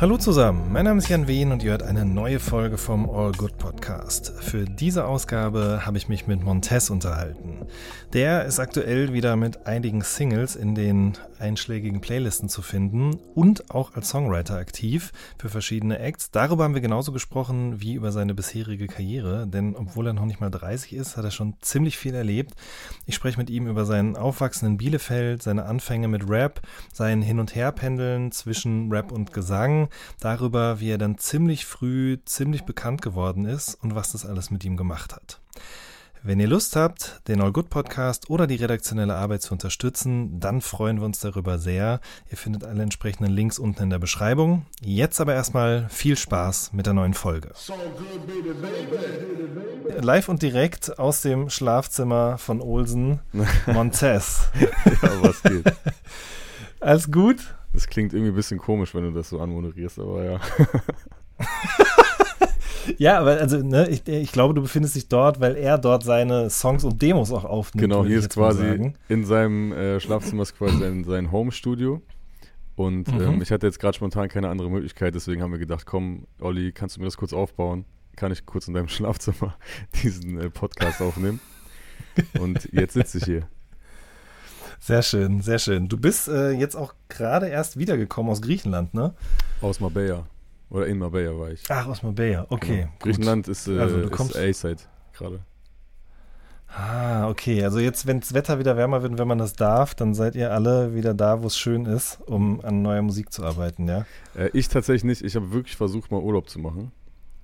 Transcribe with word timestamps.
Hallo 0.00 0.16
zusammen, 0.16 0.72
mein 0.72 0.84
Name 0.84 0.98
ist 0.98 1.08
Jan 1.08 1.26
Wehn 1.26 1.50
und 1.50 1.64
ihr 1.64 1.72
hört 1.72 1.82
eine 1.82 2.04
neue 2.04 2.38
Folge 2.38 2.78
vom 2.78 3.10
All 3.10 3.32
Good 3.32 3.58
Podcast. 3.58 4.32
Für 4.38 4.64
diese 4.64 5.06
Ausgabe 5.06 5.84
habe 5.84 5.98
ich 5.98 6.08
mich 6.08 6.28
mit 6.28 6.40
Montez 6.40 6.88
unterhalten. 6.88 7.66
Der 8.12 8.44
ist 8.44 8.60
aktuell 8.60 9.12
wieder 9.12 9.34
mit 9.34 9.66
einigen 9.66 10.02
Singles 10.02 10.54
in 10.54 10.76
den 10.76 11.14
einschlägigen 11.40 12.00
Playlisten 12.00 12.48
zu 12.48 12.62
finden 12.62 13.16
und 13.34 13.72
auch 13.72 13.96
als 13.96 14.10
Songwriter 14.10 14.56
aktiv 14.56 15.10
für 15.36 15.48
verschiedene 15.48 15.98
Acts. 15.98 16.30
Darüber 16.30 16.62
haben 16.62 16.74
wir 16.74 16.80
genauso 16.80 17.10
gesprochen 17.10 17.80
wie 17.80 17.94
über 17.94 18.12
seine 18.12 18.34
bisherige 18.34 18.86
Karriere, 18.86 19.48
denn 19.48 19.74
obwohl 19.74 20.06
er 20.06 20.12
noch 20.12 20.26
nicht 20.26 20.40
mal 20.40 20.50
30 20.50 20.92
ist, 20.92 21.16
hat 21.16 21.24
er 21.24 21.32
schon 21.32 21.54
ziemlich 21.60 21.98
viel 21.98 22.14
erlebt. 22.14 22.54
Ich 23.04 23.16
spreche 23.16 23.38
mit 23.38 23.50
ihm 23.50 23.66
über 23.66 23.84
seinen 23.84 24.16
Aufwachsen 24.16 24.68
in 24.68 24.76
Bielefeld, 24.76 25.42
seine 25.42 25.64
Anfänge 25.64 26.06
mit 26.06 26.30
Rap, 26.30 26.60
sein 26.92 27.20
Hin- 27.20 27.40
und 27.40 27.56
Herpendeln 27.56 28.30
zwischen 28.30 28.92
Rap 28.92 29.10
und 29.10 29.32
Gesang, 29.32 29.87
darüber, 30.20 30.80
wie 30.80 30.90
er 30.90 30.98
dann 30.98 31.18
ziemlich 31.18 31.66
früh 31.66 32.18
ziemlich 32.24 32.64
bekannt 32.64 33.02
geworden 33.02 33.44
ist 33.44 33.74
und 33.82 33.94
was 33.94 34.12
das 34.12 34.26
alles 34.26 34.50
mit 34.50 34.64
ihm 34.64 34.76
gemacht 34.76 35.14
hat. 35.14 35.40
Wenn 36.24 36.40
ihr 36.40 36.48
Lust 36.48 36.74
habt, 36.74 37.20
den 37.28 37.40
All 37.40 37.52
Good 37.52 37.70
Podcast 37.70 38.28
oder 38.28 38.48
die 38.48 38.56
redaktionelle 38.56 39.14
Arbeit 39.14 39.40
zu 39.40 39.52
unterstützen, 39.52 40.40
dann 40.40 40.60
freuen 40.60 40.98
wir 40.98 41.04
uns 41.04 41.20
darüber 41.20 41.58
sehr. 41.58 42.00
Ihr 42.28 42.36
findet 42.36 42.64
alle 42.64 42.82
entsprechenden 42.82 43.32
Links 43.32 43.58
unten 43.58 43.84
in 43.84 43.90
der 43.90 44.00
Beschreibung. 44.00 44.66
Jetzt 44.80 45.20
aber 45.20 45.34
erstmal 45.34 45.88
viel 45.90 46.18
Spaß 46.18 46.72
mit 46.72 46.86
der 46.86 46.92
neuen 46.92 47.14
Folge. 47.14 47.52
Live 50.00 50.28
und 50.28 50.42
direkt 50.42 50.98
aus 50.98 51.20
dem 51.20 51.50
Schlafzimmer 51.50 52.36
von 52.36 52.60
Olsen, 52.60 53.20
Montez. 53.66 54.48
Ja, 54.60 54.68
was 55.22 55.42
geht? 55.42 55.72
Alles 56.80 57.10
gut? 57.10 57.54
Das 57.72 57.86
klingt 57.86 58.12
irgendwie 58.12 58.32
ein 58.32 58.36
bisschen 58.36 58.58
komisch, 58.58 58.94
wenn 58.94 59.04
du 59.04 59.10
das 59.12 59.28
so 59.28 59.40
anmoderierst, 59.40 59.98
aber 59.98 60.24
ja. 60.24 60.40
Ja, 62.96 63.18
aber 63.20 63.32
also, 63.32 63.58
ne, 63.58 63.86
ich, 63.90 64.08
ich 64.08 64.32
glaube, 64.32 64.54
du 64.54 64.62
befindest 64.62 64.94
dich 64.96 65.08
dort, 65.08 65.40
weil 65.40 65.56
er 65.56 65.76
dort 65.76 66.04
seine 66.04 66.48
Songs 66.48 66.84
und 66.84 67.02
Demos 67.02 67.30
auch 67.32 67.44
aufnimmt. 67.44 67.82
Genau, 67.82 68.04
hier 68.04 68.18
ist 68.18 68.30
quasi 68.30 68.94
in 69.08 69.24
seinem 69.26 69.72
äh, 69.72 70.00
Schlafzimmer 70.00 70.42
ist 70.42 70.56
quasi 70.56 70.78
sein, 70.78 71.04
sein 71.04 71.30
Home-Studio. 71.30 72.00
Und 72.76 73.12
Mhm. 73.12 73.20
ähm, 73.20 73.42
ich 73.42 73.50
hatte 73.52 73.66
jetzt 73.66 73.78
gerade 73.78 73.94
spontan 73.94 74.28
keine 74.28 74.48
andere 74.48 74.70
Möglichkeit, 74.70 75.14
deswegen 75.14 75.42
haben 75.42 75.50
wir 75.52 75.58
gedacht, 75.58 75.84
komm, 75.84 76.26
Olli, 76.40 76.72
kannst 76.72 76.96
du 76.96 77.00
mir 77.00 77.06
das 77.06 77.18
kurz 77.18 77.32
aufbauen? 77.34 77.84
Kann 78.16 78.32
ich 78.32 78.46
kurz 78.46 78.68
in 78.68 78.74
deinem 78.74 78.88
Schlafzimmer 78.88 79.56
diesen 80.02 80.40
äh, 80.40 80.48
Podcast 80.48 81.02
aufnehmen? 81.02 81.40
Und 82.40 82.68
jetzt 82.72 82.94
sitze 82.94 83.18
ich 83.18 83.24
hier. 83.24 83.48
Sehr 84.80 85.02
schön, 85.02 85.40
sehr 85.40 85.58
schön. 85.58 85.88
Du 85.88 85.98
bist 85.98 86.28
äh, 86.28 86.52
jetzt 86.52 86.76
auch 86.76 86.94
gerade 87.08 87.48
erst 87.48 87.78
wiedergekommen 87.78 88.30
aus 88.30 88.40
Griechenland, 88.40 88.94
ne? 88.94 89.14
Aus 89.60 89.80
Marbella. 89.80 90.26
Oder 90.70 90.86
in 90.86 90.98
Marbella 90.98 91.38
war 91.38 91.50
ich. 91.50 91.62
Ach, 91.68 91.86
aus 91.86 92.02
Marbella, 92.02 92.46
okay. 92.50 92.82
Genau. 92.82 92.92
Griechenland 93.00 93.48
ist, 93.48 93.68
äh, 93.68 93.78
Also, 93.78 93.98
A-Side 94.08 94.82
gerade. 95.12 95.40
Ah, 96.68 97.28
okay. 97.28 97.64
Also 97.64 97.78
jetzt, 97.78 98.06
wenn 98.06 98.20
das 98.20 98.34
Wetter 98.34 98.58
wieder 98.58 98.76
wärmer 98.76 99.02
wird, 99.02 99.16
wenn 99.18 99.28
man 99.28 99.38
das 99.38 99.54
darf, 99.54 99.94
dann 99.94 100.14
seid 100.14 100.36
ihr 100.36 100.52
alle 100.52 100.94
wieder 100.94 101.14
da, 101.14 101.42
wo 101.42 101.46
es 101.46 101.56
schön 101.56 101.86
ist, 101.86 102.20
um 102.26 102.60
an 102.62 102.82
neuer 102.82 103.00
Musik 103.02 103.32
zu 103.32 103.42
arbeiten, 103.42 103.88
ja? 103.88 104.04
Äh, 104.34 104.50
ich 104.52 104.68
tatsächlich 104.68 105.04
nicht. 105.04 105.22
Ich 105.22 105.34
habe 105.34 105.52
wirklich 105.52 105.76
versucht, 105.76 106.10
mal 106.10 106.20
Urlaub 106.20 106.48
zu 106.50 106.58
machen. 106.58 106.92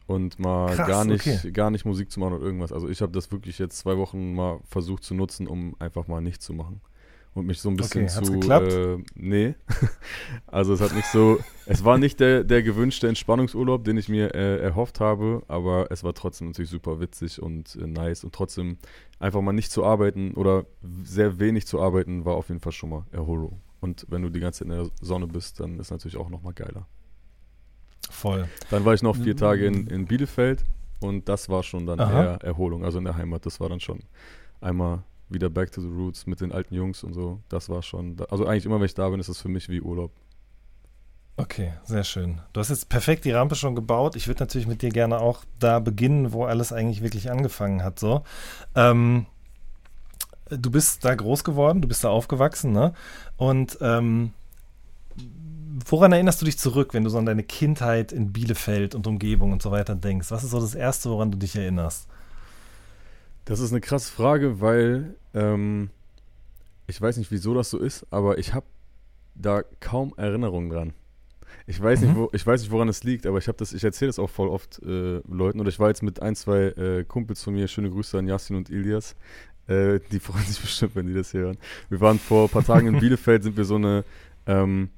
Und 0.06 0.38
mal 0.38 0.74
Krass, 0.74 0.86
gar, 0.86 1.04
nicht, 1.06 1.26
okay. 1.26 1.50
gar 1.50 1.70
nicht 1.70 1.86
Musik 1.86 2.10
zu 2.10 2.20
machen 2.20 2.34
oder 2.34 2.44
irgendwas. 2.44 2.72
Also 2.72 2.90
ich 2.90 3.00
habe 3.00 3.12
das 3.12 3.32
wirklich 3.32 3.58
jetzt 3.58 3.78
zwei 3.78 3.96
Wochen 3.96 4.34
mal 4.34 4.60
versucht 4.68 5.02
zu 5.02 5.14
nutzen, 5.14 5.46
um 5.46 5.74
einfach 5.78 6.08
mal 6.08 6.20
nichts 6.20 6.44
zu 6.44 6.52
machen. 6.52 6.82
Und 7.34 7.46
mich 7.46 7.60
so 7.60 7.68
ein 7.68 7.76
bisschen 7.76 8.04
Okay, 8.04 8.14
hat's 8.14 8.26
zu. 8.26 8.32
geklappt? 8.32 8.72
Äh, 8.72 8.98
nee. 9.16 9.54
also 10.46 10.72
es 10.72 10.80
hat 10.80 10.94
nicht 10.94 11.08
so. 11.08 11.38
es 11.66 11.84
war 11.84 11.98
nicht 11.98 12.20
der, 12.20 12.44
der 12.44 12.62
gewünschte 12.62 13.08
Entspannungsurlaub, 13.08 13.82
den 13.82 13.96
ich 13.96 14.08
mir 14.08 14.34
äh, 14.34 14.58
erhofft 14.58 15.00
habe, 15.00 15.42
aber 15.48 15.90
es 15.90 16.04
war 16.04 16.14
trotzdem 16.14 16.48
natürlich 16.48 16.70
super 16.70 17.00
witzig 17.00 17.42
und 17.42 17.74
äh, 17.74 17.88
nice. 17.88 18.22
Und 18.22 18.32
trotzdem 18.32 18.78
einfach 19.18 19.40
mal 19.40 19.52
nicht 19.52 19.72
zu 19.72 19.84
arbeiten 19.84 20.34
oder 20.34 20.64
sehr 21.02 21.40
wenig 21.40 21.66
zu 21.66 21.80
arbeiten, 21.82 22.24
war 22.24 22.36
auf 22.36 22.48
jeden 22.48 22.60
Fall 22.60 22.72
schon 22.72 22.90
mal 22.90 23.04
Erholung. 23.10 23.60
Und 23.80 24.06
wenn 24.08 24.22
du 24.22 24.28
die 24.28 24.40
ganze 24.40 24.60
Zeit 24.60 24.72
in 24.72 24.82
der 24.84 24.90
Sonne 25.00 25.26
bist, 25.26 25.58
dann 25.58 25.80
ist 25.80 25.90
natürlich 25.90 26.16
auch 26.16 26.30
nochmal 26.30 26.52
geiler. 26.54 26.86
Voll. 28.10 28.48
Dann 28.70 28.84
war 28.84 28.94
ich 28.94 29.02
noch 29.02 29.16
vier 29.16 29.36
Tage 29.36 29.66
in, 29.66 29.88
in 29.88 30.06
Bielefeld 30.06 30.64
und 31.00 31.28
das 31.28 31.48
war 31.48 31.62
schon 31.62 31.86
dann 31.86 31.98
Aha. 31.98 32.22
eher 32.22 32.34
Erholung, 32.42 32.84
also 32.84 32.98
in 32.98 33.04
der 33.04 33.16
Heimat. 33.16 33.44
Das 33.44 33.60
war 33.60 33.68
dann 33.68 33.80
schon 33.80 34.00
einmal 34.60 35.02
wieder 35.28 35.50
back 35.50 35.72
to 35.72 35.80
the 35.80 35.88
roots 35.88 36.26
mit 36.26 36.40
den 36.40 36.52
alten 36.52 36.74
Jungs 36.74 37.02
und 37.04 37.14
so. 37.14 37.40
Das 37.48 37.68
war 37.68 37.82
schon, 37.82 38.16
also 38.30 38.46
eigentlich 38.46 38.66
immer, 38.66 38.78
wenn 38.78 38.86
ich 38.86 38.94
da 38.94 39.08
bin, 39.08 39.20
ist 39.20 39.28
es 39.28 39.40
für 39.40 39.48
mich 39.48 39.68
wie 39.68 39.80
Urlaub. 39.80 40.12
Okay, 41.36 41.72
sehr 41.84 42.04
schön. 42.04 42.40
Du 42.52 42.60
hast 42.60 42.68
jetzt 42.68 42.88
perfekt 42.88 43.24
die 43.24 43.32
Rampe 43.32 43.56
schon 43.56 43.74
gebaut. 43.74 44.14
Ich 44.14 44.28
würde 44.28 44.40
natürlich 44.40 44.68
mit 44.68 44.82
dir 44.82 44.90
gerne 44.90 45.18
auch 45.18 45.42
da 45.58 45.80
beginnen, 45.80 46.32
wo 46.32 46.44
alles 46.44 46.72
eigentlich 46.72 47.02
wirklich 47.02 47.30
angefangen 47.30 47.82
hat. 47.82 47.98
So, 47.98 48.22
ähm, 48.76 49.26
du 50.48 50.70
bist 50.70 51.04
da 51.04 51.12
groß 51.12 51.42
geworden, 51.42 51.82
du 51.82 51.88
bist 51.88 52.04
da 52.04 52.10
aufgewachsen, 52.10 52.70
ne? 52.72 52.94
Und 53.36 53.78
ähm, 53.80 54.32
woran 55.86 56.12
erinnerst 56.12 56.40
du 56.40 56.44
dich 56.44 56.56
zurück, 56.56 56.94
wenn 56.94 57.02
du 57.02 57.10
so 57.10 57.18
an 57.18 57.26
deine 57.26 57.42
Kindheit 57.42 58.12
in 58.12 58.32
Bielefeld 58.32 58.94
und 58.94 59.08
Umgebung 59.08 59.50
und 59.50 59.60
so 59.60 59.72
weiter 59.72 59.96
denkst? 59.96 60.30
Was 60.30 60.44
ist 60.44 60.50
so 60.50 60.60
das 60.60 60.76
Erste, 60.76 61.10
woran 61.10 61.32
du 61.32 61.38
dich 61.38 61.56
erinnerst? 61.56 62.06
Das 63.44 63.60
ist 63.60 63.72
eine 63.72 63.80
krasse 63.80 64.12
Frage, 64.12 64.60
weil 64.60 65.14
ähm, 65.34 65.90
ich 66.86 67.00
weiß 67.00 67.16
nicht, 67.18 67.30
wieso 67.30 67.54
das 67.54 67.70
so 67.70 67.78
ist, 67.78 68.06
aber 68.10 68.38
ich 68.38 68.54
habe 68.54 68.66
da 69.34 69.62
kaum 69.80 70.14
Erinnerungen 70.16 70.70
dran. 70.70 70.92
Ich 71.66 71.80
weiß, 71.80 72.00
nicht, 72.00 72.12
Mhm. 72.12 72.16
wo, 72.16 72.30
ich 72.32 72.46
weiß 72.46 72.60
nicht, 72.60 72.70
woran 72.70 72.88
es 72.88 73.04
liegt, 73.04 73.26
aber 73.26 73.38
ich 73.38 73.48
habe 73.48 73.56
das, 73.58 73.72
ich 73.72 73.84
erzähle 73.84 74.08
das 74.08 74.18
auch 74.18 74.30
voll 74.30 74.48
oft 74.48 74.80
äh, 74.82 75.20
Leuten. 75.28 75.60
Oder 75.60 75.68
ich 75.68 75.78
war 75.78 75.88
jetzt 75.88 76.02
mit 76.02 76.20
ein, 76.20 76.34
zwei 76.36 76.64
äh, 76.68 77.04
Kumpels 77.04 77.42
von 77.42 77.54
mir, 77.54 77.68
schöne 77.68 77.90
Grüße 77.90 78.18
an 78.18 78.26
Yasin 78.26 78.56
und 78.56 78.70
Ilias. 78.70 79.14
Äh, 79.66 80.00
die 80.10 80.20
freuen 80.20 80.44
sich 80.44 80.60
bestimmt, 80.60 80.94
wenn 80.94 81.06
die 81.06 81.14
das 81.14 81.30
hier 81.30 81.40
hören. 81.40 81.58
Wir 81.88 82.00
waren 82.00 82.18
vor 82.18 82.44
ein 82.44 82.50
paar 82.50 82.64
Tagen 82.64 82.86
in 82.88 82.98
Bielefeld, 83.00 83.42
sind 83.44 83.56
wir 83.56 83.64
so 83.64 83.76
eine, 83.76 84.04
ähm, 84.46 84.90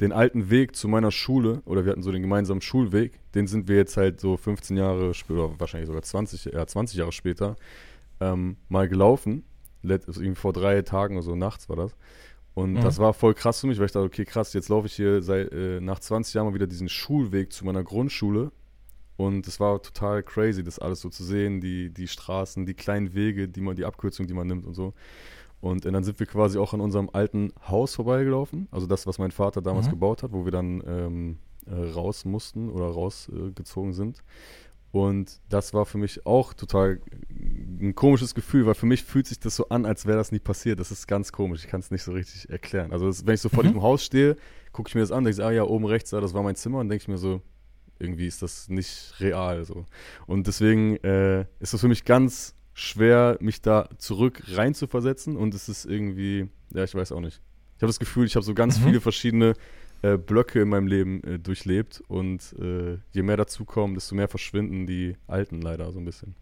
den 0.00 0.12
alten 0.12 0.50
Weg 0.50 0.76
zu 0.76 0.86
meiner 0.88 1.10
Schule, 1.10 1.62
oder 1.64 1.84
wir 1.84 1.92
hatten 1.92 2.02
so 2.02 2.12
den 2.12 2.22
gemeinsamen 2.22 2.60
Schulweg, 2.60 3.12
den 3.34 3.46
sind 3.46 3.68
wir 3.68 3.76
jetzt 3.76 3.96
halt 3.96 4.20
so 4.20 4.36
15 4.36 4.76
Jahre 4.76 5.14
später, 5.14 5.46
oder 5.46 5.60
wahrscheinlich 5.60 5.86
sogar 5.88 6.02
20, 6.02 6.46
ja, 6.52 6.66
20 6.66 6.98
Jahre 6.98 7.12
später, 7.12 7.56
ähm, 8.22 8.56
mal 8.68 8.88
gelaufen. 8.88 9.44
Let, 9.82 10.06
also 10.06 10.20
irgendwie 10.20 10.40
vor 10.40 10.52
drei 10.52 10.82
Tagen 10.82 11.16
oder 11.16 11.24
so, 11.24 11.34
nachts 11.34 11.68
war 11.68 11.76
das. 11.76 11.96
Und 12.54 12.76
Mhm. 12.76 12.80
das 12.82 12.98
war 12.98 13.14
voll 13.14 13.34
krass 13.34 13.60
für 13.60 13.66
mich, 13.66 13.78
weil 13.78 13.86
ich 13.86 13.92
dachte, 13.92 14.06
okay, 14.06 14.24
krass, 14.24 14.52
jetzt 14.52 14.68
laufe 14.68 14.86
ich 14.86 14.94
hier 14.94 15.22
seit, 15.22 15.52
äh, 15.52 15.80
nach 15.80 15.98
20 16.00 16.34
Jahren 16.34 16.46
mal 16.48 16.54
wieder 16.54 16.66
diesen 16.66 16.88
Schulweg 16.88 17.52
zu 17.52 17.64
meiner 17.64 17.82
Grundschule. 17.82 18.52
Und 19.16 19.46
es 19.46 19.60
war 19.60 19.80
total 19.82 20.22
crazy, 20.22 20.62
das 20.64 20.78
alles 20.78 21.00
so 21.00 21.08
zu 21.08 21.24
sehen, 21.24 21.60
die, 21.60 21.90
die 21.90 22.08
Straßen, 22.08 22.66
die 22.66 22.74
kleinen 22.74 23.14
Wege, 23.14 23.48
die 23.48 23.60
man, 23.60 23.76
die 23.76 23.84
Abkürzung, 23.84 24.26
die 24.26 24.34
man 24.34 24.46
nimmt 24.46 24.66
und 24.66 24.74
so. 24.74 24.94
Und 25.60 25.86
äh, 25.86 25.92
dann 25.92 26.04
sind 26.04 26.18
wir 26.18 26.26
quasi 26.26 26.58
auch 26.58 26.74
an 26.74 26.80
unserem 26.80 27.08
alten 27.12 27.52
Haus 27.68 27.94
vorbeigelaufen, 27.94 28.68
also 28.70 28.86
das, 28.86 29.06
was 29.06 29.18
mein 29.18 29.30
Vater 29.30 29.62
damals 29.62 29.86
Mhm. 29.86 29.90
gebaut 29.90 30.22
hat, 30.22 30.32
wo 30.32 30.44
wir 30.44 30.52
dann 30.52 30.82
ähm, 30.86 31.38
äh, 31.66 31.74
raus 31.92 32.24
mussten 32.24 32.68
oder 32.70 32.86
rausgezogen 32.86 33.90
äh, 33.92 33.94
sind. 33.94 34.22
Und 34.92 35.40
das 35.48 35.72
war 35.72 35.86
für 35.86 35.96
mich 35.98 36.26
auch 36.26 36.52
total 36.52 37.00
ein 37.30 37.94
komisches 37.94 38.34
Gefühl, 38.34 38.66
weil 38.66 38.74
für 38.74 38.84
mich 38.86 39.02
fühlt 39.02 39.26
sich 39.26 39.40
das 39.40 39.56
so 39.56 39.68
an, 39.70 39.86
als 39.86 40.04
wäre 40.06 40.18
das 40.18 40.30
nie 40.32 40.38
passiert. 40.38 40.78
Das 40.78 40.90
ist 40.90 41.08
ganz 41.08 41.32
komisch, 41.32 41.64
ich 41.64 41.70
kann 41.70 41.80
es 41.80 41.90
nicht 41.90 42.02
so 42.02 42.12
richtig 42.12 42.50
erklären. 42.50 42.92
Also 42.92 43.06
das, 43.06 43.26
wenn 43.26 43.34
ich 43.34 43.40
so 43.40 43.48
vor 43.48 43.64
Mhm. 43.64 43.68
diesem 43.68 43.82
Haus 43.82 44.04
stehe, 44.04 44.36
gucke 44.70 44.88
ich 44.88 44.94
mir 44.94 45.00
das 45.00 45.10
an, 45.10 45.24
denke 45.24 45.40
ich, 45.40 45.44
ah 45.44 45.50
ja, 45.50 45.64
oben 45.64 45.86
rechts, 45.86 46.10
da, 46.10 46.20
das 46.20 46.34
war 46.34 46.42
mein 46.42 46.56
Zimmer 46.56 46.78
und 46.80 46.90
denke 46.90 47.02
ich 47.02 47.08
mir 47.08 47.16
so, 47.18 47.40
irgendwie 47.98 48.26
ist 48.26 48.42
das 48.42 48.68
nicht 48.68 49.14
real 49.18 49.64
so. 49.64 49.86
Und 50.26 50.46
deswegen 50.46 50.96
äh, 50.98 51.46
ist 51.58 51.72
es 51.72 51.80
für 51.80 51.88
mich 51.88 52.04
ganz 52.04 52.54
schwer, 52.74 53.38
mich 53.40 53.62
da 53.62 53.88
zurück 53.96 54.42
rein 54.48 54.74
zu 54.74 54.86
versetzen 54.86 55.36
und 55.36 55.54
es 55.54 55.68
ist 55.70 55.86
irgendwie, 55.86 56.48
ja, 56.74 56.84
ich 56.84 56.94
weiß 56.94 57.12
auch 57.12 57.20
nicht. 57.20 57.40
Ich 57.76 57.82
habe 57.82 57.88
das 57.88 57.98
Gefühl, 57.98 58.26
ich 58.26 58.36
habe 58.36 58.44
so 58.44 58.54
ganz 58.54 58.78
Mhm. 58.78 58.84
viele 58.84 59.00
verschiedene 59.00 59.54
äh, 60.02 60.16
Blöcke 60.18 60.60
in 60.62 60.68
meinem 60.68 60.86
Leben 60.86 61.22
äh, 61.24 61.38
durchlebt 61.38 62.02
und 62.08 62.54
äh, 62.60 62.98
je 63.12 63.22
mehr 63.22 63.36
dazukommen, 63.36 63.94
desto 63.94 64.14
mehr 64.14 64.28
verschwinden 64.28 64.86
die 64.86 65.16
alten 65.26 65.62
leider 65.62 65.90
so 65.92 65.98
ein 65.98 66.04
bisschen. 66.04 66.34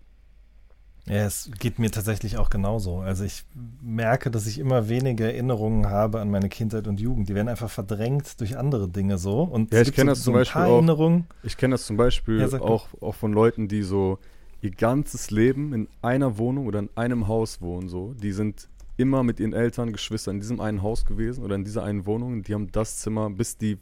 Ja, 1.07 1.25
es 1.27 1.51
geht 1.59 1.79
mir 1.79 1.91
tatsächlich 1.91 2.37
auch 2.37 2.51
genauso. 2.51 2.99
Also 2.99 3.25
ich 3.25 3.45
merke, 3.83 4.31
dass 4.31 4.47
ich 4.47 4.59
immer 4.59 4.89
weniger 4.89 5.27
Erinnerungen 5.27 5.87
habe 5.89 6.21
an 6.21 6.31
meine 6.31 6.49
Kindheit 6.49 6.87
und 6.87 7.01
Jugend. 7.01 7.29
Die 7.29 7.35
werden 7.35 7.49
einfach 7.49 7.71
verdrängt 7.71 8.39
durch 8.41 8.57
andere 8.59 8.89
Dinge 8.89 9.19
so. 9.19 9.43
Und 9.43 9.73
Ja, 9.73 9.81
ich 9.81 9.93
kenne 9.93 10.11
so, 10.11 10.13
das 10.13 10.19
so 10.21 10.25
zum 10.25 10.35
Beispiel 10.35 10.63
auch. 10.63 10.75
Erinnerungen. 10.75 11.27
Ich 11.43 11.57
kenne 11.57 11.75
das 11.75 11.87
zum 11.87 11.97
Beispiel 11.97 12.45
auch, 12.61 12.89
auch 13.01 13.15
von 13.15 13.33
Leuten, 13.33 13.67
die 13.67 13.83
so 13.83 14.19
ihr 14.61 14.71
ganzes 14.71 15.31
Leben 15.31 15.73
in 15.73 15.89
einer 16.03 16.39
Wohnung 16.39 16.67
oder 16.67 16.81
in 16.81 16.91
einem 16.95 17.29
Haus 17.29 17.61
wohnen, 17.61 17.89
so. 17.89 18.15
Die 18.15 18.33
sind 18.33 18.69
immer 19.01 19.23
mit 19.23 19.41
ihren 19.41 19.53
Eltern, 19.53 19.93
Geschwistern 19.93 20.37
in 20.37 20.41
diesem 20.41 20.61
einen 20.61 20.83
Haus 20.83 21.05
gewesen 21.05 21.43
oder 21.43 21.55
in 21.55 21.65
dieser 21.65 21.83
einen 21.83 22.07
Wohnung. 22.07 22.43
Die 22.43 22.55
haben 22.55 22.71
das 22.71 22.99
Zimmer, 22.99 23.31
bis 23.31 23.57
die 23.57 23.79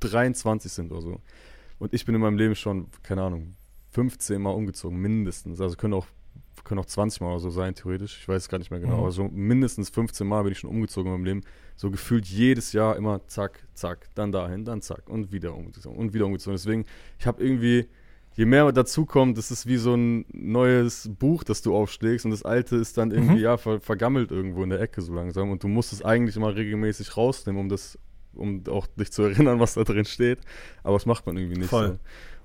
23 0.00 0.70
sind 0.70 0.92
oder 0.92 1.02
so. 1.02 1.20
Und 1.78 1.92
ich 1.92 2.04
bin 2.04 2.14
in 2.14 2.20
meinem 2.20 2.38
Leben 2.38 2.54
schon, 2.54 2.86
keine 3.02 3.22
Ahnung, 3.22 3.54
15 3.92 4.40
Mal 4.40 4.50
umgezogen, 4.50 4.98
mindestens. 4.98 5.60
Also 5.60 5.76
können 5.76 5.94
auch, 5.94 6.06
können 6.64 6.80
auch 6.80 6.86
20 6.86 7.20
Mal 7.20 7.30
oder 7.30 7.40
so 7.40 7.50
sein, 7.50 7.74
theoretisch. 7.74 8.18
Ich 8.20 8.28
weiß 8.28 8.42
es 8.42 8.48
gar 8.48 8.58
nicht 8.58 8.70
mehr 8.70 8.80
genau. 8.80 8.94
Mhm. 8.94 9.00
Aber 9.00 9.10
so 9.10 9.28
mindestens 9.28 9.90
15 9.90 10.26
Mal 10.26 10.42
bin 10.42 10.52
ich 10.52 10.58
schon 10.58 10.70
umgezogen 10.70 11.10
in 11.10 11.18
meinem 11.18 11.24
Leben. 11.24 11.40
So 11.76 11.90
gefühlt 11.90 12.26
jedes 12.26 12.72
Jahr 12.72 12.96
immer 12.96 13.26
zack, 13.26 13.66
zack, 13.74 14.08
dann 14.14 14.32
dahin, 14.32 14.64
dann 14.64 14.80
zack 14.80 15.08
und 15.08 15.32
wieder 15.32 15.54
umgezogen 15.54 15.98
und 15.98 16.14
wieder 16.14 16.26
umgezogen. 16.26 16.56
Deswegen, 16.56 16.84
ich 17.18 17.26
habe 17.26 17.42
irgendwie, 17.42 17.86
je 18.36 18.44
mehr 18.46 18.70
dazu 18.72 19.06
kommt, 19.06 19.38
das 19.38 19.50
ist 19.50 19.66
wie 19.66 19.76
so 19.78 19.94
ein 19.94 20.24
neues 20.32 21.10
Buch, 21.18 21.42
das 21.44 21.62
du 21.62 21.74
aufschlägst 21.74 22.24
und 22.24 22.30
das 22.30 22.42
alte 22.44 22.76
ist 22.76 22.96
dann 22.98 23.10
irgendwie, 23.10 23.36
Mhm. 23.36 23.40
ja, 23.40 23.56
ver 23.56 23.80
vergammelt 23.80 24.30
irgendwo 24.30 24.62
in 24.62 24.70
der 24.70 24.80
Ecke 24.80 25.00
so 25.02 25.12
langsam 25.14 25.50
und 25.50 25.62
du 25.62 25.68
musst 25.68 25.92
es 25.92 26.02
eigentlich 26.04 26.36
immer 26.36 26.54
regelmäßig 26.54 27.16
rausnehmen, 27.16 27.60
um 27.60 27.68
das, 27.68 27.98
um 28.34 28.62
auch 28.68 28.86
dich 28.86 29.10
zu 29.10 29.22
erinnern, 29.48 29.58
was 29.60 29.74
da 29.74 29.84
drin 29.84 30.04
steht. 30.04 30.38
Aber 30.82 30.96
das 30.96 31.06
macht 31.06 31.26
man 31.26 31.36
irgendwie 31.36 31.58
nicht 31.58 31.70
Voll. 31.70 31.88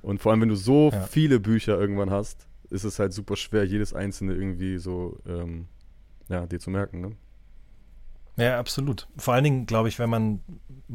so. 0.01 0.07
Und 0.07 0.19
vor 0.21 0.31
allem, 0.31 0.41
wenn 0.41 0.49
du 0.49 0.55
so 0.55 0.89
Ja. 0.93 1.01
viele 1.01 1.39
Bücher 1.39 1.79
irgendwann 1.79 2.09
hast, 2.09 2.47
ist 2.69 2.85
es 2.85 2.97
halt 2.97 3.11
super 3.13 3.35
schwer, 3.35 3.65
jedes 3.65 3.93
einzelne 3.93 4.33
irgendwie 4.33 4.77
so, 4.77 5.17
ähm, 5.27 5.67
ja, 6.29 6.45
dir 6.47 6.59
zu 6.59 6.69
merken, 6.71 7.01
ne? 7.01 7.11
Ja, 8.37 8.57
absolut. 8.59 9.07
Vor 9.17 9.33
allen 9.33 9.43
Dingen, 9.43 9.65
glaube 9.65 9.89
ich, 9.89 9.99
wenn 9.99 10.09
man 10.09 10.39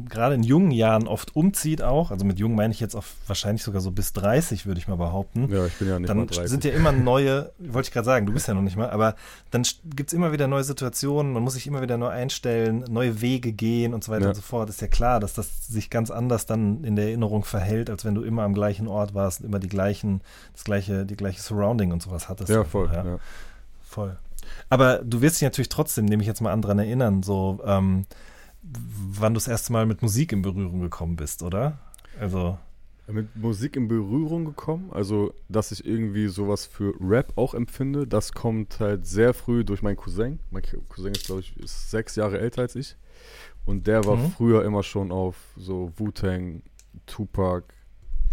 gerade 0.09 0.35
in 0.35 0.43
jungen 0.43 0.71
Jahren 0.71 1.07
oft 1.07 1.35
umzieht 1.35 1.81
auch, 1.81 2.11
also 2.11 2.25
mit 2.25 2.39
jung 2.39 2.55
meine 2.55 2.73
ich 2.73 2.79
jetzt 2.79 2.95
auf 2.95 3.15
wahrscheinlich 3.25 3.63
sogar 3.63 3.81
so 3.81 3.91
bis 3.91 4.13
30, 4.13 4.65
würde 4.65 4.79
ich 4.79 4.87
mal 4.87 4.95
behaupten, 4.95 5.47
Ja, 5.51 5.65
ich 5.65 5.73
bin 5.75 5.87
ja 5.87 5.99
nicht 5.99 6.07
mal 6.09 6.15
dann 6.15 6.27
30. 6.27 6.47
sind 6.49 6.63
ja 6.63 6.71
immer 6.71 6.91
neue, 6.91 7.51
wollte 7.59 7.87
ich 7.87 7.93
gerade 7.93 8.05
sagen, 8.05 8.25
du 8.25 8.33
bist 8.33 8.47
ja 8.47 8.53
noch 8.53 8.61
nicht 8.61 8.75
mal, 8.77 8.89
aber 8.89 9.15
dann 9.51 9.63
gibt 9.95 10.09
es 10.09 10.13
immer 10.13 10.31
wieder 10.31 10.47
neue 10.47 10.63
Situationen, 10.63 11.33
man 11.33 11.43
muss 11.43 11.53
sich 11.55 11.65
immer 11.67 11.81
wieder 11.81 11.97
neu 11.97 12.09
einstellen, 12.09 12.85
neue 12.89 13.21
Wege 13.21 13.51
gehen 13.53 13.93
und 13.93 14.03
so 14.03 14.11
weiter 14.11 14.23
Ja. 14.23 14.29
und 14.29 14.35
so 14.35 14.41
fort. 14.41 14.69
Ist 14.69 14.81
ja 14.81 14.87
klar, 14.87 15.19
dass 15.19 15.33
das 15.33 15.67
sich 15.67 15.89
ganz 15.89 16.11
anders 16.11 16.45
dann 16.45 16.83
in 16.83 16.95
der 16.95 17.05
Erinnerung 17.07 17.43
verhält, 17.43 17.89
als 17.89 18.05
wenn 18.05 18.15
du 18.15 18.21
immer 18.23 18.43
am 18.43 18.53
gleichen 18.53 18.87
Ort 18.87 19.13
warst 19.13 19.39
und 19.41 19.47
immer 19.47 19.59
die 19.59 19.69
gleichen, 19.69 20.21
das 20.53 20.63
gleiche, 20.63 21.05
die 21.05 21.15
gleiche 21.15 21.41
Surrounding 21.41 21.91
und 21.91 22.01
sowas 22.01 22.29
hattest. 22.29 22.49
ja, 22.49 22.63
voll. 22.63 22.89
Ja. 22.93 23.03
Ja. 23.05 23.19
Voll. 23.83 24.17
Aber 24.69 24.99
du 24.99 25.21
wirst 25.21 25.37
dich 25.37 25.43
natürlich 25.43 25.69
trotzdem, 25.69 26.05
nehme 26.05 26.21
ich 26.21 26.27
jetzt 26.27 26.41
mal 26.41 26.51
an, 26.51 26.61
dran 26.61 26.79
erinnern, 26.79 27.23
so 27.23 27.59
ähm, 27.65 28.05
wann 28.71 29.33
du 29.33 29.37
das 29.37 29.47
erste 29.47 29.71
Mal 29.73 29.85
mit 29.85 30.01
Musik 30.01 30.31
in 30.31 30.41
Berührung 30.41 30.81
gekommen 30.81 31.15
bist, 31.15 31.43
oder? 31.43 31.79
Also, 32.19 32.57
Mit 33.09 33.35
Musik 33.37 33.75
in 33.77 33.87
Berührung 33.87 34.43
gekommen, 34.45 34.89
also 34.91 35.33
dass 35.47 35.71
ich 35.71 35.85
irgendwie 35.85 36.27
sowas 36.27 36.65
für 36.65 36.93
Rap 36.99 37.31
auch 37.37 37.53
empfinde, 37.53 38.05
das 38.05 38.33
kommt 38.33 38.79
halt 38.81 39.05
sehr 39.05 39.33
früh 39.33 39.63
durch 39.63 39.81
meinen 39.81 39.95
Cousin. 39.95 40.39
Mein 40.51 40.63
Cousin 40.89 41.13
ist, 41.13 41.25
glaube 41.27 41.39
ich, 41.41 41.55
ist 41.57 41.89
sechs 41.89 42.15
Jahre 42.17 42.39
älter 42.39 42.63
als 42.63 42.75
ich. 42.75 42.97
Und 43.65 43.87
der 43.87 44.03
war 44.05 44.17
Mhm. 44.17 44.31
früher 44.31 44.65
immer 44.65 44.83
schon 44.83 45.11
auf 45.13 45.37
so 45.55 45.91
Wu-Tang, 45.97 46.61
Tupac, 47.05 47.73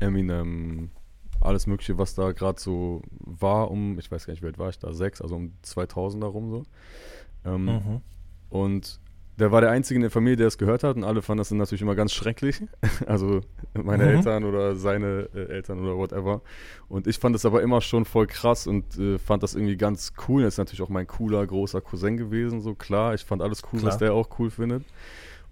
Eminem, 0.00 0.90
alles 1.40 1.66
Mögliche, 1.66 1.98
was 1.98 2.14
da 2.14 2.32
gerade 2.32 2.60
so 2.60 3.02
war, 3.20 3.70
um, 3.70 3.98
ich 3.98 4.10
weiß 4.10 4.26
gar 4.26 4.32
nicht, 4.32 4.42
wie 4.42 4.46
alt 4.46 4.58
war 4.58 4.70
ich 4.70 4.78
da, 4.78 4.92
sechs, 4.92 5.20
also 5.20 5.36
um 5.36 5.52
2000 5.62 6.24
herum 6.24 6.50
so. 6.50 6.62
Ähm, 7.44 7.64
mhm. 7.66 8.00
Und 8.50 8.98
der 9.38 9.50
war 9.52 9.60
der 9.60 9.70
Einzige 9.70 9.96
in 9.96 10.02
der 10.02 10.10
Familie, 10.10 10.36
der 10.36 10.46
es 10.46 10.58
gehört 10.58 10.84
hat 10.84 10.96
und 10.96 11.04
alle 11.04 11.20
fanden 11.22 11.38
das 11.38 11.48
dann 11.48 11.58
natürlich 11.58 11.82
immer 11.82 11.94
ganz 11.94 12.12
schrecklich. 12.12 12.62
Also 13.06 13.40
meine 13.74 14.04
Mhm. 14.04 14.10
Eltern 14.10 14.44
oder 14.44 14.76
seine 14.76 15.28
äh, 15.34 15.46
Eltern 15.48 15.80
oder 15.80 15.96
whatever. 15.96 16.42
Und 16.88 17.06
ich 17.08 17.18
fand 17.18 17.34
das 17.34 17.44
aber 17.44 17.62
immer 17.62 17.80
schon 17.80 18.04
voll 18.04 18.26
krass 18.28 18.66
und 18.66 18.96
äh, 18.98 19.18
fand 19.18 19.42
das 19.42 19.54
irgendwie 19.54 19.76
ganz 19.76 20.12
cool. 20.28 20.42
Das 20.42 20.54
ist 20.54 20.58
natürlich 20.58 20.82
auch 20.82 20.88
mein 20.88 21.06
cooler, 21.08 21.44
großer 21.46 21.80
Cousin 21.80 22.16
gewesen, 22.16 22.60
so 22.60 22.74
klar. 22.74 23.14
Ich 23.14 23.24
fand 23.24 23.42
alles 23.42 23.62
cool, 23.72 23.80
Klar. 23.80 23.92
was 23.92 23.98
der 23.98 24.12
auch 24.14 24.28
cool 24.38 24.50
findet. 24.50 24.84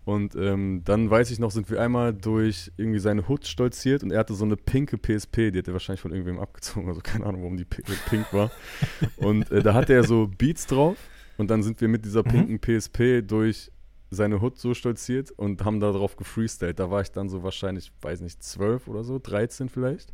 Und 0.05 0.35
ähm, 0.35 0.83
dann 0.85 1.09
weiß 1.11 1.31
ich 1.31 1.39
noch, 1.39 1.53
sind 1.53 1.71
wir 1.71 1.81
einmal 1.81 2.13
durch 2.13 2.73
irgendwie 2.77 2.99
seine 2.99 3.29
Hut 3.29 3.47
stolziert 3.47 4.03
und 4.03 4.11
er 4.11 4.19
hatte 4.19 4.35
so 4.35 4.45
eine 4.45 4.57
pinke 4.57 4.99
PSP, 4.99 5.53
die 5.53 5.59
hat 5.61 5.69
er 5.69 5.75
wahrscheinlich 5.75 6.01
von 6.01 6.11
irgendwem 6.11 6.41
abgezogen, 6.41 6.89
also 6.89 7.01
keine 7.03 7.25
Ahnung, 7.25 7.43
warum 7.43 7.57
die 7.57 7.65
pi- 7.65 7.83
pink 8.11 8.33
war. 8.33 8.51
Und 9.17 9.51
äh, 9.53 9.63
da 9.63 9.75
hatte 9.75 9.93
er 9.95 10.03
so 10.03 10.29
Beats 10.39 10.67
drauf 10.67 10.97
und 11.39 11.51
dann 11.51 11.63
sind 11.63 11.81
wir 11.81 11.89
mit 11.89 12.05
dieser 12.05 12.23
Mhm. 12.23 12.29
pinken 12.29 12.59
PSP 12.61 13.23
durch 13.23 13.71
seine 14.11 14.41
Hut 14.41 14.59
so 14.59 14.75
stolziert 14.75 15.31
und 15.31 15.65
haben 15.65 15.81
da 15.81 15.91
drauf 15.93 16.17
gefreestylt. 16.17 16.79
Da 16.79 16.91
war 16.91 17.01
ich 17.01 17.11
dann 17.13 17.29
so 17.31 17.43
wahrscheinlich, 17.43 17.93
weiß 18.03 18.21
nicht, 18.21 18.43
12 18.43 18.87
oder 18.89 19.05
so, 19.05 19.19
13 19.19 19.69
vielleicht. 19.71 20.13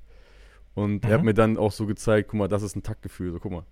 Und 0.75 1.05
er 1.05 1.15
hat 1.15 1.21
Mhm. 1.23 1.25
mir 1.27 1.35
dann 1.35 1.57
auch 1.57 1.73
so 1.73 1.87
gezeigt, 1.87 2.29
guck 2.31 2.39
mal, 2.39 2.49
das 2.49 2.63
ist 2.63 2.77
ein 2.77 2.83
Taktgefühl, 2.85 3.33
so 3.33 3.41
guck 3.41 3.51
mal. 3.51 3.65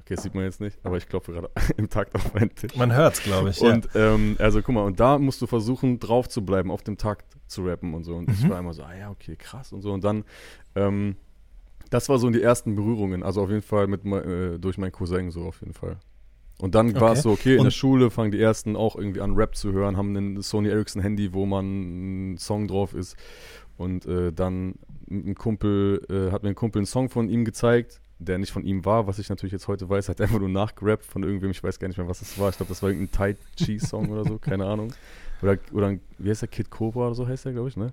Okay, 0.00 0.14
das 0.16 0.24
sieht 0.24 0.34
man 0.34 0.42
jetzt 0.42 0.60
nicht, 0.60 0.76
aber 0.84 0.96
ich 0.96 1.08
klopfe 1.08 1.32
gerade 1.32 1.50
im 1.76 1.88
Takt 1.88 2.14
auf 2.16 2.34
meinen 2.34 2.52
Tisch. 2.54 2.74
Man 2.74 2.92
hört 2.92 3.14
es, 3.14 3.22
glaube 3.22 3.50
ich. 3.50 3.60
Und 3.60 3.88
ähm, 3.94 4.36
also 4.40 4.60
guck 4.60 4.74
mal, 4.74 4.82
und 4.82 4.98
da 4.98 5.18
musst 5.18 5.40
du 5.40 5.46
versuchen, 5.46 6.00
drauf 6.00 6.28
zu 6.28 6.44
bleiben, 6.44 6.72
auf 6.72 6.82
dem 6.82 6.96
Takt 6.98 7.36
zu 7.46 7.64
rappen 7.64 7.94
und 7.94 8.02
so. 8.02 8.16
Und 8.16 8.28
ich 8.30 8.42
Mhm. 8.42 8.48
war 8.48 8.58
immer 8.58 8.72
so, 8.74 8.82
ah 8.82 8.94
ja, 8.96 9.10
okay, 9.10 9.36
krass 9.36 9.72
und 9.72 9.80
so. 9.82 9.92
Und 9.92 10.02
dann, 10.02 10.24
ähm, 10.74 11.14
das 11.92 12.08
war 12.08 12.18
so 12.18 12.28
die 12.30 12.42
ersten 12.42 12.74
Berührungen, 12.74 13.22
also 13.22 13.42
auf 13.42 13.50
jeden 13.50 13.62
Fall 13.62 13.86
mit 13.86 14.04
äh, 14.04 14.58
durch 14.58 14.78
meinen 14.78 14.92
Cousin 14.92 15.30
so 15.30 15.42
auf 15.44 15.60
jeden 15.60 15.74
Fall. 15.74 15.96
Und 16.60 16.74
dann 16.74 16.94
war 16.94 17.10
Okay. 17.10 17.12
es 17.18 17.22
so, 17.22 17.30
okay, 17.30 17.52
in 17.54 17.58
Und- 17.60 17.64
der 17.66 17.70
Schule 17.72 18.10
fangen 18.10 18.30
die 18.30 18.40
ersten 18.40 18.76
auch 18.76 18.94
irgendwie 18.96 19.20
an, 19.20 19.34
Rap 19.34 19.56
zu 19.56 19.72
hören, 19.72 19.96
haben 19.96 20.14
ein 20.14 20.42
Sony 20.42 20.68
Ericsson 20.68 21.02
Handy, 21.02 21.32
wo 21.32 21.44
man 21.46 22.32
ein 22.34 22.38
Song 22.38 22.68
drauf 22.68 22.94
ist. 22.94 23.16
Und 23.78 24.06
äh, 24.06 24.32
dann 24.32 24.74
ein 25.10 25.34
Kumpel, 25.34 26.02
äh, 26.08 26.30
hat 26.30 26.42
mir 26.44 26.50
ein 26.50 26.54
Kumpel 26.54 26.80
einen 26.80 26.86
Song 26.86 27.08
von 27.08 27.28
ihm 27.28 27.44
gezeigt, 27.44 28.00
der 28.18 28.38
nicht 28.38 28.52
von 28.52 28.64
ihm 28.64 28.84
war, 28.84 29.08
was 29.08 29.18
ich 29.18 29.28
natürlich 29.28 29.52
jetzt 29.52 29.66
heute 29.66 29.88
weiß, 29.88 30.08
hat 30.08 30.20
er 30.20 30.24
einfach 30.26 30.38
nur 30.38 30.48
nachgerappt 30.48 31.04
von 31.04 31.24
irgendwem, 31.24 31.50
ich 31.50 31.62
weiß 31.64 31.80
gar 31.80 31.88
nicht 31.88 31.98
mehr, 31.98 32.06
was 32.06 32.20
das 32.20 32.38
war. 32.38 32.50
Ich 32.50 32.56
glaube, 32.56 32.68
das 32.68 32.80
war 32.82 32.90
irgendein 32.90 33.10
Tai 33.10 33.36
Chi 33.56 33.80
Song 33.80 34.10
oder 34.10 34.24
so, 34.24 34.38
keine 34.38 34.66
Ahnung. 34.66 34.92
Oder, 35.42 35.58
oder 35.72 35.86
ein- 35.88 36.00
wie 36.18 36.30
heißt 36.30 36.42
der, 36.42 36.48
Kid 36.48 36.70
Cobra 36.70 37.06
oder 37.06 37.14
so 37.16 37.26
heißt 37.26 37.44
der, 37.46 37.52
glaube 37.52 37.68
ich, 37.70 37.76
ne? 37.76 37.92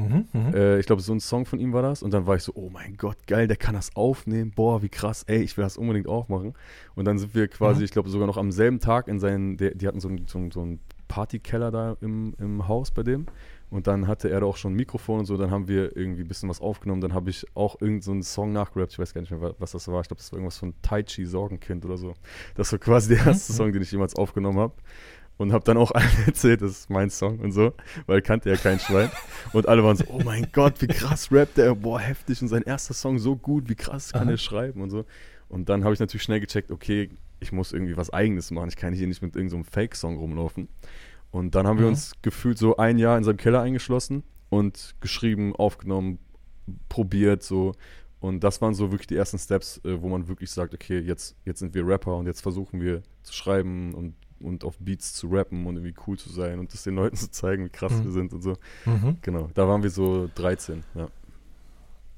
Mhm, 0.00 0.28
mhm. 0.32 0.54
Äh, 0.54 0.78
ich 0.80 0.86
glaube, 0.86 1.02
so 1.02 1.12
ein 1.12 1.20
Song 1.20 1.46
von 1.46 1.58
ihm 1.60 1.72
war 1.72 1.82
das. 1.82 2.02
Und 2.02 2.12
dann 2.14 2.26
war 2.26 2.36
ich 2.36 2.42
so, 2.42 2.52
oh 2.54 2.70
mein 2.72 2.96
Gott, 2.96 3.16
geil, 3.26 3.46
der 3.48 3.56
kann 3.56 3.74
das 3.74 3.94
aufnehmen. 3.96 4.52
Boah, 4.54 4.82
wie 4.82 4.88
krass, 4.88 5.24
ey, 5.26 5.42
ich 5.42 5.56
will 5.56 5.64
das 5.64 5.76
unbedingt 5.76 6.08
auch 6.08 6.28
machen. 6.28 6.54
Und 6.94 7.04
dann 7.04 7.18
sind 7.18 7.34
wir 7.34 7.48
quasi, 7.48 7.80
Mhm. 7.80 7.84
ich 7.84 7.90
glaube, 7.90 8.08
sogar 8.08 8.26
noch 8.26 8.36
am 8.36 8.50
selben 8.52 8.80
Tag 8.80 9.08
in 9.08 9.18
seinen, 9.18 9.56
der, 9.56 9.74
die 9.74 9.86
hatten 9.86 10.00
so 10.00 10.08
einen, 10.08 10.26
so 10.26 10.38
einen, 10.38 10.50
so 10.50 10.60
einen 10.62 10.80
Partykeller 11.08 11.70
da 11.70 11.96
im, 12.00 12.34
im 12.38 12.68
Haus 12.68 12.90
bei 12.92 13.02
dem. 13.02 13.26
Und 13.68 13.86
dann 13.86 14.08
hatte 14.08 14.28
er 14.30 14.40
da 14.40 14.46
auch 14.46 14.56
schon 14.56 14.72
ein 14.72 14.76
Mikrofon 14.76 15.20
und 15.20 15.26
so. 15.26 15.36
Dann 15.36 15.50
haben 15.52 15.68
wir 15.68 15.96
irgendwie 15.96 16.22
ein 16.22 16.28
bisschen 16.28 16.48
was 16.48 16.60
aufgenommen. 16.60 17.00
Dann 17.00 17.14
habe 17.14 17.30
ich 17.30 17.46
auch 17.54 17.74
irgendeinen 17.80 18.02
so 18.02 18.10
einen 18.12 18.22
Song 18.24 18.52
nachgerappt. 18.52 18.92
Ich 18.92 18.98
weiß 18.98 19.14
gar 19.14 19.20
nicht 19.20 19.30
mehr, 19.30 19.40
wa- 19.40 19.54
was 19.60 19.70
das 19.72 19.86
war. 19.86 20.00
Ich 20.00 20.08
glaube, 20.08 20.18
das 20.18 20.32
war 20.32 20.38
irgendwas 20.38 20.58
von 20.58 20.74
Tai 20.82 21.02
Chi 21.04 21.24
Sorgenkind 21.24 21.84
oder 21.84 21.96
so. 21.96 22.14
Das 22.56 22.72
war 22.72 22.80
quasi 22.80 23.14
der 23.14 23.26
erste 23.26 23.52
Mhm. 23.52 23.56
Song, 23.56 23.72
den 23.72 23.82
ich 23.82 23.92
jemals 23.92 24.16
aufgenommen 24.16 24.58
habe. 24.58 24.74
Und 25.40 25.54
habe 25.54 25.64
dann 25.64 25.78
auch 25.78 25.90
allen 25.94 26.06
erzählt, 26.26 26.60
das 26.60 26.72
ist 26.72 26.90
mein 26.90 27.08
Song 27.08 27.38
und 27.38 27.52
so, 27.52 27.72
weil 28.04 28.20
kannte 28.20 28.50
ja 28.50 28.56
kein 28.56 28.78
Schwein. 28.78 29.10
Und 29.54 29.68
alle 29.68 29.82
waren 29.82 29.96
so, 29.96 30.04
oh 30.08 30.20
mein 30.22 30.46
Gott, 30.52 30.82
wie 30.82 30.86
krass 30.86 31.32
rappt 31.32 31.56
der, 31.56 31.74
boah, 31.74 31.98
heftig 31.98 32.42
und 32.42 32.48
sein 32.48 32.62
erster 32.62 32.92
Song 32.92 33.18
so 33.18 33.36
gut, 33.36 33.70
wie 33.70 33.74
krass 33.74 34.12
kann 34.12 34.24
Aha. 34.24 34.32
er 34.32 34.36
schreiben 34.36 34.82
und 34.82 34.90
so. 34.90 35.06
Und 35.48 35.70
dann 35.70 35.82
habe 35.82 35.94
ich 35.94 36.00
natürlich 36.00 36.24
schnell 36.24 36.40
gecheckt, 36.40 36.70
okay, 36.70 37.08
ich 37.40 37.52
muss 37.52 37.72
irgendwie 37.72 37.96
was 37.96 38.10
Eigenes 38.10 38.50
machen, 38.50 38.68
ich 38.68 38.76
kann 38.76 38.92
hier 38.92 39.06
nicht 39.06 39.22
mit 39.22 39.34
irgendeinem 39.34 39.64
Fake-Song 39.64 40.18
rumlaufen. 40.18 40.68
Und 41.30 41.54
dann 41.54 41.66
haben 41.66 41.78
wir 41.78 41.86
Mhm. 41.86 41.92
uns 41.92 42.12
gefühlt 42.20 42.58
so 42.58 42.76
ein 42.76 42.98
Jahr 42.98 43.16
in 43.16 43.24
seinem 43.24 43.38
Keller 43.38 43.62
eingeschlossen 43.62 44.24
und 44.50 44.94
geschrieben, 45.00 45.56
aufgenommen, 45.56 46.18
probiert 46.90 47.42
so. 47.42 47.72
Und 48.20 48.44
das 48.44 48.60
waren 48.60 48.74
so 48.74 48.90
wirklich 48.90 49.06
die 49.06 49.16
ersten 49.16 49.38
Steps, 49.38 49.80
äh, 49.84 50.02
wo 50.02 50.10
man 50.10 50.28
wirklich 50.28 50.50
sagt, 50.50 50.74
okay, 50.74 50.98
jetzt, 50.98 51.34
jetzt 51.46 51.60
sind 51.60 51.72
wir 51.72 51.86
Rapper 51.86 52.16
und 52.18 52.26
jetzt 52.26 52.42
versuchen 52.42 52.82
wir 52.82 53.02
zu 53.22 53.32
schreiben 53.32 53.94
und, 53.94 54.14
und 54.40 54.64
auf 54.64 54.76
Beats 54.78 55.12
zu 55.14 55.28
rappen 55.28 55.66
und 55.66 55.76
irgendwie 55.76 55.94
cool 56.06 56.18
zu 56.18 56.30
sein 56.30 56.58
und 56.58 56.72
das 56.72 56.82
den 56.82 56.94
Leuten 56.96 57.16
zu 57.16 57.30
zeigen, 57.30 57.64
wie 57.64 57.68
krass 57.70 57.92
Mhm. 57.92 58.04
wir 58.04 58.12
sind 58.12 58.32
und 58.32 58.42
so. 58.42 58.56
Mhm. 58.86 59.18
Genau, 59.22 59.50
da 59.54 59.68
waren 59.68 59.82
wir 59.82 59.90
so 59.90 60.28
13, 60.34 60.82
ja. 60.94 61.08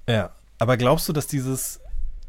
Ja, 0.09 0.31
aber 0.59 0.77
glaubst 0.77 1.09
du, 1.09 1.13
dass 1.13 1.27
dieses 1.27 1.81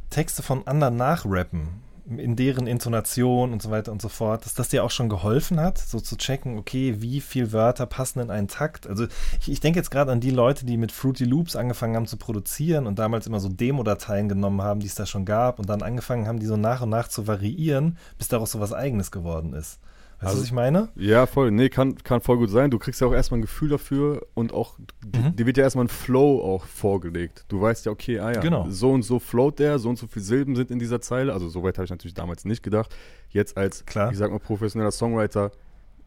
Texte 0.10 0.44
von 0.44 0.68
anderen 0.68 0.96
nachrappen, 0.96 1.82
in 2.06 2.36
deren 2.36 2.68
Intonation 2.68 3.54
und 3.54 3.62
so 3.62 3.72
weiter 3.72 3.92
und 3.92 4.02
so 4.02 4.10
fort, 4.10 4.46
dass 4.46 4.54
das 4.54 4.70
dir 4.70 4.84
auch 4.84 4.92
schon 4.92 5.08
geholfen 5.08 5.60
hat, 5.60 5.78
so 5.78 6.00
zu 6.00 6.18
checken, 6.18 6.58
okay, 6.58 6.98
wie 7.00 7.22
viel 7.22 7.54
Wörter 7.54 7.86
passen 7.86 8.20
in 8.20 8.30
einen 8.30 8.48
Takt? 8.48 8.88
Also 8.88 9.08
ich, 9.40 9.50
ich 9.50 9.60
denke 9.62 9.80
jetzt 9.80 9.90
gerade 9.90 10.12
an 10.12 10.20
die 10.20 10.32
Leute, 10.32 10.66
die 10.66 10.78
mit 10.78 10.92
Fruity 10.92 11.24
Loops 11.24 11.56
angefangen 11.56 11.96
haben 11.96 12.08
zu 12.08 12.18
produzieren 12.18 12.88
und 12.88 13.00
damals 13.00 13.28
immer 13.28 13.40
so 13.40 13.48
Demo-Dateien 13.48 14.28
genommen 14.28 14.62
haben, 14.62 14.82
die 14.82 14.88
es 14.88 14.96
da 14.96 15.06
schon 15.06 15.26
gab 15.26 15.60
und 15.60 15.70
dann 15.70 15.82
angefangen 15.82 16.28
haben, 16.28 16.40
die 16.40 16.46
so 16.46 16.58
nach 16.58 16.82
und 16.82 16.90
nach 16.90 17.08
zu 17.08 17.26
variieren, 17.28 17.98
bis 18.18 18.28
daraus 18.28 18.52
so 18.52 18.60
was 18.60 18.74
Eigenes 18.74 19.12
geworden 19.12 19.54
ist. 19.54 19.80
Weißt 20.24 20.26
du, 20.26 20.30
Also- 20.30 20.40
was 20.42 20.46
ich 20.48 20.54
meine? 20.54 20.90
Ja, 20.96 21.26
voll. 21.26 21.52
Nee, 21.52 21.70
kann, 21.70 21.96
kann 22.04 22.22
voll 22.22 22.38
gut 22.38 22.50
sein. 22.50 22.72
Du 22.72 22.80
kriegst 22.80 23.02
ja 23.02 23.08
auch 23.08 23.14
erstmal 23.14 23.40
ein 23.40 23.42
Gefühl 23.44 23.70
dafür 23.70 24.26
und 24.34 24.54
auch, 24.54 24.78
Mhm. 25.06 25.36
dir 25.36 25.46
wird 25.46 25.58
ja 25.58 25.64
erstmal 25.64 25.86
ein 25.86 25.90
Flow 25.90 26.42
auch 26.42 26.66
vorgelegt. 26.66 27.46
Du 27.50 27.62
weißt 27.62 27.86
ja, 27.86 27.92
okay, 27.92 28.20
ah 28.20 28.32
ja, 28.32 28.40
Genau. 28.40 28.66
so 28.70 28.92
und 28.92 29.04
so 29.04 29.20
float 29.20 29.60
der, 29.60 29.80
so 29.80 29.90
und 29.90 29.98
so 29.98 30.08
viele 30.08 30.24
Silben 30.24 30.56
sind 30.56 30.72
in 30.72 30.80
dieser 30.80 31.02
Zeile. 31.02 31.34
Also 31.34 31.50
soweit 31.50 31.78
habe 31.78 31.86
ich 31.86 31.92
natürlich 31.92 32.14
damals 32.14 32.46
nicht 32.46 32.64
gedacht. 32.64 32.96
Jetzt 33.30 33.58
als, 33.58 33.86
Klar. 33.86 34.12
ich 34.12 34.18
sag 34.18 34.32
mal, 34.32 34.40
professioneller 34.40 34.92
Songwriter 34.92 35.52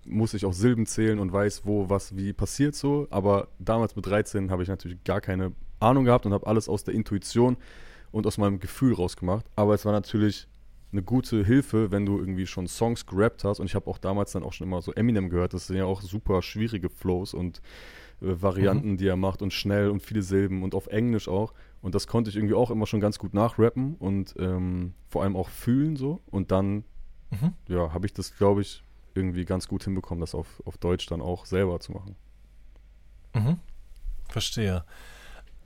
muss 0.04 0.34
ich 0.34 0.44
auch 0.46 0.52
Silben 0.52 0.86
zählen 0.86 1.18
und 1.18 1.32
weiß, 1.32 1.62
wo, 1.64 1.90
was, 1.90 2.16
wie 2.16 2.32
passiert 2.32 2.74
so. 2.76 3.08
Aber 3.10 3.48
damals 3.58 3.96
mit 3.96 4.06
13 4.06 4.50
habe 4.50 4.62
ich 4.62 4.68
natürlich 4.68 5.02
gar 5.04 5.20
keine 5.20 5.52
Ahnung 5.80 6.04
gehabt 6.04 6.26
und 6.26 6.32
habe 6.32 6.46
alles 6.46 6.68
aus 6.68 6.84
der 6.84 6.94
Intuition 6.94 7.56
und 8.12 8.26
aus 8.26 8.38
meinem 8.38 8.60
Gefühl 8.60 8.94
rausgemacht. 8.94 9.44
Aber 9.56 9.74
es 9.74 9.84
war 9.84 9.92
natürlich 9.92 10.46
eine 10.92 11.02
gute 11.02 11.44
Hilfe, 11.44 11.90
wenn 11.90 12.06
du 12.06 12.18
irgendwie 12.18 12.46
schon 12.46 12.66
Songs 12.68 13.06
gerappt 13.06 13.44
hast. 13.44 13.60
Und 13.60 13.66
ich 13.66 13.74
habe 13.74 13.88
auch 13.90 13.98
damals 13.98 14.32
dann 14.32 14.42
auch 14.42 14.52
schon 14.52 14.66
immer 14.66 14.80
so 14.82 14.92
Eminem 14.92 15.28
gehört. 15.28 15.52
Das 15.52 15.66
sind 15.66 15.76
ja 15.76 15.84
auch 15.84 16.00
super 16.00 16.42
schwierige 16.42 16.88
Flows 16.88 17.34
und 17.34 17.60
äh, 18.22 18.40
Varianten, 18.40 18.92
Mhm. 18.92 18.96
die 18.96 19.06
er 19.08 19.16
macht 19.16 19.42
und 19.42 19.52
schnell 19.52 19.90
und 19.90 20.02
viele 20.02 20.22
Silben 20.22 20.62
und 20.62 20.74
auf 20.74 20.86
Englisch 20.86 21.28
auch. 21.28 21.52
Und 21.82 21.94
das 21.94 22.06
konnte 22.06 22.30
ich 22.30 22.36
irgendwie 22.36 22.54
auch 22.54 22.70
immer 22.70 22.86
schon 22.86 23.00
ganz 23.00 23.18
gut 23.18 23.34
nachrappen 23.34 23.94
und 23.96 24.34
ähm, 24.38 24.94
vor 25.08 25.22
allem 25.22 25.36
auch 25.36 25.48
fühlen 25.50 25.96
so. 25.96 26.20
Und 26.30 26.50
dann, 26.50 26.84
Mhm. 27.30 27.52
ja, 27.68 27.92
habe 27.92 28.06
ich 28.06 28.12
das, 28.14 28.36
glaube 28.36 28.62
ich, 28.62 28.82
irgendwie 29.14 29.44
ganz 29.44 29.66
gut 29.68 29.82
hinbekommen, 29.84 30.20
das 30.20 30.34
auf, 30.34 30.62
auf 30.64 30.78
Deutsch 30.78 31.06
dann 31.06 31.20
auch 31.20 31.46
selber 31.46 31.80
zu 31.80 31.92
machen. 31.92 32.16
Mhm. 33.34 33.58
Verstehe. 34.28 34.84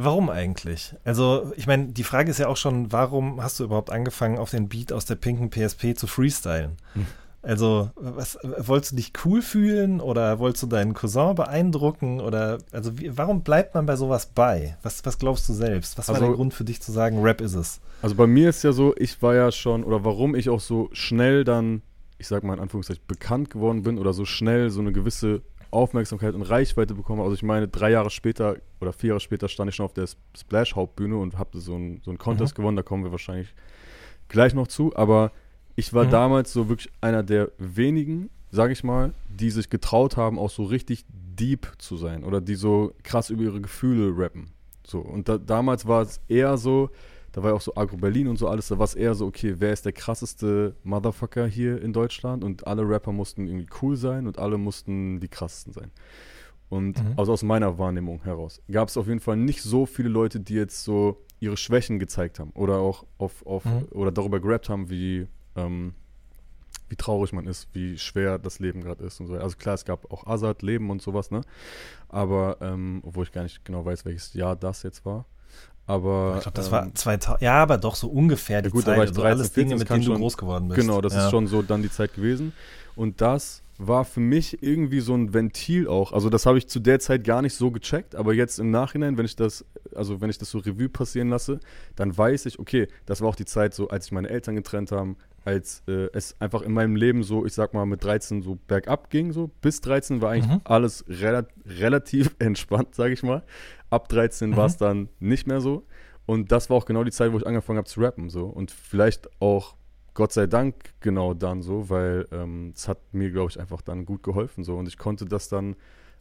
Warum 0.03 0.31
eigentlich? 0.31 0.95
Also, 1.05 1.53
ich 1.57 1.67
meine, 1.67 1.89
die 1.89 2.05
Frage 2.05 2.31
ist 2.31 2.39
ja 2.39 2.49
auch 2.49 2.57
schon, 2.57 2.91
warum 2.91 3.43
hast 3.43 3.61
du 3.61 3.65
überhaupt 3.65 3.91
angefangen, 3.91 4.39
auf 4.39 4.51
den 4.51 4.69
Beat 4.69 4.93
aus 4.93 5.05
der 5.05 5.17
pinken 5.17 5.51
PSP 5.51 5.95
zu 5.95 6.07
freestylen? 6.07 6.77
Hm. 6.95 7.07
Also, 7.43 7.91
was, 7.97 8.39
wolltest 8.43 8.93
du 8.93 8.97
dich 8.97 9.13
cool 9.25 9.41
fühlen 9.43 10.01
oder 10.01 10.39
wolltest 10.39 10.63
du 10.63 10.67
deinen 10.69 10.95
Cousin 10.95 11.35
beeindrucken 11.35 12.21
oder, 12.21 12.59
also, 12.73 12.99
wie, 12.99 13.17
warum 13.17 13.43
bleibt 13.43 13.75
man 13.75 13.85
bei 13.87 13.97
sowas 13.97 14.27
bei? 14.27 14.77
Was, 14.83 15.05
was 15.05 15.19
glaubst 15.19 15.49
du 15.49 15.53
selbst? 15.53 15.99
Was 15.99 16.09
war 16.09 16.15
Also- 16.17 16.27
der 16.29 16.35
Grund 16.35 16.55
für 16.55 16.65
dich 16.65 16.81
zu 16.81 16.93
sagen, 16.93 17.23
Rap 17.23 17.41
ist 17.43 17.55
es? 17.55 17.81
Also 18.03 18.15
bei 18.15 18.27
mir 18.27 18.49
ist 18.49 18.63
ja 18.63 18.73
so, 18.73 18.95
ich 18.97 19.21
war 19.21 19.35
ja 19.35 19.53
schon, 19.53 19.85
oder 19.85 20.03
warum 20.05 20.35
ich 20.35 20.49
auch 20.49 20.61
so 20.61 20.89
schnell 20.93 21.45
dann, 21.45 21.83
ich 22.19 22.29
sag 22.29 22.43
mal 22.43 22.55
in 22.55 22.61
Anführungszeichen, 22.61 23.03
bekannt 23.07 23.51
geworden 23.51 23.83
bin 23.83 23.99
oder 23.99 24.15
so 24.15 24.25
schnell 24.25 24.71
so 24.71 24.81
eine 24.81 24.93
gewisse 24.93 25.43
Aufmerksamkeit 25.71 26.35
und 26.35 26.43
Reichweite 26.43 26.95
bekomme. 26.95 27.23
Also 27.23 27.35
ich 27.35 27.43
meine, 27.43 27.69
drei 27.69 27.91
Jahre 27.91 28.11
später 28.11 28.57
oder 28.81 28.93
vier 28.93 29.09
Jahre 29.09 29.21
später 29.21 29.49
stand 29.49 29.69
ich 29.71 29.77
schon 29.77 29.85
auf 29.87 29.93
der 29.93 30.09
Splash-Hauptbühne 30.37 31.17
und 31.17 31.39
habe 31.39 31.59
so 31.61 31.75
einen 31.75 32.01
so 32.03 32.11
einen 32.11 32.19
Contest 32.19 32.55
gewonnen, 32.55 32.77
da 32.77 32.83
kommen 32.83 33.05
wir 33.05 33.11
wahrscheinlich 33.13 33.55
gleich 34.29 34.55
noch 34.55 34.67
zu. 34.69 34.95
Aber 34.97 35.33
ich 35.77 35.93
war 35.95 36.05
Mhm. 36.07 36.11
damals 36.11 36.53
so 36.53 36.69
wirklich 36.69 36.91
einer 37.01 37.23
der 37.23 37.51
wenigen, 37.59 38.31
sage 38.51 38.73
ich 38.73 38.83
mal, 38.85 39.13
die 39.29 39.51
sich 39.51 39.71
getraut 39.71 40.17
haben, 40.17 40.39
auch 40.39 40.51
so 40.51 40.65
richtig 40.65 41.05
deep 41.09 41.69
zu 41.79 41.97
sein 41.97 42.25
oder 42.25 42.41
die 42.41 42.57
so 42.57 42.93
krass 43.03 43.31
über 43.31 43.43
ihre 43.45 43.61
Gefühle 43.61 44.13
rappen. 44.17 44.51
So, 44.87 44.99
und 44.99 45.29
da, 45.29 45.39
damals 45.39 45.87
war 45.87 46.03
es 46.03 46.21
eher 46.29 46.57
so, 46.59 46.91
da 47.33 47.43
war 47.43 47.51
ja 47.51 47.57
auch 47.57 47.61
so 47.61 47.75
Agro 47.77 47.97
Berlin 47.97 48.29
und 48.29 48.39
so 48.39 48.49
alles, 48.49 48.69
da 48.69 48.79
war 48.79 48.85
es 48.85 48.95
eher 48.95 49.15
so, 49.15 49.27
okay, 49.27 49.55
wer 49.59 49.73
ist 49.73 49.85
der 49.85 49.93
krasseste 49.93 50.75
Motherfucker 50.83 51.47
hier 51.47 51.81
in 51.81 51.93
Deutschland? 51.93 52.43
Und 52.45 52.67
alle 52.67 52.89
Rapper 52.89 53.13
mussten 53.13 53.47
irgendwie 53.47 53.69
cool 53.83 53.97
sein 53.97 54.27
und 54.27 54.39
alle 54.39 54.59
mussten 54.59 55.21
die 55.21 55.29
krassesten 55.29 55.73
sein. 55.73 55.91
Und 56.69 57.03
Mhm. 57.03 57.15
also 57.17 57.33
aus 57.33 57.43
meiner 57.43 57.79
Wahrnehmung 57.79 58.23
heraus 58.23 58.63
gab 58.71 58.89
es 58.89 58.97
auf 58.97 59.09
jeden 59.09 59.21
Fall 59.21 59.37
nicht 59.37 59.63
so 59.63 59.87
viele 59.87 60.09
Leute, 60.09 60.39
die 60.41 60.55
jetzt 60.55 60.85
so 60.85 61.21
ihre 61.41 61.57
Schwächen 61.57 61.99
gezeigt 61.99 62.39
haben 62.39 62.51
oder 62.51 62.79
auch 62.79 63.05
auf, 63.19 63.45
auf 63.47 63.65
Mhm. 63.65 63.87
oder 63.91 64.13
darüber 64.13 64.41
gerappt 64.41 64.69
haben, 64.69 64.89
wie, 64.91 65.27
ähm, 65.57 65.95
wie 66.89 66.97
traurig 66.97 67.33
man 67.33 67.47
ist, 67.47 67.69
wie 67.73 67.97
schwer 67.99 68.39
das 68.39 68.59
Leben 68.59 68.83
gerade 68.83 69.05
ist 69.05 69.21
und 69.21 69.27
so. 69.29 69.35
Also 69.35 69.57
klar, 69.57 69.75
es 69.75 69.85
gab 69.85 70.13
auch 70.13 70.27
Azad, 70.27 70.63
Leben 70.63 70.91
und 70.91 71.01
sowas, 71.03 71.31
ne? 71.31 71.41
Aber, 72.09 72.59
ähm, 72.61 73.01
obwohl 73.05 73.25
ich 73.25 73.33
gar 73.33 73.43
nicht 73.45 73.65
genau 73.65 73.85
weiß, 73.85 74.05
welches 74.05 74.35
Jahr 74.35 74.55
das 74.57 74.83
jetzt 74.83 75.05
war. 75.05 75.25
Aber 75.91 76.35
Ich 76.37 76.43
glaube, 76.43 76.55
das 76.57 76.67
ähm, 76.67 76.73
war 76.73 76.95
2000, 76.95 77.43
ja, 77.43 77.55
aber 77.63 77.77
doch 77.79 77.97
so 77.97 78.07
ungefähr 78.09 78.63
die 78.63 78.71
gut, 78.71 78.83
da 78.83 78.93
Zeit. 78.93 78.97
war 78.99 79.05
ich 79.05 79.11
also 79.11 79.23
13, 79.23 79.39
alles 79.39 79.53
Dinge, 79.53 79.69
14, 79.71 79.79
mit 79.79 79.91
denen 79.91 80.01
du 80.01 80.07
schon- 80.07 80.17
groß 80.21 80.37
geworden 80.37 80.69
bist. 80.69 80.81
Genau, 80.81 81.01
das 81.01 81.15
ja. 81.15 81.25
ist 81.25 81.31
schon 81.31 81.47
so 81.49 81.63
dann 81.63 81.83
die 81.83 81.91
Zeit 81.91 82.15
gewesen. 82.15 82.53
Und 83.01 83.23
das 83.23 83.63
war 83.79 84.05
für 84.05 84.21
mich 84.21 84.63
irgendwie 84.63 85.01
so 85.01 85.15
ein 85.15 85.33
Ventil 85.33 85.89
auch. 85.89 86.13
Also 86.13 86.29
das 86.29 86.45
habe 86.45 86.59
ich 86.59 86.69
zu 86.69 86.81
der 86.81 87.01
Zeit 87.01 87.25
gar 87.25 87.41
nicht 87.41 87.55
so 87.55 87.71
gecheckt, 87.71 88.15
aber 88.15 88.35
jetzt 88.35 88.59
im 88.59 88.71
Nachhinein, 88.71 89.17
wenn 89.17 89.25
ich 89.25 89.37
das, 89.37 89.65
also 89.95 90.21
wenn 90.21 90.29
ich 90.29 90.37
das 90.37 90.51
so 90.51 90.59
Revue 90.59 90.91
passieren 90.91 91.31
lasse, 91.31 91.61
dann 91.97 92.15
weiß 92.17 92.45
ich, 92.45 92.59
okay, 92.59 92.89
das 93.07 93.23
war 93.23 93.29
auch 93.31 93.37
die 93.37 93.47
Zeit 93.47 93.73
so, 93.73 93.89
als 93.89 94.05
sich 94.05 94.13
meine 94.13 94.29
Eltern 94.29 94.55
getrennt 94.55 94.93
haben, 94.93 95.17
als 95.47 95.83
äh, 95.89 96.09
es 96.13 96.39
einfach 96.43 96.61
in 96.61 96.73
meinem 96.75 96.95
Leben 96.95 97.23
so, 97.23 97.47
ich 97.47 97.55
sag 97.55 97.73
mal, 97.73 97.87
mit 97.87 98.05
13 98.05 98.43
so 98.43 98.59
bergab 98.67 99.09
ging, 99.09 99.33
so 99.33 99.49
bis 99.63 99.81
13 99.81 100.21
war 100.21 100.33
eigentlich 100.33 100.51
Mhm. 100.57 100.61
alles 100.65 101.07
rela 101.09 101.47
relativ 101.67 102.37
entspannt, 102.39 102.95
sage 102.95 103.15
ich 103.15 103.23
mal. 103.23 103.43
Ab 103.89 104.11
13 104.11 104.57
war 104.59 104.67
es 104.67 104.75
Mhm. 104.75 104.85
dann 104.85 105.09
nicht 105.21 105.47
mehr 105.47 105.63
so. 105.63 105.87
Und 106.27 106.53
das 106.53 106.69
war 106.69 106.77
auch 106.77 106.85
genau 106.85 107.03
die 107.03 107.11
Zeit, 107.13 107.33
wo 107.33 107.39
ich 107.39 107.47
angefangen 107.47 107.79
habe 107.79 107.89
zu 107.89 108.01
rappen. 108.01 108.29
So. 108.29 108.45
Und 108.45 108.71
vielleicht 108.71 109.31
auch, 109.41 109.75
Gott 110.21 110.33
sei 110.35 110.47
Dank, 110.47 110.75
genau 111.01 111.33
dann 111.33 111.63
so, 111.63 111.89
weil 111.89 112.27
ähm, 112.31 112.75
es 112.77 112.89
hat 112.89 112.99
mir, 113.13 113.31
glaube 113.31 113.51
ich, 113.51 113.59
einfach 113.59 113.81
dann 113.81 114.05
gut 114.05 114.23
geholfen. 114.23 114.65
So. 114.65 114.77
Und 114.77 114.87
ich 114.87 114.99
konnte 114.99 115.25
das 115.25 115.49
dann, 115.49 115.77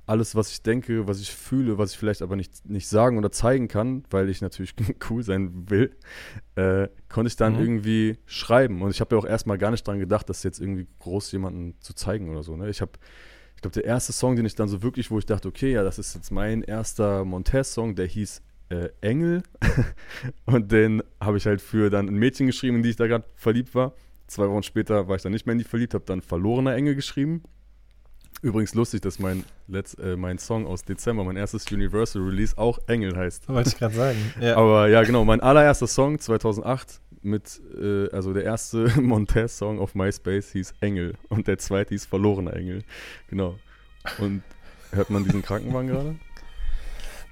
alles, 0.06 0.36
was 0.36 0.50
ich 0.53 0.63
denke, 0.63 1.06
was 1.06 1.20
ich 1.20 1.32
fühle, 1.36 1.77
was 1.77 1.91
ich 1.91 1.98
vielleicht 1.98 2.22
aber 2.22 2.38
nicht, 2.38 2.65
nicht 2.65 2.88
sagen 2.88 3.18
oder 3.18 3.29
zeigen 3.29 3.68
kann, 3.68 4.06
weil 4.10 4.29
ich 4.29 4.41
natürlich 4.41 4.74
cool 5.10 5.22
sein 5.22 5.70
will, 5.70 5.98
äh, 6.56 6.88
konnte 7.10 7.27
ich 7.27 7.36
dann 7.36 7.56
Mhm. 7.56 7.60
irgendwie 7.60 8.18
schreiben. 8.25 8.82
Und 8.82 8.89
ich 8.91 9.01
habe 9.01 9.13
ja 9.13 9.20
auch 9.22 9.25
erstmal 9.25 9.58
gar 9.58 9.70
nicht 9.72 9.86
dran 9.86 10.00
gedacht, 10.00 10.29
das 10.29 10.44
jetzt 10.44 10.62
irgendwie 10.62 10.88
groß 11.00 11.29
jemanden 11.34 11.75
zu 11.82 11.94
zeigen 11.94 12.29
oder 12.29 12.41
so. 12.41 12.56
Ne? 12.56 12.70
Ich 12.70 12.79
habe 12.79 12.94
ich 13.58 13.62
glaube, 13.62 13.74
der 13.74 13.84
erste 13.84 14.13
Song, 14.13 14.38
den 14.38 14.46
ich 14.46 14.56
dann 14.56 14.70
so 14.70 14.82
wirklich, 14.82 15.12
wo 15.12 15.20
ich 15.20 15.25
dachte, 15.25 15.50
okay, 15.50 15.74
ja, 15.74 15.84
das 15.84 16.00
ist 16.00 16.15
jetzt 16.15 16.32
mein 16.32 16.62
erster 16.62 17.25
Montez-Song, 17.25 17.96
der 17.96 18.06
hieß 18.08 18.41
äh, 18.69 18.89
Engel. 19.01 19.43
und 20.45 20.71
den 20.71 21.03
habe 21.19 21.38
ich 21.38 21.45
halt 21.45 21.61
für 21.61 21.89
dann 21.89 22.07
ein 22.07 22.15
Mädchen 22.15 22.47
geschrieben, 22.47 22.77
in 22.77 22.83
die 22.83 22.89
ich 22.89 22.95
da 22.95 23.07
gerade 23.07 23.25
verliebt 23.35 23.75
war. 23.75 23.93
Zwei 24.27 24.47
Wochen 24.47 24.63
später 24.63 25.07
war 25.07 25.15
ich 25.15 25.23
dann 25.23 25.31
nicht 25.31 25.45
mehr 25.45 25.53
in 25.53 25.59
die 25.59 25.65
verliebt, 25.65 25.93
habe 25.93 26.05
dann 26.05 26.21
Verlorener 26.21 26.75
Engel 26.75 26.95
geschrieben. 26.95 27.43
Übrigens 28.41 28.73
lustig, 28.73 29.01
dass 29.01 29.19
mein, 29.19 29.43
Letz-, 29.69 29.99
äh, 29.99 30.15
mein 30.15 30.38
Song 30.38 30.65
aus 30.65 30.83
Dezember, 30.83 31.23
mein 31.25 31.35
erstes 31.35 31.69
Universal 31.71 32.21
Release, 32.21 32.57
auch 32.57 32.79
Engel 32.88 33.17
heißt. 33.17 33.49
Wollte 33.49 33.69
ich 33.69 33.77
gerade 33.77 33.95
sagen. 33.95 34.33
Ja. 34.41 34.55
Aber 34.55 34.88
ja, 34.88 35.03
genau, 35.03 35.25
mein 35.25 35.41
allererster 35.41 35.88
Song 35.88 36.19
2008 36.19 37.01
mit, 37.21 37.59
äh, 37.77 38.09
also 38.11 38.33
der 38.33 38.43
erste 38.43 38.89
Montez-Song 39.01 39.79
auf 39.79 39.93
MySpace 39.93 40.51
hieß 40.53 40.75
Engel 40.79 41.15
und 41.27 41.47
der 41.47 41.57
zweite 41.57 41.89
hieß 41.93 42.05
Verlorener 42.05 42.53
Engel. 42.53 42.83
Genau. 43.29 43.55
Und 44.19 44.43
hört 44.91 45.09
man 45.09 45.25
diesen 45.25 45.41
Krankenwagen 45.41 45.89
gerade? 45.89 46.15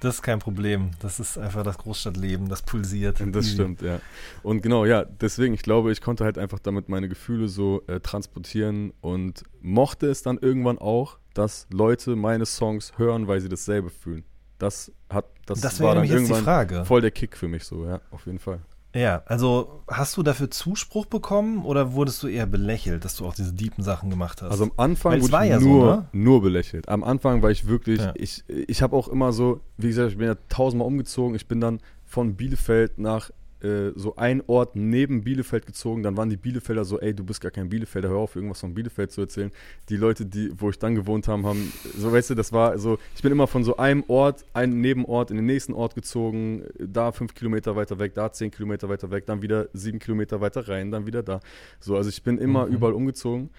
Das 0.00 0.16
ist 0.16 0.22
kein 0.22 0.38
Problem. 0.38 0.92
Das 1.00 1.18
ist 1.18 1.36
einfach 1.38 1.64
das 1.64 1.76
Großstadtleben, 1.78 2.48
das 2.48 2.62
pulsiert. 2.62 3.18
Das 3.32 3.46
Easy. 3.46 3.54
stimmt, 3.54 3.82
ja. 3.82 4.00
Und 4.42 4.62
genau, 4.62 4.84
ja, 4.84 5.04
deswegen, 5.04 5.54
ich 5.54 5.62
glaube, 5.62 5.90
ich 5.92 6.00
konnte 6.00 6.24
halt 6.24 6.38
einfach 6.38 6.58
damit 6.60 6.88
meine 6.88 7.08
Gefühle 7.08 7.48
so 7.48 7.82
äh, 7.88 7.98
transportieren 8.00 8.92
und 9.00 9.42
mochte 9.60 10.06
es 10.08 10.22
dann 10.22 10.38
irgendwann 10.38 10.78
auch, 10.78 11.18
dass 11.34 11.66
Leute 11.72 12.16
meine 12.16 12.46
Songs 12.46 12.92
hören, 12.96 13.26
weil 13.28 13.40
sie 13.40 13.48
dasselbe 13.48 13.90
fühlen. 13.90 14.24
Das 14.58 14.92
hat, 15.10 15.26
das, 15.46 15.60
Das 15.60 15.80
war 15.80 15.94
dann 15.94 16.04
irgendwann 16.04 16.42
Frage. 16.44 16.84
voll 16.84 17.00
der 17.00 17.10
Kick 17.12 17.36
für 17.36 17.46
mich 17.48 17.64
so, 17.64 17.84
ja, 17.86 18.00
auf 18.10 18.26
jeden 18.26 18.38
Fall. 18.40 18.60
Ja, 18.94 19.22
also 19.26 19.82
hast 19.86 20.16
du 20.16 20.22
dafür 20.22 20.50
Zuspruch 20.50 21.04
bekommen 21.06 21.64
oder 21.64 21.92
wurdest 21.92 22.22
du 22.22 22.26
eher 22.26 22.46
belächelt, 22.46 23.04
dass 23.04 23.16
du 23.16 23.26
auch 23.26 23.34
diese 23.34 23.52
deepen 23.52 23.84
Sachen 23.84 24.08
gemacht 24.08 24.40
hast? 24.40 24.50
Also 24.50 24.64
am 24.64 24.72
Anfang 24.76 25.20
wurde 25.20 25.32
war 25.32 25.44
ich 25.44 25.50
ja 25.50 25.60
so, 25.60 25.68
nur, 25.68 25.96
ne? 25.96 26.08
nur 26.12 26.40
belächelt. 26.42 26.88
Am 26.88 27.04
Anfang 27.04 27.42
war 27.42 27.50
ich 27.50 27.66
wirklich, 27.66 28.00
Ja. 28.00 28.12
ich, 28.16 28.44
ich 28.48 28.80
habe 28.82 28.96
auch 28.96 29.08
immer 29.08 29.32
so, 29.32 29.60
wie 29.76 29.88
gesagt, 29.88 30.12
ich 30.12 30.18
bin 30.18 30.26
ja 30.26 30.36
tausendmal 30.48 30.86
umgezogen. 30.88 31.34
Ich 31.36 31.46
bin 31.46 31.60
dann 31.60 31.80
von 32.06 32.34
Bielefeld 32.36 32.98
nach 32.98 33.30
äh, 33.62 33.90
so 33.94 34.16
ein 34.16 34.42
Ort 34.46 34.76
neben 34.76 35.24
Bielefeld 35.24 35.66
gezogen. 35.66 36.02
Dann 36.02 36.16
waren 36.16 36.30
die 36.30 36.36
Bielefelder 36.36 36.84
so, 36.84 37.00
ey, 37.00 37.14
du 37.14 37.24
bist 37.24 37.40
gar 37.40 37.50
kein 37.50 37.68
Bielefelder, 37.68 38.08
hör 38.08 38.18
auf, 38.18 38.36
irgendwas 38.36 38.60
von 38.60 38.74
Bielefeld 38.74 39.10
zu 39.12 39.22
erzählen. 39.22 39.50
Die 39.88 39.96
Leute, 39.96 40.26
die, 40.26 40.50
wo 40.56 40.70
ich 40.70 40.78
dann 40.78 40.94
gewohnt 40.94 41.28
habe, 41.28 41.42
haben, 41.42 41.72
so 41.96 42.12
weißt 42.12 42.30
du, 42.30 42.34
das 42.34 42.52
war 42.52 42.78
so, 42.78 42.98
ich 43.14 43.22
bin 43.22 43.32
immer 43.32 43.46
von 43.46 43.64
so 43.64 43.76
einem 43.76 44.04
Ort, 44.08 44.44
einem 44.54 44.80
Nebenort 44.80 45.30
in 45.30 45.36
den 45.36 45.46
nächsten 45.46 45.72
Ort 45.72 45.94
gezogen, 45.94 46.64
da 46.78 47.12
fünf 47.12 47.34
Kilometer 47.34 47.76
weiter 47.76 47.98
weg, 47.98 48.14
da 48.14 48.32
zehn 48.32 48.50
Kilometer 48.50 48.88
weiter 48.88 49.10
weg, 49.10 49.26
dann 49.26 49.42
wieder 49.42 49.68
sieben 49.72 49.98
Kilometer 49.98 50.40
weiter 50.40 50.68
rein, 50.68 50.90
dann 50.90 51.06
wieder 51.06 51.22
da. 51.22 51.40
So, 51.80 51.96
also 51.96 52.08
ich 52.08 52.22
bin 52.22 52.38
immer 52.38 52.66
Mhm. 52.66 52.74
überall 52.74 52.92
umgezogen. 52.94 53.50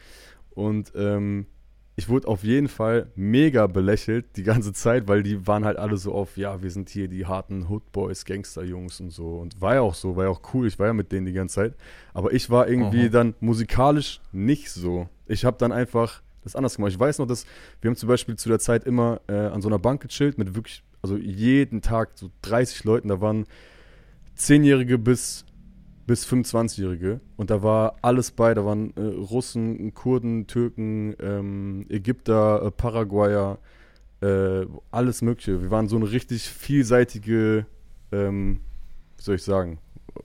Und 0.51 0.91
ähm, 0.95 1.45
ich 1.99 2.07
wurde 2.07 2.27
auf 2.29 2.43
jeden 2.45 2.69
Fall 2.69 3.07
mega 3.15 3.67
belächelt 3.67 4.25
die 4.37 4.43
ganze 4.43 4.71
Zeit, 4.71 5.07
weil 5.09 5.21
die 5.21 5.45
waren 5.45 5.65
halt 5.65 5.77
alle 5.77 5.97
so 5.97 6.13
auf, 6.13 6.37
ja, 6.37 6.61
wir 6.63 6.71
sind 6.71 6.89
hier 6.89 7.09
die 7.09 7.25
harten 7.25 7.67
Hoodboys, 7.69 8.23
Gangsterjungs 8.23 9.01
und 9.01 9.09
so. 9.11 9.37
Und 9.39 9.59
war 9.61 9.75
ja 9.75 9.81
auch 9.81 9.93
so, 9.95 10.15
war 10.15 10.23
ja 10.23 10.29
auch 10.29 10.41
cool, 10.53 10.65
ich 10.65 10.79
war 10.79 10.87
ja 10.87 10.93
mit 10.93 11.11
denen 11.11 11.25
die 11.25 11.33
ganze 11.33 11.55
Zeit. 11.55 11.75
Aber 12.13 12.31
ich 12.33 12.49
war 12.49 12.69
irgendwie 12.69 13.07
Mhm. 13.07 13.11
dann 13.11 13.33
musikalisch 13.41 14.21
nicht 14.31 14.71
so. 14.71 15.09
Ich 15.27 15.43
habe 15.43 15.57
dann 15.59 15.71
einfach 15.73 16.21
das 16.45 16.55
anders 16.55 16.77
gemacht. 16.77 16.93
Ich 16.93 16.99
weiß 16.99 17.19
noch, 17.19 17.27
dass 17.27 17.45
wir 17.81 17.89
haben 17.89 17.97
zum 17.97 18.07
Beispiel 18.07 18.37
zu 18.37 18.47
der 18.47 18.59
Zeit 18.59 18.85
immer 18.85 19.19
äh, 19.27 19.33
an 19.33 19.61
so 19.61 19.67
einer 19.67 19.77
Bank 19.79 20.01
gechillt 20.01 20.37
mit 20.37 20.55
wirklich, 20.55 20.83
also 21.01 21.17
jeden 21.17 21.81
Tag 21.81 22.11
so 22.15 22.31
30 22.43 22.85
Leuten. 22.85 23.09
Da 23.09 23.19
waren 23.19 23.45
Zehnjährige 24.35 24.97
bis 24.97 25.43
bis 26.09 26.25
25-Jährige. 26.25 27.19
Und 27.37 27.51
da 27.51 27.61
war 27.61 27.97
alles 28.01 28.31
bei. 28.31 28.55
Da 28.55 28.65
waren 28.65 28.91
äh, 28.97 29.01
Russen, 29.01 29.93
Kurden, 29.93 30.47
Türken, 30.47 31.15
ähm, 31.21 31.85
Ägypter, 31.87 32.63
äh, 32.65 32.71
Paraguayer, 32.71 33.59
äh, 34.21 34.65
alles 34.89 35.21
Mögliche. 35.21 35.61
Wir 35.61 35.69
waren 35.69 35.87
so 35.87 35.97
eine 35.97 36.11
richtig 36.11 36.49
vielseitige, 36.49 37.67
ähm, 38.11 38.61
wie 39.17 39.23
soll 39.23 39.35
ich 39.35 39.43
sagen, 39.43 39.77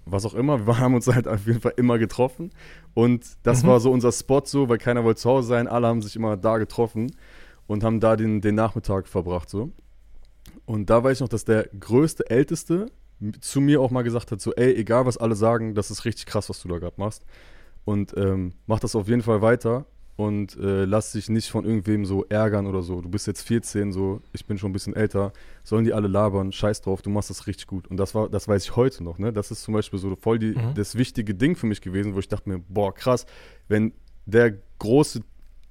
was 0.07 0.25
auch 0.25 0.33
immer. 0.33 0.67
Wir 0.67 0.79
haben 0.79 0.95
uns 0.95 1.07
halt 1.07 1.29
auf 1.29 1.47
jeden 1.47 1.61
Fall 1.61 1.75
immer 1.77 1.99
getroffen. 1.99 2.49
Und 2.95 3.27
das 3.43 3.63
Mhm. 3.63 3.67
war 3.69 3.81
so 3.81 3.91
unser 3.93 4.11
Spot 4.11 4.41
so, 4.47 4.71
weil 4.71 4.79
keiner 4.79 5.05
wollte 5.05 5.21
zu 5.21 5.29
Hause 5.29 5.49
sein. 5.49 5.69
Alle 5.69 5.87
haben 5.89 6.01
sich 6.01 6.17
immer 6.17 6.39
da 6.39 6.57
getroffen 6.57 7.15
und 7.67 7.85
haben 7.85 8.01
da 8.01 8.17
den, 8.17 8.41
den 8.41 8.55
Nachmittag 8.55 9.07
verbracht 9.07 9.51
so. 9.51 9.71
Und 10.65 10.89
da 10.89 11.05
weiß 11.05 11.19
ich 11.19 11.21
noch, 11.21 11.29
dass 11.29 11.45
der 11.45 11.69
größte, 11.79 12.31
älteste 12.31 12.87
zu 13.41 13.61
mir 13.61 13.81
auch 13.81 13.91
mal 13.91 14.03
gesagt 14.03 14.31
hat, 14.33 14.41
so, 14.41 14.53
ey, 14.55 14.75
egal 14.75 15.07
was 15.07 15.17
alle 15.17 15.35
sagen, 15.37 15.75
das 15.75 15.91
ist 15.91 16.05
richtig 16.05 16.27
krass, 16.27 16.49
was 16.49 16.61
du 16.61 16.69
da 16.69 16.79
gerade 16.79 16.97
machst. 16.99 17.25
Und 17.85 18.15
ähm, 18.17 18.53
mach 18.67 18.81
das 18.81 18.97
auf 18.97 19.09
jeden 19.09 19.23
Fall 19.23 19.43
weiter 19.43 19.87
und 20.17 20.57
äh, 20.57 20.85
lass 20.85 21.13
dich 21.13 21.29
nicht 21.29 21.49
von 21.51 21.65
irgendwem 21.65 22.07
so 22.07 22.25
ärgern 22.29 22.67
oder 22.67 22.83
so. 22.83 23.01
Du 23.01 23.09
bist 23.09 23.27
jetzt 23.27 23.43
14, 23.43 23.93
so, 23.93 24.21
ich 24.33 24.47
bin 24.47 24.59
schon 24.59 24.71
ein 24.71 24.73
bisschen 24.73 24.95
älter, 24.95 25.33
sollen 25.65 25.85
die 25.85 25.93
alle 25.93 26.09
labern, 26.09 26.53
scheiß 26.53 26.83
drauf, 26.83 27.03
du 27.03 27.11
machst 27.11 27.31
das 27.31 27.47
richtig 27.47 27.67
gut. 27.67 27.89
Und 27.89 27.97
das 27.97 28.15
war, 28.15 28.29
das 28.29 28.47
weiß 28.49 28.65
ich 28.65 28.77
heute 28.77 29.03
noch, 29.05 29.19
ne? 29.19 29.33
Das 29.33 29.51
ist 29.51 29.63
zum 29.63 29.75
Beispiel 29.75 29.99
so 29.99 30.15
voll 30.17 30.39
die, 30.39 30.55
Mhm. 30.55 30.75
das 30.75 30.95
wichtige 30.97 31.35
Ding 31.35 31.57
für 31.57 31.67
mich 31.67 31.81
gewesen, 31.81 32.15
wo 32.15 32.21
ich 32.21 32.29
dachte 32.29 32.49
mir, 32.49 32.59
boah, 32.69 32.95
krass, 32.95 33.27
wenn 33.69 33.93
der 34.27 34.55
große 34.79 35.21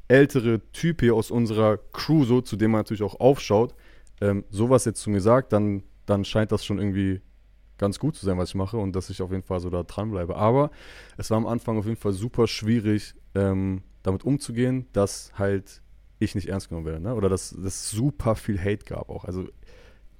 ältere 0.07 0.61
Typ 0.73 0.99
hier 1.01 1.15
aus 1.15 1.31
unserer 1.31 1.77
Crew, 1.93 2.25
so, 2.25 2.41
zu 2.41 2.55
dem 2.57 2.71
man 2.71 2.79
natürlich 2.79 3.01
auch 3.03 3.19
aufschaut, 3.19 3.73
ähm, 4.21 4.43
sowas 4.49 4.85
jetzt 4.85 5.01
zu 5.01 5.09
mir 5.09 5.21
sagt, 5.21 5.53
dann, 5.53 5.83
dann 6.05 6.25
scheint 6.25 6.51
das 6.51 6.65
schon 6.65 6.77
irgendwie 6.79 7.21
ganz 7.77 7.99
gut 7.99 8.15
zu 8.15 8.25
sein, 8.25 8.37
was 8.37 8.49
ich 8.49 8.55
mache 8.55 8.77
und 8.77 8.95
dass 8.95 9.09
ich 9.09 9.21
auf 9.21 9.31
jeden 9.31 9.43
Fall 9.43 9.59
so 9.59 9.69
da 9.69 9.83
dranbleibe. 9.83 10.35
Aber 10.35 10.71
es 11.17 11.29
war 11.29 11.37
am 11.37 11.47
Anfang 11.47 11.77
auf 11.77 11.85
jeden 11.85 11.97
Fall 11.97 12.13
super 12.13 12.47
schwierig, 12.47 13.15
ähm, 13.35 13.81
damit 14.03 14.23
umzugehen, 14.23 14.85
dass 14.93 15.31
halt 15.37 15.81
ich 16.19 16.35
nicht 16.35 16.49
ernst 16.49 16.69
genommen 16.69 16.85
werde, 16.85 17.01
ne? 17.01 17.15
Oder 17.15 17.29
dass 17.29 17.51
es 17.51 17.89
super 17.89 18.35
viel 18.35 18.59
Hate 18.59 18.85
gab 18.85 19.09
auch. 19.09 19.25
Also 19.25 19.47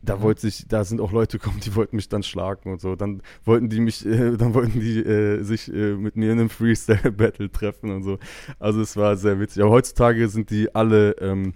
da 0.01 0.17
Mhm. 0.17 0.21
wollte 0.21 0.41
sich, 0.41 0.67
da 0.67 0.83
sind 0.83 0.99
auch 0.99 1.13
Leute 1.13 1.39
gekommen, 1.39 1.61
die 1.63 1.75
wollten 1.75 1.95
mich 1.95 2.09
dann 2.09 2.23
schlagen 2.23 2.71
und 2.71 2.81
so. 2.81 2.95
Dann 2.95 3.21
wollten 3.45 3.69
die 3.69 3.79
mich, 3.79 4.05
äh, 4.05 4.35
dann 4.35 4.53
wollten 4.53 4.79
die 4.79 4.99
äh, 4.99 5.43
sich 5.43 5.73
äh, 5.73 5.95
mit 5.95 6.17
mir 6.17 6.33
in 6.33 6.39
einem 6.39 6.49
Freestyle-Battle 6.49 7.51
treffen 7.51 7.89
und 7.91 8.03
so. 8.03 8.17
Also 8.59 8.81
es 8.81 8.97
war 8.97 9.15
sehr 9.15 9.39
witzig. 9.39 9.61
Aber 9.63 9.71
heutzutage 9.71 10.27
sind 10.27 10.49
die 10.49 10.73
alle, 10.75 11.11
ähm, 11.19 11.53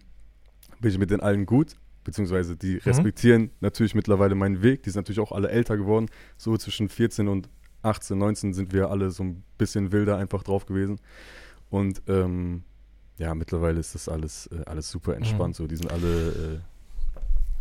bin 0.79 0.91
ich 0.91 0.97
mit 0.97 1.11
den 1.11 1.19
allen 1.19 1.45
gut, 1.45 1.75
beziehungsweise 2.07 2.55
die 2.55 2.77
respektieren 2.77 3.51
natürlich 3.59 3.93
mittlerweile 3.93 4.33
meinen 4.33 4.63
Weg. 4.63 4.81
Die 4.83 4.89
sind 4.91 5.01
natürlich 5.01 5.19
auch 5.19 5.33
alle 5.33 5.49
älter 5.49 5.75
geworden. 5.75 6.05
So 6.37 6.55
zwischen 6.55 6.87
14 6.87 7.27
und 7.27 7.49
18, 7.83 8.17
19 8.17 8.53
sind 8.53 8.71
wir 8.71 8.89
alle 8.89 9.11
so 9.11 9.23
ein 9.23 9.43
bisschen 9.57 9.91
wilder 9.91 10.15
einfach 10.15 10.41
drauf 10.41 10.65
gewesen. 10.65 11.01
Und 11.69 12.01
ähm, 12.07 12.63
ja, 13.17 13.35
mittlerweile 13.35 13.81
ist 13.81 13.93
das 13.93 14.07
alles, 14.07 14.47
äh, 14.47 14.63
alles 14.65 14.89
super 14.89 15.17
entspannt. 15.17 15.57
So, 15.57 15.67
die 15.67 15.75
sind 15.75 15.91
alle, 15.91 16.61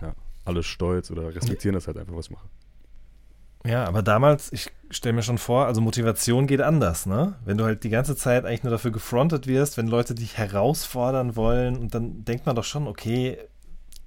äh, 0.00 0.04
ja, 0.04 0.14
alle 0.44 0.62
stolz 0.62 1.10
oder 1.10 1.34
respektieren 1.34 1.74
das 1.74 1.88
halt 1.88 1.98
einfach, 1.98 2.14
was 2.14 2.26
ich 2.26 2.30
mache. 2.30 2.48
Ja, 3.64 3.84
aber 3.84 4.04
damals, 4.04 4.52
ich 4.52 4.70
stelle 4.90 5.14
mir 5.14 5.22
schon 5.22 5.38
vor, 5.38 5.66
also 5.66 5.80
Motivation 5.80 6.46
geht 6.46 6.60
anders, 6.60 7.04
ne? 7.04 7.34
Wenn 7.44 7.58
du 7.58 7.64
halt 7.64 7.82
die 7.82 7.90
ganze 7.90 8.14
Zeit 8.14 8.44
eigentlich 8.44 8.62
nur 8.62 8.70
dafür 8.70 8.92
gefrontet 8.92 9.48
wirst, 9.48 9.76
wenn 9.76 9.88
Leute 9.88 10.14
dich 10.14 10.38
herausfordern 10.38 11.34
wollen 11.34 11.76
und 11.76 11.92
dann 11.92 12.24
denkt 12.24 12.46
man 12.46 12.54
doch 12.54 12.62
schon, 12.62 12.86
okay, 12.86 13.38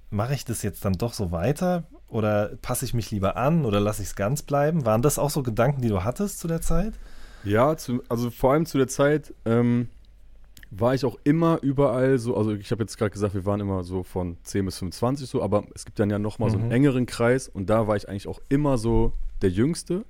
mache 0.09 0.33
ich 0.33 0.45
das 0.45 0.61
jetzt 0.63 0.83
dann 0.85 0.93
doch 0.93 1.13
so 1.13 1.31
weiter 1.31 1.83
oder 2.07 2.55
passe 2.61 2.85
ich 2.85 2.93
mich 2.93 3.11
lieber 3.11 3.35
an 3.37 3.65
oder 3.65 3.79
lasse 3.79 4.01
ich 4.01 4.09
es 4.09 4.15
ganz 4.15 4.41
bleiben? 4.41 4.85
Waren 4.85 5.01
das 5.01 5.19
auch 5.19 5.29
so 5.29 5.43
Gedanken, 5.43 5.81
die 5.81 5.89
du 5.89 6.03
hattest 6.03 6.39
zu 6.39 6.47
der 6.47 6.61
Zeit? 6.61 6.93
Ja, 7.43 7.77
zu, 7.77 8.03
also 8.09 8.29
vor 8.31 8.53
allem 8.53 8.65
zu 8.65 8.77
der 8.77 8.87
Zeit 8.87 9.33
ähm, 9.45 9.87
war 10.71 10.93
ich 10.93 11.05
auch 11.05 11.17
immer 11.23 11.59
überall 11.61 12.17
so, 12.19 12.35
also 12.35 12.53
ich 12.53 12.71
habe 12.71 12.83
jetzt 12.83 12.97
gerade 12.97 13.11
gesagt, 13.11 13.33
wir 13.33 13.45
waren 13.45 13.59
immer 13.59 13.83
so 13.83 14.03
von 14.03 14.37
10 14.43 14.65
bis 14.65 14.77
25 14.79 15.29
so, 15.29 15.41
aber 15.41 15.63
es 15.73 15.85
gibt 15.85 15.99
dann 15.99 16.09
ja 16.09 16.19
nochmal 16.19 16.49
so 16.49 16.57
einen 16.57 16.67
Mhm. 16.67 16.71
engeren 16.73 17.05
Kreis 17.05 17.47
und 17.47 17.69
da 17.69 17.87
war 17.87 17.95
ich 17.95 18.09
eigentlich 18.09 18.27
auch 18.27 18.41
immer 18.49 18.77
so 18.77 19.13
der 19.41 19.49
Jüngste. 19.49 20.05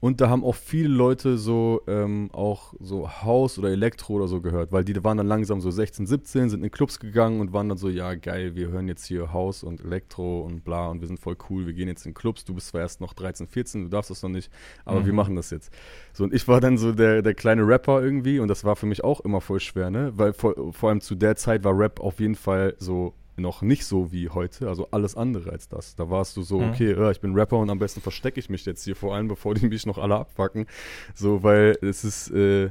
Und 0.00 0.20
da 0.20 0.28
haben 0.28 0.44
auch 0.44 0.54
viele 0.54 0.88
Leute 0.88 1.38
so 1.38 1.82
ähm, 1.88 2.30
auch 2.32 2.72
so 2.78 3.10
Haus 3.22 3.58
oder 3.58 3.70
Elektro 3.70 4.14
oder 4.14 4.28
so 4.28 4.40
gehört, 4.40 4.70
weil 4.70 4.84
die 4.84 5.02
waren 5.02 5.16
dann 5.18 5.26
langsam 5.26 5.60
so 5.60 5.72
16, 5.72 6.06
17, 6.06 6.50
sind 6.50 6.62
in 6.62 6.70
Clubs 6.70 7.00
gegangen 7.00 7.40
und 7.40 7.52
waren 7.52 7.68
dann 7.68 7.78
so, 7.78 7.88
ja 7.88 8.14
geil, 8.14 8.54
wir 8.54 8.68
hören 8.68 8.86
jetzt 8.86 9.06
hier 9.06 9.32
Haus 9.32 9.64
und 9.64 9.80
Elektro 9.80 10.42
und 10.42 10.62
bla 10.64 10.86
und 10.88 11.00
wir 11.00 11.08
sind 11.08 11.18
voll 11.18 11.36
cool, 11.50 11.66
wir 11.66 11.72
gehen 11.72 11.88
jetzt 11.88 12.06
in 12.06 12.14
Clubs, 12.14 12.44
du 12.44 12.54
bist 12.54 12.68
zwar 12.68 12.80
erst 12.82 13.00
noch 13.00 13.12
13, 13.12 13.48
14, 13.48 13.82
du 13.82 13.88
darfst 13.88 14.10
das 14.10 14.22
noch 14.22 14.30
nicht, 14.30 14.52
aber 14.84 15.00
Mhm. 15.00 15.06
wir 15.06 15.12
machen 15.14 15.34
das 15.34 15.50
jetzt. 15.50 15.72
So 16.12 16.22
und 16.22 16.32
ich 16.32 16.46
war 16.46 16.60
dann 16.60 16.78
so 16.78 16.92
der, 16.92 17.22
der 17.22 17.34
kleine 17.34 17.66
Rapper 17.66 18.00
irgendwie 18.00 18.38
und 18.38 18.46
das 18.46 18.62
war 18.64 18.76
für 18.76 18.86
mich 18.86 19.02
auch 19.02 19.20
immer 19.20 19.40
voll 19.40 19.58
schwer, 19.60 19.90
ne, 19.90 20.12
weil 20.14 20.32
vor, 20.32 20.72
vor 20.72 20.90
allem 20.90 21.00
zu 21.00 21.16
der 21.16 21.34
Zeit 21.34 21.64
war 21.64 21.76
Rap 21.76 21.98
auf 21.98 22.20
jeden 22.20 22.36
Fall 22.36 22.74
so 22.78 23.14
noch 23.38 23.62
nicht 23.62 23.84
so 23.86 24.12
wie 24.12 24.28
heute, 24.28 24.68
also 24.68 24.88
alles 24.90 25.16
andere 25.16 25.50
als 25.50 25.68
das. 25.68 25.94
Da 25.96 26.10
warst 26.10 26.36
du 26.36 26.42
so, 26.42 26.60
Mhm. 26.60 26.68
okay, 26.70 26.92
ja, 26.94 27.10
ich 27.10 27.20
bin 27.20 27.34
Rapper 27.34 27.58
und 27.58 27.70
am 27.70 27.78
besten 27.78 28.00
verstecke 28.00 28.38
ich 28.40 28.50
mich 28.50 28.64
jetzt 28.64 28.84
hier 28.84 28.96
vor 28.96 29.14
allem, 29.14 29.28
bevor 29.28 29.54
die 29.54 29.66
mich 29.68 29.86
noch 29.86 29.98
alle 29.98 30.16
abfacken. 30.16 30.66
So, 31.14 31.42
weil 31.42 31.76
es 31.82 32.04
ist, 32.04 32.30
äh, 32.30 32.70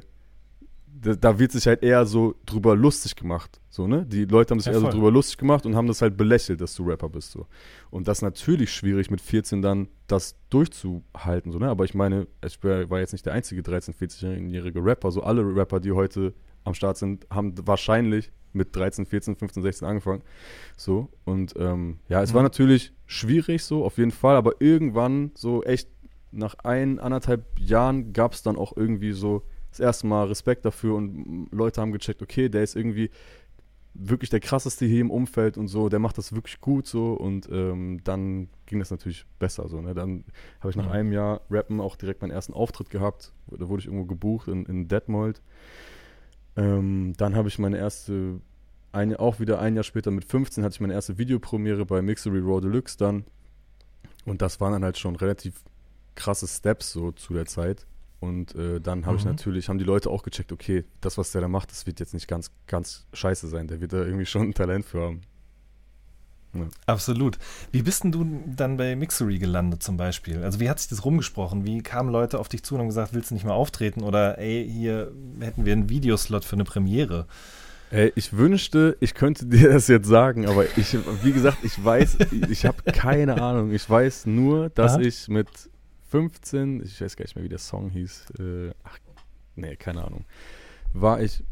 da, 1.00 1.14
da 1.14 1.38
wird 1.38 1.52
sich 1.52 1.68
halt 1.68 1.84
eher 1.84 2.06
so 2.08 2.34
drüber 2.48 2.76
lustig 2.76 3.16
gemacht. 3.16 3.62
So, 3.70 3.86
ne? 3.88 4.04
Die 4.06 4.26
Leute 4.26 4.52
haben 4.52 4.60
sich 4.60 4.66
Ja, 4.68 4.74
eher 4.74 4.80
so 4.80 4.90
drüber 4.90 5.12
lustig 5.12 5.38
gemacht 5.38 5.66
und 5.68 5.76
haben 5.76 5.86
das 5.88 6.02
halt 6.02 6.18
belächelt, 6.18 6.60
dass 6.60 6.74
du 6.74 6.84
Rapper 6.90 7.08
bist. 7.10 7.32
So. 7.32 7.46
Und 7.92 8.08
das 8.08 8.18
ist 8.20 8.22
natürlich 8.24 8.74
schwierig, 8.74 9.12
mit 9.12 9.22
14 9.22 9.62
dann 9.62 9.90
das 10.08 10.36
durchzuhalten. 10.50 11.52
So, 11.52 11.60
ne? 11.60 11.70
Aber 11.70 11.86
ich 11.86 11.94
meine, 11.94 12.26
ich 12.44 12.64
war 12.64 12.90
war 12.90 13.00
jetzt 13.00 13.12
nicht 13.12 13.26
der 13.28 13.34
einzige 13.34 13.62
13-, 13.62 13.94
14-jährige 13.96 14.84
Rapper. 14.84 15.12
So 15.12 15.22
alle 15.22 15.44
Rapper, 15.44 15.80
die 15.80 15.92
heute 15.92 16.34
am 16.64 16.74
Start 16.74 16.98
sind, 16.98 17.28
haben 17.30 17.54
wahrscheinlich 17.66 18.32
mit 18.58 18.76
13, 18.76 19.06
14, 19.06 19.36
15, 19.38 19.64
16 19.64 19.88
angefangen. 19.88 20.22
So. 20.76 21.10
Und 21.26 21.54
ähm, 21.58 22.00
ja, 22.10 22.22
es 22.22 22.34
war 22.34 22.42
Mhm. 22.42 22.46
natürlich 22.48 22.92
schwierig 23.06 23.64
so, 23.64 23.86
auf 23.86 23.98
jeden 23.98 24.12
Fall, 24.12 24.36
aber 24.36 24.60
irgendwann, 24.60 25.32
so 25.36 25.64
echt 25.64 25.88
nach 26.32 26.56
ein, 26.64 27.00
anderthalb 27.00 27.46
Jahren 27.60 28.12
gab 28.14 28.34
es 28.34 28.44
dann 28.44 28.58
auch 28.58 28.76
irgendwie 28.76 29.14
so 29.14 29.44
das 29.72 29.80
erste 29.80 30.08
Mal 30.08 30.28
Respekt 30.28 30.66
dafür 30.66 30.96
und 30.96 31.48
Leute 31.52 31.80
haben 31.82 31.92
gecheckt, 31.92 32.22
okay, 32.22 32.50
der 32.50 32.64
ist 32.64 32.76
irgendwie 32.76 33.10
wirklich 34.00 34.30
der 34.30 34.40
krasseste 34.40 34.86
hier 34.86 35.02
im 35.02 35.10
Umfeld 35.10 35.58
und 35.58 35.68
so, 35.70 35.90
der 35.90 35.98
macht 35.98 36.18
das 36.20 36.34
wirklich 36.34 36.62
gut 36.62 36.86
so 36.86 37.14
und 37.14 37.50
ähm, 37.52 38.00
dann 38.04 38.48
ging 38.68 38.78
das 38.78 38.92
natürlich 38.92 39.26
besser 39.40 39.68
so. 39.70 39.82
Ne? 39.82 39.96
Dann 39.96 40.24
habe 40.60 40.70
ich 40.70 40.76
nach 40.76 40.86
Mhm. 40.86 40.92
einem 40.92 41.12
Jahr 41.12 41.42
Rappen 41.50 41.80
auch 41.82 41.96
direkt 41.96 42.22
meinen 42.22 42.30
ersten 42.32 42.54
Auftritt 42.54 42.90
gehabt. 42.92 43.32
Da 43.50 43.68
wurde 43.70 43.80
ich 43.82 43.88
irgendwo 43.88 44.06
gebucht 44.06 44.50
in, 44.50 44.66
in 44.68 44.88
Detmold. 44.88 45.42
Ähm, 46.56 47.14
dann 47.18 47.36
habe 47.36 47.48
ich 47.48 47.60
meine 47.60 47.78
erste, 47.78 48.40
ein, 48.98 49.16
auch 49.16 49.40
wieder 49.40 49.60
ein 49.60 49.76
Jahr 49.76 49.84
später 49.84 50.12
mit 50.12 50.26
15 50.26 50.64
hatte 50.64 50.74
ich 50.74 50.82
meine 50.82 50.94
erste 50.94 51.18
Videopremiere 51.18 51.86
bei 51.86 52.02
Mixery 52.02 52.40
Raw 52.40 52.60
Deluxe 52.62 52.98
dann. 52.98 53.24
Und 54.26 54.42
das 54.42 54.60
waren 54.60 54.74
dann 54.74 54.84
halt 54.84 54.98
schon 54.98 55.16
relativ 55.16 55.64
krasse 56.16 56.48
Steps 56.48 56.92
so 56.92 57.12
zu 57.12 57.34
der 57.34 57.46
Zeit. 57.46 57.86
Und 58.20 58.56
äh, 58.56 58.82
dann 58.82 59.06
habe 59.06 59.18
ich 59.18 59.24
Mhm. 59.24 59.32
natürlich, 59.32 59.70
haben 59.70 59.78
die 59.78 59.86
Leute 59.86 60.10
auch 60.10 60.24
gecheckt, 60.24 60.52
okay, 60.52 60.84
das, 61.02 61.18
was 61.18 61.32
der 61.32 61.42
da 61.42 61.48
macht, 61.48 61.72
das 61.72 61.86
wird 61.86 62.00
jetzt 62.00 62.14
nicht 62.14 62.28
ganz, 62.28 62.52
ganz 62.66 63.06
scheiße 63.14 63.48
sein. 63.48 63.68
Der 63.68 63.80
wird 63.80 63.94
da 63.94 64.04
irgendwie 64.04 64.26
schon 64.26 64.50
ein 64.50 64.54
Talent 64.54 64.86
für 64.86 65.02
haben. 65.04 65.22
Absolut. 66.88 67.38
Wie 67.72 67.84
bist 67.84 68.04
denn 68.04 68.12
du 68.12 68.26
dann 68.48 68.78
bei 68.78 68.96
Mixery 68.96 69.38
gelandet 69.38 69.84
zum 69.84 69.98
Beispiel? 69.98 70.44
Also 70.44 70.60
wie 70.60 70.70
hat 70.70 70.80
sich 70.80 70.90
das 70.90 71.06
rumgesprochen? 71.06 71.66
Wie 71.66 71.84
kamen 71.84 72.10
Leute 72.10 72.40
auf 72.40 72.50
dich 72.50 72.64
zu 72.64 72.74
und 72.74 72.82
haben 72.82 72.88
gesagt, 72.88 73.14
willst 73.14 73.30
du 73.30 73.36
nicht 73.36 73.46
mal 73.46 73.54
auftreten? 73.54 74.02
Oder 74.02 74.40
ey, 74.40 74.68
hier 74.68 75.12
hätten 75.40 75.66
wir 75.66 75.74
einen 75.74 75.90
Videoslot 75.90 76.46
für 76.46 76.56
eine 76.56 76.64
Premiere. 76.64 77.28
Ey, 77.90 78.12
ich 78.16 78.36
wünschte, 78.36 78.98
ich 79.00 79.14
könnte 79.14 79.46
dir 79.48 79.70
das 79.72 79.88
jetzt 79.88 80.08
sagen, 80.08 80.46
aber 80.48 80.66
ich, 80.78 80.98
wie 81.24 81.32
gesagt, 81.32 81.60
ich 81.64 81.84
weiß, 81.84 82.18
ich 82.50 82.66
habe 82.66 82.84
keine 82.92 83.42
Ahnung. 83.42 83.72
Ich 83.72 83.90
weiß 83.90 84.26
nur, 84.26 84.70
dass 84.70 84.94
Aha. 84.94 85.02
ich 85.02 85.28
mit 85.30 85.48
15, 86.10 86.82
ich 86.84 87.00
weiß 87.02 87.16
gar 87.16 87.24
nicht 87.24 87.36
mehr, 87.36 87.46
wie 87.46 87.50
der 87.50 87.60
Song 87.60 87.90
hieß, 87.90 88.26
äh, 88.40 88.72
ach, 88.84 88.98
nee, 89.56 89.76
keine 89.76 90.04
Ahnung, 90.06 90.26
war 90.94 91.22
ich, 91.22 91.44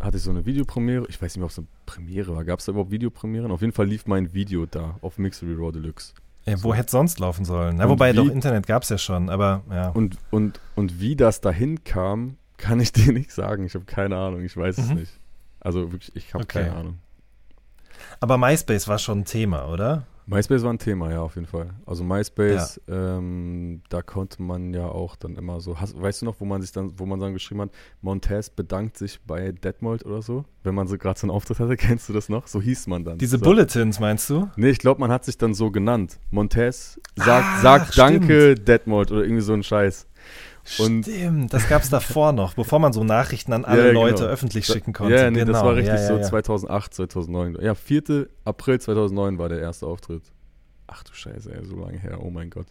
hatte 0.00 0.18
ich 0.18 0.22
so 0.22 0.30
eine 0.30 0.44
Videopremiere, 0.44 1.06
ich 1.08 1.16
weiß 1.20 1.32
nicht 1.32 1.38
mehr, 1.38 1.44
ob 1.46 1.50
es 1.50 1.58
eine 1.58 1.66
Premiere 1.86 2.34
war, 2.34 2.44
gab 2.44 2.58
es 2.60 2.66
da 2.66 2.72
überhaupt 2.72 2.90
Videopremieren? 2.90 3.50
Auf 3.50 3.60
jeden 3.62 3.72
Fall 3.72 3.86
lief 3.86 4.06
mein 4.06 4.32
Video 4.34 4.66
da 4.66 4.96
auf 5.00 5.18
Mixery 5.18 5.54
Raw 5.54 5.72
Deluxe. 5.72 6.12
Ja, 6.44 6.54
wo 6.62 6.68
So. 6.68 6.74
hätte 6.74 6.90
sonst 6.90 7.18
laufen 7.18 7.44
sollen? 7.44 7.76
Na, 7.76 7.88
wobei 7.88 8.12
wie- 8.12 8.16
doch 8.16 8.28
Internet 8.28 8.66
gab 8.66 8.82
es 8.82 8.90
ja 8.90 8.98
schon, 8.98 9.30
aber 9.30 9.62
ja. 9.70 9.88
Und, 9.90 10.16
und, 10.30 10.60
und 10.74 11.00
wie 11.00 11.16
das 11.16 11.40
dahin 11.40 11.82
kam, 11.84 12.36
kann 12.58 12.78
ich 12.80 12.92
dir 12.92 13.12
nicht 13.12 13.32
sagen. 13.32 13.64
Ich 13.64 13.74
habe 13.74 13.84
keine 13.86 14.16
Ahnung, 14.16 14.42
ich 14.44 14.56
weiß 14.56 14.78
es 14.78 14.88
Mhm. 14.90 14.94
nicht. 14.96 15.12
Also 15.66 15.90
wirklich, 15.90 16.14
ich 16.14 16.32
habe 16.32 16.44
Okay. 16.44 16.60
keine 16.62 16.76
Ahnung. 16.76 16.98
Aber 18.20 18.38
MySpace 18.38 18.86
war 18.86 18.98
schon 18.98 19.20
ein 19.20 19.24
Thema, 19.24 19.66
oder? 19.68 20.06
MySpace 20.26 20.62
war 20.62 20.72
ein 20.72 20.78
Thema, 20.78 21.10
ja, 21.10 21.20
auf 21.20 21.34
jeden 21.34 21.46
Fall. 21.48 21.70
Also 21.86 22.04
MySpace, 22.04 22.80
ähm, 22.88 23.82
da 23.88 24.00
konnte 24.02 24.42
man 24.42 24.72
ja 24.74 24.86
auch 24.86 25.16
dann 25.16 25.34
immer 25.36 25.60
so, 25.60 25.80
hast, 25.80 26.00
weißt 26.00 26.22
du 26.22 26.26
noch, 26.26 26.36
wo 26.40 26.44
man 26.44 26.62
sich 26.62 26.70
dann, 26.72 26.92
wo 26.98 27.06
man 27.06 27.18
dann 27.18 27.32
geschrieben 27.32 27.62
hat, 27.62 27.70
Montez 28.00 28.48
bedankt 28.50 28.96
sich 28.96 29.20
bei 29.26 29.50
Detmold 29.52 30.04
oder 30.04 30.22
so, 30.22 30.44
wenn 30.62 30.74
man 30.74 30.86
so 30.86 30.98
gerade 30.98 31.18
so 31.18 31.26
einen 31.26 31.30
Auftritt 31.32 31.58
hatte, 31.58 31.76
kennst 31.76 32.08
du 32.08 32.12
das 32.12 32.28
noch? 32.28 32.46
So 32.46 32.60
hieß 32.60 32.86
man 32.86 33.04
dann. 33.04 33.18
Diese 33.18 33.38
so. 33.38 33.44
Bulletins, 33.44 33.98
meinst 33.98 34.30
du? 34.30 34.48
Nee, 34.56 34.70
ich 34.70 34.78
glaube, 34.78 35.00
man 35.00 35.10
hat 35.10 35.24
sich 35.24 35.36
dann 35.36 35.52
so 35.54 35.70
genannt. 35.72 36.18
Montez 36.30 37.00
sagt, 37.16 37.28
Ach, 37.28 37.62
sagt 37.62 37.98
Danke, 37.98 38.54
Detmold 38.54 39.10
oder 39.10 39.22
irgendwie 39.22 39.42
so 39.42 39.52
ein 39.52 39.62
Scheiß. 39.64 40.06
Und- 40.78 41.04
Stimmt, 41.04 41.52
das 41.52 41.68
gab 41.68 41.82
es 41.82 41.90
davor 41.90 42.32
noch, 42.32 42.54
bevor 42.54 42.78
man 42.80 42.92
so 42.92 43.04
Nachrichten 43.04 43.52
an 43.52 43.64
alle 43.66 43.82
Ja, 43.82 43.88
genau. 43.88 44.02
Leute 44.06 44.24
öffentlich 44.26 44.66
schicken 44.66 44.92
konnte. 44.92 45.14
Ja, 45.14 45.30
nee, 45.30 45.38
das 45.40 45.46
Genau, 45.48 45.64
war 45.64 45.76
richtig 45.76 45.94
ja, 45.94 46.00
ja, 46.00 46.06
so 46.08 46.14
ja. 46.16 46.22
2008, 46.22 46.94
2009. 46.94 47.58
Ja, 47.60 47.74
4. 47.74 48.26
April 48.44 48.80
2009 48.80 49.38
war 49.38 49.48
der 49.48 49.60
erste 49.60 49.86
Auftritt. 49.86 50.22
Ach 50.88 51.02
du 51.02 51.12
Scheiße, 51.14 51.52
ey, 51.54 51.64
so 51.64 51.76
lange 51.76 51.98
her, 51.98 52.18
oh 52.22 52.30
mein 52.30 52.48
Gott. 52.50 52.66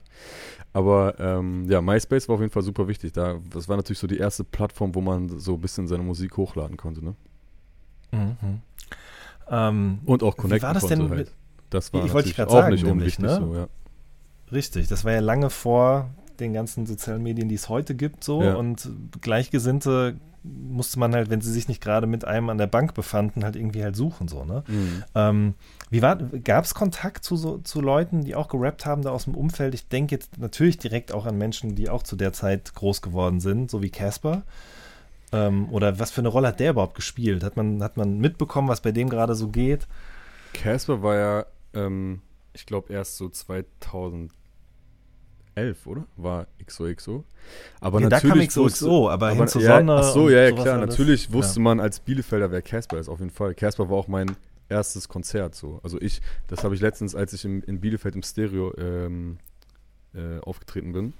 Aber 0.73 1.19
ähm, 1.19 1.65
ja, 1.69 1.81
MySpace 1.81 2.27
war 2.29 2.35
auf 2.35 2.41
jeden 2.41 2.51
Fall 2.51 2.63
super 2.63 2.87
wichtig. 2.87 3.11
Da, 3.13 3.39
das 3.53 3.67
war 3.69 3.75
natürlich 3.77 3.99
so 3.99 4.07
die 4.07 4.17
erste 4.17 4.43
Plattform, 4.43 4.95
wo 4.95 5.01
man 5.01 5.39
so 5.39 5.55
ein 5.55 5.61
bisschen 5.61 5.87
seine 5.87 6.03
Musik 6.03 6.37
hochladen 6.37 6.77
konnte. 6.77 7.03
Ne? 7.03 7.15
Mhm. 8.11 8.61
Ähm, 9.49 9.99
Und 10.05 10.23
auch 10.23 10.33
Wie 10.37 10.41
connecten 10.41 10.67
war 10.67 10.73
das 10.73 10.83
konnte 10.83 10.95
denn 10.97 11.09
halt. 11.09 11.19
mit- 11.19 11.31
Das 11.69 11.93
war 11.93 12.05
Ich 12.05 12.13
wollte 12.13 12.29
natürlich 12.29 12.47
auch 12.49 12.51
sagen, 12.53 12.73
nicht 12.73 12.83
nämlich, 12.85 13.19
unwichtig. 13.19 13.25
ne? 13.25 13.45
So, 13.47 13.55
ja. 13.55 13.67
richtig, 14.51 14.87
das 14.87 15.03
war 15.05 15.11
ja 15.11 15.19
lange 15.19 15.49
vor 15.49 16.09
den 16.39 16.53
ganzen 16.53 16.85
sozialen 16.85 17.23
Medien, 17.23 17.49
die 17.49 17.55
es 17.55 17.69
heute 17.69 17.95
gibt, 17.95 18.23
so. 18.23 18.41
Ja. 18.41 18.55
Und 18.55 18.89
Gleichgesinnte 19.21 20.15
musste 20.45 20.99
man 20.99 21.13
halt, 21.13 21.29
wenn 21.29 21.41
sie 21.41 21.51
sich 21.51 21.67
nicht 21.67 21.81
gerade 21.81 22.07
mit 22.07 22.25
einem 22.25 22.49
an 22.49 22.57
der 22.57 22.67
Bank 22.67 22.93
befanden, 22.93 23.43
halt 23.43 23.55
irgendwie 23.55 23.83
halt 23.83 23.95
suchen, 23.95 24.27
so, 24.27 24.45
ne? 24.45 24.63
Mhm. 24.67 25.03
Ähm, 25.15 25.53
wie 25.89 26.01
war, 26.01 26.17
gab 26.17 26.65
es 26.65 26.73
Kontakt 26.73 27.23
zu, 27.23 27.35
so, 27.35 27.57
zu 27.59 27.81
Leuten, 27.81 28.23
die 28.23 28.35
auch 28.35 28.47
gerappt 28.47 28.85
haben 28.85 29.01
da 29.01 29.09
aus 29.09 29.25
dem 29.25 29.35
Umfeld? 29.35 29.73
Ich 29.73 29.87
denke 29.87 30.15
jetzt 30.15 30.37
natürlich 30.37 30.77
direkt 30.77 31.11
auch 31.11 31.25
an 31.25 31.37
Menschen, 31.37 31.75
die 31.75 31.89
auch 31.89 32.03
zu 32.03 32.15
der 32.15 32.33
Zeit 32.33 32.73
groß 32.75 33.01
geworden 33.01 33.39
sind, 33.39 33.71
so 33.71 33.81
wie 33.81 33.89
Casper. 33.89 34.43
Ähm, 35.31 35.69
oder 35.71 35.99
was 35.99 36.11
für 36.11 36.21
eine 36.21 36.29
Rolle 36.29 36.49
hat 36.49 36.59
der 36.59 36.71
überhaupt 36.71 36.95
gespielt? 36.95 37.43
Hat 37.43 37.57
man, 37.57 37.81
hat 37.81 37.97
man 37.97 38.19
mitbekommen, 38.19 38.67
was 38.67 38.81
bei 38.81 38.91
dem 38.91 39.09
gerade 39.09 39.35
so 39.35 39.47
geht? 39.47 39.87
Casper 40.53 41.01
war 41.01 41.15
ja, 41.15 41.45
ähm, 41.73 42.21
ich 42.53 42.65
glaube, 42.65 42.93
erst 42.93 43.17
so 43.17 43.29
2011, 45.55 45.87
oder? 45.87 46.05
War 46.17 46.47
XOXO. 46.65 47.23
Aber 47.79 47.99
Nee, 47.99 48.09
da 48.09 48.19
kam 48.19 48.29
natürlich 48.29 48.49
XOXO, 48.49 48.89
wusste- 48.89 49.11
aber 49.11 49.31
hin 49.31 49.47
zur 49.47 49.61
ja, 49.61 49.77
Sonne 49.77 49.93
Ach 49.95 50.03
so, 50.03 50.29
ja, 50.29 50.43
ja 50.43 50.51
klar. 50.51 50.77
Natürlich 50.77 51.31
wusste 51.31 51.59
Ja. 51.59 51.63
man 51.63 51.79
als 51.79 51.99
Bielefelder, 51.99 52.51
wer 52.51 52.61
Casper 52.61 52.99
ist, 52.99 53.09
auf 53.09 53.19
jeden 53.19 53.31
Fall. 53.31 53.53
Casper 53.55 53.89
war 53.89 53.97
auch 53.97 54.07
mein 54.07 54.35
erstes 54.69 55.07
Konzert 55.07 55.55
so. 55.55 55.79
Also 55.83 55.99
ich, 56.01 56.21
das 56.47 56.63
habe 56.63 56.75
ich 56.75 56.81
letztens, 56.81 57.15
als 57.15 57.33
ich 57.33 57.45
im, 57.45 57.61
in 57.63 57.79
Bielefeld 57.79 58.15
im 58.15 58.23
Stereo 58.23 58.73
ähm, 58.77 59.37
äh, 60.13 60.39
aufgetreten 60.39 60.91
bin, 60.91 61.13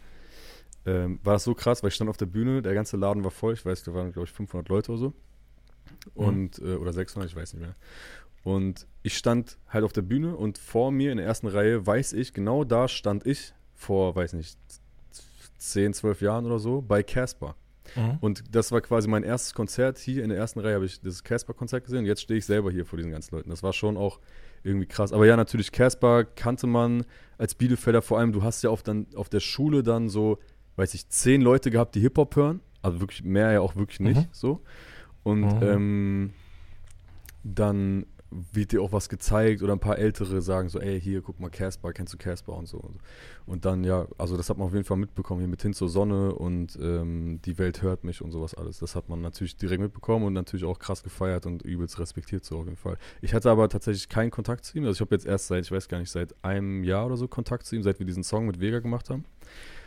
ähm, 0.85 1.19
war 1.23 1.33
das 1.33 1.43
so 1.43 1.53
krass, 1.55 1.81
weil 1.81 1.89
ich 1.89 1.95
stand 1.95 2.09
auf 2.09 2.17
der 2.17 2.25
Bühne, 2.27 2.61
der 2.61 2.73
ganze 2.73 2.97
Laden 2.97 3.23
war 3.23 3.31
voll, 3.31 3.53
ich 3.53 3.65
weiß, 3.65 3.83
da 3.83 3.93
waren 3.93 4.11
glaube 4.11 4.27
ich 4.27 4.31
500 4.33 4.67
Leute 4.69 4.91
oder 4.91 4.99
so. 4.99 5.13
Und, 6.13 6.59
äh, 6.59 6.75
oder 6.75 6.93
600, 6.93 7.29
ich 7.29 7.35
weiß 7.35 7.53
nicht 7.53 7.61
mehr. 7.63 7.75
Und 8.43 8.85
ich 9.01 9.17
stand 9.17 9.57
halt 9.69 9.83
auf 9.83 9.93
der 9.93 10.03
Bühne 10.03 10.35
und 10.35 10.57
vor 10.59 10.91
mir 10.91 11.11
in 11.11 11.17
der 11.17 11.25
ersten 11.25 11.47
Reihe, 11.47 11.85
weiß 11.85 12.13
ich, 12.13 12.33
genau 12.33 12.63
da 12.63 12.87
stand 12.87 13.25
ich 13.25 13.53
vor, 13.75 14.15
weiß 14.15 14.33
nicht, 14.33 14.57
10, 15.57 15.93
12 15.93 16.21
Jahren 16.21 16.45
oder 16.45 16.59
so, 16.59 16.81
bei 16.81 17.03
Casper. 17.03 17.55
Mhm. 17.95 18.17
Und 18.19 18.55
das 18.55 18.71
war 18.71 18.81
quasi 18.81 19.07
mein 19.07 19.23
erstes 19.23 19.53
Konzert 19.53 19.97
hier. 19.99 20.23
In 20.23 20.29
der 20.29 20.38
ersten 20.39 20.59
Reihe 20.59 20.75
habe 20.75 20.85
ich 20.85 20.99
das 21.01 21.23
Casper-Konzert 21.23 21.83
gesehen. 21.85 21.99
Und 21.99 22.05
jetzt 22.05 22.21
stehe 22.21 22.38
ich 22.38 22.45
selber 22.45 22.71
hier 22.71 22.85
vor 22.85 22.97
diesen 22.97 23.11
ganzen 23.11 23.35
Leuten. 23.35 23.49
Das 23.49 23.61
war 23.63 23.73
schon 23.73 23.95
auch 23.95 24.19
irgendwie 24.63 24.88
krass. 24.88 25.13
Aber 25.13 25.25
ja, 25.27 25.38
natürlich, 25.38 25.71
Casper 25.71 26.23
kannte 26.25 26.65
man 26.67 27.05
als 27.38 27.53
Bielefelder. 27.55 28.01
Vor 28.01 28.17
allem, 28.19 28.31
du 28.31 28.41
hast 28.43 28.63
ja 28.63 28.69
auf, 28.71 28.81
dann, 28.83 29.05
auf 29.15 29.29
der 29.29 29.39
Schule 29.39 29.83
dann 29.83 30.09
so, 30.09 30.39
weiß 30.77 30.93
ich, 30.95 31.07
zehn 31.09 31.41
Leute 31.41 31.69
gehabt, 31.69 31.93
die 31.95 32.01
Hip-Hop 32.01 32.35
hören. 32.35 32.61
Also 32.81 32.99
wirklich 32.99 33.23
mehr 33.23 33.51
ja 33.51 33.61
auch 33.61 33.75
wirklich 33.75 33.99
nicht 33.99 34.21
Mhm. 34.21 34.27
so. 34.31 34.61
Und 35.23 35.41
Mhm. 35.41 35.63
ähm, 35.63 36.33
dann 37.43 38.05
wird 38.51 38.71
dir 38.71 38.81
auch 38.81 38.91
was 38.91 39.09
gezeigt 39.09 39.61
oder 39.61 39.73
ein 39.73 39.79
paar 39.79 39.97
Ältere 39.97 40.41
sagen 40.41 40.69
so, 40.69 40.79
ey, 40.79 40.99
hier, 40.99 41.21
guck 41.21 41.39
mal, 41.39 41.49
Casper, 41.49 41.93
kennst 41.93 42.13
du 42.13 42.17
Casper 42.17 42.53
und 42.53 42.67
so. 42.67 42.81
Und 43.45 43.65
dann, 43.65 43.83
ja, 43.83 44.07
also 44.17 44.37
das 44.37 44.49
hat 44.49 44.57
man 44.57 44.67
auf 44.67 44.73
jeden 44.73 44.85
Fall 44.85 44.97
mitbekommen, 44.97 45.39
hier 45.39 45.47
mit 45.47 45.61
Hin 45.61 45.73
zur 45.73 45.89
Sonne 45.89 46.33
und 46.33 46.77
ähm, 46.81 47.39
die 47.45 47.57
Welt 47.57 47.81
hört 47.81 48.03
mich 48.03 48.21
und 48.21 48.31
sowas 48.31 48.55
alles. 48.55 48.79
Das 48.79 48.95
hat 48.95 49.09
man 49.09 49.21
natürlich 49.21 49.55
direkt 49.55 49.81
mitbekommen 49.81 50.25
und 50.25 50.33
natürlich 50.33 50.65
auch 50.65 50.79
krass 50.79 51.03
gefeiert 51.03 51.45
und 51.45 51.61
übelst 51.61 51.99
respektiert 51.99 52.43
so 52.45 52.59
auf 52.59 52.65
jeden 52.65 52.77
Fall. 52.77 52.97
Ich 53.21 53.33
hatte 53.33 53.49
aber 53.49 53.69
tatsächlich 53.69 54.09
keinen 54.09 54.31
Kontakt 54.31 54.65
zu 54.65 54.77
ihm. 54.77 54.85
Also 54.85 54.95
ich 54.97 55.01
habe 55.01 55.15
jetzt 55.15 55.25
erst 55.25 55.47
seit, 55.47 55.65
ich 55.65 55.71
weiß 55.71 55.87
gar 55.87 55.99
nicht, 55.99 56.11
seit 56.11 56.35
einem 56.43 56.83
Jahr 56.83 57.05
oder 57.05 57.17
so 57.17 57.27
Kontakt 57.27 57.65
zu 57.65 57.75
ihm, 57.75 57.83
seit 57.83 57.99
wir 57.99 58.05
diesen 58.05 58.23
Song 58.23 58.47
mit 58.47 58.59
Vega 58.59 58.79
gemacht 58.79 59.09
haben. 59.09 59.25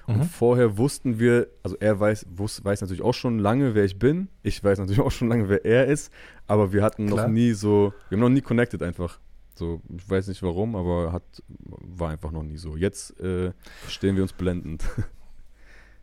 Und 0.09 0.16
Mhm. 0.16 0.23
vorher 0.23 0.79
wussten 0.79 1.18
wir, 1.18 1.49
also 1.62 1.77
er 1.79 2.01
weiß, 2.01 2.27
wus, 2.35 2.64
weiß 2.64 2.81
natürlich 2.81 3.03
auch 3.03 3.12
schon 3.12 3.38
lange, 3.38 3.75
wer 3.75 3.85
ich 3.85 3.99
bin. 3.99 4.29
Ich 4.42 4.64
weiß 4.64 4.79
natürlich 4.79 5.01
auch 5.07 5.11
schon 5.12 5.29
lange, 5.29 5.49
wer 5.49 5.64
er 5.64 5.87
ist. 5.87 6.11
Aber 6.47 6.73
wir 6.73 6.83
hatten 6.83 7.07
Klar. 7.09 7.27
noch 7.27 7.33
nie 7.33 7.53
so, 7.53 7.92
wir 8.09 8.16
haben 8.16 8.23
noch 8.23 8.29
nie 8.31 8.40
connected 8.40 8.83
einfach. 8.83 9.21
So, 9.55 9.83
ich 9.94 10.09
weiß 10.09 10.29
nicht 10.29 10.42
warum, 10.42 10.77
aber 10.77 11.12
hat, 11.12 11.25
war 11.59 12.11
einfach 12.11 12.31
noch 12.31 12.42
nie 12.42 12.57
so. 12.57 12.77
Jetzt 12.77 13.21
äh, 13.21 13.53
verstehen 13.83 14.16
wir 14.16 14.23
uns 14.23 14.33
blendend. 14.33 14.83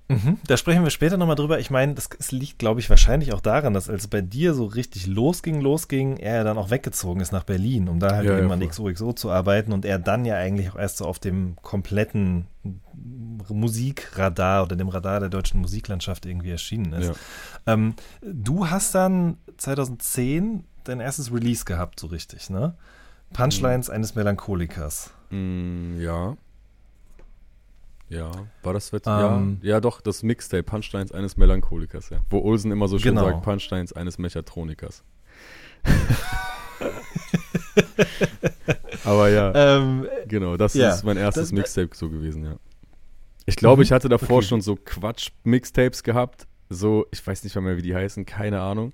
Mhm. 0.08 0.38
Da 0.46 0.56
sprechen 0.56 0.84
wir 0.84 0.91
später 0.91 1.18
nochmal 1.18 1.36
drüber. 1.36 1.60
Ich 1.60 1.72
meine, 1.72 1.96
das 1.96 2.10
es 2.20 2.32
liegt, 2.32 2.60
glaube 2.60 2.80
ich, 2.80 2.89
wahrscheinlich 2.89 3.34
auch 3.34 3.41
daran, 3.41 3.74
dass 3.74 3.89
als 3.89 4.04
es 4.04 4.08
bei 4.08 4.22
dir 4.22 4.54
so 4.54 4.65
richtig 4.65 5.08
losging, 5.08 5.62
losging, 5.62 6.18
er 6.18 6.36
ja 6.36 6.44
dann 6.44 6.58
auch 6.58 6.70
weggezogen 6.70 7.22
ist 7.22 7.32
nach 7.32 7.44
Berlin, 7.44 7.88
um 7.89 8.00
da 8.00 8.15
halt 8.15 8.26
Ja, 8.26 8.38
eben 8.38 8.48
ja, 8.48 8.54
an. 8.54 8.68
XOXO 8.68 9.13
zu 9.13 9.32
arbeiten 9.32 9.74
und 9.74 9.84
er 9.84 9.98
dann 9.98 10.26
ja 10.26 10.36
eigentlich 10.36 10.70
auch 10.70 10.76
erst 10.76 10.98
so 10.98 11.06
auf 11.06 11.18
dem 11.18 11.56
kompletten 11.62 12.46
Musikradar 13.50 14.63
oder 14.63 14.76
dem 14.76 14.89
Radar 14.89 15.20
der 15.20 15.30
deutschen 15.30 15.62
Musiklandschaft 15.62 16.26
irgendwie 16.26 16.52
erschienen 16.52 16.94
ist. 16.94 17.08
Ja. 17.08 17.74
Ähm, 17.74 17.96
du 18.22 18.70
hast 18.70 18.94
dann 18.96 19.38
2010 19.58 20.65
dein 20.84 21.00
erstes 21.00 21.34
Release 21.34 21.65
gehabt, 21.65 22.00
so 22.00 22.08
richtig, 22.08 22.50
ne? 22.50 22.76
Punchlines 23.34 23.89
eines 23.89 24.15
Melancholikers. 24.15 25.12
Mm, 25.30 26.00
ja. 26.00 26.38
Ja, 28.15 28.32
war 28.63 28.73
das 28.73 28.88
zweite 28.88 29.10
Ähm, 29.10 29.60
ja, 29.62 29.71
ja, 29.75 29.82
doch, 29.82 30.01
das 30.01 30.23
Mixtape 30.23 30.63
Punchlines 30.63 31.12
eines 31.12 31.38
Melancholikers, 31.38 32.10
ja. 32.10 32.19
Wo 32.30 32.39
Olsen 32.39 32.71
immer 32.71 32.88
so 32.88 32.97
schön 32.97 33.15
Genau. 33.15 33.30
sagt, 33.30 33.43
Punchlines 33.43 33.93
eines 33.93 34.17
Mechatronikers. 34.17 35.04
Aber 39.04 39.30
ja, 39.30 39.78
Ähm, 39.78 40.08
genau, 40.28 40.58
das 40.58 40.73
ja, 40.73 40.89
ist 40.93 41.04
mein 41.04 41.17
erstes 41.17 41.45
das- 41.45 41.51
Mixtape 41.51 41.89
so 41.95 42.10
gewesen, 42.10 42.43
ja. 42.45 42.56
Ich 43.45 43.56
glaube, 43.56 43.82
Mhm, 43.82 43.84
ich 43.84 43.91
hatte 43.91 44.10
davor 44.10 44.38
okay. 44.38 44.47
schon 44.47 44.62
so 44.62 44.75
Quatsch-Mixtapes 44.75 46.01
gehabt. 46.01 46.47
So, 46.69 47.06
ich 47.12 47.25
weiß 47.25 47.43
nicht 47.43 47.56
mal 47.56 47.62
mehr, 47.62 47.78
wie 47.78 47.84
die 47.84 47.93
heißen, 47.93 48.25
keine 48.25 48.62
Ahnung. 48.62 48.91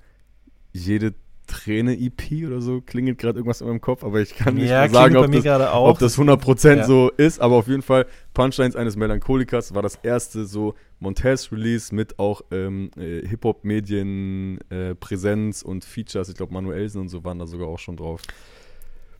Jede 0.73 1.13
Träne-EP 1.51 2.47
oder 2.47 2.61
so 2.61 2.79
klingelt 2.81 3.17
gerade 3.17 3.39
irgendwas 3.39 3.59
in 3.59 3.67
meinem 3.67 3.81
Kopf, 3.81 4.05
aber 4.05 4.21
ich 4.21 4.35
kann 4.35 4.53
nicht 4.55 4.69
ja, 4.69 4.87
sagen, 4.87 5.17
ob 5.17 5.29
das, 5.31 5.45
ob 5.45 5.99
das 5.99 6.17
100% 6.17 6.77
Ja. 6.77 6.85
so 6.85 7.11
ist, 7.17 7.41
aber 7.41 7.57
auf 7.57 7.67
jeden 7.67 7.81
Fall 7.81 8.05
Punchlines 8.33 8.77
eines 8.77 8.95
Melancholikers 8.95 9.75
war 9.75 9.81
das 9.81 9.95
erste 9.95 10.45
so 10.45 10.75
Montez-Release 10.99 11.93
mit 11.93 12.17
auch 12.19 12.41
ähm, 12.51 12.91
äh, 12.97 13.27
Hip-Hop-Medien-Präsenz 13.27 15.61
und 15.63 15.83
Features. 15.83 16.29
Ich 16.29 16.35
glaube, 16.35 16.53
Manuelsen 16.53 17.01
und 17.01 17.09
so 17.09 17.25
waren 17.25 17.39
da 17.39 17.47
sogar 17.47 17.67
auch 17.67 17.79
schon 17.79 17.97
drauf. 17.97 18.21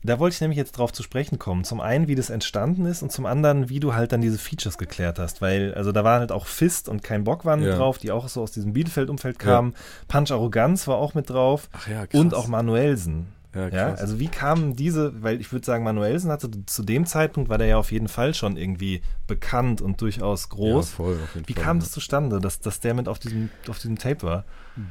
Da 0.04 0.18
wollte 0.18 0.34
ich 0.34 0.40
nämlich 0.40 0.56
jetzt 0.58 0.72
drauf 0.72 0.92
zu 0.92 1.02
sprechen 1.02 1.38
kommen. 1.38 1.64
Zum 1.64 1.80
einen, 1.80 2.08
wie 2.08 2.14
das 2.14 2.28
entstanden 2.30 2.86
ist 2.86 3.02
und 3.02 3.12
zum 3.12 3.24
anderen, 3.26 3.68
wie 3.68 3.78
du 3.80 3.94
halt 3.94 4.12
dann 4.12 4.20
diese 4.20 4.38
Features 4.38 4.78
geklärt 4.78 5.18
hast. 5.18 5.40
Weil, 5.40 5.74
also 5.74 5.92
da 5.92 6.02
waren 6.04 6.20
halt 6.20 6.32
auch 6.32 6.46
Fist 6.46 6.88
und 6.88 7.02
kein 7.02 7.24
Bock 7.24 7.44
waren 7.44 7.62
Ja. 7.62 7.76
drauf, 7.76 7.98
die 7.98 8.10
auch 8.10 8.28
so 8.28 8.42
aus 8.42 8.50
diesem 8.52 8.72
Bielefeld-Umfeld 8.72 9.38
kamen. 9.38 9.74
Punch 10.08 10.30
Arroganz 10.32 10.88
war 10.88 10.96
auch 10.96 11.14
mit 11.14 11.30
drauf. 11.30 11.68
Ach 11.72 11.86
ja, 11.86 12.04
Und 12.12 12.34
auch 12.34 12.48
Manuelsen. 12.48 13.28
Ja, 13.54 13.68
Ja, 13.68 13.68
krass. 13.90 14.00
also 14.00 14.18
wie 14.18 14.28
kamen 14.28 14.76
diese, 14.76 15.22
weil 15.22 15.38
ich 15.38 15.52
würde 15.52 15.66
sagen, 15.66 15.84
Manuelsen 15.84 16.30
hatte 16.32 16.48
zu 16.64 16.82
dem 16.82 17.04
Zeitpunkt, 17.04 17.50
war 17.50 17.58
der 17.58 17.66
ja 17.66 17.76
auf 17.76 17.92
jeden 17.92 18.08
Fall 18.08 18.32
schon 18.32 18.56
irgendwie 18.56 19.02
bekannt 19.26 19.82
und 19.82 20.00
durchaus 20.00 20.48
groß. 20.48 20.88
Ja, 20.90 20.96
voll, 20.96 21.18
auf 21.22 21.34
jeden 21.34 21.48
wie 21.48 21.52
Fall, 21.52 21.62
kam 21.64 21.76
ja. 21.76 21.80
das 21.82 21.90
zustande, 21.92 22.40
dass, 22.40 22.60
dass 22.60 22.80
der 22.80 22.94
mit 22.94 23.08
auf 23.08 23.18
diesem, 23.18 23.50
auf 23.68 23.78
diesem 23.78 23.98
Tape 23.98 24.22
war? 24.22 24.44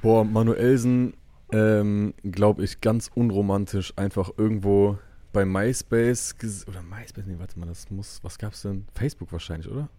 Boah, 0.03 0.23
Manuelsen, 0.23 1.15
ähm, 1.51 2.13
glaube 2.23 2.63
ich, 2.63 2.81
ganz 2.81 3.09
unromantisch 3.13 3.93
einfach 3.97 4.31
irgendwo 4.37 4.97
bei 5.33 5.45
MySpace 5.45 6.35
oder 6.67 6.81
MySpace, 6.81 7.25
nee, 7.25 7.35
warte 7.37 7.59
mal, 7.59 7.67
das 7.67 7.89
muss, 7.89 8.19
was 8.23 8.37
gab's 8.37 8.61
denn? 8.63 8.85
Facebook 8.93 9.31
wahrscheinlich, 9.31 9.69
oder? 9.69 9.89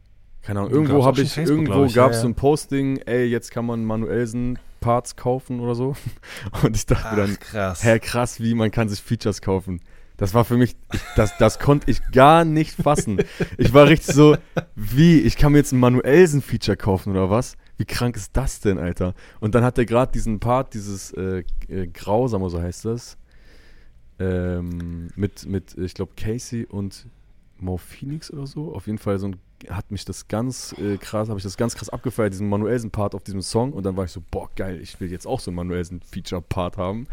Keine 0.43 0.61
Ahnung, 0.61 0.73
irgendwo 0.73 1.05
habe 1.05 1.23
ich, 1.23 1.33
Facebook, 1.33 1.57
irgendwo 1.57 1.85
ich, 1.85 1.95
gab's 1.95 2.17
ja, 2.17 2.23
so 2.23 2.27
ja. 2.27 2.33
ein 2.33 2.35
Posting, 2.35 2.97
ey, 2.99 3.27
jetzt 3.27 3.51
kann 3.53 3.65
man 3.65 3.85
Manuelsen 3.85 4.59
Parts 4.81 5.15
kaufen 5.15 5.61
oder 5.61 5.75
so. 5.75 5.95
Und 6.63 6.77
ich 6.77 6.85
dachte 6.85 7.15
mir 7.15 7.23
dann, 7.23 7.39
krass. 7.39 7.85
hä, 7.85 7.99
krass, 8.01 8.41
wie, 8.41 8.55
man 8.55 8.71
kann 8.71 8.89
sich 8.89 9.01
Features 9.01 9.41
kaufen. 9.41 9.81
Das 10.17 10.35
war 10.35 10.45
für 10.45 10.57
mich, 10.57 10.77
ich, 10.93 11.01
das, 11.17 11.37
das 11.39 11.59
konnte 11.59 11.91
ich 11.91 12.01
gar 12.13 12.45
nicht 12.45 12.75
fassen. 12.75 13.23
Ich 13.57 13.73
war 13.73 13.89
richtig 13.89 14.15
so, 14.15 14.37
wie, 14.75 15.21
ich 15.21 15.37
kann 15.37 15.53
mir 15.53 15.59
jetzt 15.59 15.73
ein 15.73 15.81
Manuelsen-Feature 15.81 16.77
kaufen 16.77 17.11
oder 17.13 17.31
was? 17.31 17.57
Wie 17.83 17.87
krank 17.87 18.15
ist 18.15 18.37
das 18.37 18.61
denn, 18.61 18.79
Alter? 18.79 19.13
Und 19.41 19.57
dann 19.57 19.65
hat 19.65 19.77
er 19.77 19.85
gerade 19.85 20.13
diesen 20.13 20.39
Part, 20.39 20.73
dieses 20.73 21.11
äh, 21.15 21.43
äh, 21.67 21.89
Grausame, 21.89 22.49
so 22.49 22.63
heißt 22.63 22.85
das, 22.85 23.17
ähm, 24.21 25.09
mit, 25.17 25.47
mit, 25.47 25.77
ich 25.77 25.95
glaube, 25.95 26.13
Casey 26.17 26.65
und 26.65 27.07
Mo 27.59 27.79
Phoenix 27.79 28.33
oder 28.33 28.47
so. 28.47 28.73
Auf 28.73 28.87
jeden 28.87 28.99
Fall 28.99 29.19
so 29.19 29.27
ein, 29.27 29.37
hat 29.69 29.91
mich 29.91 30.05
das 30.05 30.29
ganz 30.29 30.77
äh, 30.79 30.97
krass, 30.97 31.29
habe 31.29 31.39
ich 31.41 31.43
das 31.43 31.57
ganz 31.57 31.75
krass 31.75 31.89
abgefeiert, 31.89 32.33
diesen 32.33 32.49
Manuelsen-Part 32.49 33.17
auf 33.17 33.25
diesem 33.25 33.43
Song. 33.43 33.73
Und 33.73 33.83
dann 33.85 33.97
war 33.97 34.05
ich 34.05 34.13
so, 34.13 34.23
boah, 34.31 34.49
geil, 34.55 34.79
ich 34.81 35.01
will 35.01 35.11
jetzt 35.11 35.27
auch 35.27 35.41
so 35.41 35.51
einen 35.51 35.57
Manuelsen-Feature-Part 35.57 36.77
haben. 36.77 37.09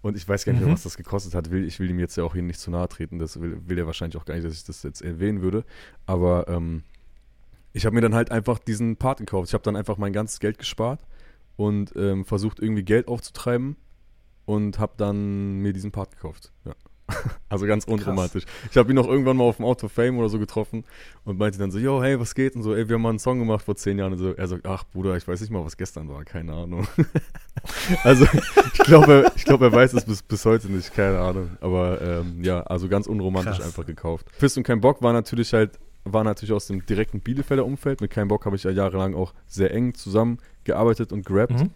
Und 0.00 0.16
ich 0.16 0.26
weiß 0.26 0.46
gar 0.46 0.54
nicht 0.54 0.60
mehr, 0.62 0.70
Mhm. 0.70 0.74
was 0.74 0.84
das 0.84 0.96
gekostet 0.96 1.34
hat. 1.34 1.50
Will, 1.50 1.66
ich 1.66 1.80
will 1.80 1.90
ihm 1.90 1.98
jetzt 1.98 2.16
ja 2.16 2.24
auch 2.24 2.32
hier 2.32 2.42
nicht 2.42 2.60
zu 2.60 2.70
nahe 2.70 2.88
treten. 2.88 3.18
Das 3.18 3.38
will, 3.42 3.58
will 3.66 3.76
er 3.76 3.84
wahrscheinlich 3.84 4.16
auch 4.16 4.24
gar 4.24 4.36
nicht, 4.36 4.46
dass 4.46 4.54
ich 4.54 4.64
das 4.64 4.82
jetzt 4.84 5.02
erwähnen 5.02 5.42
würde. 5.42 5.66
Aber 6.06 6.48
ähm, 6.48 6.82
ich 7.74 7.84
habe 7.84 7.94
mir 7.94 8.00
dann 8.00 8.14
halt 8.14 8.30
einfach 8.30 8.58
diesen 8.58 8.96
Part 8.96 9.18
gekauft. 9.18 9.48
Ich 9.48 9.54
habe 9.54 9.64
dann 9.64 9.76
einfach 9.76 9.98
mein 9.98 10.12
ganzes 10.12 10.38
Geld 10.40 10.58
gespart 10.58 11.00
und 11.56 11.92
ähm, 11.96 12.24
versucht 12.24 12.60
irgendwie 12.60 12.84
Geld 12.84 13.08
aufzutreiben 13.08 13.76
und 14.46 14.78
habe 14.78 14.94
dann 14.96 15.58
mir 15.58 15.72
diesen 15.72 15.90
Part 15.90 16.12
gekauft. 16.12 16.52
Ja. 16.64 16.74
Also 17.50 17.66
ganz 17.66 17.84
unromantisch. 17.84 18.46
Ich 18.70 18.76
habe 18.76 18.90
ihn 18.90 18.96
noch 18.96 19.06
irgendwann 19.06 19.36
mal 19.36 19.44
auf 19.44 19.58
dem 19.58 19.64
Auto 19.64 19.86
Fame 19.86 20.18
oder 20.18 20.28
so 20.28 20.40
getroffen 20.40 20.84
und 21.24 21.38
meinte 21.38 21.56
dann 21.56 21.70
so, 21.70 21.78
yo, 21.78 22.02
hey, 22.02 22.18
was 22.18 22.34
geht? 22.34 22.56
Und 22.56 22.62
so, 22.64 22.74
ey, 22.74 22.88
wir 22.88 22.94
haben 22.94 23.02
mal 23.02 23.10
einen 23.10 23.20
Song 23.20 23.38
gemacht 23.38 23.64
vor 23.64 23.76
zehn 23.76 23.96
Jahren. 23.96 24.14
Und 24.14 24.18
so, 24.18 24.32
er 24.32 24.48
sagt, 24.48 24.66
ach 24.66 24.82
Bruder, 24.92 25.16
ich 25.16 25.28
weiß 25.28 25.40
nicht 25.40 25.50
mal, 25.50 25.64
was 25.64 25.76
gestern 25.76 26.08
war, 26.08 26.24
keine 26.24 26.52
Ahnung. 26.52 26.88
also 28.02 28.26
ich 28.72 28.78
glaube, 28.80 29.30
ich 29.36 29.44
glaube, 29.44 29.66
er 29.66 29.72
weiß 29.72 29.92
es 29.92 30.04
bis, 30.04 30.22
bis 30.22 30.44
heute 30.46 30.66
nicht, 30.68 30.92
keine 30.94 31.20
Ahnung. 31.20 31.50
Aber 31.60 32.00
ähm, 32.00 32.42
ja, 32.42 32.62
also 32.62 32.88
ganz 32.88 33.06
unromantisch 33.06 33.58
Krass. 33.58 33.66
einfach 33.66 33.86
gekauft. 33.86 34.26
Fist 34.32 34.56
und 34.56 34.64
kein 34.64 34.80
Bock 34.80 35.00
war 35.00 35.12
natürlich 35.12 35.52
halt 35.52 35.78
waren 36.04 36.24
natürlich 36.26 36.52
aus 36.52 36.66
dem 36.66 36.84
direkten 36.84 37.20
Bielefelder 37.20 37.64
Umfeld. 37.64 38.00
Mit 38.00 38.10
Kein 38.10 38.28
Bock 38.28 38.44
habe 38.46 38.56
ich 38.56 38.64
ja 38.64 38.70
jahrelang 38.70 39.14
auch 39.14 39.32
sehr 39.46 39.72
eng 39.72 39.94
zusammengearbeitet 39.94 41.12
und 41.12 41.24
gerappt. 41.24 41.60
Mhm. 41.60 41.70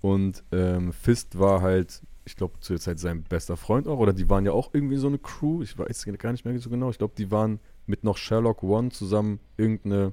Und 0.00 0.44
ähm, 0.52 0.92
Fist 0.92 1.38
war 1.38 1.60
halt, 1.62 2.02
ich 2.24 2.36
glaube, 2.36 2.54
zu 2.60 2.72
der 2.74 2.80
Zeit 2.80 2.98
sein 2.98 3.22
bester 3.22 3.56
Freund 3.56 3.88
auch. 3.88 3.98
Oder 3.98 4.12
die 4.12 4.28
waren 4.28 4.44
ja 4.44 4.52
auch 4.52 4.70
irgendwie 4.72 4.96
so 4.96 5.06
eine 5.06 5.18
Crew. 5.18 5.62
Ich 5.62 5.78
weiß 5.78 6.06
gar 6.18 6.32
nicht 6.32 6.44
mehr 6.44 6.58
so 6.58 6.70
genau. 6.70 6.90
Ich 6.90 6.98
glaube, 6.98 7.14
die 7.16 7.30
waren 7.30 7.60
mit 7.86 8.04
noch 8.04 8.16
Sherlock 8.16 8.62
One 8.62 8.90
zusammen 8.90 9.40
irgendeine 9.56 10.12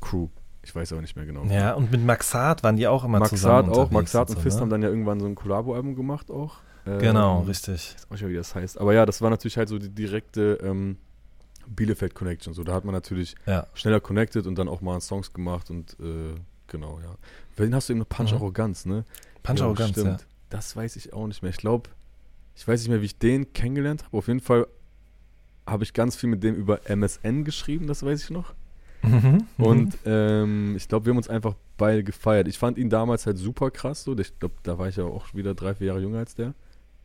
Crew. 0.00 0.28
Ich 0.62 0.74
weiß 0.74 0.92
aber 0.92 1.02
nicht 1.02 1.16
mehr 1.16 1.26
genau. 1.26 1.44
Ja, 1.44 1.74
und 1.74 1.90
mit 1.92 2.04
Maxat 2.04 2.62
waren 2.62 2.76
die 2.76 2.86
auch 2.86 3.04
immer 3.04 3.18
Maxat 3.18 3.38
zusammen 3.38 3.68
auch. 3.70 3.76
unterwegs 3.90 3.92
Maxat 3.92 4.30
und 4.30 4.36
so, 4.36 4.40
Fist 4.42 4.56
ne? 4.56 4.62
haben 4.62 4.70
dann 4.70 4.82
ja 4.82 4.88
irgendwann 4.88 5.20
so 5.20 5.26
ein 5.26 5.34
Collabo-Album 5.34 5.94
gemacht 5.94 6.30
auch. 6.30 6.56
Ähm, 6.86 6.98
Genau, 7.00 7.42
Ich 7.42 7.48
richtig. 7.48 7.94
weiß 7.94 8.06
auch 8.06 8.10
nicht 8.12 8.22
mehr, 8.22 8.30
wie 8.30 8.36
das 8.36 8.54
heißt. 8.54 8.80
Aber 8.80 8.94
ja, 8.94 9.04
das 9.04 9.20
war 9.20 9.28
natürlich 9.30 9.58
halt 9.58 9.68
so 9.68 9.78
die 9.78 9.90
direkte 9.90 10.58
ähm, 10.62 10.96
Bielefeld-Connection. 11.68 12.54
So, 12.54 12.64
da 12.64 12.74
hat 12.74 12.84
man 12.84 12.94
natürlich 12.94 13.34
Ja. 13.46 13.66
schneller 13.74 14.00
connected 14.00 14.46
und 14.46 14.56
dann 14.56 14.68
auch 14.68 14.80
mal 14.80 15.00
Songs 15.00 15.32
gemacht 15.32 15.70
und 15.70 15.96
äh, 16.00 16.34
genau, 16.68 16.98
ja. 17.02 17.14
Wen 17.56 17.74
hast 17.74 17.88
du 17.88 17.92
eben 17.92 18.00
eine 18.00 18.06
Punch 18.06 18.30
Mhm. 18.32 18.38
Arroganz, 18.38 18.86
ne? 18.86 19.04
Punch 19.42 19.60
Ja, 19.60 19.66
Arroganz, 19.66 19.96
ja. 19.96 20.02
stimmt. 20.02 20.26
Das 20.50 20.76
weiß 20.76 20.96
ich 20.96 21.12
auch 21.12 21.26
nicht 21.26 21.42
mehr. 21.42 21.50
Ich 21.50 21.56
glaube, 21.58 21.90
ich 22.56 22.66
weiß 22.66 22.80
nicht 22.80 22.88
mehr, 22.88 23.00
wie 23.00 23.06
ich 23.06 23.18
den 23.18 23.52
kennengelernt 23.52 24.04
habe. 24.04 24.16
Auf 24.16 24.28
jeden 24.28 24.40
Fall 24.40 24.66
habe 25.66 25.82
ich 25.84 25.92
ganz 25.94 26.14
viel 26.16 26.28
mit 26.28 26.42
dem 26.42 26.54
über 26.54 26.80
MSN 26.88 27.44
geschrieben, 27.44 27.86
das 27.86 28.02
weiß 28.04 28.22
ich 28.24 28.30
noch. 28.30 28.54
Mhm. 29.02 29.44
Und 29.58 29.98
ähm, 30.06 30.74
ich 30.76 30.88
glaube, 30.88 31.06
wir 31.06 31.10
haben 31.10 31.18
uns 31.18 31.28
einfach 31.28 31.54
beide 31.76 32.02
gefeiert. 32.04 32.48
Ich 32.48 32.58
fand 32.58 32.78
ihn 32.78 32.88
damals 32.90 33.26
halt 33.26 33.36
super 33.38 33.70
krass. 33.70 34.04
So. 34.04 34.16
Ich 34.18 34.38
glaube, 34.38 34.54
da 34.62 34.78
war 34.78 34.88
ich 34.88 34.96
ja 34.96 35.04
auch 35.04 35.34
wieder 35.34 35.54
drei, 35.54 35.74
vier 35.74 35.88
Jahre 35.88 36.00
jünger 36.00 36.18
als 36.18 36.34
der. 36.34 36.54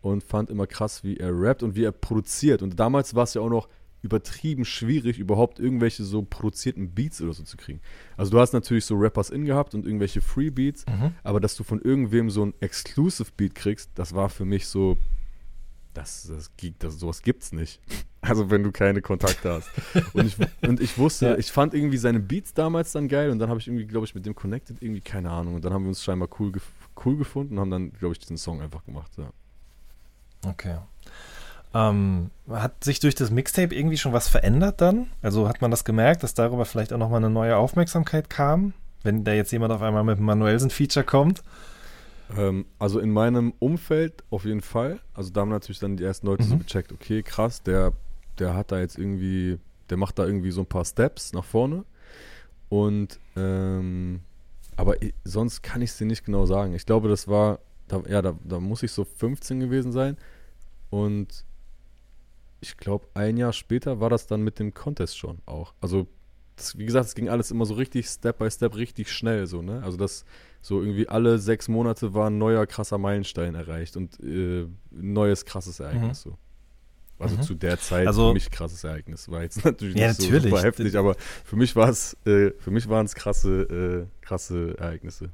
Und 0.01 0.23
fand 0.23 0.49
immer 0.49 0.65
krass, 0.65 1.03
wie 1.03 1.17
er 1.17 1.31
rappt 1.37 1.61
und 1.61 1.75
wie 1.75 1.83
er 1.83 1.91
produziert. 1.91 2.61
Und 2.61 2.79
damals 2.79 3.15
war 3.15 3.23
es 3.25 3.33
ja 3.33 3.41
auch 3.41 3.49
noch 3.49 3.67
übertrieben 4.01 4.63
schwierig, 4.65 5.19
überhaupt 5.19 5.59
irgendwelche 5.59 6.03
so 6.03 6.21
produzierten 6.23 6.91
Beats 6.91 7.21
oder 7.21 7.33
so 7.33 7.43
zu 7.43 7.57
kriegen. 7.57 7.81
Also 8.17 8.31
du 8.31 8.39
hast 8.39 8.53
natürlich 8.53 8.85
so 8.85 8.95
Rappers 8.95 9.29
in 9.29 9.45
gehabt 9.45 9.75
und 9.75 9.85
irgendwelche 9.85 10.21
Free 10.21 10.49
Beats, 10.49 10.85
Mhm. 10.87 11.13
aber 11.23 11.39
dass 11.39 11.55
du 11.55 11.63
von 11.63 11.81
irgendwem 11.81 12.29
so 12.29 12.45
ein 12.45 12.53
Exclusive 12.61 13.29
Beat 13.35 13.55
kriegst, 13.55 13.91
das 13.95 14.13
war 14.15 14.29
für 14.29 14.45
mich 14.45 14.67
so, 14.67 14.97
das, 15.93 16.27
das, 16.27 16.49
das 16.79 16.99
sowas 16.99 17.21
gibt's 17.21 17.51
nicht. 17.51 17.79
Also 18.21 18.51
wenn 18.51 18.63
du 18.63 18.73
keine 18.73 19.01
Kontakte 19.01 19.49
hast. 19.53 19.69
Und 20.13 20.25
ich, 20.25 20.35
und 20.67 20.81
ich 20.81 20.97
wusste, 20.97 21.25
Ja. 21.27 21.37
ich 21.37 21.53
fand 21.53 21.73
irgendwie 21.73 21.95
seine 21.97 22.19
Beats 22.19 22.53
damals 22.53 22.91
dann 22.91 23.07
geil 23.07 23.29
und 23.29 23.39
dann 23.39 23.47
habe 23.47 23.61
ich 23.61 23.67
irgendwie, 23.69 23.85
glaube 23.85 24.05
ich, 24.05 24.13
mit 24.13 24.25
dem 24.25 24.35
connected, 24.35 24.81
irgendwie 24.81 24.99
keine 24.99 25.29
Ahnung. 25.31 25.55
Und 25.55 25.63
dann 25.63 25.71
haben 25.71 25.83
wir 25.83 25.87
uns 25.87 26.03
scheinbar 26.03 26.27
cool, 26.37 26.51
cool 27.05 27.15
gefunden 27.15 27.53
und 27.53 27.61
haben 27.61 27.71
dann, 27.71 27.93
glaube 27.93 28.11
ich, 28.11 28.19
diesen 28.19 28.35
Song 28.35 28.59
einfach 28.61 28.83
gemacht. 28.83 29.09
Ja. 29.17 29.31
Okay. 30.45 30.79
Ähm, 31.73 32.31
hat 32.49 32.83
sich 32.83 32.99
durch 32.99 33.13
das 33.15 33.29
Mixtape 33.29 33.75
irgendwie 33.75 33.97
schon 33.97 34.11
was 34.13 34.27
verändert 34.27 34.81
dann? 34.81 35.09
Also 35.21 35.47
hat 35.47 35.61
man 35.61 35.69
das 35.69 35.83
gemerkt, 35.85 36.23
dass 36.23 36.33
darüber 36.33 36.65
vielleicht 36.65 36.91
auch 36.93 36.97
nochmal 36.97 37.19
eine 37.19 37.29
neue 37.29 37.55
Aufmerksamkeit 37.57 38.29
kam? 38.29 38.73
Wenn 39.03 39.23
da 39.23 39.33
jetzt 39.33 39.51
jemand 39.51 39.71
auf 39.71 39.81
einmal 39.81 40.03
mit 40.03 40.17
einem 40.17 40.25
Manuelsen-Feature 40.25 41.05
kommt? 41.05 41.43
Ähm, 42.35 42.65
also 42.79 42.99
in 42.99 43.11
meinem 43.11 43.53
Umfeld 43.59 44.23
auf 44.31 44.45
jeden 44.45 44.61
Fall. 44.61 44.99
Also 45.13 45.29
da 45.29 45.41
haben 45.41 45.49
natürlich 45.49 45.79
dann 45.79 45.95
die 45.95 46.03
ersten 46.03 46.25
Leute 46.27 46.43
so 46.43 46.55
Mhm. 46.55 46.59
gecheckt, 46.59 46.91
okay, 46.91 47.21
krass, 47.21 47.61
der, 47.61 47.93
der 48.39 48.55
hat 48.55 48.71
da 48.71 48.79
jetzt 48.79 48.97
irgendwie, 48.97 49.59
der 49.89 49.97
macht 49.97 50.17
da 50.17 50.25
irgendwie 50.25 50.51
so 50.51 50.61
ein 50.61 50.67
paar 50.67 50.85
Steps 50.85 51.33
nach 51.33 51.45
vorne. 51.45 51.85
Und 52.69 53.19
ähm, 53.35 54.21
aber 54.75 54.95
sonst 55.23 55.61
kann 55.61 55.81
ich 55.81 55.91
es 55.91 55.97
dir 55.97 56.05
nicht 56.05 56.25
genau 56.25 56.45
sagen. 56.45 56.73
Ich 56.73 56.85
glaube, 56.85 57.09
das 57.09 57.27
war, 57.27 57.59
da, 57.87 58.01
ja, 58.07 58.21
da, 58.21 58.33
da 58.43 58.59
muss 58.59 58.81
ich 58.81 58.91
so 58.91 59.03
15 59.03 59.59
gewesen 59.59 59.91
sein. 59.91 60.17
Und 60.89 61.43
ich 62.61 62.77
glaube, 62.77 63.07
ein 63.13 63.37
Jahr 63.37 63.53
später 63.53 63.99
war 63.99 64.09
das 64.09 64.27
dann 64.27 64.41
mit 64.41 64.59
dem 64.59 64.73
Contest 64.73 65.17
schon 65.17 65.39
auch. 65.45 65.73
Also, 65.81 66.07
das, 66.55 66.77
wie 66.77 66.85
gesagt, 66.85 67.05
es 67.07 67.15
ging 67.15 67.29
alles 67.29 67.51
immer 67.51 67.65
so 67.65 67.73
richtig 67.75 68.07
Step 68.07 68.37
by 68.39 68.51
Step, 68.51 68.75
richtig 68.75 69.11
schnell 69.11 69.47
so, 69.47 69.61
ne? 69.61 69.81
Also, 69.83 69.97
das 69.97 70.25
so 70.61 70.81
irgendwie 70.81 71.07
alle 71.07 71.39
sechs 71.39 71.69
Monate 71.69 72.13
war 72.13 72.29
ein 72.29 72.37
neuer 72.37 72.67
krasser 72.67 72.97
Meilenstein 72.97 73.55
erreicht 73.55 73.95
und 73.95 74.19
äh, 74.19 74.63
ein 74.63 74.69
neues 74.91 75.45
krasses 75.45 75.79
Ereignis 75.79 76.21
so. 76.21 76.37
Also 77.17 77.35
Mhm. 77.37 77.41
zu 77.43 77.53
der 77.53 77.77
Zeit 77.79 78.07
Also- 78.07 78.29
für 78.29 78.33
mich 78.33 78.49
krasses 78.51 78.83
Ereignis. 78.83 79.29
War 79.29 79.41
jetzt 79.43 79.63
natürlich 79.65 79.95
Ja, 79.97 80.07
nicht 80.09 80.19
natürlich. 80.21 80.43
so 80.43 80.49
super 80.49 80.61
heftig, 80.63 80.97
aber 80.97 81.15
für 81.45 81.55
mich 81.57 81.75
war 81.77 81.89
es, 81.89 82.15
äh, 82.25 82.51
für 82.59 82.71
mich 82.71 82.87
waren 82.89 83.05
es 83.05 83.15
krasse, 83.15 84.07
äh, 84.21 84.25
krasse 84.25 84.77
Ereignisse. 84.77 85.29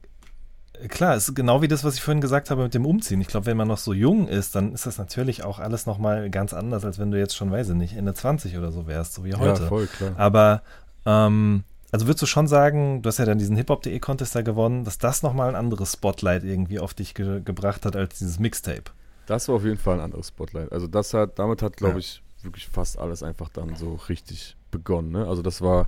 Klar, 0.89 1.15
es 1.15 1.27
ist 1.29 1.35
genau 1.35 1.61
wie 1.61 1.67
das, 1.67 1.83
was 1.83 1.95
ich 1.95 2.01
vorhin 2.01 2.21
gesagt 2.21 2.49
habe 2.49 2.63
mit 2.63 2.73
dem 2.73 2.85
Umziehen. 2.85 3.21
Ich 3.21 3.27
glaube, 3.27 3.45
wenn 3.47 3.57
man 3.57 3.67
noch 3.67 3.77
so 3.77 3.93
jung 3.93 4.27
ist, 4.27 4.55
dann 4.55 4.73
ist 4.73 4.85
das 4.85 4.97
natürlich 4.97 5.43
auch 5.43 5.59
alles 5.59 5.85
nochmal 5.85 6.29
ganz 6.29 6.53
anders, 6.53 6.85
als 6.85 6.99
wenn 6.99 7.11
du 7.11 7.19
jetzt 7.19 7.35
schon, 7.35 7.51
weiß 7.51 7.69
ich 7.69 7.75
nicht, 7.75 7.95
Ende 7.95 8.13
20 8.13 8.57
oder 8.57 8.71
so 8.71 8.88
wärst, 8.88 9.13
so 9.13 9.23
wie 9.23 9.33
heute. 9.35 9.61
Ja, 9.63 9.67
voll 9.67 9.88
klar. 9.88 10.13
Aber, 10.17 10.61
ähm, 11.05 11.63
also 11.91 12.07
würdest 12.07 12.21
du 12.23 12.25
schon 12.25 12.47
sagen, 12.47 13.01
du 13.01 13.07
hast 13.07 13.19
ja 13.19 13.25
dann 13.25 13.38
diesen 13.38 13.55
Hip-Hop.de 13.55 13.97
Contest 13.99 14.35
da 14.35 14.41
gewonnen, 14.41 14.83
dass 14.83 14.97
das 14.97 15.23
nochmal 15.23 15.49
ein 15.49 15.55
anderes 15.55 15.93
Spotlight 15.93 16.43
irgendwie 16.43 16.79
auf 16.79 16.93
dich 16.93 17.13
ge 17.13 17.41
gebracht 17.43 17.85
hat 17.85 17.95
als 17.95 18.17
dieses 18.19 18.39
Mixtape? 18.39 18.83
Das 19.27 19.47
war 19.47 19.55
auf 19.55 19.63
jeden 19.63 19.77
Fall 19.77 19.95
ein 19.95 20.01
anderes 20.01 20.27
Spotlight. 20.29 20.71
Also 20.71 20.88
das 20.88 21.13
hat, 21.13 21.39
damit 21.39 21.61
hat, 21.61 21.77
glaube 21.77 21.93
Ja. 21.93 21.99
ich, 21.99 22.21
wirklich 22.43 22.67
fast 22.67 22.99
alles 22.99 23.23
einfach 23.23 23.49
dann 23.49 23.75
so 23.75 23.95
richtig 24.09 24.55
begonnen. 24.71 25.11
Ne? 25.11 25.25
Also 25.27 25.41
das 25.41 25.61
war, 25.61 25.88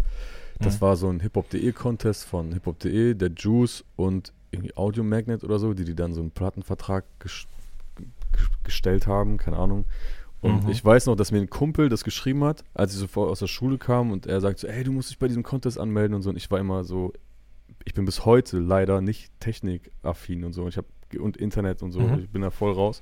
das 0.59 0.75
Mhm. 0.77 0.81
war 0.81 0.95
so 0.95 1.09
ein 1.09 1.19
Hip-Hop.de 1.19 1.71
Contest 1.73 2.23
von 2.25 2.51
Hip-Hop.de, 2.53 3.13
der 3.13 3.29
Juice 3.35 3.83
und 3.95 4.31
irgendwie 4.51 4.75
Audio 4.75 5.03
Magnet 5.03 5.43
oder 5.43 5.59
so, 5.59 5.73
die 5.73 5.83
die 5.85 5.95
dann 5.95 6.13
so 6.13 6.21
einen 6.21 6.31
Plattenvertrag 6.31 7.03
ges 7.19 7.45
ges 8.33 8.47
gestellt 8.63 9.07
haben, 9.07 9.37
keine 9.37 9.57
Ahnung. 9.57 9.85
Und 10.41 10.65
Mhm. 10.65 10.69
ich 10.69 10.83
weiß 10.85 11.07
noch, 11.07 11.15
dass 11.15 11.31
mir 11.31 11.39
ein 11.39 11.49
Kumpel 11.49 11.89
das 11.89 12.03
geschrieben 12.03 12.43
hat, 12.43 12.63
als 12.75 12.93
ich 12.93 12.99
sofort 12.99 13.29
aus 13.31 13.39
der 13.39 13.47
Schule 13.47 13.77
kam 13.77 14.11
und 14.11 14.27
er 14.27 14.39
sagt 14.39 14.59
so, 14.59 14.67
ey, 14.67 14.83
du 14.83 14.91
musst 14.91 15.09
dich 15.09 15.17
bei 15.17 15.27
diesem 15.27 15.41
Contest 15.43 15.79
anmelden 15.79 16.13
und 16.15 16.21
so. 16.21 16.29
Und 16.29 16.35
ich 16.37 16.49
war 16.51 16.59
immer 16.59 16.83
so, 16.83 17.11
ich 17.85 17.93
bin 17.95 18.05
bis 18.05 18.23
heute 18.25 18.59
leider 18.59 19.01
nicht 19.01 19.31
technikaffin 19.39 20.43
und 20.43 20.53
so. 20.53 20.63
Und 20.63 20.69
ich 20.69 20.77
habe 20.77 20.87
und 21.19 21.37
Internet 21.37 21.81
und 21.81 21.91
so, 21.91 22.01
Mhm. 22.01 22.19
ich 22.19 22.29
bin 22.29 22.41
da 22.41 22.51
voll 22.51 22.73
raus. 22.73 23.01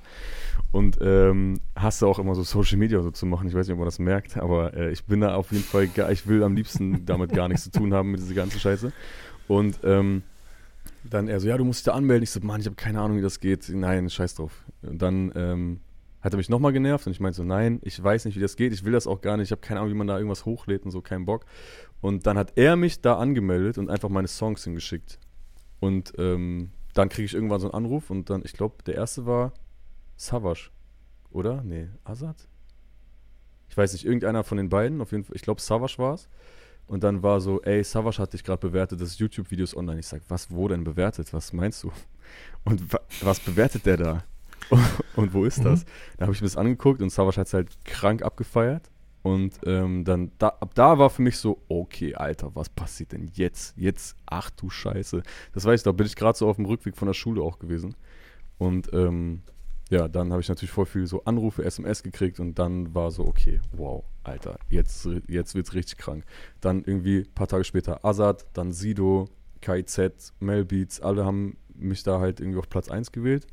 Und 0.72 0.96
ähm, 1.00 1.60
hasse 1.74 2.06
auch 2.06 2.18
immer 2.20 2.34
so 2.36 2.42
Social 2.44 2.78
Media 2.78 3.02
so 3.02 3.10
zu 3.10 3.26
machen. 3.26 3.48
Ich 3.48 3.54
weiß 3.54 3.66
nicht, 3.66 3.72
ob 3.72 3.80
man 3.80 3.86
das 3.86 3.98
merkt, 3.98 4.36
aber 4.38 4.74
äh, 4.74 4.92
ich 4.92 5.04
bin 5.04 5.20
da 5.20 5.34
auf 5.34 5.50
jeden 5.52 5.64
Fall, 5.64 5.88
gar, 5.88 6.10
ich 6.12 6.26
will 6.28 6.42
am 6.44 6.54
liebsten 6.54 7.04
damit 7.04 7.32
gar 7.32 7.48
nichts 7.48 7.64
zu 7.64 7.70
tun 7.72 7.92
haben 7.92 8.12
mit 8.12 8.20
dieser 8.20 8.34
ganzen 8.34 8.60
Scheiße. 8.60 8.92
Und 9.48 9.80
ähm, 9.84 10.22
dann 11.10 11.28
er 11.28 11.40
so, 11.40 11.48
ja, 11.48 11.56
du 11.56 11.64
musst 11.64 11.80
dich 11.80 11.84
da 11.84 11.92
anmelden. 11.92 12.22
Ich 12.22 12.30
so, 12.30 12.40
Mann, 12.40 12.60
ich 12.60 12.66
habe 12.66 12.76
keine 12.76 13.00
Ahnung, 13.00 13.16
wie 13.18 13.22
das 13.22 13.40
geht. 13.40 13.68
Nein, 13.68 14.08
scheiß 14.10 14.34
drauf. 14.34 14.64
Und 14.82 15.00
dann 15.00 15.32
ähm, 15.34 15.80
hat 16.20 16.34
er 16.34 16.36
mich 16.36 16.48
nochmal 16.48 16.72
genervt 16.72 17.06
und 17.06 17.12
ich 17.12 17.20
meinte 17.20 17.36
so, 17.36 17.44
nein, 17.44 17.80
ich 17.82 18.02
weiß 18.02 18.24
nicht, 18.24 18.36
wie 18.36 18.40
das 18.40 18.56
geht. 18.56 18.72
Ich 18.72 18.84
will 18.84 18.92
das 18.92 19.06
auch 19.06 19.20
gar 19.20 19.36
nicht. 19.36 19.46
Ich 19.46 19.50
habe 19.52 19.60
keine 19.60 19.80
Ahnung, 19.80 19.92
wie 19.92 19.96
man 19.96 20.06
da 20.06 20.16
irgendwas 20.16 20.44
hochlädt 20.44 20.84
und 20.84 20.90
so, 20.90 21.00
keinen 21.00 21.24
Bock. 21.24 21.46
Und 22.00 22.26
dann 22.26 22.36
hat 22.36 22.52
er 22.56 22.76
mich 22.76 23.00
da 23.00 23.16
angemeldet 23.18 23.78
und 23.78 23.90
einfach 23.90 24.08
meine 24.08 24.28
Songs 24.28 24.64
hingeschickt. 24.64 25.18
Und 25.80 26.12
ähm, 26.18 26.70
dann 26.94 27.08
kriege 27.08 27.26
ich 27.26 27.34
irgendwann 27.34 27.60
so 27.60 27.70
einen 27.70 27.74
Anruf 27.74 28.10
und 28.10 28.30
dann, 28.30 28.42
ich 28.44 28.54
glaube, 28.54 28.76
der 28.84 28.94
erste 28.94 29.26
war 29.26 29.52
Savage, 30.16 30.70
oder? 31.30 31.62
Nee, 31.62 31.88
Azad? 32.04 32.48
Ich 33.68 33.76
weiß 33.76 33.92
nicht, 33.92 34.06
irgendeiner 34.06 34.44
von 34.44 34.56
den 34.56 34.68
beiden, 34.68 35.00
auf 35.00 35.12
jeden 35.12 35.24
Fall, 35.24 35.36
ich 35.36 35.42
glaube, 35.42 35.60
Savage 35.60 35.98
war 35.98 36.14
es. 36.14 36.28
Und 36.86 37.02
dann 37.02 37.22
war 37.22 37.40
so, 37.40 37.60
ey, 37.62 37.82
Savage 37.82 38.18
hat 38.18 38.32
dich 38.32 38.44
gerade 38.44 38.60
bewertet, 38.60 39.00
das 39.00 39.18
YouTube-Video 39.18 39.64
ist 39.64 39.76
online. 39.76 40.00
Ich 40.00 40.06
sag, 40.06 40.22
was, 40.28 40.50
wo 40.50 40.68
denn 40.68 40.84
bewertet? 40.84 41.32
Was 41.32 41.52
meinst 41.52 41.82
du? 41.82 41.90
Und 42.64 42.92
wa 42.92 43.00
was 43.22 43.40
bewertet 43.40 43.86
der 43.86 43.96
da? 43.96 44.24
und 45.16 45.32
wo 45.32 45.44
ist 45.44 45.64
das? 45.64 45.84
Da 46.16 46.22
habe 46.24 46.32
ich 46.32 46.40
mir 46.40 46.46
das 46.46 46.56
angeguckt 46.56 47.00
und 47.02 47.10
Savage 47.10 47.40
hat 47.40 47.46
es 47.46 47.54
halt 47.54 47.84
krank 47.84 48.22
abgefeiert. 48.22 48.90
Und 49.22 49.58
ähm, 49.66 50.04
dann, 50.04 50.30
da, 50.38 50.48
ab 50.60 50.72
da 50.74 50.98
war 50.98 51.10
für 51.10 51.22
mich 51.22 51.36
so, 51.38 51.60
okay, 51.68 52.14
Alter, 52.14 52.54
was 52.54 52.68
passiert 52.68 53.10
denn 53.10 53.28
jetzt? 53.34 53.76
Jetzt, 53.76 54.16
ach 54.24 54.50
du 54.50 54.70
Scheiße. 54.70 55.22
Das 55.52 55.64
weiß 55.64 55.80
ich, 55.80 55.84
da 55.84 55.90
bin 55.90 56.06
ich 56.06 56.14
gerade 56.14 56.38
so 56.38 56.48
auf 56.48 56.56
dem 56.56 56.64
Rückweg 56.66 56.96
von 56.96 57.06
der 57.06 57.14
Schule 57.14 57.42
auch 57.42 57.58
gewesen. 57.58 57.96
Und 58.58 58.92
ähm, 58.92 59.42
ja, 59.90 60.08
dann 60.08 60.32
habe 60.32 60.40
ich 60.40 60.48
natürlich 60.48 60.72
voll 60.72 60.86
viel 60.86 61.06
so 61.06 61.24
Anrufe, 61.24 61.64
SMS 61.64 62.02
gekriegt 62.02 62.40
und 62.40 62.58
dann 62.58 62.94
war 62.94 63.10
so, 63.10 63.24
okay, 63.24 63.60
wow, 63.72 64.04
Alter, 64.24 64.58
jetzt, 64.68 65.08
jetzt 65.28 65.54
wird's 65.54 65.74
richtig 65.74 65.98
krank. 65.98 66.24
Dann 66.60 66.82
irgendwie 66.84 67.20
ein 67.20 67.34
paar 67.34 67.46
Tage 67.46 67.64
später 67.64 68.04
Azad, 68.04 68.46
dann 68.52 68.72
Sido, 68.72 69.28
KIZ, 69.60 70.32
Melbeats, 70.40 71.00
alle 71.00 71.24
haben 71.24 71.56
mich 71.74 72.02
da 72.02 72.18
halt 72.18 72.40
irgendwie 72.40 72.58
auf 72.58 72.68
Platz 72.68 72.88
1 72.88 73.12
gewählt. 73.12 73.46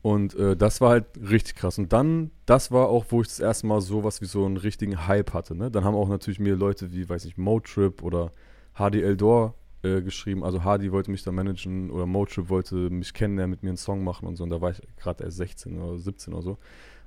Und 0.00 0.34
äh, 0.36 0.56
das 0.56 0.80
war 0.80 0.90
halt 0.90 1.06
richtig 1.28 1.56
krass. 1.56 1.78
Und 1.78 1.92
dann, 1.92 2.30
das 2.46 2.70
war 2.70 2.88
auch, 2.88 3.06
wo 3.08 3.20
ich 3.20 3.28
das 3.28 3.40
erste 3.40 3.66
Mal 3.66 3.80
sowas 3.80 4.20
wie 4.20 4.26
so 4.26 4.46
einen 4.46 4.56
richtigen 4.56 5.06
Hype 5.06 5.34
hatte. 5.34 5.56
Ne? 5.56 5.70
Dann 5.70 5.84
haben 5.84 5.96
auch 5.96 6.08
natürlich 6.08 6.38
mir 6.38 6.54
Leute 6.54 6.92
wie, 6.92 7.08
weiß 7.08 7.24
ich, 7.24 7.36
Motrip 7.36 8.02
oder 8.02 8.32
Hardy 8.74 9.02
Eldor 9.02 9.54
äh, 9.82 10.02
geschrieben. 10.02 10.44
Also 10.44 10.64
Hardy 10.64 10.90
wollte 10.92 11.10
mich 11.10 11.22
da 11.22 11.32
managen 11.32 11.90
oder 11.90 12.06
Motrip 12.06 12.48
wollte 12.48 12.74
mich 12.90 13.12
kennenlernen, 13.14 13.50
mit 13.50 13.62
mir 13.62 13.70
einen 13.70 13.76
Song 13.76 14.02
machen 14.04 14.26
und 14.26 14.36
so. 14.36 14.44
Und 14.44 14.50
da 14.50 14.60
war 14.60 14.70
ich 14.70 14.80
gerade 14.96 15.24
erst 15.24 15.36
16 15.38 15.80
oder 15.80 15.98
17 15.98 16.32
oder 16.34 16.42
so. 16.42 16.58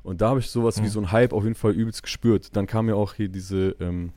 Und 0.04 0.22
da 0.22 0.30
habe 0.30 0.40
ich 0.40 0.50
sowas 0.50 0.78
wie 0.80 0.84
Mhm. 0.86 0.90
so 0.90 1.00
einen 1.00 1.12
Hype 1.12 1.34
auf 1.34 1.44
jeden 1.44 1.56
Fall 1.56 1.74
übelst 1.74 2.02
gespürt. 2.04 2.56
Dann 2.56 2.66
kam 2.68 2.88
ja 2.90 2.96
auch 2.96 3.14
hier 3.14 3.30
diese, 3.30 3.76
ähm, 3.80 4.14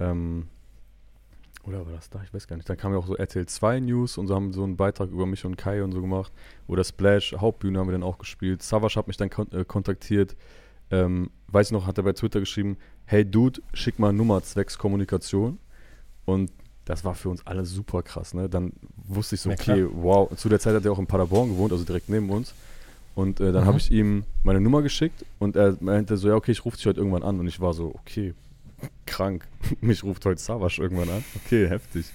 ähm, 0.00 0.46
oder 1.64 1.84
war 1.84 1.92
das 1.92 2.08
da? 2.08 2.22
Ich 2.24 2.32
weiß 2.32 2.48
gar 2.48 2.56
nicht. 2.56 2.68
Dann 2.68 2.76
kam 2.78 2.92
ja 2.92 2.98
auch 2.98 3.06
so 3.06 3.14
RTL 3.16 3.46
2 3.46 3.80
News 3.80 4.16
und 4.16 4.26
so 4.26 4.34
haben 4.34 4.52
so 4.52 4.64
einen 4.64 4.76
Beitrag 4.76 5.10
über 5.10 5.26
mich 5.26 5.44
und 5.44 5.56
Kai 5.56 5.84
und 5.84 5.92
so 5.92 6.00
gemacht. 6.00 6.32
Oder 6.66 6.82
Splash, 6.84 7.34
Hauptbühne 7.36 7.78
haben 7.78 7.86
wir 7.88 7.92
dann 7.92 8.02
auch 8.02 8.18
gespielt. 8.18 8.62
Savage 8.62 8.96
hat 8.96 9.06
mich 9.08 9.18
dann 9.18 9.30
kon 9.30 9.50
äh, 9.52 9.64
kontaktiert. 9.64 10.36
ähm, 10.90 11.30
weiß 11.48 11.68
ich 11.68 11.72
noch, 11.72 11.86
hat 11.86 11.98
er 11.98 12.04
bei 12.04 12.14
Twitter 12.14 12.40
geschrieben, 12.40 12.76
hey 13.04 13.24
Dude, 13.24 13.60
schick 13.74 13.98
mal 14.00 14.12
Nummer 14.12 14.42
zwecks 14.42 14.76
Kommunikation. 14.78 15.58
Und 16.24 16.50
das 16.90 17.04
war 17.04 17.14
für 17.14 17.28
uns 17.30 17.46
alle 17.46 17.64
super 17.64 18.02
krass, 18.02 18.34
ne? 18.34 18.48
Dann 18.48 18.72
wusste 19.06 19.34
ich 19.36 19.40
so, 19.40 19.50
Ja, 19.50 19.56
okay, 19.58 19.86
wow. 19.90 20.28
Zu 20.36 20.48
der 20.48 20.60
Zeit 20.60 20.74
hat 20.74 20.84
er 20.84 20.92
auch 20.92 20.98
in 20.98 21.06
Paderborn 21.06 21.48
gewohnt, 21.50 21.72
also 21.72 21.84
direkt 21.84 22.08
neben 22.08 22.28
uns. 22.30 22.52
Und 23.14 23.40
äh, 23.40 23.52
dann 23.52 23.64
Mhm. 23.64 23.68
habe 23.68 23.78
ich 23.78 23.90
ihm 23.90 24.24
meine 24.44 24.60
Nummer 24.60 24.82
geschickt 24.82 25.24
und 25.38 25.56
er 25.56 25.76
meinte 25.80 26.16
so, 26.16 26.28
ja, 26.28 26.34
okay, 26.34 26.52
ich 26.52 26.64
rufe 26.64 26.76
dich 26.76 26.86
heute 26.86 27.00
irgendwann 27.00 27.22
an. 27.22 27.38
Und 27.40 27.46
ich 27.48 27.60
war 27.60 27.72
so, 27.74 27.94
okay, 27.94 28.34
krank. 29.06 29.46
Mich 29.80 30.04
ruft 30.04 30.24
heute 30.26 30.40
Savasch 30.40 30.78
irgendwann 30.78 31.08
an. 31.10 31.24
Okay, 31.44 31.68
heftig. 31.68 32.06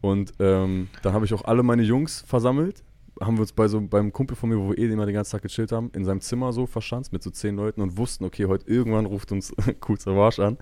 Und 0.00 0.32
ähm, 0.38 0.88
dann 1.02 1.12
habe 1.12 1.24
ich 1.24 1.34
auch 1.34 1.44
alle 1.44 1.62
meine 1.62 1.82
Jungs 1.82 2.22
versammelt. 2.26 2.82
Haben 3.20 3.36
wir 3.36 3.40
uns 3.42 3.52
bei 3.52 3.66
so 3.68 3.80
beim 3.80 4.12
Kumpel 4.12 4.36
von 4.36 4.48
mir, 4.48 4.58
wo 4.58 4.70
wir 4.70 4.78
eh 4.78 4.86
immer 4.92 5.06
den 5.06 5.14
ganzen 5.14 5.32
Tag 5.32 5.42
gechillt 5.42 5.72
haben, 5.72 5.90
in 5.94 6.04
seinem 6.04 6.20
Zimmer 6.20 6.52
so 6.52 6.66
verschanzt 6.66 7.12
mit 7.12 7.22
so 7.22 7.30
zehn 7.30 7.56
Leuten 7.56 7.80
und 7.80 7.96
wussten, 7.96 8.24
okay, 8.24 8.46
heute 8.46 8.68
irgendwann 8.70 9.06
ruft 9.06 9.32
uns 9.32 9.52
Cool 9.88 9.98
Savage 9.98 10.44
an. 10.44 10.58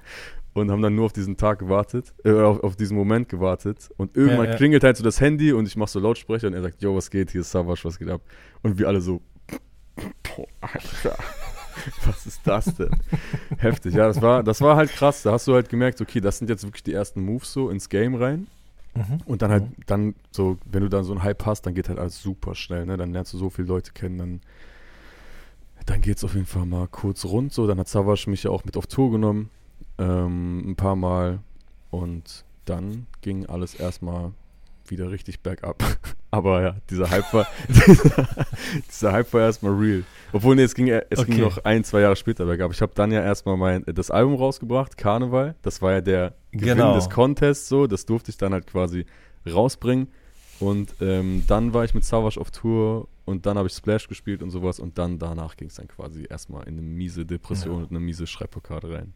Und 0.55 0.71
haben 0.71 0.81
dann 0.81 0.95
nur 0.95 1.05
auf 1.05 1.13
diesen 1.13 1.37
Tag 1.37 1.59
gewartet, 1.59 2.15
äh, 2.25 2.33
auf, 2.33 2.61
auf 2.65 2.77
diesen 2.77 2.97
Moment 2.97 3.29
gewartet. 3.29 3.91
Und 3.99 4.17
irgendwann 4.17 4.47
Ja, 4.47 4.53
ja. 4.53 4.57
klingelt 4.57 4.85
halt 4.85 4.97
so 4.97 5.05
das 5.05 5.21
Handy 5.21 5.53
und 5.53 5.67
ich 5.69 5.77
mache 5.77 5.91
so 5.91 6.01
Lautsprecher 6.01 6.47
und 6.47 6.55
er 6.55 6.63
sagt, 6.63 6.81
yo, 6.81 6.97
was 6.97 7.11
geht, 7.11 7.31
hier 7.31 7.43
ist 7.43 7.51
Savage, 7.51 7.81
was 7.85 7.99
geht 7.99 8.09
ab? 8.09 8.23
Und 8.63 8.79
wir 8.79 8.89
alle 8.89 9.03
so, 9.03 9.21
boah, 10.23 10.47
Alter, 10.63 11.19
was 12.07 12.25
ist 12.25 12.41
das 12.45 12.75
denn? 12.75 12.89
Heftig, 13.59 13.95
ja, 13.95 14.07
das 14.07 14.23
war, 14.23 14.43
das 14.43 14.63
war 14.63 14.77
halt 14.77 14.91
krass. 14.93 15.23
Da 15.23 15.33
hast 15.33 15.47
du 15.47 15.53
halt 15.53 15.69
gemerkt, 15.69 16.01
okay, 16.01 16.21
das 16.23 16.39
sind 16.39 16.49
jetzt 16.49 16.65
wirklich 16.65 16.83
die 16.85 16.95
ersten 16.95 17.21
Moves 17.23 17.53
so 17.53 17.69
ins 17.69 17.91
Game 17.91 18.15
rein. 18.15 18.47
Mhm. 18.97 19.19
Und 19.27 19.43
dann 19.43 19.51
halt, 19.51 19.65
dann 19.87 20.15
so, 20.31 20.59
wenn 20.65 20.83
du 20.83 20.89
dann 20.89 21.05
so 21.05 21.13
einen 21.13 21.23
Hype 21.23 21.45
hast, 21.47 21.63
dann 21.63 21.75
geht 21.75 21.89
halt 21.89 21.99
alles 21.99 22.21
super 22.21 22.55
schnell, 22.55 22.87
ne? 22.87 22.97
Dann 22.97 23.13
lernst 23.13 23.33
du 23.33 23.39
so 23.39 23.51
viele 23.51 23.69
Leute 23.69 23.93
kennen, 23.93 24.19
dann, 24.19 24.41
dann 25.85 26.01
geht's 26.01 26.25
auf 26.25 26.35
jeden 26.35 26.47
Fall 26.47 26.67
mal 26.67 26.89
kurz 26.89 27.25
rund 27.25 27.53
so. 27.53 27.67
Dann 27.67 27.79
hat 27.79 27.89
Savas 27.89 28.27
mich 28.27 28.43
ja 28.43 28.51
auch 28.51 28.65
mit 28.65 28.77
auf 28.77 28.87
Tour 28.87 29.11
genommen, 29.11 29.51
ähm, 29.99 30.71
ein 30.71 30.77
paar 30.77 30.97
Mal. 30.97 31.41
Und 31.91 32.45
dann 32.65 33.07
ging 33.21 33.47
alles 33.47 33.75
erstmal 33.75 34.33
wieder 34.91 35.11
richtig 35.11 35.41
bergab. 35.41 35.83
Aber 36.31 36.63
ja, 36.63 36.77
dieser 36.91 37.11
Hype 37.11 37.33
war, 37.33 37.47
dieser, 37.69 38.29
dieser 38.91 39.13
Hype 39.13 39.33
war 39.33 39.43
erstmal 39.43 39.73
real. 39.75 40.03
Obwohl, 40.33 40.57
nee, 40.57 40.63
es 40.65 40.75
ging, 40.75 40.89
es 40.89 41.25
ging 41.25 41.35
Okay. 41.37 41.41
noch 41.41 41.65
ein, 41.65 41.85
zwei 41.85 42.01
Jahre 42.01 42.17
später 42.17 42.45
bergab. 42.45 42.73
Ich 42.73 42.83
habe 42.83 42.93
dann 42.95 43.11
ja 43.13 43.23
erstmal 43.23 43.57
mein, 43.57 43.85
das 43.87 44.11
Album 44.11 44.35
rausgebracht, 44.35 44.97
Karneval. 44.99 45.55
Das 45.63 45.81
war 45.83 45.93
ja 45.93 46.01
der 46.01 46.35
Gewinn 46.53 46.77
Genau. 46.77 46.95
des 46.95 47.09
Contests 47.09 47.69
so. 47.69 47.87
Das 47.87 48.05
durfte 48.07 48.31
ich 48.31 48.37
dann 48.37 48.53
halt 48.53 48.67
quasi 48.67 49.07
rausbringen. 49.51 50.09
Und 50.59 50.95
ähm, 51.01 51.45
dann 51.47 51.75
war 51.75 51.85
ich 51.85 51.95
mit 51.95 52.05
Savage 52.05 52.41
auf 52.41 52.51
Tour 52.51 53.09
und 53.27 53.45
dann 53.47 53.59
habe 53.59 53.69
ich 53.69 53.75
Splash 53.75 54.09
gespielt 54.09 54.43
und 54.43 54.51
sowas. 54.51 54.81
Und 54.81 54.97
dann 54.99 55.19
danach 55.19 55.57
ging 55.57 55.69
es 55.69 55.75
dann 55.75 55.87
quasi 55.89 56.27
erstmal 56.29 56.63
in 56.67 56.75
eine 56.75 56.83
miese 56.83 57.25
Depression 57.27 57.75
Ja. 57.77 57.83
und 57.83 57.91
eine 57.91 58.01
miese 58.01 58.27
Schreibblockade 58.27 58.91
rein. 58.95 59.13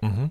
Mhm. 0.00 0.30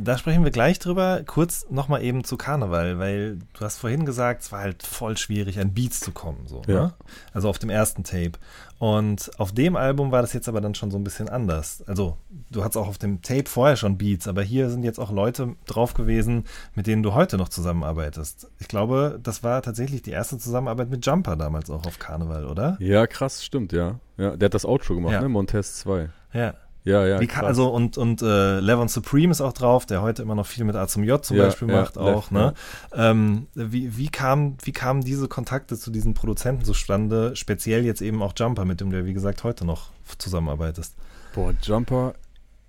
Da 0.00 0.16
sprechen 0.16 0.44
wir 0.44 0.52
gleich 0.52 0.78
drüber. 0.78 1.22
Kurz 1.26 1.66
nochmal 1.70 2.04
eben 2.04 2.22
zu 2.22 2.36
Karneval, 2.36 3.00
weil 3.00 3.38
du 3.54 3.60
hast 3.64 3.78
vorhin 3.78 4.04
gesagt, 4.06 4.42
es 4.42 4.52
war 4.52 4.60
halt 4.60 4.84
voll 4.84 5.16
schwierig, 5.16 5.58
an 5.58 5.74
Beats 5.74 5.98
zu 5.98 6.12
kommen. 6.12 6.46
So, 6.46 6.62
Ja. 6.68 6.74
ne? 6.74 6.94
Also 7.32 7.48
auf 7.48 7.58
dem 7.58 7.68
ersten 7.68 8.04
Tape. 8.04 8.32
Und 8.78 9.28
auf 9.38 9.50
dem 9.50 9.74
Album 9.74 10.12
war 10.12 10.22
das 10.22 10.32
jetzt 10.34 10.48
aber 10.48 10.60
dann 10.60 10.76
schon 10.76 10.92
so 10.92 10.98
ein 10.98 11.02
bisschen 11.02 11.28
anders. 11.28 11.82
Also 11.88 12.16
du 12.48 12.62
hattest 12.62 12.76
auch 12.76 12.86
auf 12.86 12.98
dem 12.98 13.22
Tape 13.22 13.46
vorher 13.48 13.74
schon 13.76 13.98
Beats, 13.98 14.28
aber 14.28 14.42
hier 14.42 14.70
sind 14.70 14.84
jetzt 14.84 15.00
auch 15.00 15.10
Leute 15.10 15.56
drauf 15.66 15.94
gewesen, 15.94 16.44
mit 16.76 16.86
denen 16.86 17.02
du 17.02 17.12
heute 17.14 17.36
noch 17.36 17.48
zusammenarbeitest. 17.48 18.46
Ich 18.60 18.68
glaube, 18.68 19.18
das 19.20 19.42
war 19.42 19.62
tatsächlich 19.62 20.02
die 20.02 20.12
erste 20.12 20.38
Zusammenarbeit 20.38 20.90
mit 20.90 21.04
Jumper 21.04 21.34
damals 21.34 21.70
auch 21.70 21.84
auf 21.86 21.98
Karneval, 21.98 22.46
oder? 22.46 22.76
Ja, 22.78 23.08
krass, 23.08 23.44
stimmt, 23.44 23.72
ja. 23.72 23.98
ja 24.16 24.36
der 24.36 24.46
hat 24.46 24.54
das 24.54 24.64
Outro 24.64 24.94
gemacht, 24.94 25.14
Ja. 25.14 25.22
ne? 25.22 25.28
Montez 25.28 25.74
2. 25.80 26.10
Ja. 26.32 26.54
Ja, 26.88 27.06
ja. 27.06 27.20
Wie 27.20 27.26
kann, 27.26 27.44
also 27.44 27.68
und 27.68 27.98
und 27.98 28.22
äh, 28.22 28.60
Levon 28.60 28.88
Supreme 28.88 29.30
ist 29.30 29.42
auch 29.42 29.52
drauf, 29.52 29.84
der 29.84 30.00
heute 30.00 30.22
immer 30.22 30.34
noch 30.34 30.46
viel 30.46 30.64
mit 30.64 30.74
A 30.74 30.88
zum 30.88 31.04
J 31.04 31.22
zum 31.22 31.36
Ja, 31.36 31.44
Beispiel 31.44 31.68
ja, 31.68 31.82
macht 31.82 31.98
auch. 31.98 32.30
Lev, 32.30 32.38
Ne? 32.38 32.54
Ähm, 32.94 33.46
wie, 33.54 33.98
wie, 33.98 34.08
kam, 34.08 34.56
wie 34.62 34.72
kamen 34.72 35.02
diese 35.02 35.28
Kontakte 35.28 35.76
zu 35.78 35.90
diesen 35.90 36.14
Produzenten 36.14 36.64
zustande? 36.64 37.36
Speziell 37.36 37.84
jetzt 37.84 38.00
eben 38.00 38.22
auch 38.22 38.32
Jumper, 38.34 38.64
mit 38.64 38.80
dem 38.80 38.90
du 38.90 38.96
ja 38.96 39.04
wie 39.04 39.12
gesagt 39.12 39.44
heute 39.44 39.66
noch 39.66 39.90
zusammenarbeitest. 40.16 40.94
Boah, 41.34 41.52
Jumper, 41.62 42.14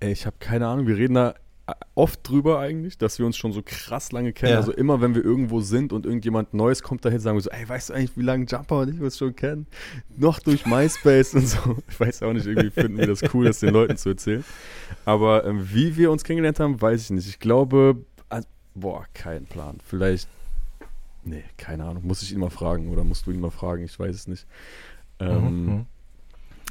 ey, 0.01 0.11
ich 0.11 0.25
habe 0.25 0.35
keine 0.39 0.67
Ahnung. 0.67 0.85
Wir 0.85 0.97
reden 0.97 1.13
da 1.13 1.35
oft 1.95 2.27
drüber 2.27 2.59
eigentlich, 2.59 2.97
dass 2.97 3.19
wir 3.19 3.25
uns 3.25 3.37
schon 3.37 3.51
so 3.51 3.61
krass 3.63 4.11
lange 4.11 4.33
kennen. 4.33 4.51
Ja. 4.53 4.57
Also 4.57 4.71
immer, 4.71 5.01
wenn 5.01 5.15
wir 5.15 5.23
irgendwo 5.23 5.61
sind 5.61 5.91
und 5.93 6.05
irgendjemand 6.05 6.53
Neues 6.53 6.83
kommt 6.83 7.03
dahin, 7.05 7.19
sagen 7.19 7.37
wir 7.37 7.41
so, 7.41 7.49
ey, 7.49 7.67
weißt 7.67 7.89
du 7.89 7.93
eigentlich, 7.93 8.15
wie 8.17 8.21
lange 8.23 8.45
Jumper 8.45 8.79
und 8.79 8.93
ich 8.93 9.01
uns 9.01 9.17
schon 9.17 9.35
kennen? 9.35 9.67
Noch 10.17 10.39
durch 10.39 10.65
MySpace 10.65 11.33
und 11.35 11.47
so. 11.47 11.77
Ich 11.89 11.99
weiß 11.99 12.23
auch 12.23 12.33
nicht, 12.33 12.45
irgendwie 12.45 12.69
finden 12.69 12.97
wir 12.97 13.07
das 13.07 13.21
cool, 13.33 13.45
das 13.45 13.59
den 13.59 13.73
Leuten 13.73 13.97
zu 13.97 14.09
erzählen. 14.09 14.43
Aber 15.05 15.45
ähm, 15.45 15.67
wie 15.73 15.97
wir 15.97 16.11
uns 16.11 16.23
kennengelernt 16.23 16.59
haben, 16.59 16.81
weiß 16.81 17.03
ich 17.03 17.09
nicht. 17.11 17.27
Ich 17.27 17.39
glaube, 17.39 17.97
ah, 18.29 18.41
boah, 18.75 19.05
kein 19.13 19.45
Plan. 19.45 19.77
Vielleicht, 19.85 20.27
nee, 21.23 21.43
keine 21.57 21.85
Ahnung. 21.85 22.05
Muss 22.05 22.21
ich 22.21 22.31
ihn 22.31 22.39
mal 22.39 22.49
fragen 22.49 22.89
oder 22.89 23.03
musst 23.03 23.25
du 23.27 23.31
ihn 23.31 23.39
mal 23.39 23.51
fragen? 23.51 23.83
Ich 23.83 23.99
weiß 23.99 24.15
es 24.15 24.27
nicht. 24.27 24.45
Ähm, 25.19 25.65
Mhm. 25.65 25.85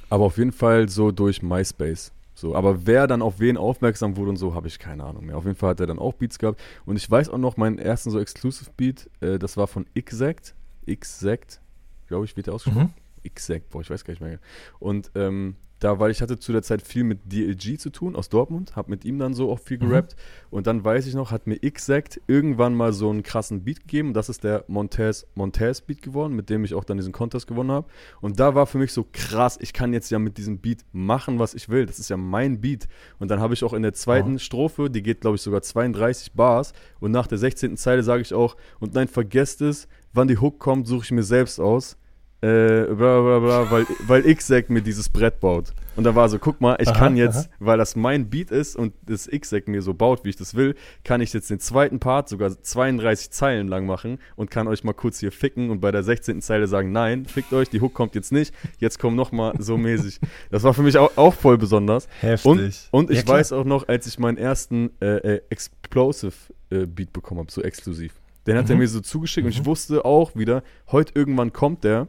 aber 0.08 0.24
auf 0.24 0.38
jeden 0.38 0.52
Fall 0.52 0.88
so 0.88 1.10
durch 1.10 1.42
MySpace. 1.42 2.12
So, 2.38 2.54
aber 2.54 2.86
wer 2.86 3.08
dann 3.08 3.20
auf 3.20 3.40
wen 3.40 3.56
aufmerksam 3.56 4.16
wurde 4.16 4.30
und 4.30 4.36
so, 4.36 4.54
habe 4.54 4.68
ich 4.68 4.78
keine 4.78 5.02
Ahnung 5.02 5.26
mehr. 5.26 5.36
Auf 5.36 5.44
jeden 5.44 5.56
Fall 5.56 5.70
hat 5.70 5.80
er 5.80 5.88
dann 5.88 5.98
auch 5.98 6.12
Beats 6.12 6.38
gehabt. 6.38 6.60
Und 6.86 6.94
ich 6.94 7.10
weiß 7.10 7.30
auch 7.30 7.38
noch, 7.38 7.56
meinen 7.56 7.78
ersten 7.78 8.10
so 8.10 8.20
Exclusive 8.20 8.70
Beat, 8.76 9.10
äh, 9.20 9.40
das 9.40 9.56
war 9.56 9.66
von 9.66 9.86
Xact. 10.00 10.54
Xact, 10.86 11.60
glaube 12.06 12.26
ich, 12.26 12.36
wird 12.36 12.46
der 12.46 12.54
ausgesprochen. 12.54 12.94
Mhm. 13.24 13.30
Xact, 13.34 13.70
boah, 13.70 13.80
ich 13.80 13.90
weiß 13.90 14.04
gar 14.04 14.12
nicht 14.12 14.20
mehr. 14.20 14.38
Und 14.78 15.10
ähm, 15.16 15.56
da, 15.80 15.98
weil 16.00 16.10
ich 16.10 16.22
hatte 16.22 16.38
zu 16.38 16.52
der 16.52 16.62
Zeit 16.62 16.82
viel 16.82 17.04
mit 17.04 17.32
DLG 17.32 17.78
zu 17.78 17.90
tun 17.90 18.16
aus 18.16 18.28
Dortmund, 18.28 18.74
habe 18.76 18.90
mit 18.90 19.04
ihm 19.04 19.18
dann 19.18 19.32
so 19.34 19.50
auch 19.50 19.60
viel 19.60 19.78
Mhm. 19.78 19.88
gerappt. 19.88 20.16
Und 20.50 20.66
dann 20.66 20.84
weiß 20.84 21.06
ich 21.06 21.14
noch, 21.14 21.30
hat 21.30 21.46
mir 21.46 21.58
Xact 21.58 22.20
irgendwann 22.26 22.74
mal 22.74 22.92
so 22.92 23.10
einen 23.10 23.22
krassen 23.22 23.62
Beat 23.64 23.80
gegeben. 23.80 24.12
Das 24.14 24.28
ist 24.28 24.42
der 24.44 24.64
Montez, 24.66 25.26
Montez 25.34 25.80
Beat 25.80 26.02
geworden, 26.02 26.34
mit 26.34 26.50
dem 26.50 26.64
ich 26.64 26.74
auch 26.74 26.84
dann 26.84 26.96
diesen 26.96 27.12
Contest 27.12 27.46
gewonnen 27.46 27.70
habe. 27.70 27.86
Und 28.20 28.40
da 28.40 28.54
war 28.54 28.66
für 28.66 28.78
mich 28.78 28.92
so 28.92 29.06
krass, 29.12 29.56
ich 29.60 29.72
kann 29.72 29.92
jetzt 29.92 30.10
ja 30.10 30.18
mit 30.18 30.36
diesem 30.38 30.58
Beat 30.58 30.80
machen, 30.92 31.38
was 31.38 31.54
ich 31.54 31.68
will. 31.68 31.86
Das 31.86 31.98
ist 31.98 32.10
ja 32.10 32.16
mein 32.16 32.60
Beat. 32.60 32.88
Und 33.18 33.30
dann 33.30 33.40
habe 33.40 33.54
ich 33.54 33.62
auch 33.62 33.72
in 33.72 33.82
der 33.82 33.92
zweiten 33.94 34.32
Ja. 34.32 34.38
Strophe, 34.38 34.90
die 34.90 35.02
geht, 35.02 35.20
glaube 35.20 35.36
ich, 35.36 35.42
sogar 35.42 35.62
32 35.62 36.32
Bars. 36.32 36.72
Und 36.98 37.12
nach 37.12 37.26
der 37.26 37.38
16. 37.38 37.76
Zeile 37.76 38.02
sage 38.02 38.22
ich 38.22 38.34
auch, 38.34 38.56
und 38.80 38.94
nein, 38.94 39.08
vergesst 39.08 39.60
es, 39.62 39.86
wann 40.12 40.26
die 40.28 40.38
Hook 40.38 40.58
kommt, 40.58 40.88
suche 40.88 41.04
ich 41.04 41.10
mir 41.12 41.22
selbst 41.22 41.60
aus. 41.60 41.96
Äh, 42.40 42.84
bla 42.94 43.20
bla 43.20 43.38
bla, 43.40 43.70
weil, 43.72 43.84
weil 44.06 44.34
Xack 44.36 44.70
mir 44.70 44.80
dieses 44.80 45.08
Brett 45.08 45.40
baut. 45.40 45.72
Und 45.96 46.04
da 46.04 46.14
war 46.14 46.28
so, 46.28 46.38
guck 46.38 46.60
mal, 46.60 46.76
ich 46.78 46.86
Aha, 46.88 46.96
kann 46.96 47.16
jetzt, 47.16 47.36
aha. 47.48 47.54
weil 47.58 47.78
das 47.78 47.96
mein 47.96 48.30
Beat 48.30 48.52
ist 48.52 48.76
und 48.76 48.94
das 49.06 49.26
Xack 49.28 49.66
mir 49.66 49.82
so 49.82 49.92
baut, 49.92 50.24
wie 50.24 50.28
ich 50.28 50.36
das 50.36 50.54
will, 50.54 50.76
kann 51.02 51.20
ich 51.20 51.32
jetzt 51.32 51.50
den 51.50 51.58
zweiten 51.58 51.98
Part 51.98 52.28
sogar 52.28 52.50
32 52.62 53.30
Zeilen 53.32 53.66
lang 53.66 53.86
machen 53.86 54.18
und 54.36 54.52
kann 54.52 54.68
euch 54.68 54.84
mal 54.84 54.92
kurz 54.92 55.18
hier 55.18 55.32
ficken 55.32 55.70
und 55.70 55.80
bei 55.80 55.90
der 55.90 56.04
16. 56.04 56.40
Zeile 56.40 56.68
sagen, 56.68 56.92
nein, 56.92 57.24
fickt 57.26 57.52
euch, 57.52 57.70
die 57.70 57.80
Hook 57.80 57.94
kommt 57.94 58.14
jetzt 58.14 58.30
nicht, 58.30 58.54
jetzt 58.78 59.00
kommt 59.00 59.16
noch 59.16 59.32
mal 59.32 59.54
so 59.58 59.76
mäßig. 59.76 60.20
Das 60.50 60.62
war 60.62 60.72
für 60.74 60.82
mich 60.82 60.96
auch, 60.96 61.10
auch 61.16 61.34
voll 61.34 61.58
besonders. 61.58 62.06
Heftig. 62.20 62.46
Und, 62.46 62.88
und 62.92 63.10
ich 63.10 63.22
Ja, 63.22 63.28
weiß 63.28 63.52
auch 63.52 63.64
noch, 63.64 63.88
als 63.88 64.06
ich 64.06 64.20
meinen 64.20 64.38
ersten 64.38 64.90
äh, 65.00 65.16
äh, 65.16 65.40
Explosive 65.50 66.32
äh, 66.70 66.86
Beat 66.86 67.12
bekommen 67.12 67.40
habe, 67.40 67.50
so 67.50 67.62
exklusiv. 67.62 68.12
Den 68.46 68.56
hat 68.56 68.70
er 68.70 68.76
Mhm. 68.76 68.82
mir 68.82 68.88
so 68.88 69.00
zugeschickt 69.00 69.44
und 69.44 69.50
ich 69.50 69.60
Mhm. 69.62 69.66
wusste 69.66 70.04
auch 70.04 70.36
wieder, 70.36 70.62
heute 70.92 71.12
irgendwann 71.16 71.52
kommt 71.52 71.82
der. 71.82 72.06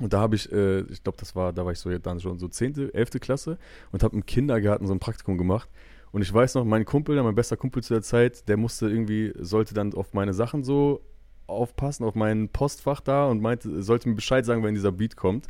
Und 0.00 0.12
da 0.12 0.20
habe 0.20 0.36
ich, 0.36 0.50
äh, 0.52 0.80
ich 0.82 1.02
glaube, 1.02 1.18
das 1.18 1.34
war, 1.34 1.52
da 1.52 1.64
war 1.64 1.72
ich 1.72 1.78
so 1.78 1.96
dann 1.98 2.20
schon 2.20 2.38
so 2.38 2.48
10., 2.48 2.90
11. 2.92 3.10
Klasse 3.20 3.58
und 3.92 4.02
habe 4.02 4.16
im 4.16 4.24
Kindergarten 4.24 4.86
so 4.86 4.92
ein 4.92 5.00
Praktikum 5.00 5.38
gemacht. 5.38 5.68
Und 6.10 6.22
ich 6.22 6.32
weiß 6.32 6.54
noch, 6.54 6.64
mein 6.64 6.84
Kumpel, 6.84 7.22
mein 7.22 7.34
bester 7.34 7.56
Kumpel 7.56 7.82
zu 7.82 7.94
der 7.94 8.02
Zeit, 8.02 8.48
der 8.48 8.56
musste 8.56 8.88
irgendwie, 8.88 9.32
sollte 9.38 9.74
dann 9.74 9.92
auf 9.94 10.14
meine 10.14 10.32
Sachen 10.32 10.64
so 10.64 11.02
aufpassen, 11.46 12.04
auf 12.04 12.14
mein 12.14 12.48
Postfach 12.48 13.00
da 13.00 13.26
und 13.26 13.40
meinte, 13.42 13.82
sollte 13.82 14.08
mir 14.08 14.14
Bescheid 14.14 14.44
sagen, 14.44 14.62
wenn 14.62 14.74
dieser 14.74 14.92
Beat 14.92 15.16
kommt. 15.16 15.46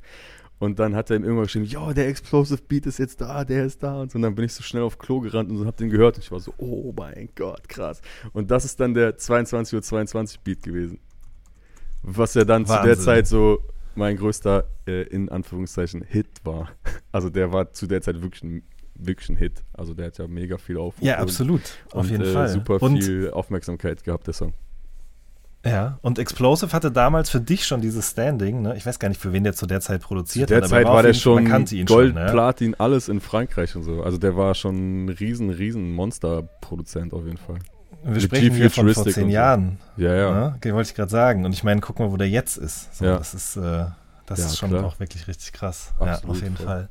Und 0.61 0.81
dann 0.81 0.97
hat 0.97 1.11
er 1.11 1.17
ihm 1.17 1.23
irgendwann 1.23 1.45
geschrieben, 1.45 1.67
ja, 1.67 1.93
der 1.93 2.09
Explosive 2.09 2.61
Beat 2.67 2.87
ist 2.87 2.99
jetzt 2.99 3.21
da, 3.21 3.45
der 3.45 3.65
ist 3.65 3.83
da 3.83 4.01
und 4.01 4.11
so. 4.11 4.17
Und 4.17 4.23
dann 4.23 4.35
bin 4.35 4.45
ich 4.45 4.53
so 4.53 4.65
schnell 4.65 4.83
auf 4.83 4.99
Klo 4.99 5.21
gerannt 5.21 5.51
und 5.51 5.59
so, 5.59 5.67
hab 5.67 5.77
den 5.77 5.89
gehört 5.89 6.17
und 6.17 6.25
ich 6.25 6.33
war 6.33 6.41
so, 6.41 6.53
oh 6.59 6.93
mein 6.97 7.29
Gott, 7.37 7.69
krass. 7.69 8.01
Und 8.33 8.51
das 8.51 8.65
ist 8.65 8.81
dann 8.81 8.93
der 8.93 9.17
22.22 9.19 9.75
Uhr 9.75 9.83
22 9.83 10.41
Beat 10.41 10.63
gewesen. 10.65 10.99
Was 12.03 12.35
ja 12.35 12.45
dann 12.45 12.67
zu 12.67 12.73
der 12.73 12.83
Wahnsinn. 12.83 13.05
Zeit 13.05 13.27
so 13.29 13.61
mein 13.99 14.17
größter, 14.17 14.65
äh, 14.87 15.03
in 15.03 15.29
Anführungszeichen, 15.29 16.03
Hit 16.03 16.29
war. 16.45 16.71
Also 17.11 17.31
der 17.31 17.53
war 17.53 17.73
zu 17.73 17.87
der 17.87 18.03
Zeit 18.03 18.21
wirklich 18.21 18.43
ein, 18.43 18.63
wirklich 18.95 19.29
ein 19.31 19.37
Hit. 19.37 19.65
Also 19.73 19.95
der 19.95 20.07
hat 20.07 20.19
ja 20.19 20.29
mega 20.29 20.59
viel 20.59 20.77
Aufruf. 20.77 21.03
ja, 21.03 21.17
absolut. 21.19 21.63
Auf 21.91 22.05
und, 22.05 22.11
jeden 22.11 22.25
äh, 22.25 22.33
Fall. 22.33 22.49
Super 22.49 22.83
und, 22.83 23.03
viel 23.03 23.31
Aufmerksamkeit 23.31 24.05
gehabt, 24.05 24.27
der 24.27 24.35
Song. 24.35 24.53
Ja, 25.65 25.99
und 26.03 26.19
Explosive 26.19 26.73
hatte 26.73 26.93
damals 26.93 27.31
für 27.31 27.41
dich 27.41 27.67
schon 27.67 27.81
dieses 27.81 28.11
Standing, 28.11 28.63
ne? 28.63 28.77
Ich 28.77 28.87
weiß 28.87 28.99
gar 28.99 29.09
nicht, 29.09 29.21
für 29.21 29.33
wen 29.33 29.43
der 29.43 29.55
zu 29.55 29.67
der 29.67 29.81
Zeit 29.81 30.03
Zu 30.03 30.09
produziert 30.09 30.51
der 30.51 30.59
hat. 30.59 30.69
Zeit 30.69 30.85
war 30.85 30.97
auf 30.97 31.03
der 31.03 31.15
schon 31.15 31.49
Gold, 31.49 31.89
schon, 31.89 32.15
ne? 32.15 32.27
Platin, 32.31 32.75
alles 32.79 33.09
in 33.09 33.21
Frankreich 33.21 33.75
und 33.75 33.83
so. 33.83 34.03
Also 34.03 34.19
der 34.19 34.37
war 34.37 34.55
schon 34.55 35.07
ein 35.07 35.09
riesen, 35.09 35.51
riesen 35.51 35.93
Monsterproduzent 35.93 37.13
auf 37.13 37.25
jeden 37.25 37.39
Fall. 37.39 37.59
Wir 38.05 38.21
sprechen 38.21 38.55
hier 38.55 38.71
von 38.71 38.93
vor 38.95 39.05
zehn 39.05 39.25
so. 39.25 39.31
Jahren. 39.31 39.79
Ja, 39.97 40.15
ja. 40.15 40.33
Ne? 40.33 40.55
Okay, 40.57 40.73
wollte 40.75 40.89
ich 40.91 40.95
gerade 40.95 41.11
sagen. 41.11 41.45
Und 41.45 41.53
ich 41.53 41.65
meine, 41.65 41.81
guck 41.81 41.99
mal, 41.99 42.11
wo 42.13 42.17
der 42.17 42.29
jetzt 42.29 42.57
ist. 42.57 42.97
So, 42.97 43.05
Ja. 43.05 43.19
Das 43.19 43.35
ist, 43.35 43.57
äh, 43.57 43.87
das 44.27 44.39
Ja, 44.39 44.47
ist 44.47 44.59
schon 44.59 44.71
klar. 44.71 44.85
auch 44.85 45.01
wirklich 45.01 45.27
richtig 45.27 45.53
krass. 45.53 45.93
Absolut, 45.99 46.23
ja, 46.23 46.31
auf 46.31 46.43
jeden 46.43 46.57
voll. 46.57 46.67
Fall. 46.67 46.89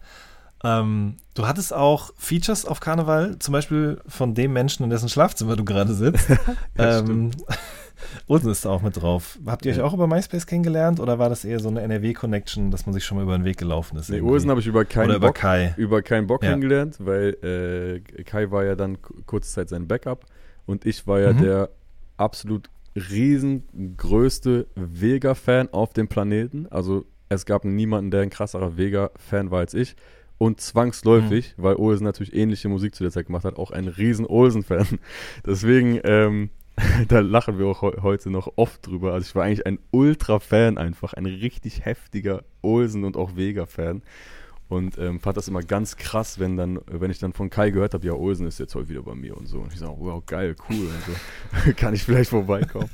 Ähm, 0.63 1.17
du 1.35 1.47
hattest 1.47 1.71
auch 1.71 2.11
Features 2.17 2.65
auf 2.65 2.79
Karneval, 2.79 3.37
zum 3.37 3.51
Beispiel 3.51 4.01
von 4.07 4.33
dem 4.33 4.53
Menschen, 4.53 4.83
in 4.83 4.89
dessen 4.89 5.07
Schlafzimmer 5.07 5.55
du 5.55 5.63
gerade 5.63 5.93
sitzt. 5.93 6.27
Ja, 6.77 6.99
ähm, 6.99 7.31
Olsen 8.27 8.51
ist 8.51 8.65
da 8.65 8.69
auch 8.69 8.81
mit 8.81 8.99
drauf. 9.01 9.39
Habt 9.45 9.65
ihr 9.65 9.71
euch 9.71 9.77
Ja. 9.79 9.83
auch 9.83 9.93
über 9.93 10.07
MySpace 10.07 10.45
kennengelernt 10.45 10.99
oder 10.99 11.17
war 11.19 11.29
das 11.29 11.45
eher 11.45 11.59
so 11.59 11.69
eine 11.69 11.81
NRW-Connection, 11.81 12.69
dass 12.71 12.85
man 12.85 12.93
sich 12.93 13.03
schon 13.05 13.17
mal 13.17 13.23
über 13.23 13.37
den 13.37 13.43
Weg 13.45 13.57
gelaufen 13.57 13.97
ist? 13.97 14.09
Nee? 14.09 14.21
Ursen 14.21 14.49
habe 14.49 14.59
ich 14.59 14.67
über 14.67 14.83
keinen 14.85 15.07
oder 15.09 15.15
über 15.17 15.27
Bock, 15.27 15.35
Kai. 15.35 15.73
über 15.77 16.01
keinen 16.01 16.27
Bock 16.27 16.43
Ja. 16.43 16.49
kennengelernt, 16.49 16.97
weil 16.99 18.01
äh, 18.17 18.23
Kai 18.23 18.51
war 18.51 18.63
ja 18.65 18.75
dann 18.75 18.97
kurze 19.25 19.51
Zeit 19.51 19.69
sein 19.69 19.87
Backup 19.87 20.25
und 20.67 20.85
ich 20.85 21.07
war 21.07 21.19
ja 21.19 21.33
Mhm. 21.33 21.41
der 21.41 21.69
absolut 22.17 22.69
riesengrößte 23.55 24.67
Vega-Fan 24.75 25.69
auf 25.71 25.93
dem 25.93 26.07
Planeten. 26.07 26.67
Also 26.69 27.05
es 27.29 27.45
gab 27.45 27.65
niemanden, 27.65 28.11
der 28.11 28.21
ein 28.21 28.29
krasserer 28.29 28.77
Vega-Fan 28.77 29.51
war 29.51 29.59
als 29.59 29.73
ich. 29.73 29.95
Und 30.39 30.61
zwangsläufig, 30.61 31.55
weil 31.57 31.75
Olsen 31.77 32.03
natürlich 32.03 32.35
ähnliche 32.35 32.69
Musik 32.69 32.93
zu 32.93 33.03
der 33.03 33.11
Zeit 33.11 33.25
gemacht 33.25 33.43
hat, 33.43 33.57
auch 33.57 33.71
ein 33.71 33.87
riesen 33.87 34.25
Olsen-Fan. 34.27 34.99
Deswegen, 35.45 35.99
ähm, 36.03 36.51
da 37.07 37.21
lachen 37.21 37.57
wir 37.57 37.65
auch 37.65 37.81
heu- 37.81 38.01
heute 38.03 38.29
noch 38.29 38.53
oft 38.55 38.85
drüber. 38.85 39.13
Also 39.13 39.25
ich 39.25 39.35
war 39.35 39.45
eigentlich 39.45 39.65
ein 39.65 39.79
Ultra-Fan 39.89 40.77
einfach, 40.77 41.13
ein 41.13 41.25
richtig 41.25 41.85
heftiger 41.85 42.43
Olsen- 42.61 43.03
und 43.03 43.17
auch 43.17 43.35
Vega-Fan. 43.35 44.03
Und 44.69 44.97
ähm, 44.97 45.19
fand 45.21 45.37
das 45.37 45.47
immer 45.47 45.61
ganz 45.61 45.95
krass, 45.95 46.39
wenn 46.39 46.57
dann, 46.57 46.79
wenn 46.87 47.09
ich 47.09 47.19
dann 47.19 47.31
von 47.31 47.49
Kai 47.49 47.69
gehört 47.69 47.93
habe, 47.93 48.05
ja, 48.05 48.13
Olsen 48.13 48.45
ist 48.47 48.59
jetzt 48.59 48.75
heute 48.75 48.89
wieder 48.89 49.01
bei 49.01 49.15
mir 49.15 49.37
und 49.37 49.47
so. 49.47 49.59
Und 49.59 49.71
ich 49.71 49.79
sage, 49.79 49.95
wow, 49.97 50.21
geil, 50.25 50.55
cool 50.69 50.89
so. 51.05 51.71
Kann 51.77 51.93
ich 51.93 52.03
vielleicht 52.03 52.31
vorbeikommen? 52.31 52.89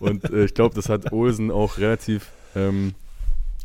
und 0.00 0.24
äh, 0.30 0.44
ich 0.44 0.54
glaube, 0.54 0.74
das 0.74 0.88
hat 0.88 1.12
Olsen 1.12 1.50
auch 1.50 1.76
relativ 1.76 2.30
ähm, 2.56 2.94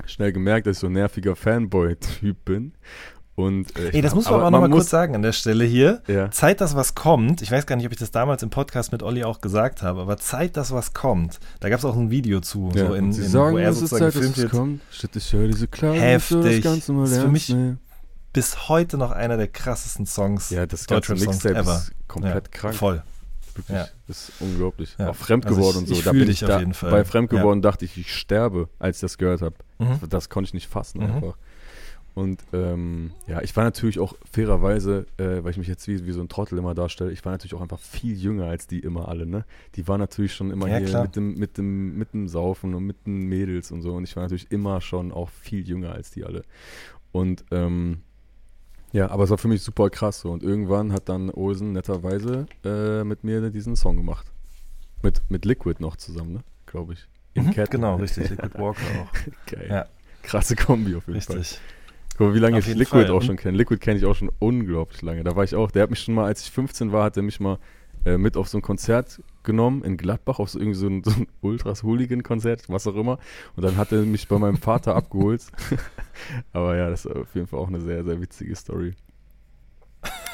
schnell 0.05 0.33
gemerkt, 0.33 0.67
dass 0.67 0.77
ich 0.77 0.81
so 0.81 0.87
ein 0.87 0.93
nerviger 0.93 1.35
Fanboy-Typ 1.35 2.43
bin. 2.43 2.73
Und, 3.35 3.75
äh, 3.79 3.89
Ey, 3.93 4.01
das 4.03 4.13
muss 4.13 4.25
man 4.25 4.35
aber 4.35 4.43
auch 4.45 4.51
man 4.51 4.61
nochmal 4.61 4.77
kurz 4.77 4.91
sagen 4.91 5.15
an 5.15 5.23
der 5.23 5.31
Stelle 5.31 5.63
hier. 5.65 6.03
Ja. 6.07 6.29
Zeit, 6.29 6.61
dass 6.61 6.75
was 6.75 6.93
kommt. 6.93 7.41
Ich 7.41 7.49
weiß 7.51 7.65
gar 7.65 7.75
nicht, 7.75 7.85
ob 7.87 7.91
ich 7.91 7.97
das 7.97 8.11
damals 8.11 8.43
im 8.43 8.51
Podcast 8.51 8.91
mit 8.91 9.01
Olli 9.01 9.23
auch 9.23 9.41
gesagt 9.41 9.81
habe, 9.81 10.01
aber 10.01 10.17
Zeit, 10.17 10.55
dass 10.55 10.71
was 10.71 10.93
kommt. 10.93 11.39
Da 11.59 11.69
gab 11.69 11.79
es 11.79 11.85
auch 11.85 11.95
ein 11.95 12.11
Video 12.11 12.41
zu, 12.41 12.69
Ja, 12.75 12.87
so 12.87 12.93
in, 12.93 13.11
sie 13.11 13.23
in, 13.23 13.29
sagen, 13.29 13.55
wo 13.55 13.57
er 13.57 13.73
sozusagen 13.73 13.99
Zeit, 14.01 14.07
dass 14.09 14.13
gefilmt 14.15 14.37
es 14.37 14.43
wird. 14.43 14.51
kommt. 14.51 14.81
Shit, 14.91 15.15
ich 15.15 15.33
höre 15.33 15.47
diese 15.47 15.67
Klage. 15.67 15.99
Heftig. 15.99 16.61
Das 16.63 16.85
Das 16.85 17.11
ist 17.11 17.17
für 17.21 17.27
mich 17.27 17.49
nehmen. 17.49 17.79
Bis 18.33 18.67
heute 18.69 18.97
noch 18.97 19.11
einer 19.11 19.37
der 19.37 19.47
krassesten 19.47 20.05
Songs, 20.05 20.49
Ja, 20.51 20.65
das 20.67 20.85
ganze 20.87 21.13
Mixtape 21.15 21.55
ever. 21.55 21.75
ist 21.75 21.91
komplett 22.07 22.35
ja, 22.47 22.51
krank. 22.59 22.75
Voll. 22.75 23.01
Wirklich, 23.55 23.75
Ja. 23.77 23.87
das 24.07 24.29
ist 24.29 24.31
unglaublich. 24.41 24.95
Ja. 24.97 25.09
Auch 25.09 25.15
fremd 25.15 25.45
Also 25.45 25.57
geworden 25.57 25.75
ich- 25.77 25.81
und 25.81 25.87
so. 25.89 25.93
ich 25.95 26.03
da 26.03 26.11
bin 26.11 26.21
dich 26.21 26.29
ich 26.29 26.43
auf 26.43 26.49
da, 26.49 26.59
jeden 26.59 26.73
Fall. 26.73 26.89
bei 26.91 27.03
fremd 27.03 27.29
geworden 27.29 27.61
dachte 27.63 27.85
ich, 27.85 27.95
ich 27.97 28.11
sterbe, 28.15 28.69
als 28.79 28.97
ich 28.97 29.01
das 29.01 29.17
gehört 29.19 29.41
habe. 29.43 29.55
Mhm. 29.79 29.99
Das 30.09 30.29
konnte 30.29 30.47
ich 30.49 30.53
nicht 30.55 30.67
fassen 30.67 30.99
Mhm. 31.03 31.11
einfach. 31.15 31.35
Und 32.15 32.43
ähm, 32.53 33.11
ja, 33.25 33.41
ich 33.41 33.55
war 33.55 33.63
natürlich 33.63 33.97
auch 33.99 34.13
fairerweise, 34.31 35.07
äh, 35.17 35.43
weil 35.43 35.49
ich 35.49 35.57
mich 35.57 35.67
jetzt 35.67 35.87
wie, 35.87 36.05
wie 36.05 36.11
so 36.11 36.21
ein 36.21 36.29
Trottel 36.29 36.59
immer 36.59 36.75
darstelle, 36.75 37.11
ich 37.11 37.25
war 37.25 37.31
natürlich 37.31 37.55
auch 37.55 37.61
einfach 37.61 37.79
viel 37.79 38.15
jünger 38.15 38.45
als 38.45 38.67
die 38.67 38.79
immer 38.79 39.07
alle, 39.07 39.25
ne? 39.25 39.45
Die 39.75 39.87
waren 39.87 39.99
natürlich 39.99 40.35
schon 40.35 40.51
immer 40.51 40.67
Ja, 40.67 40.77
hier 40.77 40.87
klar. 40.87 41.01
mit 41.03 41.15
dem, 41.15 41.33
mit 41.39 41.57
dem, 41.57 41.97
mit 41.97 42.13
dem 42.13 42.27
Saufen 42.27 42.75
und 42.75 42.83
mit 42.85 43.07
den 43.07 43.25
Mädels 43.27 43.71
und 43.71 43.81
so. 43.81 43.93
Und 43.95 44.03
ich 44.03 44.15
war 44.15 44.23
natürlich 44.23 44.51
immer 44.51 44.79
schon 44.81 45.11
auch 45.11 45.29
viel 45.29 45.67
jünger 45.67 45.93
als 45.93 46.11
die 46.11 46.23
alle. 46.23 46.43
Und 47.11 47.45
ähm, 47.51 48.01
ja, 48.91 49.09
aber 49.09 49.23
es 49.23 49.31
war 49.31 49.39
für 49.39 49.47
mich 49.47 49.63
super 49.63 49.89
krass 49.89 50.19
so. 50.19 50.29
Und 50.31 50.43
irgendwann 50.43 50.93
hat 50.93 51.09
dann 51.09 51.31
Olsen 51.31 51.71
netterweise 51.71 52.45
äh, 52.63 53.03
mit 53.03 53.23
mir 53.23 53.49
diesen 53.49 53.75
Song 53.75 53.97
gemacht. 53.97 54.27
Mit, 55.01 55.23
mit 55.29 55.45
Liquid 55.45 55.81
noch 55.81 55.95
zusammen, 55.95 56.33
ne? 56.33 56.43
Glaube 56.67 56.93
ich. 56.93 57.07
Im 57.33 57.45
Mhm, 57.47 57.51
Cat- 57.53 57.71
genau, 57.71 57.95
richtig. 57.95 58.29
Liquid 58.29 58.53
Walker 58.59 58.81
auch. 59.01 59.11
Geil. 59.51 59.67
Ja. 59.67 59.85
Krasse 60.21 60.55
Kombi 60.55 60.95
auf 60.95 61.07
jeden 61.07 61.19
Fall. 61.21 61.37
Richtig. 61.37 61.59
Guck 62.17 62.27
mal, 62.27 62.33
wie 62.35 62.39
lange 62.39 62.57
Auf 62.57 62.67
ich 62.67 62.75
Liquid 62.75 63.05
Fall. 63.05 63.11
auch 63.11 63.21
schon 63.21 63.37
kenne. 63.37 63.57
Liquid 63.57 63.79
kenne 63.79 63.97
ich 63.97 64.05
auch 64.05 64.15
schon 64.15 64.31
unglaublich 64.39 65.01
lange. 65.01 65.23
Da 65.23 65.35
war 65.35 65.43
ich 65.43 65.55
auch, 65.55 65.71
der 65.71 65.83
hat 65.83 65.89
mich 65.89 65.99
schon 65.99 66.13
mal, 66.13 66.25
als 66.25 66.43
ich 66.43 66.51
15 66.51 66.91
war, 66.91 67.05
hat 67.05 67.17
er 67.17 67.23
mich 67.23 67.39
mal 67.39 67.57
äh, 68.05 68.17
mit 68.17 68.37
auf 68.37 68.49
so 68.49 68.57
ein 68.57 68.61
Konzert 68.61 69.21
genommen 69.43 69.83
in 69.83 69.97
Gladbach, 69.97 70.39
auf 70.39 70.49
so 70.49 70.59
irgendwie 70.59 70.77
so 70.77 70.87
ein, 70.87 71.03
so 71.03 71.11
ein 71.11 71.27
Ultras-Hooligan-Konzert, 71.41 72.69
was 72.69 72.85
auch 72.85 72.95
immer. 72.95 73.17
Und 73.55 73.63
dann 73.63 73.77
hat 73.77 73.91
er 73.91 74.01
mich 74.01 74.27
bei 74.27 74.37
meinem 74.37 74.57
Vater 74.57 74.95
abgeholt. 74.97 75.41
Aber 76.51 76.75
ja, 76.75 76.89
das 76.89 77.05
ist 77.05 77.11
auf 77.11 77.33
jeden 77.33 77.47
Fall 77.47 77.59
auch 77.59 77.67
eine 77.67 77.81
sehr, 77.81 78.03
sehr 78.03 78.21
witzige 78.21 78.55
Story. 78.55 78.93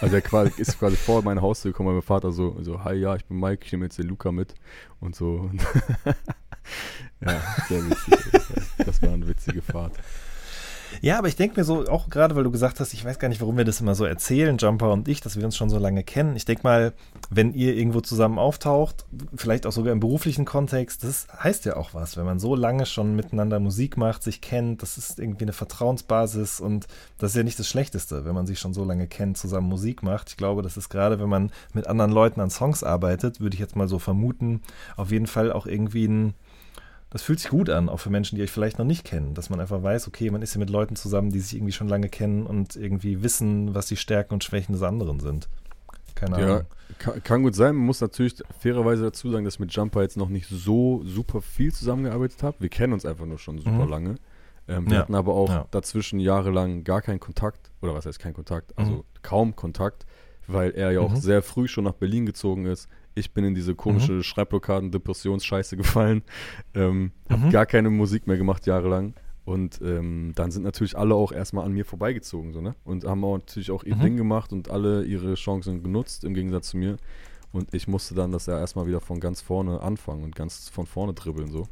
Also 0.02 0.16
er 0.16 0.22
quasi, 0.22 0.60
ist 0.60 0.80
quasi 0.80 0.96
vor 0.96 1.22
meine 1.24 1.42
Haustür 1.42 1.72
gekommen, 1.72 1.94
mein 1.94 2.02
Vater 2.02 2.32
so, 2.32 2.58
so, 2.62 2.84
hi, 2.84 2.96
ja, 2.96 3.16
ich 3.16 3.26
bin 3.26 3.40
Mike, 3.40 3.66
ich 3.66 3.72
nehme 3.72 3.86
jetzt 3.86 3.98
den 3.98 4.08
Luca 4.08 4.32
mit 4.32 4.56
und 5.00 5.16
so. 5.16 5.52
ja, 7.22 7.42
sehr 7.68 7.86
witzig. 7.86 8.16
Das 8.78 9.02
war 9.02 9.12
eine 9.12 9.28
witzige 9.28 9.62
Fahrt. 9.62 9.94
Ja, 11.02 11.18
aber 11.18 11.28
ich 11.28 11.36
denke 11.36 11.60
mir 11.60 11.64
so, 11.64 11.88
auch 11.88 12.10
gerade 12.10 12.36
weil 12.36 12.44
du 12.44 12.52
gesagt 12.52 12.80
hast, 12.80 12.94
ich 12.94 13.06
weiß 13.06 13.20
gar 13.20 13.30
nicht, 13.30 13.42
warum 13.42 13.58
wir 13.58 13.66
das 13.66 13.82
immer 13.82 13.96
so 13.96 14.06
erzählen, 14.06 14.58
Jumper 14.58 14.92
und 14.92 15.08
ich, 15.08 15.22
dass 15.22 15.38
wir 15.38 15.46
uns 15.46 15.56
schon 15.56 15.70
so 15.70 15.78
lange 15.78 16.04
kennen. 16.04 16.36
Ich 16.36 16.46
denke 16.46 16.64
mal, 16.64 16.94
wenn 17.30 17.54
ihr 17.54 17.76
irgendwo 17.76 18.02
zusammen 18.02 18.40
auftaucht, 18.40 19.06
vielleicht 19.36 19.66
auch 19.66 19.72
sogar 19.72 19.94
im 19.94 20.00
beruflichen 20.00 20.46
Kontext, 20.46 21.04
das 21.04 21.28
heißt 21.42 21.66
ja 21.66 21.78
auch 21.78 21.94
was, 21.94 22.18
wenn 22.18 22.26
man 22.26 22.40
so 22.40 22.56
lange 22.56 22.86
schon 22.86 23.16
miteinander 23.16 23.60
Musik 23.60 23.98
macht, 23.98 24.24
sich 24.24 24.42
kennt, 24.42 24.82
das 24.82 24.98
ist 24.98 25.20
irgendwie 25.20 25.46
eine 25.46 25.54
Vertrauensbasis 25.54 26.60
und 26.60 26.88
das 27.18 27.32
ist 27.32 27.38
ja 27.38 27.44
nicht 27.44 27.60
das 27.60 27.68
Schlechteste, 27.68 28.26
wenn 28.26 28.36
man 28.36 28.48
sich 28.48 28.60
schon 28.60 28.74
so 28.74 28.84
lange 28.84 29.08
kennt, 29.08 29.38
zusammen 29.38 29.70
Musik 29.70 30.04
macht. 30.04 30.30
Ich 30.30 30.38
glaube, 30.38 30.62
das 30.62 30.78
ist 30.78 30.90
gerade, 30.90 31.20
wenn 31.20 31.30
man 31.30 31.52
mit 31.74 31.88
anderen 31.88 32.12
Leuten 32.12 32.42
an 32.42 32.50
Songs 32.50 32.84
arbeitet, 32.84 33.40
würde 33.40 33.54
ich 33.54 33.60
jetzt 33.60 33.76
mal 33.76 33.88
so 33.88 34.00
vermuten, 34.00 34.62
auf 34.98 35.12
jeden 35.12 35.28
Fall 35.28 35.52
auch 35.52 35.66
irgendwie 35.66 36.08
ein 36.08 36.34
das 37.12 37.22
fühlt 37.24 37.40
sich 37.40 37.50
gut 37.50 37.70
an, 37.70 37.90
auch 37.90 38.00
für 38.00 38.10
Menschen, 38.10 38.36
die 38.36 38.44
euch 38.44 38.52
vielleicht 38.52 38.78
noch 38.78 38.86
nicht 38.86 39.04
kennen, 39.04 39.34
dass 39.34 39.50
man 39.50 39.60
einfach 39.60 39.82
weiß, 39.82 40.08
okay, 40.08 40.30
man 40.30 40.42
ist 40.42 40.54
hier 40.54 40.60
mit 40.60 40.70
Leuten 40.70 40.96
zusammen, 40.96 41.32
die 41.32 41.40
sich 41.40 41.56
irgendwie 41.56 41.72
schon 41.74 41.88
lange 41.88 42.10
kennen 42.10 42.46
und 42.46 42.76
irgendwie 42.76 43.24
wissen, 43.24 43.74
was 43.74 43.88
die 43.88 43.98
Stärken 43.98 44.34
und 44.36 44.44
Schwächen 44.44 44.74
des 44.74 44.84
anderen 44.84 45.20
sind. 45.20 45.50
Keine 46.16 46.40
Ja, 46.40 46.46
Ahnung. 46.46 46.66
kann, 46.98 47.24
kann 47.24 47.44
gut 47.44 47.56
sein. 47.56 47.76
Man 47.76 47.86
muss 47.86 48.02
natürlich 48.02 48.36
fairerweise 48.60 49.04
dazu 49.04 49.32
sagen, 49.32 49.46
dass 49.46 49.56
ich 49.56 49.60
mit 49.60 49.72
Jumper 49.74 50.02
jetzt 50.02 50.18
noch 50.18 50.30
nicht 50.30 50.48
so 50.50 51.02
super 51.06 51.42
viel 51.42 51.74
zusammengearbeitet 51.74 52.44
habe. 52.44 52.58
Wir 52.60 52.70
kennen 52.70 52.94
uns 52.94 53.06
einfach 53.06 53.26
nur 53.26 53.40
schon 53.40 53.58
super 53.60 53.86
Mhm. 53.86 53.90
lange. 53.90 54.16
Ähm, 54.68 54.86
wir 54.88 54.94
Ja, 54.98 55.00
hatten 55.04 55.16
aber 55.16 55.34
auch 55.34 55.50
ja. 55.50 55.66
dazwischen 55.72 56.20
jahrelang 56.20 56.84
gar 56.84 57.02
keinen 57.02 57.20
Kontakt. 57.20 57.72
Oder 57.82 57.94
was 57.96 58.06
heißt 58.06 58.20
kein 58.20 58.34
Kontakt? 58.34 58.78
Also 58.78 58.92
Mhm. 58.98 59.04
kaum 59.24 59.56
Kontakt, 59.56 60.06
weil 60.48 60.72
er 60.72 60.92
ja 60.92 61.00
auch 61.00 61.14
Mhm. 61.14 61.18
sehr 61.22 61.42
früh 61.42 61.68
schon 61.68 61.86
nach 61.86 61.94
Berlin 61.94 62.26
gezogen 62.26 62.66
ist. 62.66 62.88
Ich 63.20 63.34
bin 63.34 63.44
in 63.46 63.54
diese 63.54 63.76
komische 63.76 64.14
Mhm. 64.14 64.24
Schreibblockaden, 64.24 64.92
Depressionsscheiße 64.92 65.78
gefallen. 65.78 66.24
Ähm, 66.74 67.12
hab 67.30 67.40
Mhm. 67.40 67.50
gar 67.52 67.66
keine 67.66 67.90
Musik 67.90 68.26
mehr 68.28 68.38
gemacht 68.38 68.66
jahrelang. 68.66 69.14
Und 69.46 69.82
ähm, 69.84 70.32
dann 70.36 70.52
sind 70.52 70.64
natürlich 70.64 70.96
alle 70.98 71.16
auch 71.16 71.32
erstmal 71.32 71.66
an 71.66 71.72
mir 71.74 71.84
vorbeigezogen, 71.84 72.54
so, 72.54 72.62
ne? 72.62 72.76
Und 72.84 73.04
haben 73.06 73.24
auch 73.24 73.38
natürlich 73.38 73.72
auch 73.72 73.84
ihr 73.84 73.96
Mhm. 73.96 74.02
Ding 74.02 74.18
gemacht 74.18 74.54
und 74.54 74.70
alle 74.70 75.04
ihre 75.04 75.34
Chancen 75.36 75.82
genutzt, 75.84 76.24
im 76.24 76.34
Gegensatz 76.36 76.70
zu 76.70 76.78
mir. 76.78 76.98
Und 77.52 77.74
ich 77.74 77.88
musste 77.88 78.14
dann 78.14 78.32
das 78.32 78.46
ja 78.46 78.60
erstmal 78.60 78.86
wieder 78.86 79.00
von 79.02 79.20
ganz 79.20 79.42
vorne 79.42 79.82
anfangen 79.82 80.24
und 80.24 80.36
ganz 80.36 80.70
von 80.70 80.86
vorne 80.86 81.14
dribbeln, 81.14 81.50
so. 81.52 81.68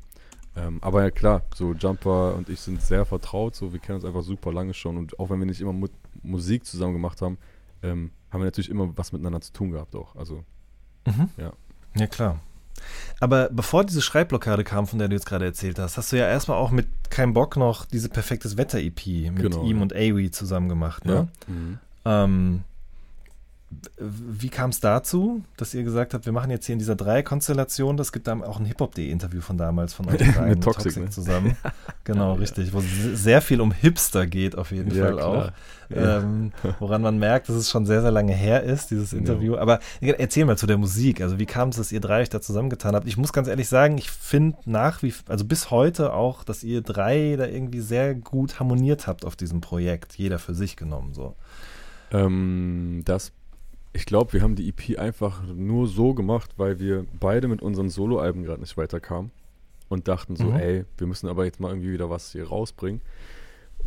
Ähm, 0.56 0.80
aber 0.82 1.04
ja, 1.04 1.12
klar, 1.12 1.44
so 1.54 1.74
Jumper 1.74 2.34
und 2.36 2.50
ich 2.50 2.60
sind 2.62 2.82
sehr 2.82 3.06
vertraut, 3.06 3.54
so. 3.56 3.72
Wir 3.74 3.80
kennen 3.80 3.98
uns 3.98 4.06
einfach 4.06 4.24
super 4.24 4.52
lange 4.52 4.74
schon. 4.74 4.98
Und 4.98 5.20
auch 5.20 5.30
wenn 5.30 5.38
wir 5.38 5.46
nicht 5.46 5.62
immer 5.62 5.74
Mu 5.74 5.88
Musik 6.24 6.66
zusammen 6.66 6.94
gemacht 6.94 7.22
haben, 7.22 7.38
ähm, 7.84 8.10
haben 8.32 8.42
wir 8.42 8.46
natürlich 8.46 8.72
immer 8.72 8.92
was 8.98 9.12
miteinander 9.12 9.40
zu 9.40 9.54
tun 9.54 9.70
gehabt 9.70 9.96
auch. 9.96 10.16
Also, 10.16 10.44
Mhm. 11.08 11.30
Ja. 11.38 11.54
Ja, 11.96 12.08
klar. 12.08 12.40
Aber 13.20 13.50
bevor 13.50 13.84
diese 13.84 14.02
Schreibblockade 14.02 14.64
kam, 14.64 14.86
von 14.86 15.00
der 15.00 15.08
du 15.08 15.16
jetzt 15.16 15.26
gerade 15.26 15.46
erzählt 15.46 15.80
hast, 15.80 15.98
hast 15.98 16.12
du 16.12 16.18
ja 16.18 16.28
erstmal 16.28 16.58
auch 16.58 16.70
mit 16.72 16.88
Kein 17.10 17.34
Bock 17.34 17.58
noch 17.58 17.86
diese 17.86 18.10
perfektes 18.10 18.58
Wetter-EP 18.58 19.32
mit 19.32 19.38
Genau, 19.44 19.64
ihm 19.64 19.78
ja. 19.78 19.82
und 19.82 19.94
Awi 19.96 20.30
zusammen 20.32 20.70
gemacht, 20.70 21.06
ne? 21.06 21.14
ja. 21.48 21.54
Mhm. 21.54 21.80
Ähm, 22.06 22.64
wie 24.00 24.48
kam 24.48 24.70
es 24.70 24.80
dazu, 24.80 25.44
dass 25.58 25.74
ihr 25.74 25.84
gesagt 25.84 26.14
habt, 26.14 26.26
wir 26.26 26.32
machen 26.32 26.50
jetzt 26.52 26.66
hier 26.68 26.74
in 26.74 26.80
dieser 26.80 26.96
Dreierkonstellation, 26.96 27.98
das 27.98 28.14
gibt 28.14 28.28
da 28.28 28.40
auch 28.42 28.60
ein 28.62 28.66
Hip-Hop.de-Interview 28.66 29.42
von 29.42 29.58
damals 29.58 29.94
von 29.94 30.08
euch 30.08 30.18
dreien 30.34 30.50
Mit 30.52 30.64
Toxic, 30.64 30.96
ne? 30.98 31.10
zusammen. 31.10 31.58
Genau, 32.06 32.36
Ja. 32.36 32.40
richtig, 32.40 32.72
wo 32.72 32.80
es 32.80 32.86
sehr 33.22 33.42
viel 33.42 33.60
um 33.60 33.74
Hipster 33.74 34.26
geht 34.28 34.58
auf 34.58 34.72
jeden 34.72 34.96
Ja, 34.96 35.04
Fall 35.08 35.14
klar. 35.16 35.28
auch. 35.28 35.52
Ja. 35.94 36.20
Ähm, 36.20 36.54
woran 36.80 37.02
man 37.02 37.18
merkt, 37.20 37.50
dass 37.50 37.58
es 37.58 37.70
schon 37.70 37.86
sehr, 37.86 38.02
sehr 38.02 38.12
lange 38.12 38.34
her 38.34 38.64
ist, 38.64 38.92
dieses 38.92 39.12
Ja. 39.12 39.18
Interview. 39.18 39.58
Aber 39.58 39.80
erzähl 40.00 40.46
mal 40.46 40.58
zu 40.58 40.68
der 40.68 40.78
Musik. 40.78 41.20
Also 41.20 41.38
wie 41.38 41.46
kam 41.46 41.68
es, 41.70 41.76
dass 41.76 41.92
ihr 41.92 42.00
drei 42.00 42.22
euch 42.22 42.30
da 42.30 42.40
zusammengetan 42.40 42.96
habt? 42.96 43.08
Ich 43.08 43.18
muss 43.18 43.34
ganz 43.34 43.50
ehrlich 43.50 43.68
sagen, 43.68 43.98
ich 43.98 44.10
finde 44.10 44.58
nach 44.64 45.04
wie, 45.04 45.14
also 45.28 45.44
bis 45.44 45.70
heute 45.70 46.14
auch, 46.14 46.46
dass 46.46 46.64
ihr 46.64 46.82
drei 46.82 47.36
da 47.38 47.46
irgendwie 47.46 47.82
sehr 47.82 48.16
gut 48.16 48.62
harmoniert 48.62 49.08
habt 49.08 49.26
auf 49.26 49.36
diesem 49.36 49.60
Projekt. 49.60 50.14
Jeder 50.16 50.40
für 50.40 50.54
sich 50.56 50.78
genommen, 50.78 51.14
so. 51.14 51.36
Ähm, 52.12 53.02
das, 53.04 53.34
ich 53.98 54.06
glaube, 54.06 54.34
wir 54.34 54.42
haben 54.44 54.56
die 54.56 54.70
EP 54.70 55.00
einfach 55.00 55.42
nur 55.48 55.88
so 55.88 56.14
gemacht, 56.14 56.52
weil 56.58 56.80
wir 56.80 57.06
beide 57.20 57.48
mit 57.48 57.62
unseren 57.64 57.90
Soloalben 57.90 58.44
gerade 58.44 58.62
nicht 58.62 58.78
weiterkamen 58.78 59.32
und 59.90 60.08
dachten 60.08 60.36
so, 60.36 60.46
Mhm. 60.46 60.56
ey, 60.56 60.86
wir 60.98 61.08
müssen 61.08 61.28
aber 61.28 61.46
jetzt 61.46 61.60
mal 61.60 61.70
irgendwie 61.70 61.92
wieder 61.92 62.10
was 62.10 62.32
hier 62.32 62.48
rausbringen. 62.48 63.02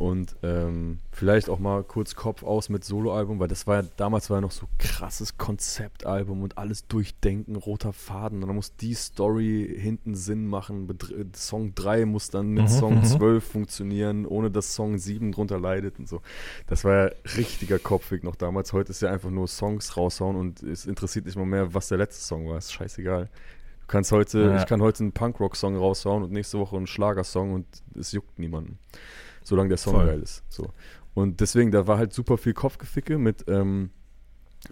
Und 0.01 0.35
ähm, 0.43 1.01
vielleicht 1.13 1.51
auch 1.51 1.59
mal 1.59 1.85
kurz 1.85 2.15
Kopf 2.15 2.43
aus 2.43 2.71
mit 2.71 2.85
Soloalbum, 2.85 3.39
weil 3.39 3.49
das 3.49 3.67
war 3.67 3.83
ja, 3.83 3.89
damals 3.99 4.31
war 4.31 4.39
ja 4.39 4.41
noch 4.41 4.51
so 4.51 4.67
krasses 4.79 5.37
Konzeptalbum 5.37 6.43
und 6.43 6.57
alles 6.57 6.87
durchdenken, 6.87 7.55
roter 7.55 7.93
Faden. 7.93 8.43
Und 8.43 8.49
dann 8.49 8.57
muss 8.57 8.75
die 8.77 8.95
Story 8.95 9.77
hinten 9.79 10.15
Sinn 10.15 10.47
machen. 10.47 10.89
Bedr- 10.89 11.27
Song 11.37 11.75
3 11.75 12.07
muss 12.07 12.31
dann 12.31 12.49
mit 12.49 12.63
Mhm, 12.65 12.69
Song 12.69 12.95
mhm. 13.01 13.05
12 13.05 13.45
funktionieren, 13.45 14.25
ohne 14.25 14.51
dass 14.51 14.75
Song 14.75 14.97
7 14.97 15.33
drunter 15.33 15.61
leidet 15.61 15.99
und 15.99 16.09
so. 16.09 16.23
Das 16.67 16.83
war 16.85 16.95
ja 17.09 17.11
richtiger 17.37 17.79
Kopfweg 17.79 18.25
noch 18.25 18.37
damals. 18.37 18.73
Heute 18.73 18.93
ist 18.93 19.03
ja 19.03 19.11
einfach 19.11 19.29
nur 19.31 19.49
Songs 19.49 19.99
raushauen 19.99 20.35
und 20.37 20.63
es 20.63 20.87
interessiert 20.87 21.27
nicht 21.27 21.37
mal 21.37 21.45
mehr, 21.45 21.75
was 21.75 21.89
der 21.89 21.99
letzte 21.99 22.25
Song 22.25 22.49
war. 22.49 22.57
Ist 22.57 22.73
scheißegal. 22.73 23.27
Du 23.27 23.87
kannst 23.87 24.13
heute, 24.13 24.41
Ja. 24.45 24.57
ich 24.61 24.67
kann 24.67 24.81
heute 24.81 25.03
einen 25.05 25.13
Punkrock-Song 25.13 25.77
raushauen 25.77 26.23
und 26.23 26.33
nächste 26.33 26.59
Woche 26.59 26.77
einen 26.79 26.87
Schlagersong 26.87 27.53
und 27.53 27.67
es 27.95 28.13
juckt 28.13 28.39
niemanden. 28.39 28.79
Solange 29.51 29.71
der 29.71 29.79
Song 29.79 29.95
Voll. 29.95 30.07
geil 30.07 30.23
ist. 30.23 30.45
So. 30.49 30.71
Und 31.13 31.41
deswegen, 31.41 31.73
da 31.73 31.89
war 31.89 31.99
halt 31.99 32.13
super 32.13 32.39
viel 32.39 32.55
Kopfgeficke 32.55 33.19
mit, 33.19 33.47
ähm, 33.49 33.91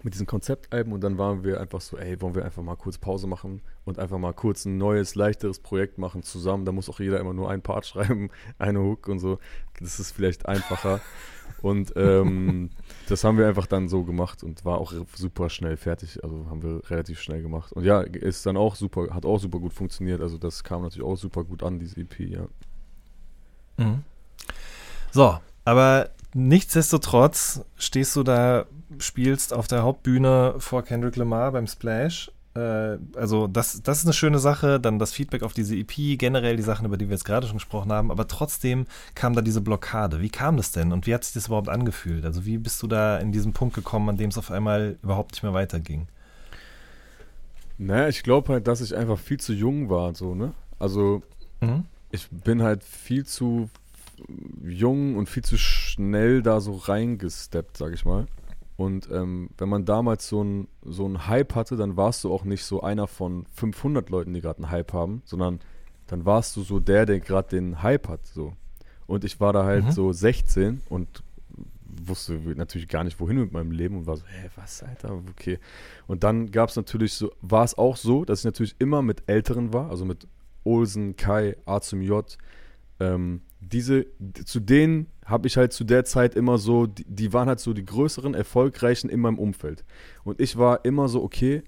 mit 0.03 0.13
diesen 0.13 0.25
Konzeptalben 0.25 0.93
und 0.93 1.01
dann 1.01 1.17
waren 1.17 1.43
wir 1.43 1.59
einfach 1.59 1.81
so, 1.81 1.97
ey, 1.97 2.21
wollen 2.21 2.33
wir 2.33 2.45
einfach 2.45 2.63
mal 2.63 2.77
kurz 2.77 2.97
Pause 2.97 3.27
machen 3.27 3.61
und 3.83 3.99
einfach 3.99 4.17
mal 4.17 4.31
kurz 4.31 4.63
ein 4.63 4.77
neues, 4.77 5.15
leichteres 5.15 5.59
Projekt 5.59 5.97
machen 5.97 6.23
zusammen. 6.23 6.63
Da 6.63 6.71
muss 6.71 6.89
auch 6.89 7.01
jeder 7.01 7.19
immer 7.19 7.33
nur 7.33 7.49
einen 7.49 7.61
Part 7.61 7.85
schreiben, 7.87 8.29
eine 8.57 8.79
Hook 8.79 9.09
und 9.09 9.19
so. 9.19 9.37
Das 9.81 9.99
ist 9.99 10.13
vielleicht 10.13 10.45
einfacher. 10.45 11.01
Und 11.61 11.91
ähm, 11.97 12.69
das 13.09 13.25
haben 13.25 13.37
wir 13.37 13.45
einfach 13.45 13.67
dann 13.67 13.89
so 13.89 14.05
gemacht 14.05 14.43
und 14.43 14.63
war 14.63 14.77
auch 14.77 14.93
super 15.13 15.49
schnell 15.49 15.75
fertig. 15.75 16.23
Also 16.23 16.45
haben 16.49 16.63
wir 16.63 16.89
relativ 16.89 17.19
schnell 17.19 17.41
gemacht. 17.41 17.73
Und 17.73 17.83
ja, 17.83 17.99
ist 17.99 18.45
dann 18.45 18.55
auch 18.55 18.75
super, 18.75 19.13
hat 19.13 19.25
auch 19.25 19.39
super 19.39 19.59
gut 19.59 19.73
funktioniert. 19.73 20.21
Also 20.21 20.37
das 20.37 20.63
kam 20.63 20.83
natürlich 20.83 21.05
auch 21.05 21.17
super 21.17 21.43
gut 21.43 21.63
an, 21.63 21.79
diese 21.79 21.99
EP, 21.99 22.19
ja. 22.19 22.47
Mhm. 23.75 24.03
So, 25.11 25.37
aber 25.65 26.09
nichtsdestotrotz 26.33 27.61
stehst 27.77 28.15
du 28.15 28.23
da, 28.23 28.65
spielst 28.99 29.53
auf 29.53 29.67
der 29.67 29.83
Hauptbühne 29.83 30.55
vor 30.59 30.83
Kendrick 30.83 31.15
Lamar 31.15 31.51
beim 31.51 31.67
Splash. 31.67 32.31
Äh, 32.55 32.97
also 33.15 33.47
das, 33.47 33.81
das 33.83 33.99
ist 33.99 34.05
eine 34.05 34.13
schöne 34.13 34.39
Sache, 34.39 34.79
dann 34.79 34.99
das 34.99 35.11
Feedback 35.13 35.43
auf 35.43 35.53
diese 35.53 35.75
EP, 35.75 36.17
generell 36.17 36.57
die 36.57 36.63
Sachen, 36.63 36.85
über 36.85 36.97
die 36.97 37.07
wir 37.07 37.15
jetzt 37.15 37.25
gerade 37.25 37.47
schon 37.47 37.57
gesprochen 37.57 37.91
haben, 37.91 38.11
aber 38.11 38.27
trotzdem 38.27 38.85
kam 39.15 39.33
da 39.33 39.41
diese 39.41 39.61
Blockade. 39.61 40.21
Wie 40.21 40.29
kam 40.29 40.57
das 40.57 40.71
denn 40.71 40.91
und 40.91 41.07
wie 41.07 41.13
hat 41.13 41.23
sich 41.23 41.33
das 41.33 41.47
überhaupt 41.47 41.69
angefühlt? 41.69 42.25
Also 42.25 42.45
wie 42.45 42.57
bist 42.57 42.81
du 42.81 42.87
da 42.87 43.17
in 43.17 43.31
diesen 43.31 43.53
Punkt 43.53 43.75
gekommen, 43.75 44.09
an 44.09 44.17
dem 44.17 44.29
es 44.29 44.37
auf 44.37 44.51
einmal 44.51 44.97
überhaupt 45.03 45.33
nicht 45.33 45.43
mehr 45.43 45.53
weiterging? 45.53 46.07
Naja, 47.77 48.09
ich 48.09 48.23
glaube 48.23 48.53
halt, 48.53 48.67
dass 48.67 48.81
ich 48.81 48.95
einfach 48.95 49.17
viel 49.17 49.39
zu 49.39 49.53
jung 49.53 49.89
war, 49.89 50.13
so, 50.13 50.35
ne? 50.35 50.53
Also 50.79 51.21
Mhm. 51.61 51.85
ich 52.11 52.27
bin 52.29 52.61
halt 52.63 52.83
viel 52.83 53.25
zu 53.25 53.69
jung 54.63 55.15
und 55.15 55.29
viel 55.29 55.43
zu 55.43 55.57
schnell 55.57 56.41
da 56.41 56.59
so 56.61 56.73
reingesteppt, 56.75 57.77
sag 57.77 57.93
ich 57.93 58.05
mal. 58.05 58.25
Und 58.77 59.09
ähm, 59.11 59.49
wenn 59.57 59.67
man 59.67 59.83
damals 59.85 60.27
so 60.29 60.39
einen 60.41 60.67
so 60.83 61.05
einen 61.05 61.27
Hype 61.27 61.53
hatte, 61.55 61.75
dann 61.75 61.97
warst 61.97 62.23
du 62.23 62.31
auch 62.33 62.45
nicht 62.45 62.63
so 62.63 62.81
einer 62.81 63.07
von 63.07 63.45
500 63.55 64.09
Leuten, 64.09 64.33
die 64.33 64.41
gerade 64.41 64.63
einen 64.63 64.71
Hype 64.71 64.93
haben, 64.93 65.21
sondern 65.25 65.59
dann 66.07 66.25
warst 66.25 66.55
du 66.55 66.61
so 66.61 66.79
der, 66.79 67.05
der 67.05 67.19
gerade 67.19 67.49
den 67.49 67.83
Hype 67.83 68.07
hat, 68.07 68.25
so. 68.25 68.53
Und 69.05 69.23
ich 69.25 69.39
war 69.39 69.53
da 69.53 69.65
halt 69.65 69.85
Mhm. 69.85 69.91
so 69.91 70.11
16 70.13 70.81
und 70.89 71.23
wusste 72.05 72.33
natürlich 72.55 72.87
gar 72.87 73.03
nicht, 73.03 73.19
wohin 73.19 73.37
mit 73.39 73.51
meinem 73.51 73.71
Leben 73.71 73.97
und 73.97 74.07
war 74.07 74.15
so, 74.15 74.23
hä, 74.25 74.49
was, 74.55 74.83
Alter, 74.83 75.21
okay. 75.29 75.59
Und 76.07 76.23
dann 76.23 76.51
gab 76.51 76.69
es 76.69 76.75
natürlich 76.75 77.13
so, 77.13 77.31
war 77.41 77.63
es 77.63 77.77
auch 77.77 77.97
so, 77.97 78.23
dass 78.23 78.39
ich 78.39 78.45
natürlich 78.45 78.75
immer 78.79 79.01
mit 79.01 79.23
Älteren 79.27 79.73
war, 79.73 79.89
also 79.89 80.05
mit 80.05 80.27
Olsen, 80.63 81.15
Kai, 81.15 81.57
A 81.65 81.81
zum 81.81 82.01
J, 82.01 82.37
ähm, 82.99 83.41
diese, 83.59 84.05
zu 84.45 84.59
denen 84.59 85.07
habe 85.25 85.47
ich 85.47 85.57
halt 85.57 85.73
zu 85.73 85.83
der 85.83 86.05
Zeit 86.05 86.35
immer 86.35 86.57
so, 86.57 86.87
die, 86.87 87.05
die 87.05 87.33
waren 87.33 87.47
halt 87.47 87.59
so 87.59 87.73
die 87.73 87.85
größeren, 87.85 88.33
erfolgreichen 88.33 89.09
in 89.09 89.19
meinem 89.19 89.37
Umfeld. 89.37 89.83
Und 90.23 90.39
ich 90.39 90.57
war 90.57 90.85
immer 90.85 91.09
so, 91.09 91.21
okay, 91.23 91.63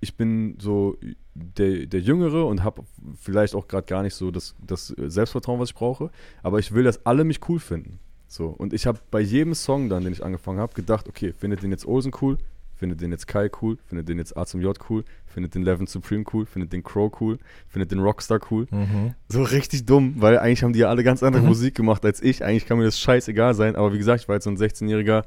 ich 0.00 0.16
bin 0.16 0.56
so 0.60 0.98
der, 1.34 1.86
der 1.86 2.00
Jüngere 2.00 2.46
und 2.46 2.64
habe 2.64 2.82
vielleicht 3.18 3.54
auch 3.54 3.68
gerade 3.68 3.86
gar 3.86 4.02
nicht 4.02 4.14
so 4.14 4.30
das, 4.30 4.54
das 4.60 4.88
Selbstvertrauen, 4.88 5.60
was 5.60 5.70
ich 5.70 5.74
brauche, 5.74 6.10
aber 6.42 6.58
ich 6.58 6.72
will, 6.72 6.84
dass 6.84 7.06
alle 7.06 7.24
mich 7.24 7.48
cool 7.48 7.60
finden. 7.60 7.98
So, 8.26 8.48
und 8.48 8.72
ich 8.72 8.86
habe 8.86 8.98
bei 9.10 9.20
jedem 9.20 9.54
Song 9.54 9.88
dann, 9.88 10.04
den 10.04 10.12
ich 10.12 10.24
angefangen 10.24 10.58
habe, 10.58 10.74
gedacht, 10.74 11.08
okay, 11.08 11.32
findet 11.32 11.62
den 11.62 11.70
jetzt 11.70 11.86
Olsen 11.86 12.12
cool, 12.20 12.38
findet 12.82 13.00
den 13.00 13.12
jetzt 13.12 13.28
Kai 13.28 13.48
cool, 13.60 13.78
findet 13.86 14.08
den 14.08 14.18
jetzt 14.18 14.36
A 14.36 14.44
zum 14.44 14.60
J 14.60 14.76
cool, 14.90 15.04
findet 15.24 15.54
den 15.54 15.62
Levin 15.62 15.86
Supreme 15.86 16.24
cool, 16.32 16.46
findet 16.46 16.72
den 16.72 16.82
Crow 16.82 17.12
cool, 17.20 17.38
findet 17.68 17.92
den 17.92 18.00
Rockstar 18.00 18.40
cool. 18.50 18.66
Mhm. 18.72 19.14
So 19.28 19.44
richtig 19.44 19.86
dumm, 19.86 20.16
weil 20.16 20.36
eigentlich 20.36 20.64
haben 20.64 20.72
die 20.72 20.80
ja 20.80 20.88
alle 20.88 21.04
ganz 21.04 21.22
andere 21.22 21.42
Mhm. 21.42 21.48
Musik 21.48 21.76
gemacht 21.76 22.04
als 22.04 22.20
ich. 22.20 22.44
Eigentlich 22.44 22.66
kann 22.66 22.78
mir 22.78 22.84
das 22.84 22.98
scheißegal 22.98 23.54
sein, 23.54 23.76
aber 23.76 23.92
wie 23.92 23.98
gesagt, 23.98 24.22
ich 24.22 24.26
war 24.28 24.34
jetzt 24.34 24.42
so 24.42 24.50
ein 24.50 24.56
16-jähriger, 24.56 25.22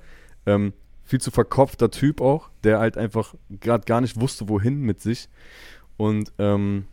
ähm, 0.45 0.73
viel 1.05 1.21
zu 1.21 1.31
verkopfter 1.31 1.89
Typ 1.89 2.19
auch, 2.19 2.49
der 2.65 2.79
halt 2.79 2.97
einfach 2.97 3.35
gerade 3.61 3.85
gar 3.85 4.01
nicht 4.01 4.19
wusste, 4.19 4.49
wohin 4.49 4.81
mit 4.81 4.99
sich 4.99 5.29
und 5.95 6.33
ähm, 6.37 6.87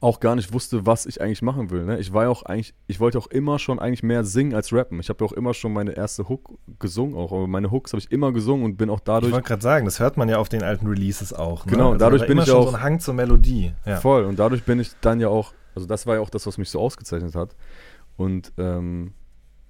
auch 0.00 0.20
gar 0.20 0.34
nicht 0.36 0.52
wusste, 0.52 0.84
was 0.84 1.06
ich 1.06 1.20
eigentlich 1.22 1.40
machen 1.42 1.70
will. 1.70 1.84
Ne? 1.84 1.98
Ich 1.98 2.12
war 2.12 2.24
ja 2.24 2.28
auch 2.28 2.42
eigentlich, 2.42 2.74
ich 2.86 3.00
wollte 3.00 3.18
auch 3.18 3.28
immer 3.28 3.58
schon 3.58 3.78
eigentlich 3.78 4.02
mehr 4.02 4.24
singen 4.24 4.54
als 4.54 4.72
rappen. 4.72 5.00
Ich 5.00 5.08
habe 5.08 5.24
ja 5.24 5.30
auch 5.30 5.32
immer 5.32 5.54
schon 5.54 5.72
meine 5.72 5.92
erste 5.96 6.28
Hook 6.28 6.58
gesungen, 6.78 7.16
auch 7.16 7.32
aber 7.32 7.46
meine 7.46 7.70
Hooks 7.70 7.92
habe 7.92 8.00
ich 8.00 8.12
immer 8.12 8.32
gesungen 8.32 8.64
und 8.64 8.76
bin 8.76 8.90
auch 8.90 8.98
Ich 8.98 9.04
dadurch 9.04 9.32
wollte 9.32 9.48
gerade 9.48 9.62
sagen, 9.62 9.84
das 9.86 9.98
hört 9.98 10.16
man 10.16 10.28
ja 10.28 10.36
auf 10.38 10.48
den 10.50 10.62
alten 10.62 10.86
Releases 10.86 11.32
auch. 11.32 11.64
Ne? 11.64 11.72
Genau, 11.72 11.86
also 11.92 11.98
dadurch 11.98 12.22
bin 12.22 12.32
immer 12.32 12.42
ich 12.42 12.48
schon 12.48 12.58
auch- 12.58 12.70
so 12.70 12.76
ein 12.76 12.82
Hang 12.82 13.00
zur 13.00 13.14
Melodie. 13.14 13.72
Ja. 13.86 13.96
Voll. 13.96 14.24
Und 14.24 14.38
dadurch 14.38 14.64
bin 14.64 14.78
ich 14.80 14.90
dann 15.00 15.18
ja 15.20 15.28
auch, 15.28 15.54
also 15.74 15.86
das 15.86 16.06
war 16.06 16.16
ja 16.16 16.20
auch 16.20 16.30
das, 16.30 16.46
was 16.46 16.58
mich 16.58 16.68
so 16.70 16.78
ausgezeichnet 16.80 17.34
hat. 17.34 17.56
Und 18.16 18.52
ähm, 18.58 19.12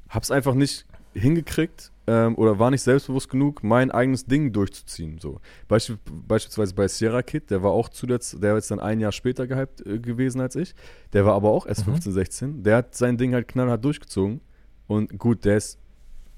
hab's 0.08 0.30
einfach 0.30 0.54
nicht 0.54 0.86
hingekriegt 1.14 1.92
ähm, 2.06 2.36
oder 2.36 2.58
war 2.58 2.70
nicht 2.70 2.82
selbstbewusst 2.82 3.28
genug, 3.28 3.62
mein 3.64 3.90
eigenes 3.90 4.26
Ding 4.26 4.52
durchzuziehen. 4.52 5.18
So. 5.18 5.40
Beisp 5.68 5.92
beispielsweise 6.26 6.74
bei 6.74 6.86
Sierra 6.88 7.22
Kid, 7.22 7.50
der 7.50 7.62
war 7.62 7.72
auch 7.72 7.88
zuletzt, 7.88 8.42
der 8.42 8.50
war 8.50 8.56
jetzt 8.58 8.70
dann 8.70 8.80
ein 8.80 9.00
Jahr 9.00 9.12
später 9.12 9.46
gehypt 9.46 9.84
äh, 9.86 9.98
gewesen 9.98 10.40
als 10.40 10.54
ich. 10.56 10.74
Der 11.12 11.24
war 11.24 11.34
aber 11.34 11.50
auch 11.50 11.66
erst 11.66 11.80
Mhm. 11.86 11.92
15, 11.92 12.12
16. 12.12 12.62
Der 12.62 12.76
hat 12.78 12.94
sein 12.94 13.16
Ding 13.18 13.34
halt 13.34 13.48
knallhart 13.48 13.84
durchgezogen. 13.84 14.40
Und 14.86 15.18
gut, 15.18 15.44
der 15.44 15.56
ist, 15.56 15.78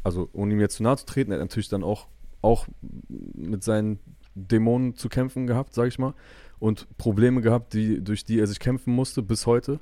also 0.04 0.28
ohne 0.32 0.54
ihm 0.54 0.60
jetzt 0.60 0.76
zu 0.76 0.82
nahe 0.82 0.96
zu 0.96 1.04
treten, 1.06 1.32
er 1.32 1.38
hat 1.38 1.44
natürlich 1.44 1.68
dann 1.68 1.84
auch, 1.84 2.08
auch 2.40 2.66
mit 3.10 3.62
seinen 3.62 3.98
Dämonen 4.34 4.94
zu 4.94 5.08
kämpfen 5.08 5.46
gehabt, 5.46 5.74
sag 5.74 5.88
ich 5.88 5.98
mal. 5.98 6.14
Und 6.60 6.86
Probleme 6.96 7.40
gehabt, 7.42 7.74
die, 7.74 8.02
durch 8.02 8.24
die 8.24 8.38
er 8.38 8.46
sich 8.46 8.58
kämpfen 8.58 8.94
musste 8.94 9.22
bis 9.22 9.46
heute. 9.46 9.80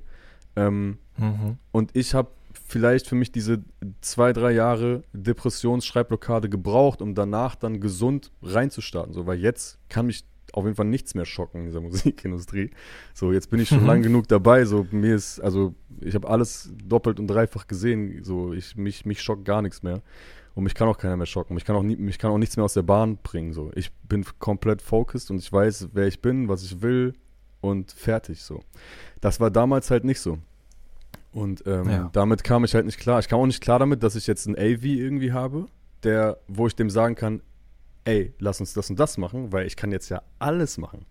Ähm, 0.57 0.99
Mhm. 1.19 1.59
und 1.73 1.95
ich 1.97 2.13
habe 2.15 2.31
vielleicht 2.67 3.07
für 3.07 3.15
mich 3.15 3.33
diese 3.33 3.63
zwei, 4.01 4.33
drei 4.33 4.53
Jahre 4.53 5.03
Depressions-Schreibblockade 5.13 6.49
gebraucht, 6.49 7.01
um 7.01 7.15
danach 7.15 7.55
dann 7.55 7.81
gesund 7.81 8.33
reinzustarten. 8.43 9.13
So, 9.13 9.27
weil 9.27 9.39
jetzt 9.39 9.79
kann 9.89 10.07
mich 10.07 10.25
auf 10.53 10.65
jeden 10.65 10.77
Fall 10.77 10.87
nichts 10.87 11.15
mehr 11.15 11.25
schocken 11.25 11.61
in 11.61 11.67
dieser 11.67 11.81
Musikindustrie. 11.83 12.71
So, 13.15 13.33
jetzt 13.33 13.51
bin 13.51 13.61
ich 13.61 13.69
schon 13.69 13.87
lang 13.87 14.03
genug 14.03 14.29
dabei. 14.29 14.65
So, 14.65 14.87
mir 14.91 15.15
ist, 15.15 15.41
also 15.41 15.75
ich 16.01 16.15
habe 16.15 16.29
alles 16.29 16.71
doppelt 16.85 17.21
und 17.21 17.29
dreifach 17.29 17.67
gesehen. 17.67 18.25
So, 18.25 18.53
ich, 18.53 18.77
mich, 18.77 19.07
mich 19.07 19.23
schockt 19.23 19.45
gar 19.45 19.63
nichts 19.63 19.83
mehr. 19.83 20.03
Und 20.55 20.65
mich 20.65 20.75
kann 20.75 20.89
auch 20.89 20.97
keiner 20.97 21.19
mehr 21.19 21.27
schocken. 21.27 21.55
Mich 21.55 21.67
kann 21.67 21.77
auch, 21.77 21.83
nie, 21.83 21.97
mich 21.97 22.19
kann 22.19 22.31
auch 22.31 22.39
nichts 22.39 22.57
mehr 22.57 22.65
aus 22.65 22.73
der 22.73 22.83
Bahn 22.83 23.19
bringen. 23.19 23.53
So. 23.53 23.71
Ich 23.75 23.93
bin 23.93 24.25
komplett 24.39 24.81
focused 24.81 25.31
und 25.31 25.39
ich 25.39 25.53
weiß, 25.53 25.91
wer 25.93 26.07
ich 26.07 26.23
bin, 26.23 26.49
was 26.49 26.63
ich 26.63 26.81
will 26.81 27.13
und 27.61 27.93
fertig. 27.93 28.43
So. 28.43 28.63
Das 29.21 29.39
war 29.39 29.51
damals 29.51 29.91
halt 29.91 30.05
nicht 30.05 30.21
so. 30.21 30.39
Und 31.37 31.65
ähm, 31.67 31.89
Ja. 31.91 32.11
damit 32.15 32.45
kam 32.45 32.65
ich 32.65 32.75
halt 32.75 32.87
nicht 32.87 32.99
klar. 32.99 33.19
Ich 33.21 33.29
kam 33.29 33.41
auch 33.41 33.47
nicht 33.47 33.61
klar 33.63 33.79
damit, 33.79 34.03
dass 34.03 34.17
ich 34.17 34.27
jetzt 34.27 34.47
einen 34.47 34.57
AV 34.57 34.85
irgendwie 34.85 35.33
habe, 35.33 35.67
der, 36.03 36.39
wo 36.49 36.67
ich 36.67 36.75
dem 36.75 36.89
sagen 36.89 37.15
kann, 37.15 37.43
ey, 38.05 38.33
lass 38.39 38.59
uns 38.61 38.73
das 38.73 38.89
und 38.89 38.99
das 38.99 39.19
machen, 39.19 39.53
weil 39.53 39.67
ich 39.67 39.77
kann 39.77 39.93
jetzt 39.93 40.09
ja 40.09 40.23
alles 40.39 40.79
machen. 40.79 41.05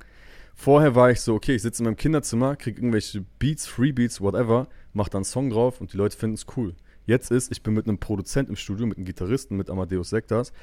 Vorher 0.56 0.96
war 0.96 1.12
ich 1.12 1.22
so, 1.22 1.36
okay, 1.36 1.54
ich 1.56 1.62
sitze 1.62 1.84
in 1.84 1.86
meinem 1.86 1.98
Kinderzimmer, 1.98 2.56
kriege 2.56 2.80
irgendwelche 2.80 3.24
Beats, 3.40 3.68
Freebeats, 3.68 4.20
whatever, 4.20 4.68
mach 4.94 5.10
dann 5.10 5.20
einen 5.20 5.26
Song 5.26 5.50
drauf 5.52 5.80
und 5.80 5.94
die 5.94 5.98
Leute 5.98 6.18
finden 6.18 6.36
es 6.36 6.46
cool. 6.58 6.74
Jetzt 7.06 7.30
ist, 7.30 7.52
ich 7.52 7.62
bin 7.62 7.74
mit 7.76 7.88
einem 7.88 8.00
Produzent 8.00 8.50
im 8.50 8.56
Studio, 8.56 8.88
mit 8.88 8.98
einem 8.98 9.06
Gitarristen, 9.06 9.58
mit 9.58 9.70
Amadeus 9.70 10.10
Sektas. 10.10 10.54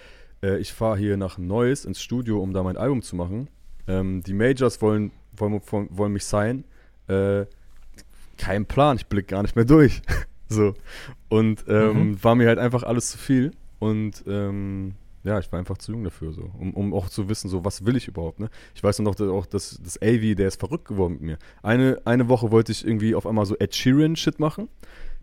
Äh, 0.43 0.59
ich 0.59 0.73
fahre 0.73 0.97
hier 0.99 1.17
nach 1.17 1.39
Neuss 1.39 1.85
ins 1.85 2.03
Studio, 2.03 2.43
um 2.43 2.53
da 2.53 2.65
mein 2.65 2.77
Album 2.77 3.03
zu 3.03 3.15
machen. 3.15 3.49
Ähm, 3.87 4.23
die 4.25 4.33
Majors 4.35 4.83
wollen, 4.83 5.13
wollen, 5.37 5.61
wollen, 5.71 5.89
wollen 5.93 6.13
mich 6.13 6.25
sein. 6.25 6.65
Äh, 7.07 7.45
kein 8.43 8.67
Plan, 8.67 8.97
ich 8.97 9.07
blick 9.07 9.29
gar 9.29 9.43
nicht 9.43 9.55
mehr 9.57 9.65
durch. 9.65 10.03
so. 10.49 10.75
Und 11.29 11.65
ähm, 11.69 12.11
Mhm. 12.11 12.25
war 12.25 12.35
mir 12.35 12.49
halt 12.49 12.59
einfach 12.59 12.83
alles 12.83 13.11
zu 13.11 13.19
viel. 13.19 13.53
Und 13.79 14.25
ähm, 14.27 14.95
ja, 15.25 15.39
ich 15.39 15.51
war 15.53 15.59
einfach 15.61 15.79
zu 15.79 15.93
jung 15.93 16.03
dafür, 16.05 16.33
so, 16.33 16.51
um, 16.59 16.75
um 16.75 16.93
auch 16.93 17.09
zu 17.09 17.29
wissen, 17.29 17.49
so, 17.49 17.65
was 17.65 17.85
will 17.87 17.97
ich 17.97 18.09
überhaupt, 18.09 18.41
ne? 18.41 18.49
Ich 18.75 18.83
weiß 18.83 18.99
noch, 19.01 19.15
dass 19.15 19.29
auch 19.29 19.47
das, 19.47 19.81
das 19.83 20.01
AV, 20.03 20.35
der 20.37 20.49
ist 20.49 20.59
verrückt 20.59 20.87
geworden 20.87 21.13
mit 21.15 21.23
mir. 21.23 21.39
Eine, 21.63 22.01
eine 22.05 22.29
Woche 22.29 22.51
wollte 22.51 22.73
ich 22.73 22.85
irgendwie 22.85 23.15
auf 23.15 23.27
einmal 23.27 23.47
so 23.47 23.57
Ed 23.57 23.75
Sheeran-Shit 23.75 24.41
machen. 24.41 24.69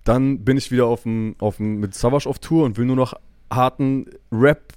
Dann 0.05 0.45
bin 0.45 0.55
ich 0.57 0.72
wieder 0.72 0.86
auf 0.86 1.03
dem, 1.03 1.36
auf 1.39 1.57
dem, 1.57 1.80
mit 1.82 1.93
Savage 1.95 2.28
auf 2.30 2.39
Tour 2.39 2.65
und 2.65 2.78
will 2.78 2.86
nur 2.86 2.95
noch 2.95 3.13
harten 3.51 4.05
Rap 4.32 4.74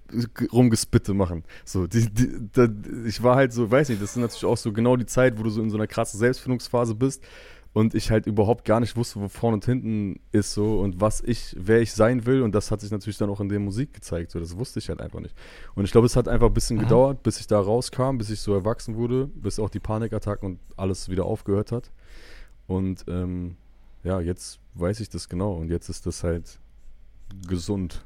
rumgespitte 0.52 1.14
machen. 1.14 1.44
So, 1.64 1.86
die, 1.86 2.08
die, 2.12 2.28
da, 2.52 2.66
ich 3.06 3.22
war 3.22 3.36
halt 3.36 3.52
so, 3.52 3.70
weiß 3.70 3.88
nicht, 3.90 4.02
das 4.02 4.10
ist 4.10 4.16
natürlich 4.16 4.44
auch 4.44 4.56
so 4.56 4.72
genau 4.72 4.96
die 4.96 5.06
Zeit, 5.06 5.38
wo 5.38 5.42
du 5.44 5.50
so 5.50 5.62
in 5.62 5.70
so 5.70 5.76
einer 5.76 5.86
krassen 5.86 6.18
Selbstfindungsphase 6.18 6.94
bist. 6.94 7.22
Und 7.74 7.94
ich 7.94 8.10
halt 8.10 8.26
überhaupt 8.26 8.64
gar 8.66 8.80
nicht 8.80 8.96
wusste, 8.96 9.20
wo 9.20 9.28
vorne 9.28 9.54
und 9.54 9.64
hinten 9.64 10.20
ist 10.30 10.52
so 10.52 10.80
und 10.80 11.00
was 11.00 11.22
ich, 11.22 11.56
wer 11.58 11.80
ich 11.80 11.92
sein 11.92 12.26
will 12.26 12.42
und 12.42 12.54
das 12.54 12.70
hat 12.70 12.80
sich 12.82 12.90
natürlich 12.90 13.16
dann 13.16 13.30
auch 13.30 13.40
in 13.40 13.48
der 13.48 13.60
Musik 13.60 13.94
gezeigt, 13.94 14.30
so 14.30 14.38
das 14.40 14.56
wusste 14.58 14.78
ich 14.78 14.88
halt 14.90 15.00
einfach 15.00 15.20
nicht. 15.20 15.34
Und 15.74 15.84
ich 15.84 15.92
glaube, 15.92 16.06
es 16.06 16.14
hat 16.16 16.28
einfach 16.28 16.48
ein 16.48 16.54
bisschen 16.54 16.76
Mhm. 16.76 16.82
gedauert, 16.82 17.22
bis 17.22 17.40
ich 17.40 17.46
da 17.46 17.58
rauskam, 17.58 18.18
bis 18.18 18.28
ich 18.30 18.40
so 18.40 18.52
erwachsen 18.54 18.96
wurde, 18.96 19.26
bis 19.34 19.58
auch 19.58 19.70
die 19.70 19.80
Panikattacken 19.80 20.46
und 20.52 20.58
alles 20.76 21.08
wieder 21.08 21.24
aufgehört 21.24 21.72
hat. 21.72 21.90
Und 22.66 23.04
ähm, 23.08 23.56
ja, 24.04 24.20
jetzt 24.20 24.58
weiß 24.74 25.00
ich 25.00 25.08
das 25.08 25.28
genau 25.28 25.52
und 25.54 25.68
jetzt 25.70 25.88
ist 25.88 26.04
das 26.06 26.22
halt 26.24 26.58
gesund. 27.48 28.04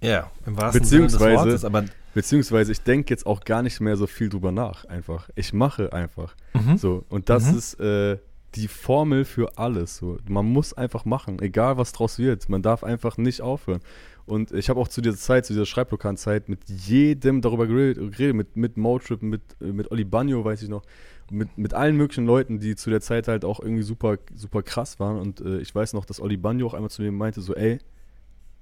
Ja, 0.00 0.30
im 0.46 0.56
wahrsten 0.56 0.84
Sinne 0.84 1.04
des 1.04 1.12
Beziehungsweise- 1.14 1.36
Wortes, 1.46 1.64
aber 1.64 1.84
Beziehungsweise 2.14 2.72
ich 2.72 2.80
denke 2.82 3.10
jetzt 3.12 3.26
auch 3.26 3.40
gar 3.44 3.62
nicht 3.62 3.80
mehr 3.80 3.96
so 3.96 4.06
viel 4.06 4.28
drüber 4.28 4.52
nach, 4.52 4.84
einfach. 4.86 5.28
Ich 5.34 5.52
mache 5.52 5.92
einfach. 5.92 6.34
mhm. 6.54 6.76
So, 6.78 7.04
und 7.08 7.28
das 7.28 7.50
Mhm. 7.52 7.58
ist 7.58 7.80
äh, 7.80 8.18
die 8.54 8.68
Formel 8.68 9.24
für 9.24 9.58
alles. 9.58 9.96
So. 9.96 10.18
Man 10.28 10.46
muss 10.46 10.72
einfach 10.74 11.04
machen, 11.04 11.40
egal 11.42 11.76
was 11.76 11.92
draus 11.92 12.18
wird. 12.18 12.48
Man 12.48 12.62
darf 12.62 12.84
einfach 12.84 13.16
nicht 13.18 13.40
aufhören. 13.40 13.80
Und 14.26 14.52
ich 14.52 14.70
habe 14.70 14.80
auch 14.80 14.88
zu 14.88 15.00
dieser 15.02 15.16
Zeit, 15.16 15.44
zu 15.44 15.52
dieser 15.52 15.66
Schreibblockadenzeit 15.66 16.48
mit 16.48 16.60
jedem 16.68 17.42
darüber 17.42 17.66
geredet, 17.66 18.34
mit, 18.34 18.56
mit 18.56 18.76
Motrip, 18.76 19.20
mit, 19.22 19.42
mit 19.60 19.90
Oli 19.90 20.04
Bagno, 20.04 20.42
weiß 20.44 20.62
ich 20.62 20.68
noch, 20.70 20.82
mit, 21.30 21.58
mit 21.58 21.74
allen 21.74 21.96
möglichen 21.96 22.24
Leuten, 22.26 22.58
die 22.58 22.74
zu 22.76 22.88
der 22.90 23.00
Zeit 23.00 23.28
halt 23.28 23.44
auch 23.44 23.60
irgendwie 23.60 23.82
super, 23.82 24.16
super 24.34 24.62
krass 24.62 24.98
waren. 25.00 25.18
Und 25.18 25.40
äh, 25.40 25.58
ich 25.58 25.74
weiß 25.74 25.92
noch, 25.92 26.04
dass 26.06 26.20
Oli 26.20 26.36
Bagno 26.36 26.66
auch 26.66 26.74
einmal 26.74 26.90
zu 26.90 27.02
mir 27.02 27.12
meinte, 27.12 27.42
so, 27.42 27.54
ey, 27.54 27.78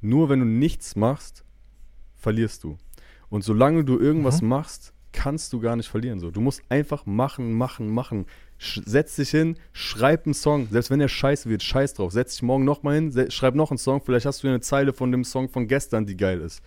nur 0.01 0.29
wenn 0.31 0.41
du 0.41 0.47
nichts 0.47 0.97
machst, 0.97 1.45
verlierst 2.17 2.65
du. 2.65 2.77
Und 3.33 3.43
solange 3.45 3.83
du 3.83 3.99
irgendwas 3.99 4.43
Mhm. 4.43 4.49
machst, 4.49 4.93
kannst 5.11 5.55
du 5.55 5.61
gar 5.61 5.75
nicht 5.75 5.89
verlieren. 5.89 6.21
So. 6.21 6.31
Du 6.31 6.43
musst 6.43 6.63
einfach 6.69 7.07
machen, 7.07 7.55
machen, 7.55 7.89
machen. 7.89 8.27
Sch 8.59 8.83
setz 8.85 9.17
dich 9.17 9.31
hin, 9.31 9.57
schreib 9.73 10.27
einen 10.27 10.35
Song. 10.35 10.69
Selbst 10.71 10.91
wenn 10.91 10.99
der 10.99 11.09
scheiße 11.09 11.49
wird, 11.49 11.63
scheiß 11.63 11.95
drauf. 11.95 12.13
Setz 12.13 12.33
dich 12.35 12.43
morgen 12.43 12.67
nochmal 12.67 12.97
hin, 12.97 13.31
schreib 13.31 13.55
noch 13.55 13.71
einen 13.71 13.79
Song. 13.79 14.03
Vielleicht 14.05 14.27
hast 14.27 14.43
du 14.45 14.49
eine 14.49 14.61
Zeile 14.61 14.93
von 14.93 15.11
dem 15.11 15.25
Song 15.25 15.49
von 15.49 15.67
gestern, 15.67 16.05
die 16.05 16.17
geil 16.17 16.43
ist. 16.43 16.61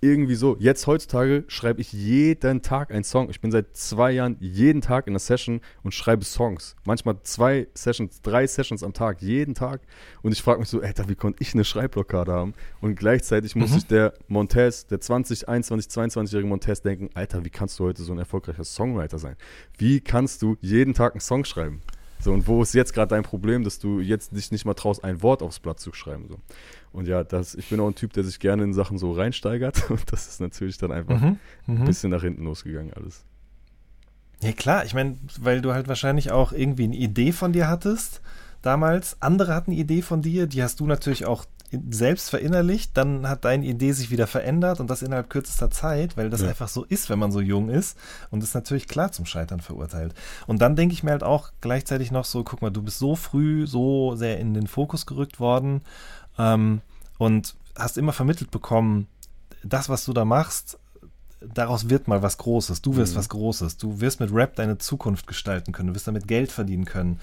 Irgendwie 0.00 0.34
so. 0.34 0.56
Jetzt 0.58 0.86
heutzutage 0.86 1.44
schreibe 1.48 1.80
ich 1.80 1.92
jeden 1.92 2.60
Tag 2.62 2.92
einen 2.92 3.02
Song. 3.02 3.30
Ich 3.30 3.40
bin 3.40 3.50
seit 3.50 3.74
zwei 3.76 4.12
Jahren 4.12 4.36
jeden 4.40 4.82
Tag 4.82 5.06
in 5.06 5.12
einer 5.12 5.18
Session 5.18 5.60
und 5.82 5.94
schreibe 5.94 6.24
Songs. 6.24 6.76
Manchmal 6.84 7.16
zwei 7.22 7.66
Sessions, 7.74 8.20
drei 8.20 8.46
Sessions 8.46 8.82
am 8.82 8.92
Tag, 8.92 9.22
jeden 9.22 9.54
Tag. 9.54 9.80
Und 10.22 10.32
ich 10.32 10.42
frage 10.42 10.60
mich 10.60 10.68
so, 10.68 10.80
Alter, 10.82 11.08
wie 11.08 11.14
konnte 11.14 11.42
ich 11.42 11.54
eine 11.54 11.64
Schreibblockade 11.64 12.30
haben? 12.30 12.52
Und 12.80 12.96
gleichzeitig 12.96 13.56
muss 13.56 13.70
Mhm. 13.70 13.74
sich 13.74 13.86
der 13.86 14.12
Montez, 14.28 14.86
der 14.86 15.00
20, 15.00 15.48
21, 15.48 15.90
22-jährige 15.90 16.48
Montez 16.48 16.82
denken, 16.82 17.08
Alter, 17.14 17.44
wie 17.44 17.50
kannst 17.50 17.78
du 17.78 17.84
heute 17.84 18.02
so 18.02 18.12
ein 18.12 18.18
erfolgreicher 18.18 18.64
Songwriter 18.64 19.18
sein? 19.18 19.36
Wie 19.78 20.00
kannst 20.00 20.42
du 20.42 20.56
jeden 20.60 20.92
Tag 20.92 21.14
einen 21.14 21.20
Song 21.20 21.44
schreiben? 21.46 21.80
So, 22.18 22.32
und 22.32 22.46
wo 22.48 22.62
ist 22.62 22.74
jetzt 22.74 22.92
gerade 22.94 23.08
dein 23.08 23.22
Problem, 23.22 23.62
dass 23.62 23.78
du 23.78 24.00
jetzt 24.00 24.34
dich 24.36 24.50
nicht 24.50 24.64
mal 24.64 24.74
traust, 24.74 25.04
ein 25.04 25.22
Wort 25.22 25.42
aufs 25.42 25.60
Blatt 25.60 25.78
zu 25.80 25.92
schreiben? 25.92 26.26
So. 26.28 26.38
Und 26.92 27.06
ja, 27.06 27.22
das, 27.24 27.54
ich 27.54 27.68
bin 27.68 27.78
auch 27.80 27.86
ein 27.88 27.94
Typ, 27.94 28.12
der 28.14 28.24
sich 28.24 28.40
gerne 28.40 28.64
in 28.64 28.72
Sachen 28.72 28.98
so 28.98 29.12
reinsteigert. 29.12 29.90
Und 29.90 30.10
das 30.12 30.26
ist 30.28 30.40
natürlich 30.40 30.78
dann 30.78 30.92
einfach 30.92 31.20
Mhm. 31.20 31.38
ein 31.68 31.80
Mhm. 31.80 31.84
bisschen 31.84 32.10
nach 32.10 32.22
hinten 32.22 32.44
losgegangen 32.44 32.92
alles. 32.94 33.24
Ja 34.42 34.52
klar, 34.52 34.84
ich 34.84 34.92
meine, 34.94 35.16
weil 35.40 35.60
du 35.62 35.72
halt 35.72 35.88
wahrscheinlich 35.88 36.30
auch 36.30 36.52
irgendwie 36.52 36.84
eine 36.84 36.96
Idee 36.96 37.32
von 37.32 37.52
dir 37.52 37.68
hattest 37.68 38.20
damals. 38.62 39.16
Andere 39.20 39.54
hatten 39.54 39.70
eine 39.70 39.80
Idee 39.80 40.02
von 40.02 40.20
dir, 40.22 40.46
die 40.46 40.62
hast 40.62 40.80
du 40.80 40.86
natürlich 40.86 41.24
auch 41.26 41.44
selbst 41.90 42.30
verinnerlicht. 42.30 42.96
Dann 42.96 43.28
hat 43.28 43.44
deine 43.44 43.66
Idee 43.66 43.92
sich 43.92 44.10
wieder 44.10 44.26
verändert 44.26 44.80
und 44.80 44.88
das 44.88 45.02
innerhalb 45.02 45.28
kürzester 45.30 45.70
Zeit, 45.70 46.16
weil 46.16 46.30
das 46.30 46.42
Ja. 46.42 46.48
einfach 46.48 46.68
so 46.68 46.84
ist, 46.84 47.10
wenn 47.10 47.18
man 47.18 47.32
so 47.32 47.40
jung 47.40 47.68
ist 47.68 47.96
und 48.30 48.42
ist 48.42 48.54
natürlich 48.54 48.88
klar 48.88 49.12
zum 49.12 49.26
Scheitern 49.26 49.60
verurteilt. 49.60 50.14
Und 50.46 50.62
dann 50.62 50.76
denke 50.76 50.92
ich 50.92 51.02
mir 51.02 51.10
halt 51.10 51.22
auch 51.24 51.50
gleichzeitig 51.60 52.10
noch 52.10 52.24
so, 52.24 52.44
guck 52.44 52.62
mal, 52.62 52.70
du 52.70 52.82
bist 52.82 52.98
so 52.98 53.16
früh 53.16 53.66
so 53.66 54.14
sehr 54.16 54.38
in 54.38 54.54
den 54.54 54.66
Fokus 54.66 55.06
gerückt 55.06 55.40
worden 55.40 55.82
ähm, 56.38 56.80
und 57.18 57.54
hast 57.76 57.98
immer 57.98 58.12
vermittelt 58.12 58.50
bekommen, 58.50 59.06
das, 59.64 59.88
was 59.88 60.04
du 60.04 60.12
da 60.12 60.24
machst, 60.24 60.78
daraus 61.40 61.90
wird 61.90 62.08
mal 62.08 62.22
was 62.22 62.38
Großes. 62.38 62.80
Du 62.82 62.96
wirst 62.96 63.14
Mhm. 63.14 63.18
was 63.18 63.28
Großes. 63.28 63.76
Du 63.76 64.00
wirst 64.00 64.20
mit 64.20 64.32
Rap 64.32 64.56
deine 64.56 64.78
Zukunft 64.78 65.26
gestalten 65.26 65.72
können. 65.72 65.88
Du 65.88 65.94
wirst 65.94 66.06
damit 66.08 66.26
Geld 66.26 66.50
verdienen 66.50 66.86
können. 66.86 67.20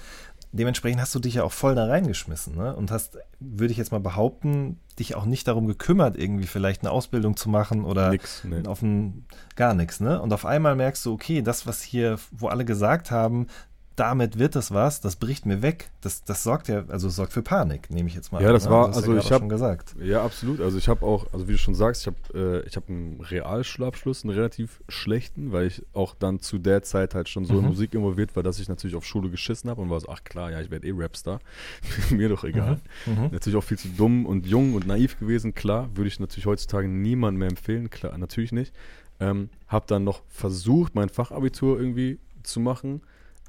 Dementsprechend 0.56 1.00
hast 1.00 1.12
du 1.12 1.18
dich 1.18 1.34
ja 1.34 1.42
auch 1.42 1.50
voll 1.50 1.74
da 1.74 1.86
reingeschmissen 1.86 2.54
ne? 2.54 2.76
und 2.76 2.92
hast, 2.92 3.18
würde 3.40 3.72
ich 3.72 3.76
jetzt 3.76 3.90
mal 3.90 3.98
behaupten, 3.98 4.78
dich 5.00 5.16
auch 5.16 5.24
nicht 5.24 5.48
darum 5.48 5.66
gekümmert, 5.66 6.16
irgendwie 6.16 6.46
vielleicht 6.46 6.82
eine 6.82 6.92
Ausbildung 6.92 7.36
zu 7.36 7.48
machen 7.48 7.84
oder 7.84 8.10
Nix, 8.10 8.44
ne. 8.44 8.62
auf 8.68 8.80
ein, 8.80 9.26
gar 9.56 9.74
nichts. 9.74 9.98
Ne? 9.98 10.22
Und 10.22 10.32
auf 10.32 10.46
einmal 10.46 10.76
merkst 10.76 11.04
du, 11.06 11.12
okay, 11.12 11.42
das, 11.42 11.66
was 11.66 11.82
hier, 11.82 12.20
wo 12.30 12.46
alle 12.46 12.64
gesagt 12.64 13.10
haben, 13.10 13.48
damit 13.96 14.38
wird 14.38 14.56
es 14.56 14.72
was, 14.72 15.00
das 15.00 15.16
bricht 15.16 15.46
mir 15.46 15.62
weg. 15.62 15.90
Das, 16.00 16.24
das 16.24 16.42
sorgt 16.42 16.66
ja, 16.68 16.84
also 16.88 17.08
sorgt 17.08 17.32
für 17.32 17.42
Panik, 17.42 17.90
nehme 17.90 18.08
ich 18.08 18.14
jetzt 18.14 18.32
mal 18.32 18.42
Ja, 18.42 18.48
an. 18.48 18.54
das 18.54 18.64
ne? 18.64 18.70
war- 18.70 18.82
Du 18.84 18.88
hast 18.90 18.96
also 18.96 19.12
ja 19.12 19.18
ich 19.18 19.22
gerade 19.24 19.34
hab- 19.34 19.40
schon 19.42 19.48
gesagt. 19.48 19.94
Ja, 20.02 20.24
absolut. 20.24 20.60
Also 20.60 20.78
ich 20.78 20.88
habe 20.88 21.06
auch, 21.06 21.32
also 21.32 21.46
wie 21.46 21.52
du 21.52 21.58
schon 21.58 21.74
sagst, 21.74 22.02
ich 22.02 22.06
habe 22.08 22.62
äh, 22.64 22.66
ich 22.66 22.76
hab 22.76 22.88
einen 22.88 23.20
Realschulabschluss, 23.20 24.24
einen 24.24 24.32
relativ 24.34 24.80
schlechten, 24.88 25.52
weil 25.52 25.66
ich 25.68 25.82
auch 25.92 26.14
dann 26.14 26.40
zu 26.40 26.58
der 26.58 26.82
Zeit 26.82 27.14
halt 27.14 27.28
schon 27.28 27.44
so 27.44 27.54
in 27.54 27.60
Mhm. 27.62 27.66
Musik 27.68 27.94
involviert 27.94 28.34
war, 28.36 28.42
dass 28.42 28.58
ich 28.58 28.68
natürlich 28.68 28.96
auf 28.96 29.04
Schule 29.04 29.30
geschissen 29.30 29.70
habe 29.70 29.80
und 29.80 29.90
war 29.90 30.00
so, 30.00 30.08
ach 30.08 30.24
klar, 30.24 30.50
ja, 30.50 30.60
ich 30.60 30.70
werde 30.70 30.86
eh 30.88 30.92
Rapstar. 30.94 31.40
Mir 32.10 32.28
doch 32.28 32.44
egal. 32.44 32.80
Mhm. 33.06 33.28
Natürlich 33.32 33.56
auch 33.56 33.64
viel 33.64 33.78
zu 33.78 33.88
dumm 33.88 34.26
und 34.26 34.46
jung 34.46 34.74
und 34.74 34.86
naiv 34.86 35.18
gewesen, 35.20 35.54
klar. 35.54 35.88
Würde 35.94 36.08
ich 36.08 36.18
natürlich 36.20 36.46
heutzutage 36.46 36.88
niemandem 36.88 37.38
mehr 37.38 37.48
empfehlen, 37.50 37.90
klar, 37.90 38.16
natürlich 38.18 38.52
nicht. 38.52 38.74
Ähm, 39.20 39.50
hab 39.68 39.86
dann 39.86 40.02
noch 40.04 40.22
versucht, 40.28 40.94
mein 40.96 41.08
Fachabitur 41.08 41.78
irgendwie 41.78 42.18
zu 42.42 42.58
machen. 42.60 43.00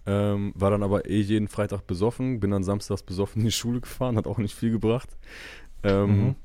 Ähm, 0.08 0.54
war 0.56 0.70
dann 0.70 0.84
aber 0.84 1.10
eh 1.10 1.20
jeden 1.20 1.48
Freitag 1.48 1.88
besoffen, 1.88 2.40
bin 2.40 2.52
dann 2.52 2.64
samstags 2.64 3.02
besoffen 3.04 3.42
in 3.42 3.48
die 3.48 3.52
Schule 3.52 3.82
gefahren, 3.82 4.18
hat 4.18 4.28
auch 4.28 4.38
nicht 4.38 4.56
viel 4.56 4.72
gebracht. 4.72 5.10
Ähm, 5.84 6.10
Mhm. 6.10 6.36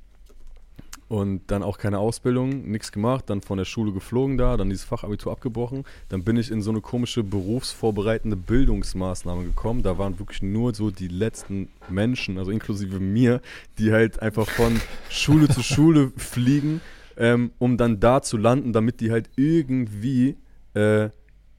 Und 1.10 1.50
dann 1.50 1.64
auch 1.64 1.76
keine 1.76 1.98
Ausbildung, 1.98 2.70
nichts 2.70 2.92
gemacht, 2.92 3.24
dann 3.30 3.40
von 3.40 3.58
der 3.58 3.64
Schule 3.64 3.90
geflogen 3.92 4.38
da, 4.38 4.56
dann 4.56 4.70
dieses 4.70 4.84
Fachabitur 4.84 5.32
abgebrochen. 5.32 5.82
Dann 6.08 6.22
bin 6.22 6.36
ich 6.36 6.52
in 6.52 6.62
so 6.62 6.70
eine 6.70 6.80
komische 6.80 7.24
berufsvorbereitende 7.24 8.36
Bildungsmaßnahme 8.36 9.42
gekommen. 9.42 9.82
Da 9.82 9.98
waren 9.98 10.20
wirklich 10.20 10.40
nur 10.40 10.72
so 10.72 10.92
die 10.92 11.08
letzten 11.08 11.68
Menschen, 11.88 12.38
also 12.38 12.52
inklusive 12.52 13.00
mir, 13.00 13.40
die 13.78 13.90
halt 13.90 14.22
einfach 14.22 14.48
von 14.48 14.80
Schule 15.08 15.48
zu 15.48 15.62
Schule 15.64 16.12
fliegen, 16.16 16.80
ähm, 17.16 17.50
um 17.58 17.76
dann 17.76 17.98
da 17.98 18.22
zu 18.22 18.36
landen, 18.36 18.72
damit 18.72 19.00
die 19.00 19.10
halt 19.10 19.30
irgendwie 19.34 20.36
äh, 20.74 21.08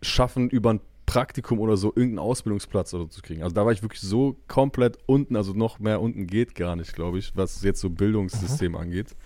schaffen, 0.01 0.49
über 0.49 0.75
ein 0.75 0.79
Praktikum 1.11 1.59
oder 1.59 1.75
so 1.75 1.89
irgendeinen 1.89 2.19
Ausbildungsplatz 2.19 2.93
oder 2.93 3.03
so 3.03 3.09
zu 3.09 3.21
kriegen. 3.21 3.43
Also 3.43 3.53
da 3.53 3.65
war 3.65 3.73
ich 3.73 3.81
wirklich 3.81 3.99
so 3.99 4.37
komplett 4.47 4.97
unten, 5.07 5.35
also 5.35 5.51
noch 5.51 5.77
mehr 5.77 5.99
unten 5.99 6.25
geht 6.25 6.55
gar 6.55 6.77
nicht, 6.77 6.93
glaube 6.95 7.19
ich, 7.19 7.35
was 7.35 7.61
jetzt 7.63 7.81
so 7.81 7.89
Bildungssystem 7.89 8.77
angeht. 8.77 9.17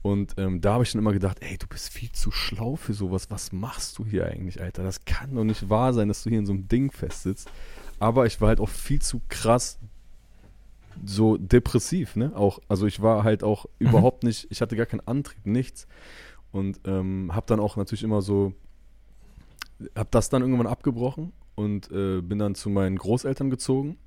Und 0.00 0.32
ähm, 0.38 0.62
da 0.62 0.72
habe 0.72 0.84
ich 0.84 0.92
dann 0.92 1.02
immer 1.02 1.12
gedacht, 1.12 1.36
ey, 1.42 1.58
du 1.58 1.66
bist 1.66 1.92
viel 1.92 2.10
zu 2.10 2.30
schlau 2.30 2.76
für 2.76 2.94
sowas. 2.94 3.30
Was 3.30 3.52
machst 3.52 3.98
du 3.98 4.06
hier 4.06 4.24
eigentlich, 4.24 4.62
Alter? 4.62 4.82
Das 4.82 5.04
kann 5.04 5.34
doch 5.34 5.44
nicht 5.44 5.68
wahr 5.68 5.92
sein, 5.92 6.08
dass 6.08 6.22
du 6.22 6.30
hier 6.30 6.38
in 6.38 6.46
so 6.46 6.54
einem 6.54 6.68
Ding 6.68 6.90
festsitzt. 6.90 7.50
Aber 7.98 8.24
ich 8.24 8.40
war 8.40 8.48
halt 8.48 8.60
auch 8.60 8.70
viel 8.70 9.02
zu 9.02 9.20
krass 9.28 9.78
so 11.04 11.36
depressiv, 11.36 12.16
ne? 12.16 12.32
Auch, 12.34 12.60
also 12.66 12.86
ich 12.86 13.02
war 13.02 13.24
halt 13.24 13.44
auch 13.44 13.66
überhaupt 13.78 14.24
nicht, 14.24 14.46
ich 14.48 14.62
hatte 14.62 14.74
gar 14.74 14.86
keinen 14.86 15.06
Antrieb, 15.06 15.44
nichts. 15.44 15.86
Und 16.50 16.80
ähm, 16.86 17.34
habe 17.34 17.44
dann 17.46 17.60
auch 17.60 17.76
natürlich 17.76 18.04
immer 18.04 18.22
so, 18.22 18.54
habe 19.96 20.08
das 20.10 20.28
dann 20.28 20.42
irgendwann 20.42 20.66
abgebrochen 20.66 21.32
und 21.54 21.90
äh, 21.90 22.20
bin 22.20 22.38
dann 22.38 22.54
zu 22.54 22.70
meinen 22.70 22.96
Großeltern 22.96 23.50
gezogen, 23.50 23.98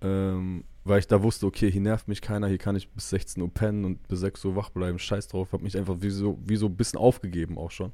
ähm, 0.00 0.64
weil 0.84 1.00
ich 1.00 1.06
da 1.06 1.22
wusste, 1.22 1.46
okay, 1.46 1.70
hier 1.70 1.80
nervt 1.80 2.08
mich 2.08 2.20
keiner, 2.20 2.46
hier 2.46 2.58
kann 2.58 2.76
ich 2.76 2.90
bis 2.90 3.10
16 3.10 3.42
Uhr 3.42 3.52
pennen 3.52 3.84
und 3.84 4.06
bis 4.08 4.20
6 4.20 4.44
Uhr 4.44 4.56
wach 4.56 4.70
bleiben, 4.70 4.98
scheiß 4.98 5.28
drauf, 5.28 5.52
habe 5.52 5.64
mich 5.64 5.76
einfach 5.76 5.96
wie 6.00 6.10
so, 6.10 6.38
wie 6.44 6.56
so 6.56 6.66
ein 6.66 6.76
bisschen 6.76 6.98
aufgegeben 6.98 7.58
auch 7.58 7.70
schon. 7.70 7.92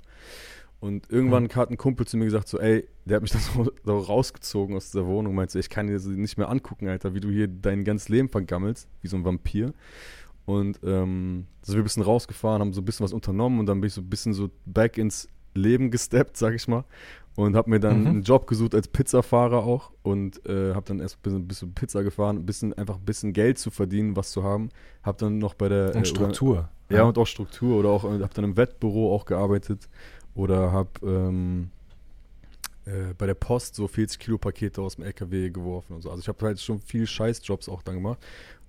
Und 0.83 1.09
irgendwann 1.13 1.49
hat 1.49 1.71
ein 1.71 1.77
Kumpel 1.77 2.09
zu 2.09 2.17
mir 2.17 2.25
gesagt, 2.25 2.49
so, 2.49 2.59
ey, 2.59 2.89
der 3.05 3.17
hat 3.17 3.23
mich 3.23 3.31
dann 3.33 3.41
so, 3.41 3.71
so 3.85 3.99
rausgezogen 3.99 4.77
aus 4.77 4.91
dieser 4.91 5.07
Wohnung 5.07 5.35
meinte, 5.35 5.59
ich 5.59 5.71
kann 5.71 5.87
dir 5.87 5.95
das 5.95 6.07
nicht 6.07 6.39
mehr 6.39 6.49
angucken, 6.49 6.89
Alter, 6.89 7.15
wie 7.15 7.21
du 7.21 7.31
hier 7.31 7.47
dein 7.47 7.85
ganzes 7.85 8.09
Leben 8.09 8.29
vergammelst, 8.29 8.89
wie 9.01 9.09
so 9.09 9.17
ein 9.17 9.25
Vampir. 9.25 9.73
Und 10.45 10.81
ähm, 10.83 11.47
sind 11.63 11.77
wir 11.77 11.83
ein 11.83 11.85
bisschen 11.85 12.03
rausgefahren, 12.03 12.61
haben 12.61 12.73
so 12.73 12.81
ein 12.81 12.85
bisschen 12.85 13.05
was 13.05 13.13
unternommen 13.13 13.61
und 13.61 13.67
dann 13.67 13.81
bin 13.81 13.87
ich 13.87 13.95
so 13.95 14.01
ein 14.01 14.11
bisschen 14.11 14.35
so 14.35 14.51
back 14.67 14.99
ins 14.99 15.29
Leben 15.55 15.91
gesteppt, 15.91 16.37
sag 16.37 16.55
ich 16.55 16.67
mal. 16.69 16.85
Und 17.35 17.57
habe 17.57 17.71
mir 17.71 17.81
dann 17.81 18.03
Mhm. 18.03 18.07
einen 18.09 18.23
Job 18.23 18.47
gesucht 18.47 18.75
als 18.75 18.89
Pizzafahrer 18.89 19.65
auch 19.65 19.91
und 20.03 20.45
äh, 20.47 20.75
habe 20.75 20.85
dann 20.87 21.01
erst 21.01 21.17
ein 21.17 21.23
bisschen, 21.23 21.49
bisschen 21.49 21.73
Pizza 21.75 22.03
gefahren, 22.03 22.37
ein 22.37 22.45
bisschen 22.47 22.75
einfach 22.75 22.97
ein 22.97 23.05
bisschen 23.07 23.33
Geld 23.33 23.59
zu 23.59 23.71
verdienen, 23.71 24.17
was 24.17 24.33
zu 24.33 24.43
haben. 24.43 24.69
Habe 25.03 25.17
dann 25.19 25.39
noch 25.39 25.55
bei 25.55 25.71
der 25.71 25.87
Und 25.89 25.95
äh, 25.95 25.99
oder- 25.99 26.05
Struktur. 26.07 26.69
ja, 26.91 27.05
und 27.05 27.17
auch 27.17 27.27
Struktur 27.27 27.79
oder 27.79 27.89
auch, 27.89 28.03
habe 28.05 28.29
dann 28.35 28.45
im 28.45 28.57
Wettbüro 28.59 29.15
auch 29.15 29.25
gearbeitet 29.25 29.89
oder 30.35 30.73
habe 30.73 30.91
ähm, 31.05 31.71
äh, 32.85 33.15
bei 33.17 33.27
der 33.27 33.35
Post 33.35 33.77
so 33.77 33.87
40 33.89 34.19
Kilo 34.19 34.37
Pakete 34.39 34.83
aus 34.83 34.97
dem 34.97 35.05
LKW 35.05 35.49
geworfen 35.51 35.95
und 35.95 36.03
so. 36.03 36.11
Also 36.11 36.21
ich 36.21 36.29
habe 36.29 36.45
halt 36.45 36.61
schon 36.61 36.81
viel 36.81 37.07
Scheißjobs 37.07 37.69
auch 37.69 37.83
dann 37.83 37.95
gemacht 37.97 38.19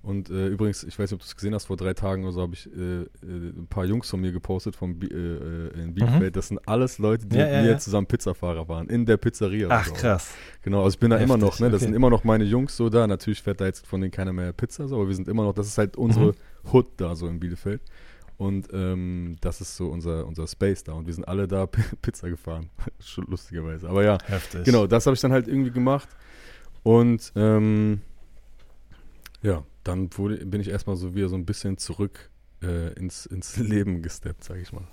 Und 0.04 0.30
äh, 0.30 0.48
übrigens, 0.48 0.84
ich 0.84 1.00
weiß 1.00 1.10
nicht, 1.10 1.14
ob 1.14 1.20
du 1.22 1.26
es 1.26 1.34
gesehen 1.34 1.56
hast, 1.56 1.64
vor 1.66 1.78
drei 1.78 1.94
Tagen 1.94 2.24
oder 2.24 2.34
so 2.34 2.42
habe 2.42 2.54
ich 2.54 2.68
äh, 2.68 3.04
äh, 3.04 3.06
ein 3.22 3.68
paar 3.70 3.86
Jungs 3.86 4.10
von 4.10 4.20
mir 4.20 4.34
gepostet 4.34 4.76
vom 4.76 5.00
Bi 5.00 5.08
äh, 5.08 5.16
äh, 5.16 5.82
in 5.82 5.94
Bielefeld. 5.94 6.36
Das 6.36 6.50
sind 6.50 6.60
alles 6.68 6.98
Leute, 7.00 7.26
die 7.26 7.38
Mhm. 7.38 7.40
Ja, 7.40 7.46
mit 7.46 7.56
ja, 7.56 7.62
mir 7.62 7.72
ja. 7.72 7.78
zusammen 7.78 8.06
Pizzafahrer 8.08 8.68
waren, 8.68 8.90
in 8.90 9.06
der 9.06 9.16
Pizzeria. 9.16 9.70
Ach, 9.72 9.86
so. 9.88 9.94
krass. 9.94 10.34
Genau, 10.62 10.84
also 10.84 10.96
ich 10.96 11.00
bin 11.00 11.10
da 11.10 11.18
immer 11.18 11.36
Heftig, 11.36 11.50
noch, 11.50 11.60
ne? 11.62 11.70
Das 11.70 11.82
okay. 11.82 11.86
sind 11.86 11.96
immer 11.96 12.10
noch 12.10 12.26
meine 12.26 12.44
Jungs 12.44 12.76
so 12.76 12.90
da. 12.90 13.08
Natürlich 13.08 13.42
fährt 13.42 13.62
da 13.62 13.66
jetzt 13.66 13.88
von 13.88 14.02
denen 14.02 14.12
keiner 14.12 14.34
mehr 14.34 14.52
Pizza, 14.52 14.90
so, 14.90 14.98
aber 14.98 15.08
wir 15.08 15.16
sind 15.16 15.30
immer 15.30 15.44
noch, 15.44 15.54
das 15.54 15.68
ist 15.68 15.78
halt 15.78 15.96
unsere 15.96 16.28
Mhm. 16.28 16.74
Hood 16.74 16.88
da 16.98 17.16
so 17.16 17.28
in 17.30 17.40
Bielefeld. 17.40 17.82
Und 18.36 18.68
ähm, 18.74 19.38
das 19.40 19.62
ist 19.62 19.78
so 19.78 19.88
unser, 19.88 20.28
unser 20.28 20.48
Space 20.48 20.84
da. 20.84 20.92
Und 20.94 21.06
wir 21.08 21.14
sind 21.14 21.26
alle 21.26 21.48
da 21.48 21.66
Pizza 22.02 22.30
gefahren. 22.30 22.70
Lustigerweise. 23.28 23.88
Aber 23.88 24.04
ja, 24.04 24.18
Heftig. 24.26 24.66
genau, 24.66 24.86
das 24.86 25.06
habe 25.06 25.14
ich 25.14 25.22
dann 25.22 25.32
halt 25.32 25.48
irgendwie 25.48 25.72
gemacht. 25.72 26.10
Und 26.84 27.32
ähm, 27.38 28.02
ja, 29.44 29.64
dann 29.84 30.10
wurde, 30.18 30.46
bin 30.46 30.60
ich 30.62 30.70
erstmal 30.70 30.96
so 30.96 31.14
wieder 31.14 31.30
so 31.30 31.36
ein 31.36 31.46
bisschen 31.46 31.78
zurück 31.78 32.30
äh, 32.64 32.94
ins, 32.94 33.26
ins 33.28 33.58
Leben 33.58 34.02
gesteppt, 34.02 34.44
sag 34.44 34.58
ich 34.58 34.72
mal. 34.74 34.84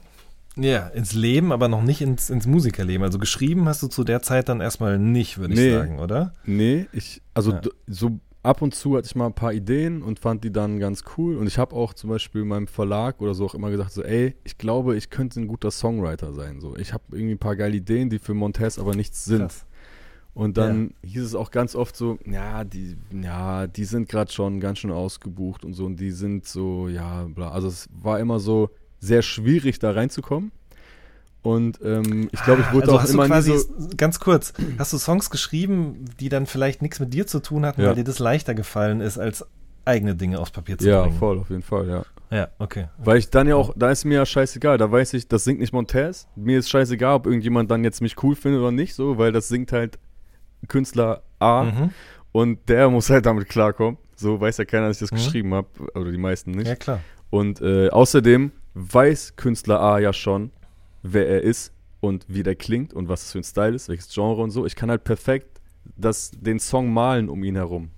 Ja, 0.57 0.89
ins 0.89 1.13
Leben, 1.15 1.53
aber 1.53 1.69
noch 1.69 1.83
nicht 1.83 2.03
ins, 2.03 2.29
ins 2.29 2.47
Musikerleben. 2.47 3.05
Also 3.05 3.19
geschrieben 3.19 3.67
hast 3.69 3.83
du 3.83 3.87
zu 3.87 4.03
der 4.05 4.21
Zeit 4.21 4.49
dann 4.49 4.61
erstmal 4.61 4.99
nicht, 4.99 5.39
würde 5.39 5.55
ich 5.55 5.61
Nee. 5.61 5.71
sagen, 5.73 6.01
oder? 6.01 6.35
Nee, 6.45 6.87
ich, 6.93 7.23
also 7.35 7.53
Ja. 7.53 7.61
so 7.87 8.19
ab 8.43 8.61
und 8.61 8.75
zu 8.75 8.97
hatte 8.97 9.07
ich 9.07 9.15
mal 9.15 9.27
ein 9.27 9.35
paar 9.35 9.53
Ideen 9.53 10.03
und 10.03 10.19
fand 10.19 10.43
die 10.43 10.51
dann 10.53 10.81
ganz 10.81 11.05
cool. 11.17 11.37
Und 11.37 11.47
ich 11.47 11.57
habe 11.59 11.77
auch 11.77 11.95
zum 11.95 12.11
Beispiel 12.11 12.45
meinem 12.45 12.67
Verlag 12.67 13.21
oder 13.21 13.35
so 13.35 13.45
auch 13.47 13.55
immer 13.55 13.71
gesagt, 13.71 13.93
so, 13.93 14.03
ey, 14.03 14.35
ich 14.43 14.59
glaube, 14.59 14.97
ich 14.97 15.09
könnte 15.11 15.41
ein 15.41 15.47
guter 15.47 15.71
Songwriter 15.71 16.33
sein. 16.33 16.61
So, 16.61 16.77
ich 16.77 16.93
habe 16.93 17.05
irgendwie 17.13 17.35
ein 17.35 17.39
paar 17.39 17.55
geile 17.55 17.77
Ideen, 17.77 18.11
die 18.11 18.19
für 18.19 18.35
Montez 18.35 18.79
aber 18.79 18.97
nichts 18.97 19.25
sind. 19.25 19.43
Krass. 19.43 19.67
Und 20.33 20.57
dann 20.57 20.95
hieß 21.05 21.23
es 21.25 21.35
auch 21.35 21.51
ganz 21.51 21.75
oft 21.75 21.97
so, 21.97 22.19
ja, 22.25 22.65
die, 22.65 22.97
ja, 23.13 23.67
die 23.67 23.85
sind 23.85 24.09
gerade 24.09 24.31
schon 24.33 24.61
ganz 24.61 24.79
schön 24.79 24.91
ausgebucht 24.93 25.65
und 25.65 25.75
so 25.75 25.85
und 25.87 25.99
die 25.99 26.13
sind 26.13 26.47
so, 26.47 26.89
ja, 26.89 27.25
bla. 27.25 27.51
Also 27.51 27.69
es 27.69 27.89
war 27.93 28.21
immer 28.21 28.39
so 28.39 28.71
sehr 29.01 29.23
schwierig, 29.23 29.79
da 29.81 29.91
reinzukommen. 29.91 30.53
Und 31.43 31.81
ähm, 31.83 32.29
ich 32.33 32.43
glaube, 32.43 32.61
ich 32.61 32.71
wurde 32.73 32.85
also 32.87 32.97
auch 32.99 33.03
hast 33.03 33.11
immer 33.11 33.23
du 33.25 33.29
quasi, 33.31 33.57
so. 33.59 33.67
ganz 33.97 34.21
kurz, 34.21 34.53
hast 34.79 34.93
du 34.93 34.99
Songs 34.99 35.31
geschrieben, 35.31 36.05
die 36.21 36.29
dann 36.29 36.47
vielleicht 36.47 36.83
nichts 36.83 37.01
mit 37.01 37.15
dir 37.15 37.27
zu 37.27 37.41
tun 37.41 37.65
hatten, 37.65 37.81
Ja. 37.81 37.89
weil 37.89 37.95
dir 37.95 38.05
das 38.05 38.19
leichter 38.19 38.55
gefallen 38.55 39.01
ist, 39.01 39.19
als 39.19 39.47
eigene 39.87 40.15
Dinge 40.15 40.39
aufs 40.39 40.51
Papier 40.51 40.77
zu 40.77 40.87
Ja, 40.89 41.03
bringen? 41.03 41.17
voll, 41.19 41.39
auf 41.39 41.49
jeden 41.51 41.63
Fall, 41.63 41.89
ja. 41.89 42.03
Ja, 42.31 42.49
okay. 42.59 42.89
Weil 42.99 43.17
ich 43.17 43.31
dann 43.31 43.49
ja 43.49 43.57
auch, 43.57 43.73
da 43.75 43.91
ist 43.91 44.05
mir 44.05 44.15
ja 44.17 44.27
scheißegal, 44.27 44.77
da 44.79 44.93
weiß 44.93 45.15
ich, 45.15 45.27
das 45.29 45.43
singt 45.45 45.59
nicht 45.61 45.73
Montez. 45.73 46.29
Mir 46.37 46.59
ist 46.59 46.69
scheißegal, 46.71 47.17
ob 47.17 47.27
irgendjemand 47.27 47.71
dann 47.71 47.83
jetzt 47.85 48.01
mich 48.03 48.23
cool 48.23 48.37
findet 48.37 48.61
oder 48.61 48.71
nicht, 48.71 48.95
so, 48.95 49.17
weil 49.19 49.33
das 49.33 49.49
singt 49.49 49.73
halt 49.73 49.99
Künstler 50.69 51.23
A 51.39 51.65
Mhm. 51.65 51.91
und 52.33 52.69
der 52.69 52.89
muss 52.91 53.11
halt 53.11 53.27
damit 53.27 53.49
klarkommen. 53.49 53.99
So 54.17 54.41
weiß 54.41 54.59
ja 54.59 54.65
keiner, 54.65 54.89
dass 54.89 54.97
ich 55.01 55.09
das 55.09 55.13
Mhm. 55.13 55.17
geschrieben 55.25 55.55
habe, 55.55 55.69
oder 55.95 56.11
die 56.11 56.19
meisten 56.19 56.51
nicht. 56.53 56.69
Ja, 56.69 56.77
klar. 56.77 57.01
Und 57.31 57.61
äh, 57.61 57.89
außerdem 57.91 58.53
weiß 58.75 59.37
Künstler 59.37 59.81
A 59.81 59.99
ja 59.99 60.13
schon, 60.13 60.51
wer 61.03 61.29
er 61.29 61.43
ist 61.43 61.73
und 62.01 62.25
wie 62.29 62.43
der 62.43 62.55
klingt 62.57 62.93
und 62.93 63.09
was 63.09 63.23
es 63.27 63.33
für 63.33 63.39
ein 63.39 63.45
Style 63.45 63.75
ist, 63.75 63.89
welches 63.89 64.13
Genre 64.13 64.41
und 64.43 64.51
so. 64.51 64.67
Ich 64.67 64.77
kann 64.77 64.91
halt 64.91 65.05
perfekt 65.05 65.61
das, 65.97 66.31
den 66.33 66.59
Song 66.61 66.93
malen 66.93 67.29
um 67.29 67.43
ihn 67.45 67.57
herum. 67.57 67.91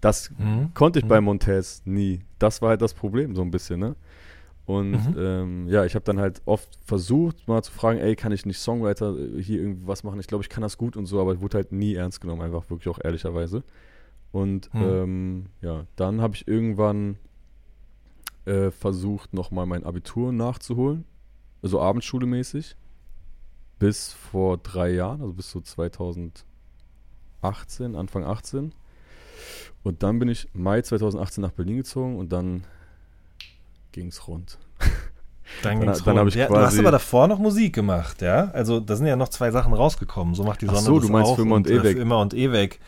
Das 0.00 0.30
Mhm. 0.36 0.74
konnte 0.74 0.98
ich 0.98 1.04
Mhm. 1.04 1.08
bei 1.08 1.20
Montez 1.20 1.82
nie. 1.84 2.20
Das 2.38 2.60
war 2.60 2.70
halt 2.70 2.82
das 2.82 2.92
Problem 2.94 3.34
so 3.36 3.42
ein 3.42 3.50
bisschen, 3.52 3.78
ne? 3.78 3.94
Und 4.64 4.92
Mhm. 4.92 5.16
ähm, 5.18 5.68
ja, 5.68 5.84
ich 5.84 5.94
habe 5.96 6.04
dann 6.04 6.20
halt 6.20 6.40
oft 6.44 6.78
versucht, 6.84 7.48
mal 7.48 7.62
zu 7.62 7.72
fragen, 7.72 7.98
ey, 7.98 8.14
kann 8.14 8.30
ich 8.32 8.46
nicht 8.46 8.58
Songwriter 8.58 9.16
äh, 9.18 9.42
hier 9.42 9.60
irgendwie 9.60 9.86
was 9.86 10.04
machen? 10.04 10.20
Ich 10.20 10.28
glaube, 10.28 10.42
ich 10.42 10.48
kann 10.48 10.62
das 10.62 10.78
gut 10.78 10.96
und 10.96 11.06
so, 11.06 11.20
aber 11.20 11.34
ich 11.34 11.40
wurde 11.40 11.56
halt 11.56 11.72
nie 11.72 11.94
ernst 11.94 12.20
genommen, 12.20 12.42
einfach 12.42 12.70
wirklich 12.70 12.88
auch 12.88 13.00
ehrlicherweise. 13.02 13.64
Und 14.30 14.70
Mhm. 14.72 14.80
ähm, 14.80 15.46
ja, 15.60 15.84
dann 15.96 16.20
habe 16.20 16.36
ich 16.36 16.46
irgendwann 16.46 17.16
äh, 18.44 18.70
versucht, 18.70 19.34
nochmal 19.34 19.66
mein 19.66 19.84
Abitur 19.84 20.32
nachzuholen, 20.32 21.04
also 21.60 21.80
Abendschule-mäßig, 21.80 22.76
bis 23.78 24.12
vor 24.12 24.58
drei 24.58 24.90
Jahren, 24.90 25.20
also 25.22 25.32
bis 25.34 25.50
so 25.50 25.60
2018, 25.60 26.44
Anfang 27.96 28.24
18. 28.24 28.72
Und 29.82 30.02
dann 30.04 30.18
bin 30.20 30.28
ich 30.28 30.48
Mai 30.54 30.82
2018 30.82 31.42
nach 31.42 31.50
Berlin 31.52 31.78
gezogen 31.78 32.16
und 32.16 32.32
dann 32.32 32.64
ging's 33.92 34.26
rund. 34.28 34.58
Dann, 34.78 34.88
Dann- 35.62 35.80
ging's 35.80 35.98
dann 36.04 36.08
rund. 36.16 36.20
hab 36.20 36.28
ich 36.28 36.34
ja, 36.34 36.46
Du 36.48 36.56
hast 36.56 36.78
aber 36.78 36.90
davor 36.90 37.28
noch 37.28 37.38
Musik 37.38 37.74
gemacht, 37.74 38.22
ja? 38.22 38.50
Also 38.52 38.80
da 38.80 38.96
sind 38.96 39.06
ja 39.06 39.16
noch 39.16 39.28
zwei 39.28 39.50
Sachen 39.50 39.72
rausgekommen. 39.74 40.34
So 40.34 40.44
macht 40.44 40.62
die 40.62 40.68
Ach 40.68 40.74
Sonne 40.76 40.84
so, 40.86 40.98
das 40.98 41.06
du 41.06 41.12
meinst 41.12 41.30
auch 41.30 41.36
für 41.36 41.42
immer 41.42 41.56
und 41.56 41.68
äh, 41.68 41.74
ewig. 41.74 41.92
Für 41.96 41.98
immer 42.02 42.20
und 42.20 42.34
ewig. 42.34 42.80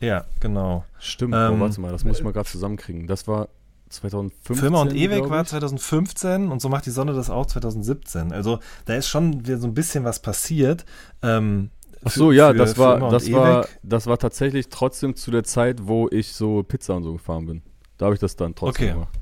Ja, 0.00 0.24
genau. 0.40 0.84
Stimmt, 0.98 1.34
Ähm, 1.34 1.54
oh, 1.54 1.60
warte 1.60 1.80
mal, 1.80 1.90
das 1.92 2.04
muss 2.04 2.18
ich 2.18 2.24
mal 2.24 2.32
gerade 2.32 2.48
zusammenkriegen. 2.48 3.06
Das 3.06 3.26
war 3.26 3.48
2015. 3.88 4.56
Firma 4.56 4.82
und 4.82 4.94
Ewig 4.94 5.30
war 5.30 5.42
ich. 5.42 5.48
2015 5.48 6.48
und 6.50 6.60
so 6.60 6.68
macht 6.68 6.84
die 6.86 6.90
Sonne 6.90 7.14
das 7.14 7.30
auch 7.30 7.46
2017. 7.46 8.32
Also 8.32 8.58
da 8.84 8.94
ist 8.94 9.08
schon 9.08 9.46
wieder 9.46 9.58
so 9.58 9.66
ein 9.66 9.74
bisschen 9.74 10.04
was 10.04 10.20
passiert. 10.20 10.84
Ähm, 11.22 11.70
Ach 12.04 12.10
für- 12.10 12.18
so, 12.18 12.32
ja, 12.32 12.48
für- 12.50 12.54
das 12.58 12.76
war, 12.76 13.02
und 13.02 13.10
das 13.12 13.32
war, 13.32 13.66
das 13.82 14.06
war 14.06 14.18
tatsächlich 14.18 14.68
trotzdem 14.68 15.14
zu 15.16 15.30
der 15.30 15.44
Zeit, 15.44 15.86
wo 15.86 16.08
ich 16.10 16.32
so 16.32 16.62
Pizza 16.62 16.94
und 16.96 17.04
so 17.04 17.12
gefahren 17.14 17.46
bin. 17.46 17.62
Da 17.96 18.06
habe 18.06 18.14
ich 18.14 18.20
das 18.20 18.36
dann 18.36 18.54
trotzdem 18.54 18.84
Okay. 18.88 18.92
gemacht. 18.94 19.14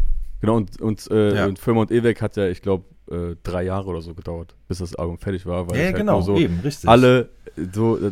Genau, 0.44 0.56
und, 0.58 0.78
und, 0.82 1.10
äh, 1.10 1.34
Ja. 1.36 1.46
und 1.46 1.58
Firma 1.58 1.80
und 1.80 1.90
Eweg 1.90 2.20
hat 2.20 2.36
ja, 2.36 2.46
ich 2.48 2.60
glaube, 2.60 2.84
äh, 3.10 3.34
drei 3.42 3.62
Jahre 3.62 3.88
oder 3.88 4.02
so 4.02 4.12
gedauert, 4.14 4.54
bis 4.68 4.78
das 4.78 4.94
Album 4.94 5.16
fertig 5.16 5.46
war. 5.46 5.68
Weil 5.68 5.78
Ja, 5.78 5.84
halt 5.86 5.96
genau, 5.96 6.20
so 6.20 6.36
eben, 6.36 6.60
richtig. 6.60 6.88
alle 6.90 7.30
äh, 7.56 7.62
so 7.72 7.96
äh, 7.98 8.08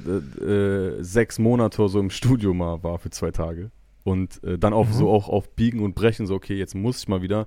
äh, 0.97 1.03
sechs 1.03 1.39
Monate 1.39 1.87
so 1.89 2.01
im 2.01 2.09
Studio 2.09 2.55
mal 2.55 2.83
war 2.83 2.99
für 2.99 3.11
zwei 3.11 3.31
Tage. 3.33 3.71
Und 4.05 4.41
dann 4.43 4.73
auch 4.73 4.89
Mhm. 4.89 4.93
so 4.95 5.11
auch 5.11 5.29
auf 5.29 5.51
Biegen 5.51 5.81
und 5.81 5.95
Brechen, 5.95 6.27
so, 6.27 6.35
okay, 6.35 6.55
jetzt 6.57 6.75
muss 6.75 6.99
ich 7.03 7.09
mal 7.09 7.21
wieder. 7.23 7.47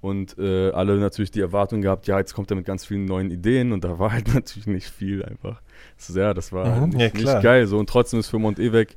Und 0.00 0.38
alle 0.38 0.98
natürlich 0.98 1.32
die 1.32 1.40
Erwartung 1.40 1.80
gehabt, 1.80 2.06
ja, 2.06 2.18
jetzt 2.18 2.34
kommt 2.34 2.52
er 2.52 2.56
mit 2.56 2.66
ganz 2.66 2.84
vielen 2.84 3.04
neuen 3.06 3.30
Ideen 3.32 3.72
und 3.72 3.82
da 3.82 3.98
war 3.98 4.12
halt 4.12 4.28
natürlich 4.34 4.66
nicht 4.68 4.88
viel 4.88 5.24
einfach. 5.24 5.60
So, 5.96 6.16
ja, 6.20 6.34
das 6.34 6.52
war 6.52 6.86
Mhm, 6.86 6.90
nicht, 6.90 7.00
ja, 7.00 7.08
klar. 7.08 7.34
nicht 7.34 7.42
geil. 7.42 7.66
So, 7.66 7.78
und 7.78 7.88
trotzdem 7.88 8.20
ist 8.20 8.28
für 8.28 8.38
Mont 8.38 8.58
Eweg 8.60 8.94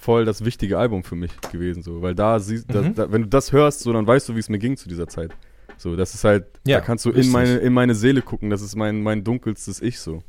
voll 0.00 0.24
das 0.24 0.44
wichtige 0.44 0.78
Album 0.78 1.02
für 1.02 1.16
mich 1.16 1.32
gewesen. 1.50 1.82
So, 1.82 2.00
weil 2.02 2.14
da 2.14 2.38
siehst 2.38 2.68
Mhm. 2.68 2.94
da, 2.94 3.04
da, 3.06 3.12
wenn 3.12 3.22
du 3.22 3.28
das 3.28 3.52
hörst, 3.52 3.80
so, 3.80 3.92
dann 3.92 4.06
weißt 4.06 4.28
du, 4.28 4.34
wie 4.36 4.38
es 4.40 4.48
mir 4.48 4.58
ging 4.58 4.76
zu 4.76 4.88
dieser 4.88 5.08
Zeit. 5.08 5.32
So, 5.76 5.96
das 5.96 6.14
ist 6.14 6.24
halt, 6.24 6.46
Ja, 6.66 6.78
da 6.78 6.84
kannst 6.84 7.04
du 7.04 7.10
in 7.10 7.28
meine, 7.30 7.56
in 7.58 7.72
meine 7.72 7.94
Seele 7.94 8.22
gucken, 8.22 8.48
das 8.50 8.62
ist 8.62 8.74
mein, 8.76 9.02
mein 9.02 9.22
dunkelstes 9.24 9.82
Ich 9.82 9.98
so. 10.00 10.22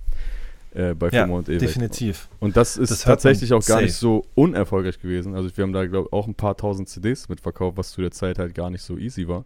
Äh, 0.76 0.94
bei 0.94 1.10
ja, 1.10 1.26
und 1.26 1.50
Eweg. 1.50 1.60
definitiv. 1.60 2.30
Und 2.40 2.56
das 2.56 2.78
ist 2.78 2.92
Das 2.92 3.02
tatsächlich 3.02 3.54
auch 3.54 3.66
gar 3.66 3.82
nicht 3.82 3.94
safe. 3.94 4.02
so 4.02 4.26
unerfolgreich 4.36 5.00
gewesen. 5.00 5.34
Also 5.34 5.50
wir 5.56 5.64
haben 5.64 5.74
da, 5.74 5.86
glaube 5.88 6.08
ich, 6.08 6.14
auch 6.14 6.28
ein 6.28 6.36
paar 6.36 6.56
tausend 6.58 6.90
CDs 6.90 7.28
mitverkauft, 7.30 7.76
was 7.78 7.92
zu 7.92 8.02
der 8.02 8.12
Zeit 8.12 8.38
halt 8.38 8.54
gar 8.54 8.70
nicht 8.70 8.84
so 8.84 8.96
easy 8.98 9.28
war. 9.28 9.46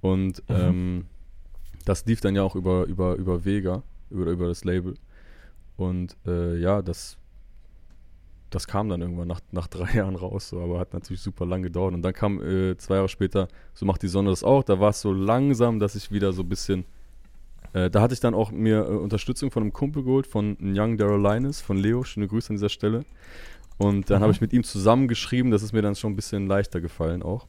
Und 0.00 0.38
Mhm. 0.48 0.56
ähm, 0.56 1.04
das 1.84 2.06
lief 2.06 2.20
dann 2.22 2.34
ja 2.34 2.42
auch 2.42 2.56
über, 2.56 2.84
über, 2.86 3.16
über 3.16 3.44
Vega, 3.44 3.82
über, 4.10 4.30
über 4.30 4.48
das 4.48 4.64
Label. 4.64 4.94
Und 5.76 6.16
äh, 6.26 6.56
ja, 6.58 6.80
das, 6.80 7.18
das 8.50 8.66
kam 8.66 8.88
dann 8.88 9.00
irgendwann 9.00 9.28
nach, 9.28 9.40
nach 9.52 9.66
drei 9.66 9.92
Jahren 9.96 10.14
raus, 10.16 10.48
so, 10.48 10.60
aber 10.60 10.78
hat 10.78 10.92
natürlich 10.92 11.20
super 11.20 11.46
lang 11.46 11.62
gedauert. 11.62 11.94
Und 11.94 12.02
dann 12.02 12.12
kam 12.12 12.40
äh, 12.40 12.76
zwei 12.76 12.96
Jahre 12.96 13.08
später, 13.08 13.48
so 13.74 13.84
macht 13.86 14.02
die 14.02 14.08
Sonne 14.08 14.30
das 14.30 14.44
auch. 14.44 14.62
Da 14.62 14.78
war 14.80 14.90
es 14.90 15.00
so 15.00 15.12
langsam, 15.12 15.78
dass 15.78 15.94
ich 15.94 16.10
wieder 16.12 16.32
so 16.32 16.42
ein 16.42 16.48
bisschen 16.48 16.84
äh, 17.72 17.90
da 17.90 18.00
hatte 18.00 18.14
ich 18.14 18.20
dann 18.20 18.32
auch 18.34 18.52
mir 18.52 18.86
äh, 18.86 18.94
Unterstützung 18.94 19.50
von 19.50 19.62
einem 19.64 19.72
Kumpel 19.72 20.04
geholt, 20.04 20.26
von 20.26 20.56
Young 20.60 20.96
Daryl 20.96 21.20
Linus, 21.20 21.60
von 21.60 21.76
Leo. 21.76 22.04
Schöne 22.04 22.28
Grüße 22.28 22.50
an 22.50 22.56
dieser 22.56 22.68
Stelle. 22.68 23.04
Und 23.76 24.08
dann 24.08 24.20
Mhm. 24.20 24.22
habe 24.22 24.32
ich 24.32 24.40
mit 24.40 24.52
ihm 24.52 24.62
zusammen 24.64 25.08
geschrieben, 25.08 25.50
das 25.50 25.62
ist 25.62 25.72
mir 25.72 25.82
dann 25.82 25.96
schon 25.96 26.12
ein 26.12 26.16
bisschen 26.16 26.46
leichter 26.46 26.80
gefallen 26.80 27.22
auch. 27.22 27.46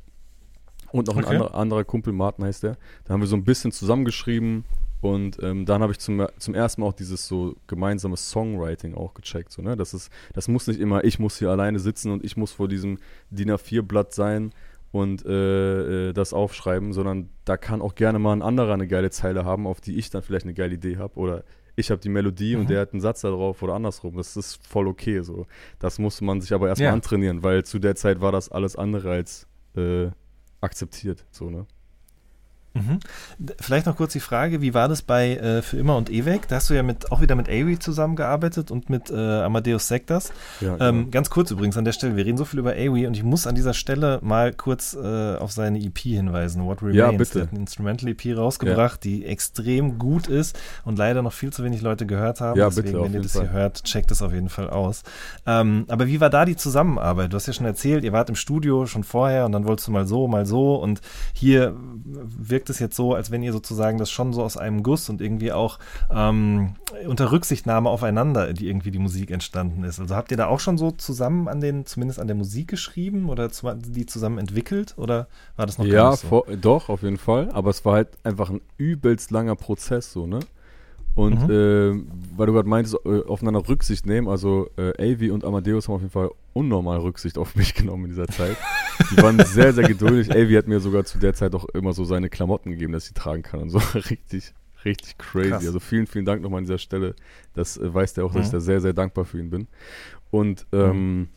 Und 0.91 1.07
noch 1.07 1.15
ein 1.17 1.23
Okay. 1.23 1.35
anderer, 1.35 1.53
anderer 1.55 1.83
Kumpel, 1.85 2.11
Martin 2.13 2.43
heißt 2.45 2.63
der. 2.63 2.77
Da 3.05 3.13
haben 3.13 3.21
wir 3.21 3.27
so 3.27 3.35
ein 3.35 3.43
bisschen 3.43 3.71
zusammengeschrieben 3.71 4.65
und 5.01 5.37
ähm, 5.43 5.65
dann 5.65 5.81
habe 5.81 5.91
ich 5.91 5.99
zum, 5.99 6.25
zum 6.39 6.55
ersten 6.55 6.81
Mal 6.81 6.87
auch 6.87 6.93
dieses 6.93 7.27
so 7.27 7.55
gemeinsame 7.67 8.17
Songwriting 8.17 8.95
auch 8.95 9.13
gecheckt. 9.13 9.51
So, 9.51 9.61
ne? 9.61 9.75
das, 9.77 9.93
ist, 9.93 10.11
das 10.33 10.47
muss 10.47 10.67
nicht 10.67 10.79
immer, 10.79 11.03
ich 11.03 11.19
muss 11.19 11.37
hier 11.37 11.49
alleine 11.49 11.79
sitzen 11.79 12.11
und 12.11 12.23
ich 12.23 12.35
muss 12.37 12.51
vor 12.51 12.67
diesem 12.67 12.97
DIN 13.29 13.51
A4-Blatt 13.51 14.13
sein 14.13 14.51
und 14.91 15.25
äh, 15.25 16.09
äh, 16.09 16.13
das 16.13 16.33
aufschreiben, 16.33 16.93
sondern 16.93 17.29
da 17.45 17.57
kann 17.57 17.81
auch 17.81 17.93
gerne 17.95 18.19
mal 18.19 18.33
ein 18.33 18.41
anderer 18.41 18.73
eine 18.73 18.87
geile 18.87 19.09
Zeile 19.11 19.45
haben, 19.45 19.67
auf 19.67 19.81
die 19.81 19.97
ich 19.97 20.09
dann 20.09 20.23
vielleicht 20.23 20.45
eine 20.45 20.53
geile 20.53 20.73
Idee 20.75 20.97
habe 20.97 21.15
oder 21.19 21.43
ich 21.75 21.91
habe 21.91 22.01
die 22.01 22.09
Melodie 22.09 22.55
Mhm. 22.55 22.61
und 22.61 22.69
der 22.71 22.81
hat 22.81 22.93
einen 22.93 23.01
Satz 23.01 23.21
da 23.21 23.29
drauf 23.29 23.61
oder 23.61 23.75
andersrum. 23.75 24.15
Das 24.17 24.35
ist 24.35 24.65
voll 24.67 24.87
okay 24.87 25.21
so. 25.21 25.45
Das 25.77 25.99
musste 25.99 26.23
man 26.23 26.41
sich 26.41 26.51
aber 26.53 26.69
erstmal 26.69 26.87
Ja. 26.87 26.93
antrainieren, 26.93 27.43
weil 27.43 27.63
zu 27.65 27.77
der 27.77 27.95
Zeit 27.95 28.19
war 28.19 28.31
das 28.31 28.49
alles 28.49 28.75
andere 28.75 29.11
als 29.11 29.45
äh, 29.75 30.07
akzeptiert. 30.59 31.23
So, 31.29 31.51
ne? 31.51 31.67
Mhm. 32.77 32.99
Vielleicht 33.59 33.85
noch 33.85 33.95
kurz 33.95 34.13
die 34.13 34.19
Frage, 34.19 34.61
wie 34.61 34.73
war 34.73 34.87
das 34.87 35.01
bei 35.01 35.35
äh, 35.35 35.61
Für 35.61 35.77
immer 35.77 35.95
und 35.97 36.09
ewig? 36.09 36.47
Da 36.47 36.57
hast 36.57 36.69
du 36.69 36.73
ja 36.73 36.83
mit, 36.83 37.11
auch 37.11 37.21
wieder 37.21 37.35
mit 37.35 37.47
Avi 37.49 37.79
zusammengearbeitet 37.79 38.71
und 38.71 38.89
mit 38.89 39.09
äh, 39.09 39.15
Amadeus 39.15 39.87
Sektas. 39.87 40.31
Ja, 40.61 40.77
Ähm, 40.79 40.97
genau. 40.99 41.09
ganz 41.11 41.29
kurz 41.29 41.51
übrigens 41.51 41.77
an 41.77 41.85
der 41.85 41.91
Stelle, 41.91 42.15
wir 42.15 42.25
reden 42.25 42.37
so 42.37 42.45
viel 42.45 42.59
über 42.59 42.71
Awi 42.73 43.07
und 43.07 43.15
ich 43.15 43.23
muss 43.23 43.47
an 43.47 43.55
dieser 43.55 43.73
Stelle 43.73 44.19
mal 44.21 44.53
kurz 44.53 44.93
äh, 44.95 45.35
auf 45.35 45.51
seine 45.51 45.79
EP 45.79 45.97
hinweisen, 45.99 46.63
What 46.65 46.81
Remains. 46.81 46.97
Ja, 46.97 47.11
bitte. 47.11 47.33
Der 47.33 47.41
hat 47.43 47.49
eine 47.51 47.59
Instrumental-EP 47.61 48.37
rausgebracht, 48.37 49.03
die 49.03 49.25
extrem 49.25 49.97
gut 49.99 50.27
ist 50.27 50.57
und 50.85 50.97
leider 50.97 51.21
noch 51.21 51.33
viel 51.33 51.51
zu 51.51 51.63
wenig 51.63 51.81
Leute 51.81 52.05
gehört 52.05 52.41
haben. 52.41 52.59
Ja, 52.59 52.67
Deswegen, 52.67 52.87
bitte, 52.93 53.03
wenn 53.03 53.13
ihr 53.13 53.21
das 53.21 53.33
Fall. 53.33 53.43
hier 53.43 53.51
hört, 53.51 53.83
checkt 53.83 54.11
es 54.11 54.21
auf 54.21 54.33
jeden 54.33 54.49
Fall 54.49 54.69
aus. 54.69 55.03
Ähm, 55.45 55.85
aber 55.87 56.07
wie 56.07 56.19
war 56.21 56.29
da 56.29 56.45
die 56.45 56.55
Zusammenarbeit? 56.55 57.31
Du 57.33 57.35
hast 57.35 57.47
ja 57.47 57.53
schon 57.53 57.65
erzählt, 57.65 58.03
ihr 58.03 58.13
wart 58.13 58.29
im 58.29 58.35
Studio 58.35 58.85
schon 58.85 59.03
vorher 59.03 59.45
und 59.45 59.51
dann 59.51 59.65
wolltest 59.65 59.87
du 59.87 59.91
mal 59.91 60.05
so, 60.07 60.27
mal 60.27 60.45
so 60.45 60.75
und 60.75 61.01
hier 61.33 61.75
wirkt 62.05 62.66
es 62.69 62.79
jetzt 62.79 62.95
so, 62.95 63.13
als 63.13 63.31
wenn 63.31 63.43
ihr 63.43 63.53
sozusagen 63.53 63.97
das 63.97 64.09
schon 64.11 64.33
so 64.33 64.43
aus 64.43 64.57
einem 64.57 64.83
Guss 64.83 65.09
und 65.09 65.21
irgendwie 65.21 65.51
auch 65.51 65.79
ähm, 66.11 66.75
unter 67.07 67.31
Rücksichtnahme 67.31 67.89
aufeinander, 67.89 68.53
die 68.53 68.67
irgendwie 68.67 68.91
die 68.91 68.99
Musik 68.99 69.31
entstanden 69.31 69.83
ist. 69.83 69.99
Also 69.99 70.15
habt 70.15 70.31
ihr 70.31 70.37
da 70.37 70.47
auch 70.47 70.59
schon 70.59 70.77
so 70.77 70.91
zusammen 70.91 71.47
an 71.47 71.61
den, 71.61 71.85
zumindest 71.85 72.19
an 72.19 72.27
der 72.27 72.35
Musik 72.35 72.67
geschrieben 72.69 73.29
oder 73.29 73.51
zu, 73.51 73.71
die 73.75 74.05
zusammen 74.05 74.37
entwickelt 74.37 74.93
oder 74.97 75.27
war 75.55 75.65
das 75.65 75.77
noch 75.77 75.89
gar 75.89 76.01
Ja, 76.01 76.05
nicht 76.05 76.17
so? 76.17 76.27
vor, 76.27 76.45
doch, 76.61 76.89
auf 76.89 77.03
jeden 77.03 77.17
Fall. 77.17 77.49
Aber 77.51 77.69
es 77.69 77.85
war 77.85 77.93
halt 77.93 78.09
einfach 78.23 78.49
ein 78.49 78.61
übelst 78.77 79.31
langer 79.31 79.55
Prozess, 79.55 80.11
so, 80.11 80.27
ne? 80.27 80.39
Und 81.17 81.47
Mhm. 81.47 81.49
äh, 81.51 82.37
weil 82.37 82.45
du 82.45 82.53
gerade 82.53 82.69
meintest, 82.69 82.95
äh, 83.05 83.23
aufeinander 83.25 83.67
Rücksicht 83.67 84.05
nehmen, 84.05 84.27
also 84.27 84.69
äh, 84.77 84.93
Avi 85.15 85.31
und 85.31 85.43
Amadeus 85.43 85.87
haben 85.87 85.95
auf 85.95 86.01
jeden 86.01 86.11
Fall 86.11 86.29
unnormal 86.53 86.99
Rücksicht 86.99 87.39
auf 87.39 87.55
mich 87.55 87.73
genommen 87.75 88.05
in 88.05 88.09
dieser 88.11 88.27
Zeit. 88.27 88.55
Die 89.11 89.17
waren 89.17 89.39
sehr, 89.45 89.73
sehr 89.73 89.87
geduldig. 89.87 90.29
Avi 90.31 90.53
hat 90.53 90.67
mir 90.67 90.79
sogar 90.79 91.05
zu 91.05 91.17
der 91.17 91.33
Zeit 91.33 91.55
auch 91.55 91.65
immer 91.69 91.93
so 91.93 92.03
seine 92.05 92.29
Klamotten 92.29 92.69
gegeben, 92.69 92.93
dass 92.93 93.07
ich 93.07 93.13
die 93.15 93.19
tragen 93.19 93.41
kann 93.41 93.61
und 93.61 93.69
so. 93.71 93.79
richtig, 93.95 94.53
richtig 94.85 95.17
crazy. 95.17 95.49
Krass. 95.49 95.65
Also 95.65 95.79
vielen, 95.79 96.05
vielen 96.05 96.25
Dank 96.25 96.43
nochmal 96.43 96.59
an 96.59 96.65
dieser 96.65 96.77
Stelle. 96.77 97.15
Das 97.55 97.77
äh, 97.77 97.91
weiß 97.91 98.13
der 98.13 98.23
auch, 98.25 98.31
dass 98.33 98.45
ich 98.45 98.51
Mhm. 98.51 98.57
da 98.57 98.59
sehr, 98.61 98.81
sehr 98.81 98.93
dankbar 98.93 99.25
für 99.25 99.39
ihn 99.39 99.49
bin. 99.49 99.67
Und 100.29 100.67
ähm, 100.71 101.29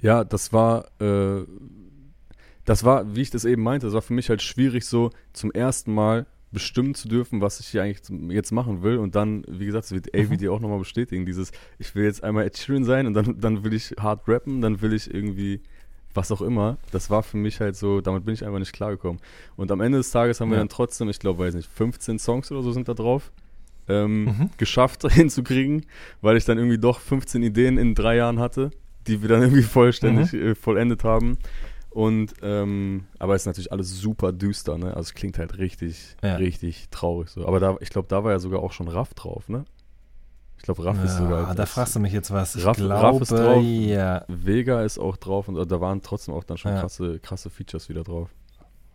ja, 0.00 0.24
das 0.24 0.54
war, 0.54 0.86
äh, 0.98 1.44
das 2.64 2.84
war, 2.84 3.14
wie 3.14 3.20
ich 3.20 3.30
das 3.30 3.44
eben 3.44 3.62
meinte, 3.62 3.86
das 3.86 3.92
war 3.94 4.02
für 4.02 4.14
mich 4.14 4.30
halt 4.30 4.40
schwierig, 4.40 4.86
so 4.86 5.10
zum 5.34 5.52
ersten 5.52 5.92
Mal 5.92 6.24
bestimmen 6.52 6.94
zu 6.94 7.08
dürfen, 7.08 7.40
was 7.40 7.58
ich 7.60 7.68
hier 7.68 7.82
eigentlich 7.82 8.02
jetzt 8.30 8.52
machen 8.52 8.82
will. 8.82 8.98
Und 8.98 9.14
dann, 9.14 9.44
wie 9.48 9.66
gesagt, 9.66 9.84
das 9.86 9.92
wird 9.92 10.14
Avi 10.14 10.36
Mhm. 10.46 10.48
auch 10.50 10.60
nochmal 10.60 10.78
bestätigen, 10.78 11.24
dieses, 11.26 11.50
ich 11.78 11.94
will 11.94 12.04
jetzt 12.04 12.22
einmal 12.22 12.44
Ed 12.44 12.56
Sheeran 12.58 12.84
sein 12.84 13.06
und 13.06 13.14
dann, 13.14 13.40
dann 13.40 13.64
will 13.64 13.72
ich 13.72 13.94
hart 13.98 14.28
rappen, 14.28 14.60
dann 14.60 14.80
will 14.82 14.92
ich 14.92 15.12
irgendwie 15.12 15.60
was 16.14 16.30
auch 16.30 16.42
immer. 16.42 16.76
Das 16.90 17.08
war 17.08 17.22
für 17.22 17.38
mich 17.38 17.60
halt 17.60 17.74
so, 17.74 18.02
damit 18.02 18.26
bin 18.26 18.34
ich 18.34 18.44
einfach 18.44 18.58
nicht 18.58 18.74
klargekommen. 18.74 19.18
Und 19.56 19.72
am 19.72 19.80
Ende 19.80 19.96
des 19.98 20.10
Tages 20.10 20.40
haben 20.40 20.50
wir 20.50 20.56
Ja. 20.56 20.60
dann 20.60 20.68
trotzdem, 20.68 21.08
ich 21.08 21.18
glaube, 21.18 21.38
weiß 21.38 21.54
nicht, 21.54 21.70
15 21.70 22.18
Songs 22.18 22.52
oder 22.52 22.62
so 22.62 22.70
sind 22.72 22.86
da 22.88 22.94
drauf. 22.94 23.32
Ähm, 23.88 24.24
Mhm. 24.26 24.50
geschafft 24.58 25.02
hinzukriegen, 25.10 25.86
weil 26.20 26.36
ich 26.36 26.44
dann 26.44 26.58
irgendwie 26.58 26.78
doch 26.78 27.00
15 27.00 27.42
Ideen 27.42 27.78
in 27.78 27.94
drei 27.94 28.16
Jahren 28.16 28.38
hatte, 28.38 28.70
die 29.08 29.22
wir 29.22 29.28
dann 29.28 29.42
irgendwie 29.42 29.62
vollständig 29.62 30.32
Mhm. 30.34 30.42
äh, 30.42 30.54
vollendet 30.54 31.02
haben. 31.02 31.38
Und 31.94 32.34
ähm, 32.42 33.04
aber 33.18 33.34
es 33.34 33.42
ist 33.42 33.46
natürlich 33.46 33.70
alles 33.72 33.98
super 34.00 34.32
düster, 34.32 34.78
ne? 34.78 34.88
Also 34.88 35.00
es 35.00 35.14
klingt 35.14 35.38
halt 35.38 35.58
richtig, 35.58 36.16
Ja. 36.22 36.36
richtig 36.36 36.88
traurig 36.90 37.28
so. 37.28 37.46
Aber 37.46 37.60
da, 37.60 37.76
ich 37.80 37.90
glaube, 37.90 38.08
da 38.08 38.24
war 38.24 38.32
ja 38.32 38.38
sogar 38.38 38.60
auch 38.62 38.72
schon 38.72 38.88
Raff 38.88 39.12
drauf, 39.14 39.48
ne? 39.48 39.64
Ich 40.56 40.62
glaube, 40.62 40.84
Raff 40.84 41.02
ist 41.04 41.16
sogar. 41.18 41.48
Ah, 41.48 41.54
da 41.54 41.66
fragst 41.66 41.96
du 41.96 42.00
mich 42.00 42.12
jetzt 42.12 42.30
was. 42.30 42.54
Ich 42.54 42.64
Raff- 42.64 42.76
glaube, 42.76 42.94
Raff 42.94 43.20
ist 43.20 43.32
drauf. 43.32 43.62
ja. 43.64 44.24
Vega 44.28 44.82
ist 44.84 44.98
auch 44.98 45.16
drauf 45.16 45.48
und 45.48 45.56
da 45.70 45.80
waren 45.80 46.02
trotzdem 46.02 46.34
auch 46.34 46.44
dann 46.44 46.56
schon 46.56 46.70
Ja. 46.72 46.80
krasse, 46.80 47.18
krasse 47.18 47.50
Features 47.50 47.88
wieder 47.88 48.04
drauf. 48.04 48.30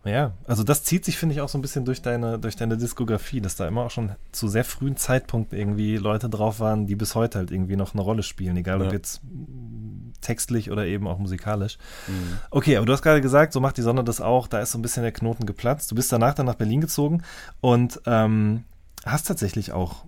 Ja, 0.04 0.32
also 0.46 0.62
das 0.62 0.84
zieht 0.84 1.04
sich, 1.04 1.18
finde 1.18 1.34
ich, 1.34 1.40
auch 1.40 1.48
so 1.48 1.58
ein 1.58 1.62
bisschen 1.62 1.84
durch 1.84 2.00
deine, 2.02 2.38
durch 2.38 2.56
deine 2.56 2.76
Diskografie, 2.76 3.40
dass 3.40 3.56
da 3.56 3.66
immer 3.66 3.82
auch 3.82 3.90
schon 3.90 4.12
zu 4.32 4.48
sehr 4.48 4.64
frühen 4.64 4.96
Zeitpunkten 4.96 5.58
irgendwie 5.58 5.96
Leute 5.96 6.28
drauf 6.30 6.60
waren, 6.60 6.86
die 6.86 6.94
bis 6.94 7.14
heute 7.14 7.38
halt 7.38 7.50
irgendwie 7.50 7.76
noch 7.76 7.94
eine 7.94 8.02
Rolle 8.02 8.22
spielen, 8.22 8.56
egal 8.56 8.80
ob 8.80 8.86
Ja. 8.88 8.92
jetzt 8.92 9.22
mm, 9.24 10.12
textlich 10.20 10.70
oder 10.70 10.86
eben 10.86 11.06
auch 11.08 11.18
musikalisch. 11.18 11.78
Mhm. 12.06 12.38
Okay, 12.50 12.76
aber 12.76 12.86
du 12.86 12.92
hast 12.92 13.02
gerade 13.02 13.20
gesagt, 13.20 13.52
so 13.52 13.60
macht 13.60 13.76
die 13.76 13.82
Sonne 13.82 14.04
das 14.04 14.20
auch, 14.20 14.46
da 14.46 14.60
ist 14.60 14.70
so 14.72 14.78
ein 14.78 14.82
bisschen 14.82 15.02
der 15.02 15.12
Knoten 15.12 15.46
geplatzt. 15.46 15.90
Du 15.90 15.94
bist 15.96 16.12
danach 16.12 16.34
dann 16.34 16.46
nach 16.46 16.54
Berlin 16.54 16.80
gezogen 16.80 17.22
und 17.60 18.00
ähm, 18.06 18.64
hast 19.04 19.26
tatsächlich 19.26 19.72
auch 19.72 20.04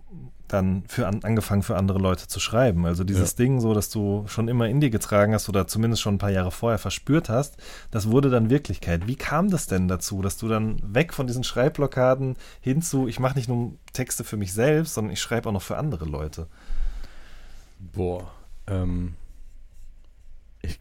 dann 0.53 0.85
für 0.87 1.07
an, 1.07 1.21
angefangen 1.23 1.63
für 1.63 1.77
andere 1.77 1.99
Leute 1.99 2.29
zu 2.29 2.41
schreiben. 2.41 2.87
Also 2.87 3.05
dieses 3.05 3.35
Ding, 3.35 3.61
so 3.61 3.75
dass 3.75 3.91
du 3.91 4.25
schon 4.27 4.49
immer 4.49 4.69
in 4.69 4.81
dir 4.81 4.91
getragen 4.91 5.33
hast 5.35 5.49
oder 5.49 5.67
zumindest 5.67 6.03
schon 6.03 6.17
ein 6.17 6.19
paar 6.19 6.31
Jahre 6.31 6.51
vorher 6.51 6.79
verspürt 6.79 7.29
hast, 7.29 7.57
das 7.91 8.11
wurde 8.11 8.31
dann 8.31 8.51
Wirklichkeit. 8.51 9.07
Wie 9.07 9.17
kam 9.17 9.51
das 9.51 9.67
denn 9.67 9.89
dazu, 9.89 10.23
dass 10.23 10.37
du 10.37 10.49
dann 10.49 10.81
weg 10.83 11.15
von 11.15 11.27
diesen 11.27 11.45
Schreibblockaden 11.45 12.37
hin 12.61 12.83
zu, 12.83 13.09
ich 13.09 13.19
mache 13.19 13.37
nicht 13.37 13.49
nur 13.49 13.73
Texte 13.93 14.25
für 14.25 14.37
mich 14.37 14.53
selbst, 14.53 14.95
sondern 14.95 15.13
ich 15.13 15.21
schreibe 15.21 15.49
auch 15.49 15.53
noch 15.53 15.63
für 15.63 15.77
andere 15.77 16.05
Leute? 16.05 16.47
Boah, 17.79 18.31
ähm, 18.67 19.15
ich, 20.63 20.81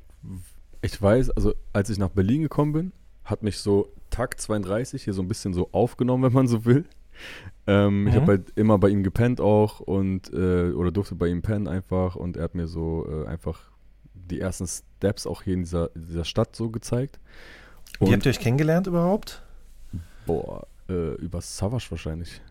ich 0.82 1.02
weiß, 1.02 1.32
also 1.32 1.54
als 1.74 1.90
ich 1.90 1.98
nach 1.98 2.10
Berlin 2.10 2.42
gekommen 2.42 2.74
bin, 2.74 2.92
hat 3.24 3.44
mich 3.44 3.60
so 3.60 3.92
Takt 4.10 4.42
32 4.42 5.04
hier 5.04 5.14
so 5.14 5.22
ein 5.22 5.28
bisschen 5.28 5.54
so 5.54 5.70
aufgenommen, 5.72 6.24
wenn 6.24 6.34
man 6.34 6.48
so 6.48 6.66
will. 6.66 6.86
Ähm, 7.68 8.08
Ich 8.08 8.14
Mhm. 8.16 8.20
habe 8.22 8.32
halt 8.34 8.54
immer 8.56 8.78
bei 8.80 8.90
ihm 8.90 9.04
gepennt 9.04 9.40
auch 9.42 9.80
und 9.80 10.32
äh, 10.34 10.72
oder 10.72 10.92
durfte 10.92 11.16
bei 11.16 11.28
ihm 11.28 11.42
pennen 11.42 11.68
einfach 11.68 12.16
und 12.16 12.38
er 12.38 12.44
hat 12.46 12.56
mir 12.56 12.68
so 12.68 13.08
äh, 13.10 13.28
einfach 13.28 13.60
die 14.14 14.40
ersten 14.40 14.68
Steps 14.68 15.26
auch 15.28 15.42
hier 15.44 15.54
in 15.56 15.62
dieser, 15.62 15.90
dieser 15.96 16.26
Stadt 16.26 16.56
so 16.56 16.70
gezeigt. 16.70 17.20
Wie 18.00 18.06
Und 18.06 18.14
habt 18.14 18.26
ihr 18.26 18.30
euch 18.30 18.40
kennengelernt 18.40 18.88
überhaupt? 18.88 19.44
boah, 20.26 20.68
äh, 20.90 21.16
über 21.16 21.42
Savage 21.42 21.88
wahrscheinlich. 21.90 22.42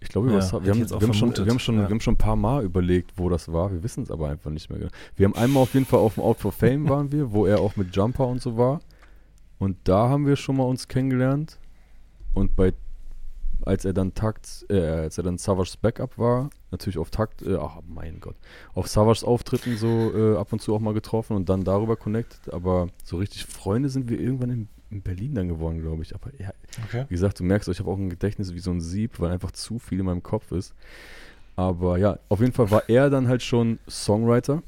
Ich 0.00 0.08
glaube, 0.08 0.28
Ja, 0.28 0.34
wir, 0.34 0.42
haben, 0.72 0.82
ich 0.82 0.90
wir, 0.90 1.00
haben 1.00 1.14
schon, 1.14 1.36
wir, 1.36 1.46
haben 1.46 1.58
schon, 1.58 1.76
ja. 1.76 1.82
wir 1.82 1.88
haben 1.88 2.00
schon 2.00 2.14
ein 2.14 2.18
paar 2.18 2.36
Mal 2.36 2.62
überlegt, 2.64 3.12
wo 3.16 3.28
das 3.28 3.50
war. 3.52 3.72
Wir 3.72 3.82
wissen 3.82 4.02
es 4.04 4.10
aber 4.10 4.28
einfach 4.28 4.50
nicht 4.50 4.68
mehr 4.70 4.78
genau. 4.78 4.90
Wir 5.16 5.24
haben 5.26 5.34
einmal 5.34 5.62
auf 5.62 5.74
jeden 5.74 5.86
Fall 5.86 6.00
auf 6.00 6.14
dem 6.14 6.22
Out 6.22 6.38
for 6.38 6.52
Fame 6.52 6.88
waren 6.88 7.10
wir, 7.12 7.32
wo 7.32 7.46
er 7.46 7.60
auch 7.60 7.76
mit 7.76 7.94
Jumper 7.96 8.26
und 8.28 8.40
so 8.42 8.56
war. 8.56 8.80
Und 9.58 9.76
da 9.84 10.08
haben 10.08 10.26
wir 10.26 10.36
schon 10.36 10.56
mal 10.58 10.64
uns 10.64 10.86
kennengelernt. 10.86 11.58
Und 12.34 12.54
bei 12.56 12.72
als 13.64 13.84
er 13.84 13.92
dann 13.92 14.14
Takt, 14.14 14.66
äh, 14.68 14.80
als 14.80 15.18
er 15.18 15.24
dann 15.24 15.38
Savage's 15.38 15.76
Backup 15.76 16.18
war, 16.18 16.50
natürlich 16.70 16.98
auf 16.98 17.10
Takt, 17.10 17.42
äh, 17.42 17.56
ach 17.56 17.78
mein 17.86 18.20
Gott, 18.20 18.36
auf 18.74 18.88
Savage's 18.88 19.24
Auftritten 19.24 19.76
so 19.76 20.12
äh, 20.14 20.36
ab 20.36 20.52
und 20.52 20.60
zu 20.60 20.74
auch 20.74 20.80
mal 20.80 20.94
getroffen 20.94 21.36
und 21.36 21.48
dann 21.48 21.64
darüber 21.64 21.96
connected. 21.96 22.52
Aber 22.52 22.88
so 23.04 23.16
richtig 23.16 23.46
Freunde 23.46 23.88
sind 23.88 24.08
wir 24.08 24.20
irgendwann 24.20 24.50
in, 24.50 24.68
in 24.90 25.02
Berlin 25.02 25.34
dann 25.34 25.48
geworden, 25.48 25.80
glaube 25.80 26.02
ich. 26.02 26.14
Aber 26.14 26.30
ja, 26.38 26.50
Okay. 26.84 27.04
wie 27.08 27.14
gesagt, 27.14 27.40
du 27.40 27.44
merkst, 27.44 27.68
ich 27.68 27.78
habe 27.80 27.90
auch 27.90 27.96
ein 27.98 28.10
Gedächtnis 28.10 28.52
wie 28.54 28.60
so 28.60 28.70
ein 28.70 28.80
Sieb, 28.80 29.18
weil 29.20 29.30
einfach 29.32 29.52
zu 29.52 29.78
viel 29.78 30.00
in 30.00 30.06
meinem 30.06 30.22
Kopf 30.22 30.52
ist. 30.52 30.74
Aber 31.56 31.96
ja, 31.98 32.18
auf 32.28 32.40
jeden 32.40 32.52
Fall 32.52 32.70
war 32.70 32.88
er 32.88 33.08
dann 33.10 33.28
halt 33.28 33.42
schon 33.42 33.78
Songwriter. 33.88 34.62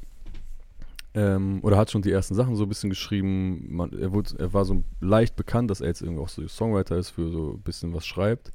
Ähm, 1.15 1.61
oder 1.63 1.77
hat 1.77 1.91
schon 1.91 2.03
die 2.03 2.13
ersten 2.13 2.35
Sachen 2.35 2.55
so 2.57 2.65
ein 2.65 2.69
bisschen 2.69 2.91
geschrieben. 2.91 3.75
Man, 3.75 3.93
er, 3.93 4.13
wurde, 4.13 4.39
er 4.39 4.53
war 4.53 4.65
so 4.65 4.85
leicht 5.01 5.37
bekannt, 5.37 5.71
dass 5.71 5.81
er 5.81 5.89
jetzt 5.89 6.03
irgendwie 6.03 6.23
auch 6.23 6.29
so 6.29 6.47
Songwriter 6.47 6.97
ist, 6.97 7.11
für 7.11 7.31
so 7.31 7.55
ein 7.55 7.61
bisschen 7.63 7.95
was 7.95 8.07
schreibt. 8.07 8.53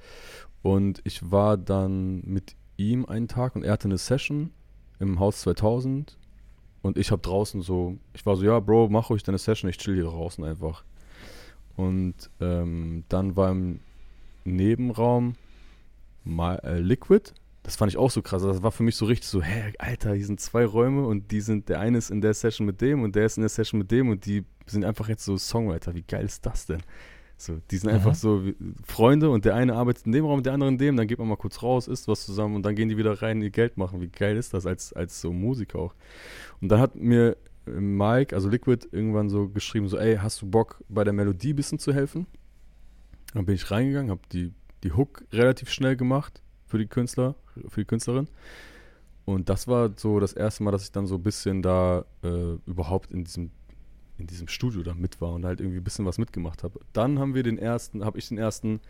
Und 0.61 1.01
ich 1.03 1.31
war 1.31 1.57
dann 1.57 2.21
mit 2.25 2.55
ihm 2.77 3.05
einen 3.05 3.27
Tag 3.27 3.55
und 3.55 3.63
er 3.63 3.73
hatte 3.73 3.87
eine 3.87 3.97
Session 3.97 4.51
im 4.99 5.19
Haus 5.19 5.41
2000. 5.41 6.17
Und 6.81 6.97
ich 6.97 7.11
habe 7.11 7.21
draußen 7.21 7.61
so, 7.61 7.97
ich 8.13 8.25
war 8.25 8.35
so, 8.35 8.45
ja, 8.45 8.59
Bro, 8.59 8.89
mach 8.89 9.09
ruhig 9.09 9.23
deine 9.23 9.37
Session, 9.37 9.69
ich 9.69 9.77
chill 9.77 9.95
hier 9.95 10.03
draußen 10.03 10.43
einfach. 10.43 10.83
Und 11.75 12.29
ähm, 12.39 13.03
dann 13.09 13.35
war 13.35 13.51
im 13.51 13.79
Nebenraum 14.45 15.35
mal, 16.23 16.55
äh, 16.63 16.79
Liquid. 16.79 17.33
Das 17.63 17.77
fand 17.77 17.91
ich 17.91 17.97
auch 17.97 18.11
so 18.11 18.21
krass. 18.21 18.43
Das 18.43 18.61
war 18.61 18.71
für 18.71 18.83
mich 18.83 18.97
so 18.97 19.05
richtig 19.05 19.27
so, 19.27 19.41
hä, 19.41 19.73
Alter, 19.79 20.13
hier 20.13 20.25
sind 20.25 20.41
zwei 20.41 20.65
Räume 20.65 21.07
und 21.07 21.31
die 21.31 21.39
sind, 21.39 21.69
der 21.69 21.79
eine 21.79 21.97
ist 21.97 22.11
in 22.11 22.19
der 22.19 22.33
Session 22.33 22.67
mit 22.67 22.81
dem 22.81 23.01
und 23.03 23.15
der 23.15 23.25
ist 23.25 23.37
in 23.37 23.41
der 23.41 23.49
Session 23.49 23.79
mit 23.79 23.89
dem 23.89 24.09
und 24.09 24.25
die 24.25 24.43
sind 24.65 24.83
einfach 24.83 25.07
jetzt 25.07 25.23
so 25.23 25.37
Songwriter. 25.37 25.95
Wie 25.95 26.03
geil 26.03 26.25
ist 26.25 26.45
das 26.45 26.65
denn? 26.65 26.81
So, 27.37 27.59
die 27.71 27.77
sind 27.77 27.89
einfach 27.89 28.15
so 28.15 28.45
wie 28.45 28.55
Freunde 28.85 29.29
und 29.29 29.45
der 29.45 29.55
eine 29.55 29.75
arbeitet 29.75 30.05
in 30.05 30.11
dem 30.11 30.25
Raum, 30.25 30.43
der 30.43 30.53
andere 30.53 30.69
in 30.69 30.77
dem, 30.77 30.97
dann 30.97 31.07
geht 31.07 31.19
man 31.19 31.27
mal 31.27 31.37
kurz 31.37 31.63
raus, 31.63 31.87
isst 31.87 32.07
was 32.07 32.25
zusammen 32.25 32.55
und 32.55 32.63
dann 32.63 32.75
gehen 32.75 32.89
die 32.89 32.97
wieder 32.97 33.21
rein, 33.21 33.41
ihr 33.41 33.49
Geld 33.49 33.77
machen. 33.77 34.01
Wie 34.01 34.09
geil 34.09 34.37
ist 34.37 34.53
das 34.53 34.65
als, 34.65 34.93
als 34.93 35.19
so 35.21 35.31
Musiker 35.31 35.79
auch? 35.79 35.95
Und 36.61 36.69
dann 36.69 36.79
hat 36.79 36.95
mir 36.95 37.37
äh, 37.65 37.71
Mike, 37.71 38.35
also 38.35 38.49
Liquid, 38.49 38.87
irgendwann 38.91 39.29
so 39.29 39.47
geschrieben, 39.47 39.87
so, 39.87 39.97
ey, 39.97 40.17
hast 40.17 40.41
du 40.41 40.49
Bock, 40.49 40.83
bei 40.89 41.03
der 41.05 41.13
Melodie 41.13 41.53
ein 41.53 41.55
bisschen 41.55 41.79
zu 41.79 41.93
helfen? 41.93 42.27
Dann 43.33 43.45
bin 43.45 43.55
ich 43.55 43.71
reingegangen, 43.71 44.11
habe 44.11 44.21
die, 44.31 44.53
die 44.83 44.91
Hook 44.91 45.23
relativ 45.31 45.69
schnell 45.69 45.95
gemacht 45.95 46.43
für 46.73 46.79
die 46.79 46.87
Künstler, 46.87 47.35
für 47.67 47.81
die 47.81 47.85
Künstlerin. 47.85 48.27
Und 49.25 49.47
das 49.47 49.67
war 49.67 49.91
so 49.95 50.19
das 50.19 50.33
erste 50.33 50.63
Mal, 50.63 50.71
dass 50.71 50.81
ich 50.81 50.91
dann 50.91 51.05
so 51.05 51.13
ein 51.15 51.21
bisschen 51.21 51.61
da 51.61 52.03
äh, 52.23 52.55
überhaupt 52.65 53.11
in 53.11 53.23
diesem, 53.23 53.51
in 54.17 54.25
diesem 54.25 54.47
Studio 54.47 54.81
da 54.81 54.95
mit 54.95 55.21
war 55.21 55.33
und 55.33 55.45
halt 55.45 55.59
irgendwie 55.59 55.77
ein 55.77 55.83
bisschen 55.83 56.07
was 56.07 56.17
mitgemacht 56.17 56.63
habe. 56.63 56.79
Dann 56.91 57.19
haben 57.19 57.35
wir 57.35 57.43
den 57.43 57.59
ersten, 57.59 58.03
habe 58.03 58.17
ich 58.17 58.27
den 58.27 58.39
ersten 58.39 58.81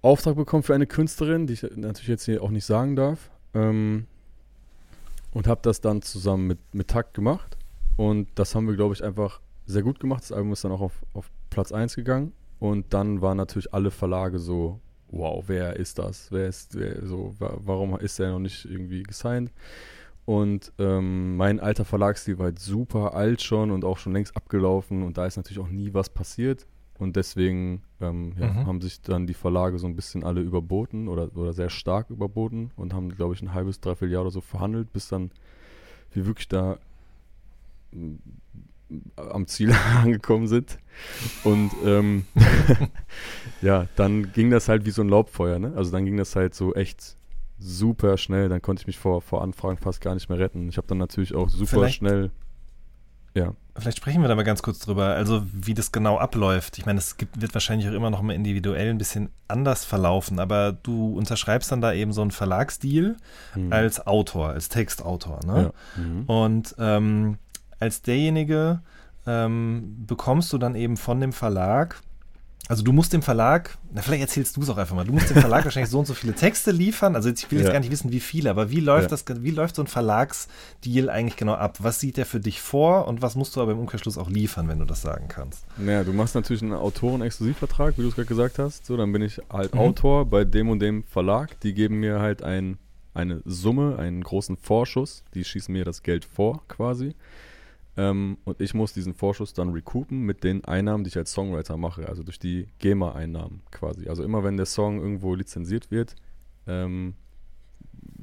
Auftrag 0.00 0.34
bekommen 0.34 0.64
für 0.64 0.74
eine 0.74 0.88
Künstlerin, 0.88 1.46
die 1.46 1.52
ich 1.52 1.62
natürlich 1.62 2.08
jetzt 2.08 2.24
hier 2.24 2.42
auch 2.42 2.50
nicht 2.50 2.64
sagen 2.64 2.96
darf. 2.96 3.30
Ähm, 3.54 4.08
und 5.30 5.46
habe 5.46 5.60
das 5.62 5.80
dann 5.80 6.02
zusammen 6.02 6.48
mit, 6.48 6.58
mit 6.72 6.88
Takt 6.88 7.14
gemacht. 7.14 7.56
Und 7.96 8.26
das 8.34 8.56
haben 8.56 8.66
wir, 8.66 8.74
glaube 8.74 8.92
ich, 8.92 9.04
einfach 9.04 9.40
sehr 9.66 9.84
gut 9.84 10.00
gemacht. 10.00 10.24
Das 10.24 10.32
Album 10.32 10.52
ist 10.52 10.64
dann 10.64 10.72
auch 10.72 10.80
auf, 10.80 11.00
auf 11.14 11.30
Platz 11.48 11.70
1 11.70 11.94
gegangen. 11.94 12.32
Und 12.58 12.92
dann 12.92 13.22
waren 13.22 13.36
natürlich 13.36 13.72
alle 13.72 13.92
Verlage 13.92 14.40
so, 14.40 14.80
wow, 15.12 15.44
wer 15.46 15.76
ist 15.76 15.98
das? 15.98 16.32
Wer 16.32 16.48
ist, 16.48 16.78
wer, 16.78 17.06
so, 17.06 17.34
wa 17.38 17.56
warum 17.64 17.96
ist 17.98 18.18
der 18.18 18.30
noch 18.32 18.40
nicht 18.40 18.64
irgendwie 18.64 19.04
gesigned? 19.04 19.52
Und 20.24 20.72
ähm, 20.78 21.36
mein 21.36 21.60
alter 21.60 21.84
Verlagsstil 21.84 22.38
war 22.38 22.46
halt 22.46 22.58
super 22.60 23.14
alt 23.14 23.42
schon 23.42 23.70
und 23.72 23.84
auch 23.84 23.98
schon 23.98 24.12
längst 24.12 24.36
abgelaufen 24.36 25.02
und 25.02 25.18
da 25.18 25.26
ist 25.26 25.36
natürlich 25.36 25.58
auch 25.60 25.68
nie 25.68 25.94
was 25.94 26.10
passiert. 26.10 26.66
Und 26.98 27.16
deswegen 27.16 27.82
ähm, 28.00 28.34
ja, 28.38 28.46
Mhm. 28.48 28.66
haben 28.66 28.80
sich 28.80 29.00
dann 29.02 29.26
die 29.26 29.34
Verlage 29.34 29.78
so 29.80 29.88
ein 29.88 29.96
bisschen 29.96 30.22
alle 30.24 30.40
überboten 30.40 31.08
oder, 31.08 31.36
oder 31.36 31.52
sehr 31.52 31.70
stark 31.70 32.10
überboten 32.10 32.70
und 32.76 32.94
haben, 32.94 33.08
glaube 33.10 33.34
ich, 33.34 33.42
ein 33.42 33.54
halbes, 33.54 33.80
dreiviertel 33.80 34.12
Jahr 34.12 34.22
oder 34.22 34.30
so 34.30 34.40
verhandelt, 34.40 34.92
bis 34.92 35.08
dann 35.08 35.32
wir 36.12 36.26
wirklich 36.26 36.48
da 36.48 36.78
am 39.16 39.46
Ziel 39.46 39.72
angekommen 40.02 40.46
sind. 40.46 40.78
Und 41.44 41.70
ähm, 41.84 42.26
ja, 43.62 43.86
dann 43.96 44.32
ging 44.32 44.50
das 44.50 44.68
halt 44.68 44.84
wie 44.84 44.90
so 44.90 45.02
ein 45.02 45.08
Laubfeuer, 45.08 45.58
ne? 45.58 45.72
Also 45.76 45.90
dann 45.90 46.04
ging 46.04 46.16
das 46.16 46.36
halt 46.36 46.54
so 46.54 46.74
echt 46.74 47.16
super 47.58 48.16
schnell. 48.18 48.48
Dann 48.48 48.60
konnte 48.62 48.82
ich 48.82 48.86
mich 48.86 48.98
vor, 48.98 49.22
vor 49.22 49.42
Anfragen 49.42 49.78
fast 49.78 50.00
gar 50.00 50.14
nicht 50.14 50.28
mehr 50.28 50.38
retten. 50.38 50.68
Ich 50.68 50.76
habe 50.76 50.86
dann 50.86 50.98
natürlich 50.98 51.34
auch 51.34 51.48
super 51.48 51.66
Vielleicht- 51.78 51.96
schnell. 51.96 52.30
Ja. 53.34 53.54
Vielleicht 53.78 53.96
sprechen 53.96 54.20
wir 54.20 54.28
da 54.28 54.34
mal 54.34 54.42
ganz 54.42 54.60
kurz 54.62 54.80
drüber, 54.80 55.06
also 55.06 55.42
wie 55.50 55.72
das 55.72 55.90
genau 55.92 56.18
abläuft. 56.18 56.76
Ich 56.76 56.84
meine, 56.84 56.98
es 56.98 57.16
gibt, 57.16 57.40
wird 57.40 57.54
wahrscheinlich 57.54 57.88
auch 57.88 57.94
immer 57.94 58.10
noch 58.10 58.20
mal 58.20 58.34
individuell 58.34 58.90
ein 58.90 58.98
bisschen 58.98 59.30
anders 59.48 59.86
verlaufen, 59.86 60.38
aber 60.38 60.72
du 60.72 61.16
unterschreibst 61.16 61.72
dann 61.72 61.80
da 61.80 61.94
eben 61.94 62.12
so 62.12 62.20
einen 62.20 62.32
Verlagsdeal 62.32 63.16
Mhm. 63.54 63.72
als 63.72 64.06
Autor, 64.06 64.50
als 64.50 64.68
Textautor. 64.68 65.40
Ne? 65.46 65.72
ja. 65.96 66.02
Mhm. 66.02 66.22
Und 66.26 66.74
ähm, 66.78 67.38
als 67.82 68.00
derjenige 68.02 68.80
ähm, 69.26 70.04
bekommst 70.06 70.52
du 70.52 70.58
dann 70.58 70.74
eben 70.74 70.96
von 70.96 71.20
dem 71.20 71.32
Verlag, 71.32 72.00
also 72.68 72.84
du 72.84 72.92
musst 72.92 73.12
dem 73.12 73.22
Verlag, 73.22 73.76
na 73.92 74.02
vielleicht 74.02 74.22
erzählst 74.22 74.56
du 74.56 74.62
es 74.62 74.70
auch 74.70 74.78
einfach 74.78 74.94
mal, 74.94 75.04
du 75.04 75.12
musst 75.12 75.28
dem 75.30 75.36
Verlag 75.36 75.64
wahrscheinlich 75.68 75.90
so 75.90 75.98
und 75.98 76.06
so 76.06 76.14
viele 76.14 76.32
Texte 76.32 76.70
liefern. 76.70 77.16
Also 77.16 77.28
ich 77.28 77.50
will 77.50 77.58
jetzt 77.58 77.66
Ja. 77.66 77.72
gar 77.72 77.80
nicht 77.80 77.90
wissen, 77.90 78.12
wie 78.12 78.20
viele, 78.20 78.50
aber 78.50 78.70
wie 78.70 78.78
läuft 78.80 79.10
Ja. 79.10 79.16
das, 79.16 79.24
wie 79.42 79.50
läuft 79.50 79.74
so 79.74 79.82
ein 79.82 79.88
Verlagsdeal 79.88 81.10
eigentlich 81.10 81.36
genau 81.36 81.54
ab? 81.54 81.78
Was 81.80 81.98
sieht 81.98 82.16
der 82.16 82.24
für 82.24 82.38
dich 82.40 82.60
vor 82.62 83.08
und 83.08 83.20
was 83.20 83.34
musst 83.34 83.56
du 83.56 83.60
aber 83.62 83.72
im 83.72 83.80
Umkehrschluss 83.80 84.16
auch 84.16 84.30
liefern, 84.30 84.68
wenn 84.68 84.78
du 84.78 84.84
das 84.84 85.02
sagen 85.02 85.26
kannst? 85.28 85.64
Naja, 85.76 86.04
du 86.04 86.12
machst 86.12 86.36
natürlich 86.36 86.62
einen 86.62 86.72
Autoren-Exklusivvertrag, 86.74 87.98
wie 87.98 88.02
du 88.02 88.08
es 88.08 88.14
gerade 88.14 88.26
gesagt 88.28 88.58
hast. 88.60 88.86
So, 88.86 88.96
dann 88.96 89.12
bin 89.12 89.22
ich 89.22 89.40
halt 89.50 89.74
Mhm. 89.74 89.80
Autor 89.80 90.26
bei 90.26 90.44
dem 90.44 90.68
und 90.70 90.78
dem 90.78 91.02
Verlag. 91.04 91.58
Die 91.60 91.74
geben 91.74 91.98
mir 92.00 92.20
halt 92.20 92.42
ein, 92.44 92.78
eine 93.12 93.42
Summe, 93.44 93.98
einen 93.98 94.22
großen 94.22 94.56
Vorschuss. 94.56 95.24
Die 95.34 95.44
schießen 95.44 95.72
mir 95.72 95.84
das 95.84 96.02
Geld 96.02 96.24
vor, 96.24 96.62
quasi. 96.68 97.14
Ähm, 97.96 98.38
und 98.44 98.60
ich 98.60 98.74
muss 98.74 98.92
diesen 98.92 99.14
Vorschuss 99.14 99.52
dann 99.52 99.70
recoupen 99.70 100.20
mit 100.20 100.44
den 100.44 100.64
Einnahmen, 100.64 101.04
die 101.04 101.08
ich 101.08 101.16
als 101.16 101.32
Songwriter 101.32 101.76
mache. 101.76 102.08
Also 102.08 102.22
durch 102.22 102.38
die 102.38 102.68
GEMA-Einnahmen 102.78 103.62
quasi. 103.70 104.08
Also 104.08 104.22
immer 104.22 104.44
wenn 104.44 104.56
der 104.56 104.66
Song 104.66 105.00
irgendwo 105.00 105.34
lizenziert 105.34 105.90
wird, 105.90 106.16
ähm, 106.66 107.14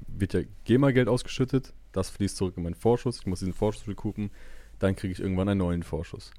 wird 0.07 0.33
ja 0.33 0.41
GEMA-Geld 0.65 1.07
ausgeschüttet. 1.07 1.73
Das 1.91 2.09
fließt 2.09 2.37
zurück 2.37 2.55
in 2.57 2.63
meinen 2.63 2.75
Vorschuss. 2.75 3.19
Ich 3.19 3.27
muss 3.27 3.39
diesen 3.39 3.53
Vorschuss 3.53 3.87
recoupen. 3.87 4.31
Dann 4.79 4.95
kriege 4.95 5.11
ich 5.13 5.19
irgendwann 5.19 5.49
einen 5.49 5.59
neuen 5.59 5.83
Vorschuss. 5.83 6.31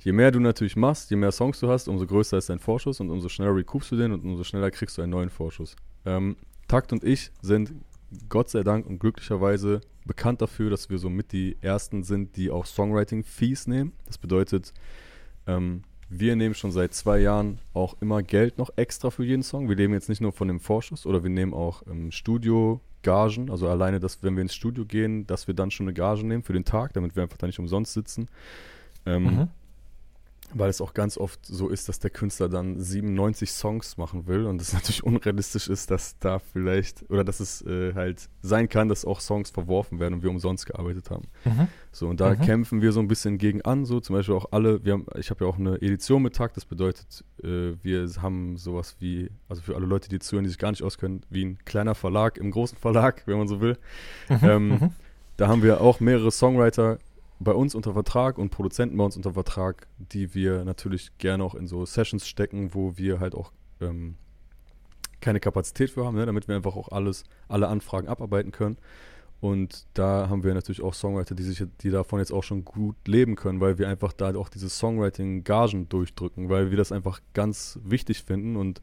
Je 0.00 0.12
mehr 0.12 0.30
du 0.30 0.38
natürlich 0.38 0.76
machst, 0.76 1.10
je 1.10 1.16
mehr 1.16 1.32
Songs 1.32 1.58
du 1.60 1.68
hast, 1.68 1.88
umso 1.88 2.06
größer 2.06 2.36
ist 2.36 2.50
dein 2.50 2.58
Vorschuss 2.58 3.00
und 3.00 3.10
umso 3.10 3.28
schneller 3.28 3.56
recoupst 3.56 3.90
du 3.90 3.96
den 3.96 4.12
und 4.12 4.24
umso 4.24 4.44
schneller 4.44 4.70
kriegst 4.70 4.98
du 4.98 5.02
einen 5.02 5.10
neuen 5.10 5.30
Vorschuss. 5.30 5.74
Ähm, 6.04 6.36
Takt 6.68 6.92
und 6.92 7.02
ich 7.02 7.32
sind 7.40 7.72
Gott 8.28 8.50
sei 8.50 8.62
Dank 8.62 8.86
und 8.86 8.98
glücklicherweise 8.98 9.80
bekannt 10.06 10.40
dafür, 10.40 10.70
dass 10.70 10.90
wir 10.90 10.98
somit 10.98 11.32
die 11.32 11.56
ersten 11.60 12.02
sind, 12.02 12.36
die 12.36 12.50
auch 12.50 12.66
Songwriting-Fees 12.66 13.66
nehmen. 13.66 13.92
Das 14.06 14.18
bedeutet, 14.18 14.72
ähm, 15.46 15.82
wir 16.08 16.36
nehmen 16.36 16.54
schon 16.54 16.70
seit 16.70 16.94
zwei 16.94 17.18
Jahren 17.18 17.58
auch 17.74 17.96
immer 18.00 18.22
Geld 18.22 18.58
noch 18.58 18.70
extra 18.76 19.10
für 19.10 19.24
jeden 19.24 19.42
Song. 19.42 19.68
Wir 19.68 19.76
leben 19.76 19.92
jetzt 19.92 20.08
nicht 20.08 20.20
nur 20.20 20.32
von 20.32 20.48
dem 20.48 20.60
Vorschuss 20.60 21.04
oder 21.04 21.22
wir 21.22 21.30
nehmen 21.30 21.52
auch 21.52 21.82
im 21.82 22.12
Studio 22.12 22.80
Gagen, 23.02 23.50
also 23.50 23.68
alleine, 23.68 24.00
dass 24.00 24.22
wenn 24.22 24.34
wir 24.34 24.42
ins 24.42 24.54
Studio 24.54 24.84
gehen, 24.84 25.26
dass 25.26 25.46
wir 25.46 25.54
dann 25.54 25.70
schon 25.70 25.86
eine 25.86 25.94
Gage 25.94 26.26
nehmen 26.26 26.42
für 26.42 26.52
den 26.52 26.64
Tag, 26.64 26.92
damit 26.94 27.14
wir 27.16 27.22
einfach 27.22 27.38
da 27.38 27.46
nicht 27.46 27.58
umsonst 27.58 27.92
sitzen. 27.92 28.28
Ähm, 29.04 29.24
Mhm. 29.24 29.48
Weil 30.54 30.70
es 30.70 30.80
auch 30.80 30.94
ganz 30.94 31.18
oft 31.18 31.44
so 31.44 31.68
ist, 31.68 31.88
dass 31.88 31.98
der 31.98 32.10
Künstler 32.10 32.48
dann 32.48 32.80
97 32.80 33.50
Songs 33.50 33.96
machen 33.96 34.26
will 34.26 34.46
und 34.46 34.60
es 34.60 34.72
natürlich 34.74 35.02
unrealistisch 35.04 35.68
ist, 35.68 35.90
dass 35.90 36.18
da 36.18 36.38
vielleicht 36.38 37.08
oder 37.10 37.24
dass 37.24 37.40
es 37.40 37.62
äh, 37.62 37.94
halt 37.94 38.28
sein 38.42 38.68
kann, 38.68 38.88
dass 38.88 39.04
auch 39.04 39.20
Songs 39.20 39.50
verworfen 39.50 39.98
werden 40.00 40.14
und 40.14 40.22
wir 40.22 40.30
umsonst 40.30 40.66
gearbeitet 40.66 41.10
haben. 41.10 41.28
Mhm. 41.44 41.68
So 41.92 42.08
und 42.08 42.20
da 42.20 42.30
Mhm. 42.34 42.40
kämpfen 42.40 42.82
wir 42.82 42.92
so 42.92 43.00
ein 43.00 43.08
bisschen 43.08 43.38
gegen 43.38 43.62
an, 43.62 43.84
so 43.84 44.00
zum 44.00 44.14
Beispiel 44.16 44.34
auch 44.34 44.46
alle. 44.52 44.84
Wir 44.84 44.92
haben, 44.94 45.06
ich 45.18 45.30
habe 45.30 45.44
ja 45.44 45.50
auch 45.50 45.58
eine 45.58 45.76
Edition 45.76 46.22
mit 46.22 46.34
Takt. 46.36 46.56
Das 46.56 46.64
bedeutet, 46.64 47.24
äh, 47.42 47.72
wir 47.82 48.06
haben 48.20 48.56
sowas 48.56 48.96
wie, 49.00 49.30
also 49.48 49.62
für 49.62 49.74
alle 49.76 49.86
Leute, 49.86 50.08
die 50.08 50.18
zuhören, 50.18 50.44
die 50.44 50.50
sich 50.50 50.58
gar 50.58 50.70
nicht 50.70 50.82
auskennen, 50.82 51.22
wie 51.30 51.44
ein 51.44 51.58
kleiner 51.64 51.94
Verlag 51.94 52.36
im 52.38 52.50
großen 52.50 52.76
Verlag, 52.78 53.22
wenn 53.26 53.38
man 53.38 53.48
so 53.48 53.60
will. 53.60 53.78
Ähm, 54.28 54.68
Mhm. 54.68 54.90
da 55.38 55.48
haben 55.48 55.62
wir 55.62 55.80
auch 55.80 56.00
mehrere 56.00 56.30
Songwriter 56.30 56.98
bei 57.38 57.52
uns 57.52 57.74
unter 57.74 57.92
Vertrag 57.92 58.38
und 58.38 58.50
Produzenten 58.50 58.96
bei 58.96 59.04
uns 59.04 59.16
unter 59.16 59.34
Vertrag, 59.34 59.88
die 59.98 60.34
wir 60.34 60.64
natürlich 60.64 61.16
gerne 61.18 61.44
auch 61.44 61.54
in 61.54 61.66
so 61.66 61.84
Sessions 61.84 62.26
stecken, 62.26 62.74
wo 62.74 62.96
wir 62.96 63.20
halt 63.20 63.34
auch 63.34 63.52
ähm, 63.80 64.16
keine 65.20 65.40
Kapazität 65.40 65.90
für 65.90 66.04
haben, 66.04 66.16
ne, 66.16 66.26
damit 66.26 66.48
wir 66.48 66.56
einfach 66.56 66.76
auch 66.76 66.90
alles, 66.90 67.24
alle 67.48 67.68
Anfragen 67.68 68.08
abarbeiten 68.08 68.52
können. 68.52 68.78
Und 69.40 69.86
da 69.92 70.28
haben 70.30 70.44
wir 70.44 70.54
natürlich 70.54 70.82
auch 70.82 70.94
Songwriter, 70.94 71.34
die 71.34 71.42
sich, 71.42 71.62
die 71.82 71.90
davon 71.90 72.20
jetzt 72.20 72.32
auch 72.32 72.42
schon 72.42 72.64
gut 72.64 72.96
leben 73.06 73.36
können, 73.36 73.60
weil 73.60 73.76
wir 73.78 73.88
einfach 73.88 74.14
da 74.14 74.34
auch 74.34 74.48
diese 74.48 74.70
Songwriting-Gagen 74.70 75.90
durchdrücken, 75.90 76.48
weil 76.48 76.70
wir 76.70 76.78
das 76.78 76.90
einfach 76.90 77.20
ganz 77.34 77.78
wichtig 77.84 78.24
finden 78.24 78.56
und 78.56 78.80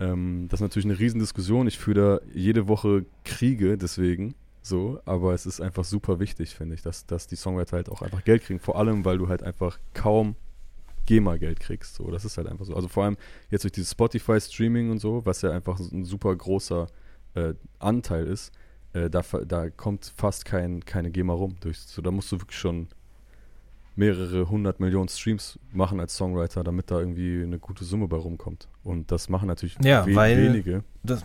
ähm, 0.00 0.46
das 0.48 0.60
ist 0.60 0.62
natürlich 0.62 0.86
eine 0.86 0.98
Riesendiskussion. 0.98 1.66
Ich 1.66 1.78
führe 1.78 2.20
da 2.20 2.30
jede 2.32 2.68
Woche 2.68 3.04
Kriege 3.24 3.76
deswegen 3.76 4.34
so, 4.66 5.00
aber 5.04 5.32
es 5.34 5.46
ist 5.46 5.60
einfach 5.60 5.84
super 5.84 6.18
wichtig, 6.20 6.54
finde 6.54 6.74
ich, 6.74 6.82
dass, 6.82 7.06
dass 7.06 7.26
die 7.26 7.36
Songwriter 7.36 7.76
halt 7.76 7.88
auch 7.88 8.02
einfach 8.02 8.24
Geld 8.24 8.42
kriegen. 8.44 8.60
Vor 8.60 8.76
allem, 8.78 9.04
weil 9.04 9.18
du 9.18 9.28
halt 9.28 9.42
einfach 9.42 9.78
kaum 9.94 10.36
GEMA-Geld 11.06 11.60
kriegst. 11.60 11.94
So, 11.94 12.10
das 12.10 12.24
ist 12.24 12.36
halt 12.36 12.48
einfach 12.48 12.64
so. 12.64 12.74
Also 12.74 12.88
vor 12.88 13.04
allem 13.04 13.16
jetzt 13.50 13.62
durch 13.64 13.72
dieses 13.72 13.92
Spotify-Streaming 13.92 14.90
und 14.90 14.98
so, 14.98 15.24
was 15.24 15.42
ja 15.42 15.50
einfach 15.52 15.78
ein 15.78 16.04
super 16.04 16.34
großer 16.34 16.88
äh, 17.34 17.54
Anteil 17.78 18.26
ist, 18.26 18.52
äh, 18.92 19.08
da, 19.08 19.22
da 19.46 19.70
kommt 19.70 20.12
fast 20.16 20.44
kein, 20.44 20.84
keine 20.84 21.10
GEMA 21.10 21.32
rum. 21.32 21.56
Durch, 21.60 21.78
so, 21.78 22.02
da 22.02 22.10
musst 22.10 22.32
du 22.32 22.40
wirklich 22.40 22.58
schon 22.58 22.88
mehrere 23.94 24.48
hundert 24.50 24.78
Millionen 24.80 25.08
Streams 25.08 25.58
machen 25.72 26.00
als 26.00 26.14
Songwriter, 26.16 26.62
damit 26.64 26.90
da 26.90 26.98
irgendwie 26.98 27.42
eine 27.42 27.58
gute 27.58 27.84
Summe 27.84 28.08
bei 28.08 28.16
rumkommt. 28.16 28.68
Und 28.82 29.10
das 29.10 29.28
machen 29.28 29.46
natürlich 29.48 29.76
Ja, 29.82 30.06
we 30.06 30.14
weil- 30.14 30.36
wenige. 30.52 30.84
Das, 31.02 31.24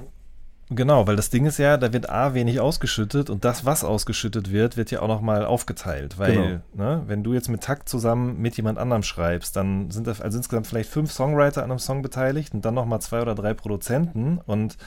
genau, 0.71 1.07
weil 1.07 1.15
das 1.15 1.29
Ding 1.29 1.45
ist 1.45 1.57
ja, 1.57 1.77
da 1.77 1.93
wird 1.93 2.09
A 2.09 2.33
wenig 2.33 2.59
ausgeschüttet 2.59 3.29
und 3.29 3.45
das, 3.45 3.65
was 3.65 3.83
ausgeschüttet 3.83 4.51
wird, 4.51 4.77
wird 4.77 4.91
ja 4.91 5.01
auch 5.01 5.07
nochmal 5.07 5.45
aufgeteilt. 5.45 6.17
Weil, 6.17 6.61
ne, 6.73 7.03
wenn 7.07 7.23
du 7.23 7.33
jetzt 7.33 7.49
mit 7.49 7.61
Takt 7.61 7.89
zusammen 7.89 8.41
mit 8.41 8.57
jemand 8.57 8.77
anderem 8.77 9.03
schreibst, 9.03 9.55
dann 9.55 9.91
sind 9.91 10.07
da 10.07 10.13
also 10.19 10.37
insgesamt 10.37 10.67
vielleicht 10.67 10.89
fünf 10.89 11.11
Songwriter 11.11 11.63
an 11.63 11.71
einem 11.71 11.79
Song 11.79 12.01
beteiligt 12.01 12.53
und 12.53 12.65
dann 12.65 12.73
nochmal 12.73 13.01
zwei 13.01 13.21
oder 13.21 13.35
drei 13.35 13.53
Produzenten 13.53 14.39
und 14.45 14.77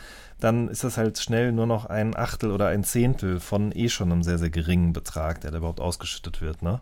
dann 0.40 0.68
ist 0.68 0.84
das 0.84 0.96
halt 0.96 1.18
schnell 1.18 1.52
nur 1.52 1.66
noch 1.66 1.86
ein 1.86 2.16
Achtel 2.16 2.50
oder 2.50 2.68
ein 2.68 2.84
Zehntel 2.84 3.40
von 3.40 3.72
eh 3.72 3.88
schon 3.88 4.10
einem 4.10 4.22
sehr, 4.22 4.38
sehr 4.38 4.50
geringen 4.50 4.92
Betrag, 4.92 5.40
der 5.40 5.52
da 5.52 5.58
überhaupt 5.58 5.80
ausgeschüttet 5.80 6.42
wird, 6.42 6.62
ne? 6.62 6.80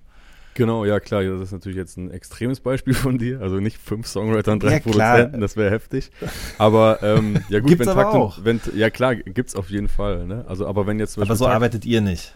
Genau, 0.54 0.84
ja 0.84 1.00
klar, 1.00 1.22
das 1.24 1.40
ist 1.40 1.52
natürlich 1.52 1.78
jetzt 1.78 1.96
ein 1.96 2.10
extremes 2.10 2.60
Beispiel 2.60 2.92
von 2.94 3.16
dir. 3.18 3.40
Also 3.40 3.56
nicht 3.60 3.78
fünf 3.78 4.06
Songwriter 4.06 4.52
und 4.52 4.62
drei 4.62 4.74
Ja. 4.74 4.78
Produzenten, 4.80 5.40
das 5.40 5.56
wäre 5.56 5.70
heftig. 5.70 6.10
Aber 6.58 7.02
ähm, 7.02 7.38
ja 7.48 7.60
gut, 7.60 7.70
Gibt's 7.70 7.86
wenn 7.86 7.92
aber 7.92 8.02
Takt 8.02 8.14
auch. 8.14 8.38
Und, 8.38 8.44
wenn, 8.44 8.60
ja 8.74 8.90
klar, 8.90 9.14
gibt's 9.16 9.56
auf 9.56 9.70
jeden 9.70 9.88
Fall. 9.88 10.26
Ne? 10.26 10.44
Also 10.46 10.66
aber 10.66 10.86
wenn 10.86 10.98
jetzt 10.98 11.16
Aber 11.16 11.22
Beispiel 11.22 11.36
so 11.36 11.44
Takt- 11.46 11.54
arbeitet 11.56 11.84
ihr 11.86 12.00
nicht. 12.02 12.34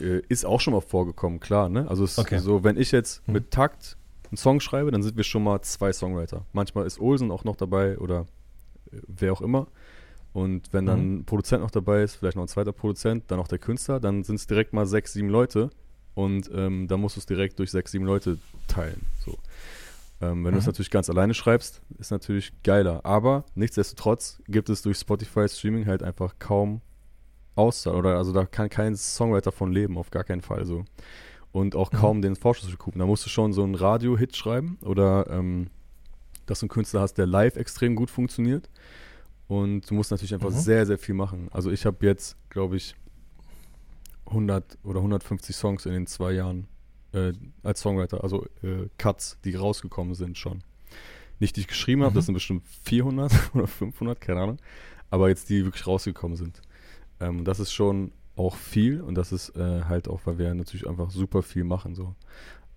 äh, 0.00 0.20
ist 0.28 0.44
auch 0.44 0.60
schon 0.60 0.74
mal 0.74 0.80
vorgekommen, 0.80 1.38
klar. 1.40 1.68
Ne? 1.68 1.86
Also 1.88 2.04
es 2.04 2.18
Okay. 2.18 2.38
so, 2.38 2.64
wenn 2.64 2.76
ich 2.76 2.90
jetzt 2.92 3.26
Mhm. 3.28 3.34
mit 3.34 3.50
Takt 3.50 3.96
einen 4.30 4.36
Song 4.36 4.60
schreibe, 4.60 4.90
dann 4.90 5.02
sind 5.02 5.16
wir 5.16 5.24
schon 5.24 5.44
mal 5.44 5.60
zwei 5.62 5.92
Songwriter. 5.92 6.44
Manchmal 6.52 6.86
ist 6.86 7.00
Olsen 7.00 7.30
auch 7.30 7.44
noch 7.44 7.56
dabei 7.56 7.96
oder 7.98 8.26
äh, 8.92 8.96
wer 9.06 9.32
auch 9.32 9.40
immer. 9.40 9.68
Und 10.32 10.72
wenn 10.72 10.86
dann 10.86 11.00
Mhm. 11.00 11.14
ein 11.20 11.24
Produzent 11.24 11.62
noch 11.62 11.70
dabei 11.70 12.02
ist, 12.02 12.16
vielleicht 12.16 12.36
noch 12.36 12.44
ein 12.44 12.48
zweiter 12.48 12.72
Produzent, 12.72 13.24
dann 13.28 13.38
noch 13.38 13.48
der 13.48 13.58
Künstler, 13.58 14.00
dann 14.00 14.22
sind 14.24 14.36
es 14.36 14.46
direkt 14.46 14.72
mal 14.72 14.86
sechs, 14.86 15.12
sieben 15.12 15.28
Leute. 15.28 15.70
Und 16.20 16.50
ähm, 16.54 16.86
dann 16.88 17.00
musst 17.00 17.16
du 17.16 17.20
es 17.20 17.26
direkt 17.26 17.58
durch 17.58 17.70
sechs, 17.70 17.92
sieben 17.92 18.04
Leute 18.04 18.38
teilen. 18.68 19.00
So. 19.24 19.38
Ähm, 20.20 20.44
wenn 20.44 20.52
du 20.52 20.58
es 20.58 20.64
Mhm. 20.64 20.70
natürlich 20.70 20.90
ganz 20.90 21.08
alleine 21.08 21.32
schreibst, 21.34 21.80
ist 21.98 22.10
natürlich 22.10 22.52
geiler. 22.62 23.00
Aber 23.04 23.44
nichtsdestotrotz 23.54 24.40
gibt 24.48 24.68
es 24.68 24.82
durch 24.82 24.98
Spotify 24.98 25.48
Streaming 25.48 25.86
halt 25.86 26.02
einfach 26.02 26.34
kaum 26.38 26.80
Auszahl. 27.56 27.94
Oder 27.94 28.16
also 28.18 28.32
da 28.32 28.44
kann 28.44 28.68
kein 28.68 28.96
Songwriter 28.96 29.52
von 29.52 29.72
leben, 29.72 29.96
auf 29.98 30.10
gar 30.10 30.24
keinen 30.24 30.42
Fall 30.42 30.66
so. 30.66 30.84
Und 31.52 31.74
auch 31.74 31.90
Mhm. 31.92 31.96
kaum 31.96 32.22
den 32.22 32.36
Vorschuss 32.36 32.70
recoupen. 32.72 32.98
Da 33.00 33.06
musst 33.06 33.24
du 33.24 33.30
schon 33.30 33.52
so 33.52 33.62
einen 33.64 33.74
Radio-Hit 33.74 34.36
schreiben 34.36 34.78
oder 34.82 35.26
ähm, 35.30 35.68
dass 36.46 36.60
du 36.60 36.64
einen 36.64 36.70
Künstler 36.70 37.00
hast, 37.00 37.14
der 37.14 37.26
live 37.26 37.56
extrem 37.56 37.94
gut 37.96 38.10
funktioniert. 38.10 38.68
Und 39.48 39.88
du 39.90 39.94
musst 39.94 40.10
natürlich 40.10 40.34
einfach 40.34 40.50
Mhm. 40.50 40.54
sehr, 40.58 40.86
sehr 40.86 40.98
viel 40.98 41.14
machen. 41.14 41.48
Also 41.50 41.70
ich 41.70 41.86
habe 41.86 42.04
jetzt, 42.06 42.36
glaube 42.50 42.76
ich, 42.76 42.94
100 44.30 44.78
oder 44.84 44.98
150 45.00 45.54
Songs 45.54 45.86
in 45.86 45.92
den 45.92 46.06
zwei 46.06 46.32
Jahren 46.32 46.66
äh, 47.12 47.32
als 47.62 47.80
Songwriter, 47.80 48.22
also 48.22 48.44
äh, 48.62 48.88
Cuts, 48.98 49.38
die 49.44 49.54
rausgekommen 49.54 50.14
sind 50.14 50.38
schon. 50.38 50.62
Nicht 51.40 51.56
die 51.56 51.60
ich 51.60 51.68
geschrieben 51.68 52.02
habe, 52.02 52.12
Mhm. 52.12 52.16
das 52.16 52.26
sind 52.26 52.34
bestimmt 52.34 52.64
400 52.84 53.32
oder 53.54 53.66
500, 53.66 54.20
keine 54.20 54.40
Ahnung. 54.40 54.58
Aber 55.10 55.28
jetzt 55.28 55.48
die 55.50 55.64
wirklich 55.64 55.86
rausgekommen 55.86 56.36
sind. 56.36 56.60
Ähm, 57.18 57.44
das 57.44 57.60
ist 57.60 57.72
schon 57.72 58.12
auch 58.36 58.56
viel 58.56 59.00
und 59.00 59.16
das 59.16 59.32
ist 59.32 59.56
äh, 59.56 59.82
halt 59.84 60.08
auch, 60.08 60.20
weil 60.24 60.38
wir 60.38 60.54
natürlich 60.54 60.88
einfach 60.88 61.10
super 61.10 61.42
viel 61.42 61.64
machen 61.64 61.94
so. 61.94 62.14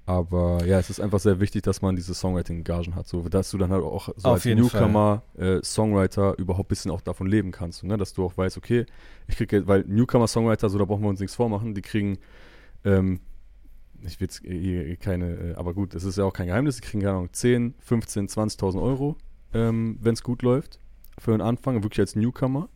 Aber 0.05 0.65
ja, 0.65 0.79
es 0.79 0.89
ist 0.89 0.99
einfach 0.99 1.19
sehr 1.19 1.39
wichtig, 1.39 1.63
dass 1.63 1.81
man 1.81 1.95
diese 1.95 2.13
Songwriting-Gagen 2.13 2.95
hat, 2.95 3.07
so 3.07 3.21
dass 3.29 3.51
du 3.51 3.57
dann 3.57 3.71
halt 3.71 3.83
auch 3.83 4.09
so 4.17 4.27
Auf 4.27 4.45
als 4.45 4.45
Newcomer, 4.45 5.23
äh, 5.37 5.63
Songwriter 5.63 6.37
überhaupt 6.37 6.67
ein 6.67 6.69
bisschen 6.69 6.91
auch 6.91 6.99
davon 6.99 7.27
leben 7.27 7.51
kannst. 7.51 7.83
Ne? 7.85 7.95
Dass 7.95 8.13
du 8.13 8.25
auch 8.25 8.35
weißt, 8.35 8.57
okay, 8.57 8.85
ich 9.27 9.37
kriege, 9.37 9.65
weil 9.65 9.85
Newcomer-Songwriter, 9.87 10.69
so 10.69 10.77
da 10.77 10.83
brauchen 10.83 11.03
wir 11.03 11.09
uns 11.09 11.21
nichts 11.21 11.35
vormachen, 11.35 11.73
die 11.73 11.81
kriegen, 11.81 12.17
ähm, 12.83 13.21
ich 14.01 14.19
will 14.19 14.25
jetzt 14.25 14.43
eh 14.43 14.97
keine, 14.97 15.35
äh, 15.35 15.53
aber 15.55 15.73
gut, 15.73 15.95
es 15.95 16.03
ist 16.03 16.17
ja 16.17 16.25
auch 16.25 16.33
kein 16.33 16.47
Geheimnis, 16.47 16.75
die 16.75 16.81
kriegen, 16.81 17.01
keine 17.01 17.13
Ahnung, 17.13 17.29
10, 17.31 17.75
15, 17.79 18.27
20.000 18.27 18.81
Euro, 18.81 19.15
ähm, 19.53 19.97
wenn 20.01 20.13
es 20.15 20.23
gut 20.23 20.41
läuft, 20.41 20.79
für 21.17 21.31
einen 21.31 21.41
Anfang, 21.41 21.81
wirklich 21.81 22.01
als 22.01 22.17
Newcomer. 22.17 22.67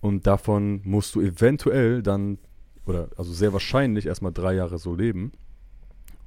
Und 0.00 0.26
davon 0.28 0.80
musst 0.84 1.16
du 1.16 1.20
eventuell 1.20 2.02
dann, 2.02 2.38
oder 2.86 3.08
also 3.16 3.32
sehr 3.32 3.52
wahrscheinlich 3.52 4.06
erstmal 4.06 4.32
drei 4.32 4.54
Jahre 4.54 4.78
so 4.78 4.94
leben. 4.94 5.32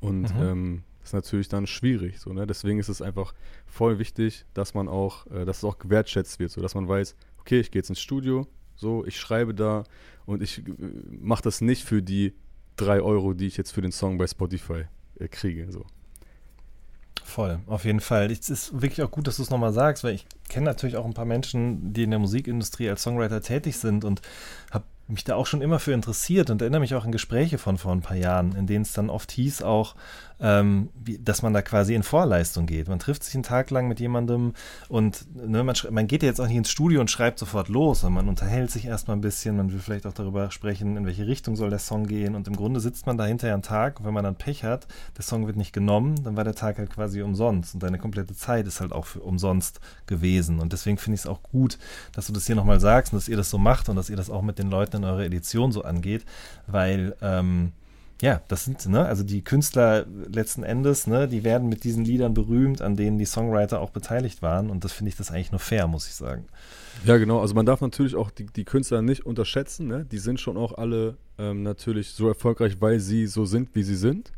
Und 0.04 0.34
Mhm. 0.36 0.42
ähm, 0.42 0.84
das 1.00 1.10
ist 1.10 1.14
natürlich 1.14 1.50
dann 1.50 1.68
schwierig. 1.68 2.20
So, 2.20 2.32
ne? 2.34 2.46
Deswegen 2.48 2.80
ist 2.80 2.90
es 2.90 3.02
einfach 3.02 3.34
voll 3.66 4.00
wichtig, 4.00 4.46
dass 4.54 4.74
man 4.74 4.88
auch, 4.88 5.28
äh, 5.28 5.46
dass 5.46 5.58
es 5.58 5.64
auch 5.64 5.78
gewertschätzt 5.78 6.40
wird, 6.40 6.52
so 6.52 6.62
dass 6.62 6.76
man 6.76 6.88
weiß, 6.88 7.16
okay, 7.40 7.60
ich 7.60 7.72
gehe 7.72 7.80
jetzt 7.80 7.90
ins 7.90 8.00
Studio, 8.02 8.48
so, 8.76 9.06
ich 9.06 9.20
schreibe 9.20 9.54
da 9.54 9.84
und 10.26 10.42
ich 10.42 10.60
äh, 10.60 10.72
mache 11.20 11.44
das 11.44 11.62
nicht 11.62 11.84
für 11.84 12.02
die 12.02 12.34
drei 12.76 13.02
Euro, 13.02 13.34
die 13.34 13.48
ich 13.48 13.58
jetzt 13.58 13.72
für 13.72 13.82
den 13.82 13.92
Song 13.92 14.18
bei 14.18 14.28
Spotify 14.28 14.86
äh, 15.20 15.28
kriege. 15.28 15.72
So. 15.72 15.86
Voll, 17.24 17.60
auf 17.68 17.86
jeden 17.86 18.00
Fall. 18.02 18.32
Es 18.32 18.50
ist 18.50 18.74
wirklich 18.82 19.02
auch 19.02 19.12
gut, 19.12 19.28
dass 19.28 19.38
du 19.38 19.44
es 19.44 19.50
nochmal 19.50 19.74
sagst, 19.74 20.04
weil 20.04 20.16
ich 20.16 20.26
kenne 20.50 20.66
natürlich 20.66 20.98
auch 20.98 21.06
ein 21.06 21.14
paar 21.14 21.26
Menschen, 21.26 21.94
die 21.94 22.04
in 22.04 22.10
der 22.12 22.20
Musikindustrie 22.20 22.90
als 22.90 23.04
Songwriter 23.04 23.42
tätig 23.42 23.78
sind 23.78 24.04
und 24.04 24.22
habe 24.72 24.86
mich 25.08 25.24
da 25.24 25.36
auch 25.36 25.46
schon 25.46 25.62
immer 25.62 25.80
für 25.80 25.94
interessiert 25.94 26.50
und 26.50 26.62
erinnere 26.62 26.82
mich 26.82 26.96
auch 26.96 27.04
an 27.04 27.12
Gespräche 27.12 27.58
von 27.58 27.78
vor 27.78 27.92
ein 27.92 28.02
paar 28.02 28.18
Jahren, 28.18 28.56
in 28.56 28.68
denen 28.68 28.84
es 28.84 28.94
dann 28.94 29.10
oft 29.10 29.32
hieß 29.32 29.62
auch, 29.62 29.96
ähm, 30.40 30.90
wie, 30.96 31.18
dass 31.18 31.42
man 31.42 31.54
da 31.54 31.62
quasi 31.62 31.96
in 31.96 32.04
Vorleistung 32.04 32.66
geht. 32.66 32.88
Man 32.88 33.00
trifft 33.00 33.24
sich 33.24 33.34
einen 33.34 33.44
Tag 33.44 33.70
lang 33.72 33.88
mit 33.88 34.00
jemandem 34.00 34.54
und 34.90 35.26
ne, 35.36 35.64
man, 35.64 35.76
man 35.92 36.08
geht 36.08 36.24
ja 36.24 36.30
jetzt 36.30 36.40
auch 36.40 36.48
nicht 36.48 36.58
ins 36.58 36.70
Studio 36.70 37.02
und 37.02 37.10
schreibt 37.10 37.40
sofort 37.40 37.70
los, 37.70 38.02
sondern 38.02 38.26
man 38.26 38.30
unterhält 38.30 38.72
sich 38.72 38.86
erstmal 38.86 39.18
ein 39.18 39.22
bisschen, 39.22 39.58
man 39.58 39.72
will 39.72 39.80
vielleicht 39.80 40.06
auch 40.06 40.14
darüber 40.14 40.52
sprechen, 40.52 40.98
in 40.98 41.06
welche 41.06 41.28
Richtung 41.28 41.56
soll 41.56 41.70
der 41.70 41.80
Song 41.80 42.08
gehen 42.08 42.36
und 42.36 42.48
im 42.48 42.56
Grunde 42.56 42.80
sitzt 42.80 43.06
man 43.06 43.18
da 43.18 43.26
hinterher 43.26 43.54
einen 43.54 43.64
Tag 43.64 44.00
und 44.00 44.06
wenn 44.06 44.14
man 44.14 44.24
dann 44.24 44.36
Pech 44.36 44.64
hat, 44.64 44.88
der 45.18 45.24
Song 45.24 45.48
wird 45.48 45.58
nicht 45.58 45.74
genommen, 45.74 46.24
dann 46.24 46.36
war 46.36 46.44
der 46.44 46.56
Tag 46.56 46.78
halt 46.78 46.90
quasi 46.90 47.22
umsonst 47.22 47.74
und 47.74 47.84
deine 47.84 47.98
komplette 47.98 48.36
Zeit 48.36 48.68
ist 48.68 48.82
halt 48.82 48.92
auch 48.92 49.06
für 49.06 49.22
umsonst 49.22 49.80
gewesen 50.08 50.60
und 50.60 50.74
deswegen 50.74 50.98
finde 50.98 51.16
ich 51.16 51.22
es 51.22 51.28
auch 51.28 51.44
gut, 51.44 51.78
dass 52.14 52.28
du 52.28 52.34
das 52.34 52.46
hier 52.46 52.56
nochmal 52.56 52.80
sagst 52.80 53.14
und 53.14 53.18
dass 53.18 53.30
ihr 53.30 53.38
das 53.38 53.50
so 53.50 53.58
macht 53.58 53.90
und 53.90 53.96
dass 53.96 54.10
ihr 54.10 54.18
das 54.18 54.30
auch 54.30 54.42
mit 54.42 54.60
den 54.60 54.70
Leuten 54.70 54.98
in 54.98 55.04
eurer 55.04 55.24
Edition 55.24 55.72
so 55.72 55.84
angeht, 55.84 56.26
weil 56.68 57.16
ähm, 57.22 57.72
ja, 58.24 58.42
das 58.48 58.64
sind, 58.64 58.86
ne, 58.88 59.06
also 59.06 59.22
die 59.22 59.44
Künstler 59.44 60.06
letzten 60.32 60.64
Endes, 60.64 61.08
ne, 61.08 61.28
die 61.28 61.44
werden 61.44 61.68
mit 61.68 61.84
diesen 61.84 62.06
Liedern 62.06 62.34
berühmt, 62.34 62.82
an 62.82 62.96
denen 62.96 63.18
die 63.18 63.26
Songwriter 63.26 63.82
auch 63.82 63.90
beteiligt 63.90 64.42
waren. 64.42 64.70
Und 64.70 64.86
das 64.86 64.94
finde 64.94 65.10
ich 65.10 65.18
das 65.18 65.30
eigentlich 65.30 65.52
nur 65.52 65.60
fair, 65.60 65.88
muss 65.88 66.08
ich 66.08 66.14
sagen. 66.14 66.46
Ja, 67.04 67.18
genau. 67.18 67.42
Also 67.42 67.54
man 67.54 67.66
darf 67.66 67.82
natürlich 67.82 68.16
auch 68.16 68.32
die, 68.32 68.46
die 68.46 68.64
Künstler 68.64 69.02
nicht 69.02 69.26
unterschätzen. 69.26 69.88
Ne? 69.88 70.06
Die 70.10 70.20
sind 70.20 70.40
schon 70.40 70.56
auch 70.56 70.78
alle 70.78 71.18
ähm, 71.38 71.64
natürlich 71.64 72.12
so 72.12 72.30
erfolgreich, 72.30 72.78
weil 72.80 73.02
sie 73.02 73.28
so 73.28 73.44
sind, 73.44 73.76
wie 73.76 73.84
sie 73.84 73.98
sind. 73.98 74.32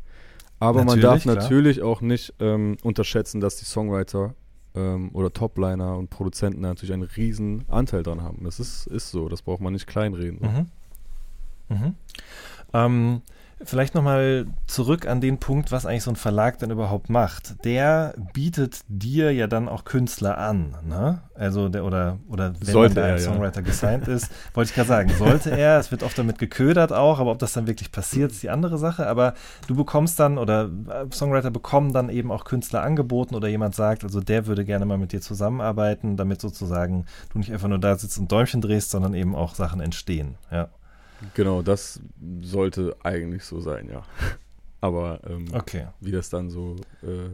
Aber 0.58 0.80
man 0.80 0.98
Natürlich, 0.98 1.04
darf 1.04 1.22
klar. 1.22 1.34
natürlich 1.36 1.82
auch 1.82 2.00
nicht 2.00 2.34
ähm, 2.40 2.78
unterschätzen, 2.82 3.40
dass 3.40 3.54
die 3.58 3.66
Songwriter 3.66 4.34
ähm, 4.74 5.10
oder 5.12 5.32
Topliner 5.32 5.96
und 5.96 6.10
Produzenten 6.10 6.62
natürlich 6.62 6.92
einen 6.92 7.04
riesen 7.04 7.64
Anteil 7.68 8.02
dran 8.02 8.20
haben. 8.20 8.42
Das 8.42 8.58
ist, 8.58 8.88
ist 8.88 9.12
so, 9.12 9.28
das 9.28 9.42
braucht 9.42 9.60
man 9.60 9.74
nicht 9.74 9.86
kleinreden. 9.86 10.40
So. 10.40 10.48
Mhm. 10.48 10.66
Mhm. 11.68 11.94
Ähm, 12.72 13.22
vielleicht 13.62 13.94
nochmal 13.94 14.46
zurück 14.66 15.06
an 15.06 15.20
den 15.20 15.38
Punkt, 15.38 15.72
was 15.72 15.86
eigentlich 15.86 16.02
so 16.02 16.10
ein 16.10 16.16
Verlag 16.16 16.58
dann 16.58 16.70
überhaupt 16.70 17.08
macht. 17.08 17.64
Der 17.64 18.14
bietet 18.34 18.80
dir 18.88 19.32
ja 19.32 19.46
dann 19.46 19.68
auch 19.68 19.84
Künstler 19.84 20.38
an, 20.38 20.74
ne? 20.86 21.22
Also 21.34 21.68
der 21.68 21.84
oder 21.84 22.18
oder 22.28 22.52
wenn 22.60 22.72
Sollte 22.72 23.00
er, 23.00 23.10
ja. 23.10 23.18
Songwriter 23.18 23.62
gesigned 23.62 24.08
ist, 24.08 24.30
wollte 24.54 24.70
ich 24.70 24.74
gerade 24.74 24.88
sagen, 24.88 25.10
sollte 25.18 25.50
er. 25.50 25.78
Es 25.78 25.90
wird 25.90 26.02
oft 26.02 26.18
damit 26.18 26.38
geködert 26.38 26.92
auch, 26.92 27.18
aber 27.18 27.30
ob 27.30 27.38
das 27.38 27.54
dann 27.54 27.66
wirklich 27.66 27.92
passiert, 27.92 28.32
ist 28.32 28.42
die 28.42 28.50
andere 28.50 28.78
Sache. 28.78 29.06
Aber 29.06 29.34
du 29.66 29.74
bekommst 29.74 30.20
dann 30.20 30.38
oder 30.38 30.64
äh, 30.88 31.06
Songwriter 31.12 31.50
bekommen 31.50 31.92
dann 31.92 32.10
eben 32.10 32.30
auch 32.30 32.44
Künstler 32.44 32.82
angeboten 32.82 33.34
oder 33.34 33.48
jemand 33.48 33.74
sagt, 33.74 34.04
also 34.04 34.20
der 34.20 34.46
würde 34.46 34.64
gerne 34.64 34.84
mal 34.84 34.98
mit 34.98 35.12
dir 35.12 35.20
zusammenarbeiten, 35.20 36.16
damit 36.16 36.40
sozusagen 36.40 37.06
du 37.32 37.38
nicht 37.38 37.52
einfach 37.52 37.68
nur 37.68 37.78
da 37.78 37.96
sitzt 37.96 38.18
und 38.18 38.30
Däumchen 38.30 38.60
drehst, 38.60 38.90
sondern 38.90 39.14
eben 39.14 39.34
auch 39.34 39.54
Sachen 39.54 39.80
entstehen. 39.80 40.36
Ja. 40.50 40.68
Genau, 41.34 41.62
das 41.62 42.00
sollte 42.42 42.96
eigentlich 43.02 43.44
so 43.44 43.60
sein, 43.60 43.88
ja. 43.88 44.02
Aber 44.80 45.20
ähm, 45.26 45.46
Okay. 45.52 45.86
wie 46.00 46.10
das 46.12 46.28
dann 46.28 46.50
so 46.50 46.76
äh, 47.02 47.30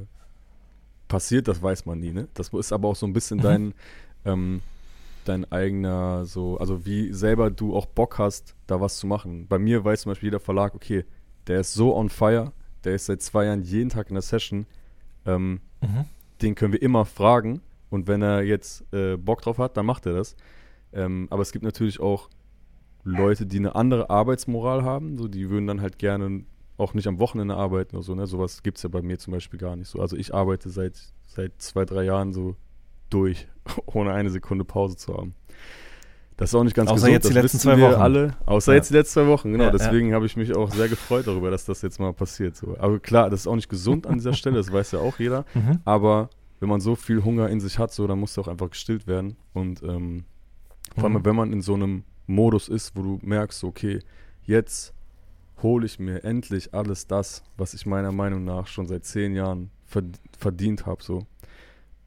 passiert, 1.08 1.48
das 1.48 1.60
weiß 1.60 1.84
man 1.86 1.98
nie, 2.00 2.12
ne? 2.12 2.28
Das 2.34 2.48
ist 2.48 2.72
aber 2.72 2.88
auch 2.88 2.96
so 2.96 3.06
ein 3.06 3.12
bisschen 3.12 3.38
Mhm. 3.38 3.42
dein, 3.42 3.74
ähm, 4.24 4.62
dein 5.24 5.50
eigener, 5.52 6.24
so, 6.24 6.56
also 6.58 6.86
wie 6.86 7.12
selber 7.12 7.50
du 7.50 7.76
auch 7.76 7.86
Bock 7.86 8.18
hast, 8.18 8.54
da 8.66 8.80
was 8.80 8.96
zu 8.96 9.06
machen. 9.06 9.46
Bei 9.48 9.58
mir 9.58 9.84
weiß 9.84 10.02
zum 10.02 10.10
Beispiel 10.12 10.28
jeder 10.28 10.40
Verlag, 10.40 10.74
okay, 10.74 11.04
der 11.48 11.60
ist 11.60 11.74
so 11.74 11.94
on 11.96 12.08
fire, 12.08 12.52
der 12.84 12.94
ist 12.94 13.06
seit 13.06 13.20
zwei 13.22 13.46
Jahren 13.46 13.62
jeden 13.62 13.90
Tag 13.90 14.08
in 14.08 14.14
der 14.14 14.22
Session, 14.22 14.66
ähm, 15.26 15.60
Mhm. 15.80 16.04
den 16.40 16.54
können 16.54 16.72
wir 16.72 16.82
immer 16.82 17.04
fragen 17.04 17.60
und 17.90 18.06
wenn 18.06 18.22
er 18.22 18.42
jetzt 18.42 18.84
äh, 18.92 19.16
Bock 19.16 19.42
drauf 19.42 19.58
hat, 19.58 19.76
dann 19.76 19.84
macht 19.86 20.06
er 20.06 20.12
das. 20.14 20.36
Ähm, 20.92 21.26
aber 21.30 21.42
es 21.42 21.50
gibt 21.52 21.64
natürlich 21.64 21.98
auch 22.00 22.28
Leute, 23.04 23.46
die 23.46 23.58
eine 23.58 23.74
andere 23.74 24.10
Arbeitsmoral 24.10 24.84
haben, 24.84 25.18
so 25.18 25.28
die 25.28 25.50
würden 25.50 25.66
dann 25.66 25.80
halt 25.80 25.98
gerne 25.98 26.44
auch 26.78 26.94
nicht 26.94 27.06
am 27.06 27.18
Wochenende 27.18 27.54
arbeiten 27.56 27.96
oder 27.96 28.02
so, 28.04 28.14
ne? 28.14 28.26
Sowas 28.26 28.62
gibt 28.62 28.76
es 28.78 28.82
ja 28.82 28.88
bei 28.88 29.02
mir 29.02 29.18
zum 29.18 29.32
Beispiel 29.32 29.58
gar 29.58 29.76
nicht 29.76 29.88
so. 29.88 30.00
Also 30.00 30.16
ich 30.16 30.34
arbeite 30.34 30.70
seit, 30.70 30.98
seit 31.26 31.52
zwei, 31.60 31.84
drei 31.84 32.04
Jahren 32.04 32.32
so 32.32 32.56
durch, 33.10 33.46
ohne 33.86 34.12
eine 34.12 34.30
Sekunde 34.30 34.64
Pause 34.64 34.96
zu 34.96 35.14
haben. 35.16 35.34
Das 36.36 36.50
ist 36.50 36.54
auch 36.54 36.64
nicht 36.64 36.74
ganz 36.74 36.88
Außer 36.90 36.96
gesund, 37.08 37.12
jetzt 37.12 37.28
die 37.28 37.34
das 37.34 37.42
letzten 37.42 37.58
zwei 37.58 37.78
Wochen. 37.80 38.00
alle. 38.00 38.36
Außer 38.46 38.72
Ja. 38.72 38.76
jetzt 38.76 38.88
die 38.90 38.94
letzten 38.94 39.20
zwei 39.20 39.26
Wochen, 39.26 39.52
genau. 39.52 39.64
Ja, 39.64 39.70
ja. 39.70 39.76
Deswegen 39.76 40.14
habe 40.14 40.26
ich 40.26 40.36
mich 40.36 40.56
auch 40.56 40.70
sehr 40.72 40.88
gefreut 40.88 41.26
darüber, 41.26 41.50
dass 41.50 41.66
das 41.66 41.82
jetzt 41.82 42.00
mal 42.00 42.12
passiert. 42.14 42.56
So. 42.56 42.76
Aber 42.78 42.98
klar, 42.98 43.28
das 43.30 43.40
ist 43.40 43.46
auch 43.46 43.54
nicht 43.54 43.68
gesund 43.68 44.06
an 44.06 44.14
dieser 44.14 44.32
Stelle, 44.32 44.56
das 44.56 44.72
weiß 44.72 44.92
ja 44.92 45.00
auch 45.00 45.18
jeder. 45.18 45.44
Mhm. 45.54 45.80
Aber 45.84 46.30
wenn 46.58 46.68
man 46.70 46.80
so 46.80 46.94
viel 46.96 47.22
Hunger 47.22 47.48
in 47.48 47.60
sich 47.60 47.78
hat, 47.78 47.92
so, 47.92 48.06
dann 48.06 48.18
muss 48.18 48.36
er 48.36 48.44
auch 48.44 48.48
einfach 48.48 48.70
gestillt 48.70 49.06
werden. 49.06 49.36
Und 49.52 49.82
ähm, 49.82 50.24
vor 50.94 51.04
allem, 51.04 51.12
Mhm. 51.14 51.24
wenn 51.24 51.36
man 51.36 51.52
in 51.52 51.60
so 51.60 51.74
einem 51.74 52.04
Modus 52.32 52.68
ist, 52.68 52.96
wo 52.96 53.02
du 53.02 53.18
merkst, 53.22 53.64
okay, 53.64 54.00
jetzt 54.44 54.92
hole 55.62 55.86
ich 55.86 55.98
mir 55.98 56.24
endlich 56.24 56.74
alles 56.74 57.06
das, 57.06 57.42
was 57.56 57.74
ich 57.74 57.86
meiner 57.86 58.12
Meinung 58.12 58.44
nach 58.44 58.66
schon 58.66 58.86
seit 58.86 59.04
zehn 59.04 59.34
Jahren 59.34 59.70
verd 59.86 60.06
verdient 60.38 60.86
habe, 60.86 61.02
so. 61.02 61.26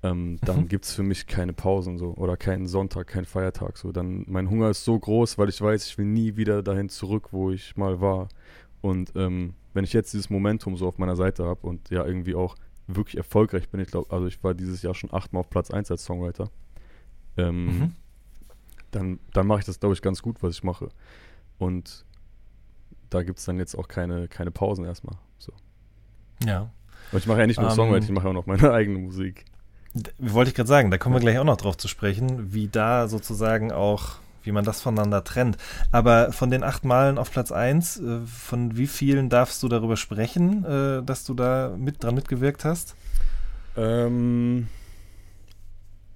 Ähm, 0.04 0.38
dann 0.44 0.64
Mhm. 0.64 0.68
gibt 0.68 0.86
es 0.86 0.94
für 0.94 1.04
mich 1.04 1.26
keine 1.26 1.54
Pausen 1.54 1.98
so 1.98 2.14
oder 2.16 2.38
keinen 2.38 2.68
Sonntag, 2.68 3.08
keinen 3.08 3.26
Feiertag 3.26 3.78
so. 3.78 3.92
Dann 3.92 4.26
mein 4.28 4.50
Hunger 4.50 4.70
ist 4.70 4.84
so 4.84 5.00
groß, 5.00 5.38
weil 5.38 5.50
ich 5.50 5.60
weiß, 5.62 5.88
ich 5.88 5.98
will 5.98 6.06
nie 6.06 6.36
wieder 6.36 6.62
dahin 6.62 6.90
zurück, 6.90 7.30
wo 7.32 7.50
ich 7.52 7.76
mal 7.78 8.02
war. 8.02 8.28
Und 8.82 9.14
ähm, 9.16 9.54
wenn 9.74 9.84
ich 9.84 9.94
jetzt 9.94 10.14
dieses 10.14 10.30
Momentum 10.30 10.76
so 10.78 10.88
auf 10.88 10.98
meiner 11.00 11.16
Seite 11.16 11.46
habe 11.46 11.66
und 11.66 11.90
ja 11.90 12.06
irgendwie 12.06 12.36
auch 12.36 12.56
wirklich 12.88 13.18
erfolgreich 13.18 13.70
bin, 13.70 13.80
ich 13.80 13.88
glaube, 13.88 14.14
also 14.14 14.28
ich 14.28 14.44
war 14.44 14.54
dieses 14.54 14.82
Jahr 14.84 14.94
schon 14.94 15.12
achtmal 15.14 15.40
auf 15.40 15.50
Platz 15.50 15.72
1 15.72 15.90
als 15.90 16.04
Songwriter, 16.06 16.50
ähm, 17.38 17.66
Mhm. 17.66 17.92
Dann, 18.96 19.20
dann 19.34 19.46
mache 19.46 19.60
ich 19.60 19.66
das, 19.66 19.80
glaube 19.80 19.94
ich, 19.94 20.02
ganz 20.02 20.22
gut, 20.22 20.42
was 20.42 20.56
ich 20.56 20.64
mache. 20.64 20.90
Und 21.58 22.06
da 23.10 23.24
gibt 23.24 23.40
es 23.40 23.46
dann 23.46 23.60
jetzt 23.60 23.76
auch 23.76 23.88
keine, 23.88 24.28
keine 24.28 24.52
Pausen 24.52 24.86
erstmal. 24.86 25.18
So. 25.38 25.52
Ja. 26.46 26.72
Und 27.12 27.20
ich 27.20 27.28
mache 27.28 27.40
ja 27.40 27.48
nicht 27.48 27.60
nur 27.60 27.70
Ähm, 27.70 27.76
Songwriting, 27.76 28.10
ich 28.10 28.16
mache 28.16 28.30
auch 28.30 28.34
noch 28.34 28.46
meine 28.46 28.72
eigene 28.74 29.00
Musik. 29.00 29.46
Wollte 30.18 30.50
ich 30.50 30.56
gerade 30.56 30.68
sagen, 30.68 30.92
da 30.92 30.98
kommen 30.98 31.16
wir 31.16 31.20
gleich 31.20 31.38
auch 31.38 31.46
noch 31.46 31.58
drauf 31.58 31.78
zu 31.78 31.88
sprechen, 31.88 32.54
wie 32.54 32.68
da 32.68 33.08
sozusagen 33.08 33.72
auch, 33.72 34.16
wie 34.44 34.52
man 34.52 34.66
das 34.66 34.82
voneinander 34.82 35.24
trennt. 35.24 35.58
Aber 35.92 36.32
von 36.32 36.50
den 36.50 36.64
acht 36.64 36.84
Malen 36.84 37.18
auf 37.18 37.32
Platz 37.32 37.52
eins, 37.52 38.00
äh, 38.00 38.22
von 38.22 38.78
wie 38.78 38.88
vielen 38.88 39.30
darfst 39.30 39.62
du 39.62 39.68
darüber 39.68 39.98
sprechen, 39.98 40.66
äh, 40.66 41.04
dass 41.04 41.26
du 41.26 41.34
da 41.34 41.76
mit 41.78 42.04
dran 42.04 42.16
mitgewirkt 42.16 42.66
hast? 42.66 42.96
Ähm, 43.78 44.68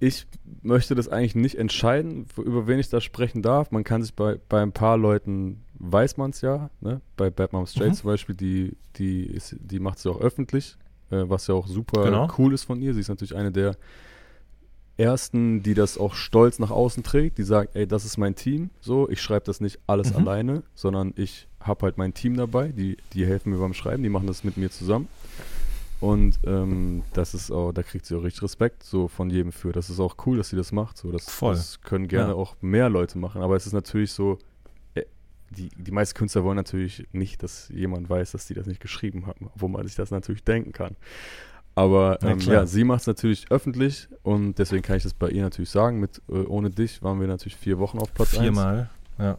ich 0.00 0.26
möchte 0.62 0.94
das 0.94 1.08
eigentlich 1.08 1.34
nicht 1.34 1.56
entscheiden, 1.56 2.26
über 2.38 2.66
wen 2.66 2.78
ich 2.78 2.88
da 2.88 3.00
sprechen 3.00 3.42
darf. 3.42 3.70
Man 3.70 3.84
kann 3.84 4.02
sich 4.02 4.14
bei, 4.14 4.38
bei 4.48 4.62
ein 4.62 4.72
paar 4.72 4.96
Leuten, 4.96 5.62
weiß 5.78 6.16
man 6.16 6.30
es 6.30 6.40
ja, 6.40 6.70
ne? 6.80 7.00
bei 7.16 7.30
Bad 7.30 7.52
Moms 7.52 7.72
Straight 7.72 7.90
Mhm. 7.90 7.94
zum 7.96 8.06
Beispiel, 8.10 8.34
die, 8.34 8.76
die, 8.96 9.24
ist, 9.24 9.56
die 9.60 9.78
macht 9.78 9.98
es 9.98 10.04
ja 10.04 10.10
auch 10.10 10.20
öffentlich, 10.20 10.76
äh, 11.10 11.24
was 11.28 11.46
ja 11.46 11.54
auch 11.54 11.66
super 11.66 12.02
Genau. 12.04 12.28
cool 12.38 12.54
ist 12.54 12.64
von 12.64 12.80
ihr. 12.80 12.94
Sie 12.94 13.00
ist 13.00 13.08
natürlich 13.08 13.36
eine 13.36 13.52
der 13.52 13.76
ersten, 14.96 15.62
die 15.62 15.74
das 15.74 15.96
auch 15.96 16.14
stolz 16.14 16.58
nach 16.58 16.70
außen 16.70 17.02
trägt, 17.02 17.38
die 17.38 17.42
sagt, 17.42 17.74
ey, 17.74 17.86
das 17.86 18.04
ist 18.04 18.18
mein 18.18 18.34
Team, 18.34 18.70
so, 18.80 19.08
ich 19.08 19.22
schreibe 19.22 19.46
das 19.46 19.60
nicht 19.60 19.78
alles 19.86 20.10
Mhm. 20.10 20.16
alleine, 20.16 20.62
sondern 20.74 21.14
ich 21.16 21.46
habe 21.60 21.84
halt 21.86 21.96
mein 21.98 22.12
Team 22.14 22.36
dabei, 22.36 22.68
die, 22.68 22.96
die 23.14 23.24
helfen 23.26 23.50
mir 23.52 23.58
beim 23.58 23.72
Schreiben, 23.74 24.02
die 24.02 24.08
machen 24.10 24.26
das 24.26 24.44
mit 24.44 24.56
mir 24.56 24.70
zusammen. 24.70 25.08
Und 26.00 26.38
ähm, 26.44 27.02
das 27.12 27.34
ist 27.34 27.50
auch, 27.50 27.72
da 27.72 27.82
kriegt 27.82 28.06
sie 28.06 28.16
auch 28.16 28.22
richtig 28.22 28.42
Respekt 28.42 28.82
so 28.82 29.06
von 29.08 29.30
jedem 29.30 29.52
für. 29.52 29.72
Das 29.72 29.90
ist 29.90 30.00
auch 30.00 30.16
cool, 30.26 30.38
dass 30.38 30.48
sie 30.48 30.56
das 30.56 30.72
macht. 30.72 30.96
So, 30.96 31.12
das, 31.12 31.28
Voll. 31.30 31.54
das 31.54 31.80
können 31.82 32.08
gerne 32.08 32.30
Ja. 32.30 32.34
auch 32.34 32.56
mehr 32.60 32.88
Leute 32.88 33.18
machen, 33.18 33.42
aber 33.42 33.56
es 33.56 33.66
ist 33.66 33.72
natürlich 33.74 34.12
so, 34.12 34.38
äh, 34.94 35.02
die, 35.50 35.68
die 35.76 35.90
meisten 35.90 36.16
Künstler 36.16 36.42
wollen 36.44 36.56
natürlich 36.56 37.06
nicht, 37.12 37.42
dass 37.42 37.68
jemand 37.68 38.08
weiß, 38.08 38.32
dass 38.32 38.46
sie 38.46 38.54
das 38.54 38.66
nicht 38.66 38.80
geschrieben 38.80 39.26
haben, 39.26 39.50
obwohl 39.54 39.68
man 39.68 39.86
sich 39.86 39.94
das 39.96 40.10
natürlich 40.10 40.42
denken 40.44 40.72
kann. 40.72 40.96
Aber 41.76 42.18
ähm, 42.22 42.40
ja, 42.40 42.66
sie 42.66 42.82
macht 42.84 43.02
es 43.02 43.06
natürlich 43.06 43.50
öffentlich 43.50 44.08
und 44.22 44.58
deswegen 44.58 44.82
kann 44.82 44.96
ich 44.96 45.04
das 45.04 45.14
bei 45.14 45.28
ihr 45.30 45.42
natürlich 45.42 45.70
sagen. 45.70 46.00
Mit 46.00 46.20
äh, 46.28 46.32
Ohne 46.32 46.68
dich 46.70 47.02
waren 47.02 47.20
wir 47.20 47.28
natürlich 47.28 47.56
vier 47.56 47.78
Wochen 47.78 47.98
auf 47.98 48.12
Platz 48.12 48.34
1. 48.34 48.42
Viermal. 48.42 48.90
Ja. 49.18 49.38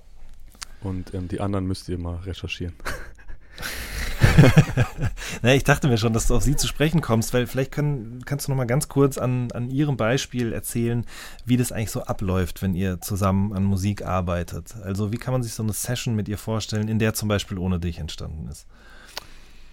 Und 0.82 1.14
ähm, 1.14 1.28
die 1.28 1.42
anderen 1.42 1.68
müsst 1.68 1.90
ihr 1.90 1.98
mal 2.00 2.16
recherchieren. 2.18 2.74
naja, 5.42 5.56
ich 5.56 5.64
dachte 5.64 5.88
mir 5.88 5.98
schon, 5.98 6.14
dass 6.14 6.28
du 6.28 6.36
auf 6.36 6.44
sie 6.44 6.56
zu 6.56 6.68
sprechen 6.68 7.02
kommst, 7.02 7.34
weil 7.34 7.48
vielleicht 7.48 7.72
können, 7.72 8.22
kannst 8.26 8.48
du 8.48 8.52
noch 8.52 8.58
mal 8.58 8.66
ganz 8.66 8.88
kurz 8.88 9.18
an, 9.18 9.52
an 9.52 9.70
ihrem 9.70 9.98
Beispiel 9.98 10.54
erzählen, 10.54 11.06
wie 11.46 11.58
das 11.58 11.72
eigentlich 11.72 11.92
so 11.92 12.04
abläuft, 12.04 12.62
wenn 12.62 12.74
ihr 12.74 13.02
zusammen 13.02 13.54
an 13.54 13.64
Musik 13.64 14.06
arbeitet. 14.06 14.76
Also 14.84 15.12
wie 15.12 15.18
kann 15.18 15.34
man 15.34 15.44
sich 15.44 15.54
so 15.54 15.64
eine 15.64 15.74
Session 15.74 16.16
mit 16.16 16.28
ihr 16.30 16.38
vorstellen, 16.38 16.88
in 16.88 17.00
der 17.00 17.14
zum 17.14 17.30
Beispiel 17.30 17.58
ohne 17.58 17.80
dich 17.80 18.00
entstanden 18.00 18.48
ist? 18.48 18.68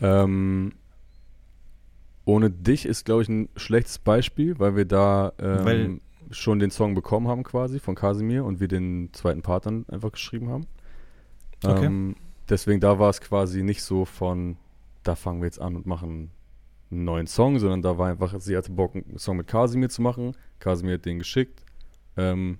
Ähm, 0.01 0.73
ohne 2.25 2.51
dich 2.51 2.87
ist, 2.87 3.05
glaube 3.05 3.23
ich, 3.23 3.29
ein 3.29 3.49
schlechtes 3.57 3.99
Beispiel, 3.99 4.59
weil 4.59 4.77
wir 4.77 4.85
da 4.85 5.33
ähm, 5.39 5.65
Weil- 5.65 6.01
schon 6.31 6.59
den 6.59 6.71
Song 6.71 6.95
bekommen 6.95 7.29
haben 7.29 7.43
quasi 7.43 7.79
von 7.81 7.95
Casimir 7.95 8.45
und 8.45 8.61
wir 8.61 8.69
den 8.69 9.11
zweiten 9.15 9.41
Part 9.41 9.65
dann 9.65 9.87
einfach 9.89 10.13
geschrieben 10.13 10.51
haben. 10.51 10.67
Okay. 11.65 11.87
Ähm, 11.87 12.17
deswegen 12.49 12.81
da 12.81 12.99
war 12.99 13.11
es 13.11 13.21
quasi 13.21 13.63
nicht 13.63 13.83
so 13.83 14.05
von, 14.05 14.57
da 15.03 15.15
fangen 15.15 15.41
wir 15.41 15.47
jetzt 15.47 15.61
an 15.61 15.77
und 15.77 15.87
machen 15.87 16.31
einen 16.91 17.05
neuen 17.05 17.27
Song, 17.27 17.59
sondern 17.59 17.83
da 17.83 17.99
war 17.99 18.09
einfach, 18.09 18.39
sie 18.41 18.57
hatte 18.57 18.73
Bock, 18.73 18.95
einen 18.95 19.19
Song 19.19 19.37
mit 19.37 19.47
Casimir 19.47 19.89
zu 19.91 20.03
machen. 20.03 20.35
Casimir 20.59 20.95
hat 20.95 21.05
den 21.05 21.19
geschickt. 21.19 21.63
Ähm, 22.17 22.59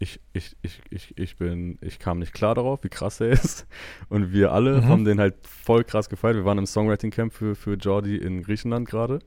ich, 0.00 0.20
ich, 0.32 0.56
ich, 0.62 0.80
ich, 0.90 1.18
ich 1.18 1.36
bin, 1.36 1.78
ich 1.80 1.98
kam 1.98 2.18
nicht 2.20 2.32
klar 2.32 2.54
darauf, 2.54 2.82
wie 2.84 2.88
krass 2.88 3.20
er 3.20 3.28
ist. 3.30 3.66
Und 4.08 4.32
wir 4.32 4.52
alle 4.52 4.80
Mhm. 4.80 4.84
haben 4.88 5.04
den 5.04 5.18
halt 5.20 5.34
voll 5.46 5.84
krass 5.84 6.08
gefeiert. 6.08 6.36
Wir 6.36 6.44
waren 6.44 6.58
im 6.58 6.66
Songwriting 6.66 7.10
Camp 7.10 7.32
für, 7.32 7.54
für 7.54 7.74
Jordi 7.74 8.16
in 8.16 8.42
Griechenland 8.42 8.88
gerade 8.88 9.20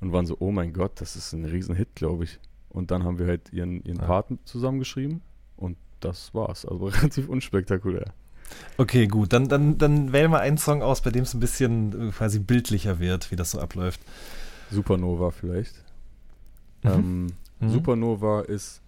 und 0.00 0.12
waren 0.12 0.26
so, 0.26 0.36
oh 0.40 0.50
mein 0.50 0.72
Gott, 0.72 1.00
das 1.00 1.16
ist 1.16 1.32
ein 1.32 1.44
Riesenhit, 1.44 1.94
glaube 1.94 2.24
ich. 2.24 2.38
Und 2.68 2.90
dann 2.90 3.04
haben 3.04 3.18
wir 3.18 3.26
halt 3.26 3.52
ihren, 3.52 3.82
ihren 3.84 3.98
Ja. 4.00 4.04
Part 4.06 4.28
zusammengeschrieben 4.44 5.22
und 5.56 5.76
das 6.00 6.34
war's. 6.34 6.64
Also 6.66 6.86
relativ 6.86 7.28
unspektakulär. 7.28 8.12
Okay, 8.76 9.06
gut, 9.06 9.32
dann, 9.32 9.48
dann, 9.48 9.78
dann 9.78 10.12
wähl 10.12 10.28
mal 10.28 10.40
einen 10.40 10.58
Song 10.58 10.82
aus, 10.82 11.00
bei 11.00 11.10
dem 11.10 11.22
es 11.22 11.34
ein 11.34 11.40
bisschen 11.40 12.08
äh, 12.08 12.12
quasi 12.12 12.38
bildlicher 12.38 12.98
wird, 12.98 13.30
wie 13.30 13.36
das 13.36 13.52
so 13.52 13.60
abläuft. 13.60 14.00
Supernova 14.70 15.30
vielleicht. 15.30 15.74
Mhm. 16.82 16.90
Ähm, 16.90 17.32
Mhm. 17.64 17.70
Supernova 17.70 18.42
ist 18.42 18.80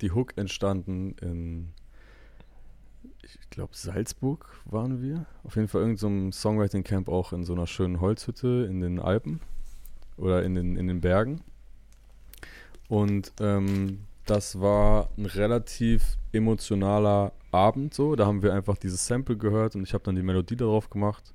die 0.00 0.12
Hook 0.12 0.36
entstanden 0.36 1.14
in, 1.20 1.70
ich 3.22 3.50
glaube, 3.50 3.72
Salzburg 3.74 4.46
waren 4.64 5.02
wir. 5.02 5.26
Auf 5.44 5.56
jeden 5.56 5.68
Fall 5.68 5.82
irgendeinem 5.82 6.32
Songwriting 6.32 6.84
Camp 6.84 7.08
auch 7.08 7.32
in 7.32 7.44
so 7.44 7.52
einer 7.52 7.66
schönen 7.66 8.00
Holzhütte 8.00 8.66
in 8.68 8.80
den 8.80 8.98
Alpen 8.98 9.40
oder 10.16 10.42
in 10.42 10.54
den, 10.54 10.76
in 10.76 10.86
den 10.86 11.00
Bergen. 11.00 11.42
Und 12.88 13.32
ähm, 13.40 14.00
das 14.26 14.60
war 14.60 15.08
ein 15.16 15.26
relativ 15.26 16.16
emotionaler 16.32 17.32
Abend 17.52 17.94
so. 17.94 18.16
Da 18.16 18.26
haben 18.26 18.42
wir 18.42 18.54
einfach 18.54 18.76
dieses 18.76 19.06
Sample 19.06 19.36
gehört 19.36 19.76
und 19.76 19.82
ich 19.82 19.94
habe 19.94 20.04
dann 20.04 20.16
die 20.16 20.22
Melodie 20.22 20.56
darauf 20.56 20.90
gemacht 20.90 21.34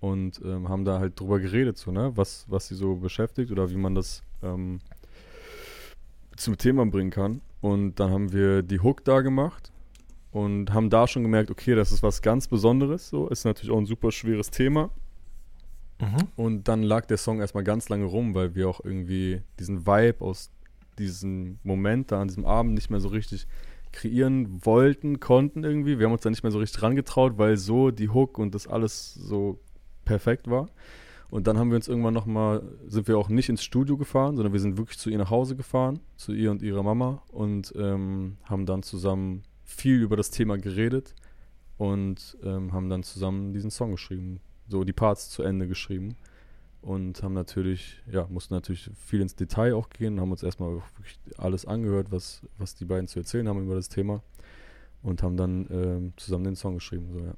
und 0.00 0.40
ähm, 0.44 0.68
haben 0.68 0.84
da 0.84 0.98
halt 0.98 1.18
drüber 1.18 1.40
geredet, 1.40 1.76
so, 1.76 1.90
ne? 1.90 2.12
was, 2.14 2.46
was 2.48 2.68
sie 2.68 2.74
so 2.74 2.96
beschäftigt 2.96 3.50
oder 3.50 3.70
wie 3.70 3.76
man 3.76 3.94
das 3.94 4.22
ähm, 4.42 4.80
zum 6.36 6.56
Thema 6.56 6.86
bringen 6.86 7.10
kann. 7.10 7.40
Und 7.60 7.96
dann 7.98 8.10
haben 8.10 8.32
wir 8.32 8.62
die 8.62 8.80
Hook 8.80 9.04
da 9.04 9.20
gemacht 9.20 9.72
und 10.30 10.72
haben 10.72 10.90
da 10.90 11.08
schon 11.08 11.22
gemerkt, 11.22 11.50
okay, 11.50 11.74
das 11.74 11.90
ist 11.90 12.02
was 12.02 12.22
ganz 12.22 12.46
Besonderes, 12.46 13.08
so, 13.08 13.28
ist 13.28 13.44
natürlich 13.44 13.72
auch 13.72 13.78
ein 13.78 13.86
super 13.86 14.12
schweres 14.12 14.50
Thema. 14.50 14.90
Mhm. 16.00 16.28
Und 16.36 16.68
dann 16.68 16.82
lag 16.84 17.06
der 17.06 17.16
Song 17.16 17.40
erstmal 17.40 17.64
ganz 17.64 17.88
lange 17.88 18.04
rum, 18.04 18.34
weil 18.34 18.54
wir 18.54 18.68
auch 18.68 18.84
irgendwie 18.84 19.42
diesen 19.58 19.86
Vibe 19.86 20.24
aus 20.24 20.52
diesem 20.98 21.58
Moment 21.64 22.12
da 22.12 22.20
an 22.20 22.28
diesem 22.28 22.44
Abend 22.44 22.74
nicht 22.74 22.90
mehr 22.90 23.00
so 23.00 23.08
richtig 23.08 23.46
kreieren 23.98 24.64
wollten, 24.64 25.18
konnten 25.18 25.64
irgendwie. 25.64 25.98
Wir 25.98 26.06
haben 26.06 26.12
uns 26.12 26.22
da 26.22 26.30
nicht 26.30 26.44
mehr 26.44 26.52
so 26.52 26.60
richtig 26.60 26.82
rangetraut, 26.82 27.36
weil 27.36 27.56
so 27.56 27.90
die 27.90 28.08
Hook 28.08 28.38
und 28.38 28.54
das 28.54 28.68
alles 28.68 29.12
so 29.14 29.60
perfekt 30.04 30.48
war. 30.48 30.68
Und 31.30 31.46
dann 31.46 31.58
haben 31.58 31.70
wir 31.70 31.76
uns 31.76 31.88
irgendwann 31.88 32.14
nochmal, 32.14 32.62
sind 32.86 33.08
wir 33.08 33.18
auch 33.18 33.28
nicht 33.28 33.48
ins 33.48 33.62
Studio 33.62 33.96
gefahren, 33.96 34.36
sondern 34.36 34.52
wir 34.52 34.60
sind 34.60 34.78
wirklich 34.78 34.98
zu 34.98 35.10
ihr 35.10 35.18
nach 35.18 35.30
Hause 35.30 35.56
gefahren, 35.56 35.98
zu 36.16 36.32
ihr 36.32 36.50
und 36.52 36.62
ihrer 36.62 36.82
Mama 36.82 37.22
und 37.32 37.74
ähm, 37.76 38.38
haben 38.44 38.66
dann 38.66 38.82
zusammen 38.82 39.42
viel 39.64 40.00
über 40.00 40.16
das 40.16 40.30
Thema 40.30 40.56
geredet 40.56 41.14
und 41.76 42.38
ähm, 42.44 42.72
haben 42.72 42.88
dann 42.88 43.02
zusammen 43.02 43.52
diesen 43.52 43.70
Song 43.70 43.90
geschrieben, 43.90 44.40
so 44.68 44.84
die 44.84 44.94
Parts 44.94 45.28
zu 45.28 45.42
Ende 45.42 45.66
geschrieben 45.66 46.16
und 46.80 47.22
haben 47.22 47.34
natürlich, 47.34 48.02
ja, 48.10 48.26
mussten 48.28 48.54
natürlich 48.54 48.90
viel 48.94 49.20
ins 49.20 49.34
Detail 49.34 49.74
auch 49.74 49.90
gehen, 49.90 50.20
haben 50.20 50.30
uns 50.30 50.42
erstmal 50.42 50.74
wirklich 50.74 51.18
alles 51.36 51.66
angehört, 51.66 52.10
was, 52.10 52.42
was 52.56 52.74
die 52.74 52.84
beiden 52.84 53.08
zu 53.08 53.18
erzählen 53.18 53.48
haben 53.48 53.62
über 53.62 53.74
das 53.74 53.88
Thema 53.88 54.22
und 55.02 55.22
haben 55.22 55.36
dann 55.36 55.66
ähm, 55.70 56.12
zusammen 56.16 56.44
den 56.44 56.56
Song 56.56 56.74
geschrieben, 56.74 57.10
so 57.12 57.20
ja. 57.20 57.34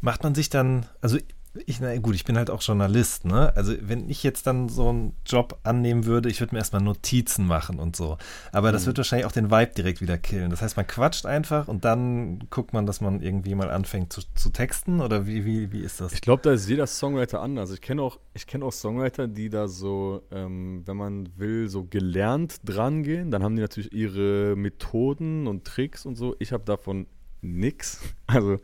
Macht 0.00 0.22
man 0.22 0.34
sich 0.34 0.50
dann, 0.50 0.86
also 1.00 1.18
ich, 1.66 1.80
na 1.80 1.96
gut, 1.98 2.14
ich 2.14 2.24
bin 2.24 2.36
halt 2.36 2.50
auch 2.50 2.60
Journalist, 2.62 3.24
ne? 3.24 3.52
Also 3.56 3.74
wenn 3.80 4.08
ich 4.08 4.22
jetzt 4.22 4.46
dann 4.46 4.68
so 4.68 4.88
einen 4.88 5.14
Job 5.24 5.58
annehmen 5.62 6.04
würde, 6.04 6.28
ich 6.28 6.40
würde 6.40 6.54
mir 6.54 6.58
erstmal 6.58 6.82
Notizen 6.82 7.46
machen 7.46 7.78
und 7.78 7.96
so. 7.96 8.18
Aber 8.52 8.72
das 8.72 8.82
Mhm. 8.82 8.86
wird 8.88 8.98
wahrscheinlich 8.98 9.26
auch 9.26 9.32
den 9.32 9.50
Vibe 9.50 9.72
direkt 9.76 10.00
wieder 10.00 10.18
killen. 10.18 10.50
Das 10.50 10.62
heißt, 10.62 10.76
man 10.76 10.86
quatscht 10.86 11.26
einfach 11.26 11.68
und 11.68 11.84
dann 11.84 12.40
guckt 12.50 12.72
man, 12.72 12.86
dass 12.86 13.00
man 13.00 13.20
irgendwie 13.22 13.54
mal 13.54 13.70
anfängt 13.70 14.12
zu, 14.12 14.22
zu 14.34 14.50
texten 14.50 15.00
oder 15.00 15.26
wie, 15.26 15.44
wie, 15.44 15.72
wie 15.72 15.80
ist 15.80 16.00
das? 16.00 16.12
Ich 16.12 16.20
glaube, 16.20 16.42
da 16.42 16.52
ist 16.52 16.68
jeder 16.68 16.86
Songwriter 16.86 17.40
anders. 17.40 17.70
Ich 17.72 17.80
kenne 17.80 18.02
auch, 18.02 18.18
ich 18.34 18.46
kenne 18.46 18.64
auch 18.64 18.72
Songwriter, 18.72 19.28
die 19.28 19.48
da 19.48 19.68
so, 19.68 20.22
ähm, 20.30 20.82
wenn 20.86 20.96
man 20.96 21.28
will, 21.36 21.68
so 21.68 21.84
gelernt 21.84 22.60
dran 22.64 23.02
gehen. 23.02 23.30
Dann 23.30 23.42
haben 23.42 23.56
die 23.56 23.62
natürlich 23.62 23.92
ihre 23.92 24.54
Methoden 24.56 25.46
und 25.46 25.64
Tricks 25.64 26.06
und 26.06 26.16
so. 26.16 26.36
Ich 26.38 26.52
habe 26.52 26.64
davon 26.64 27.06
nix. 27.42 28.00
Also 28.28 28.58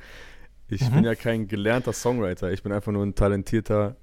ich 0.73 0.89
Mhm. 0.91 0.95
bin 0.95 1.05
ja 1.05 1.15
kein 1.15 1.49
gelernter 1.49 1.93
Songwriter. 1.93 2.51
Ich 2.53 2.63
bin 2.63 2.73
einfach 2.73 2.93
nur 2.93 3.05
ein 3.05 3.15
talentierter 3.15 3.97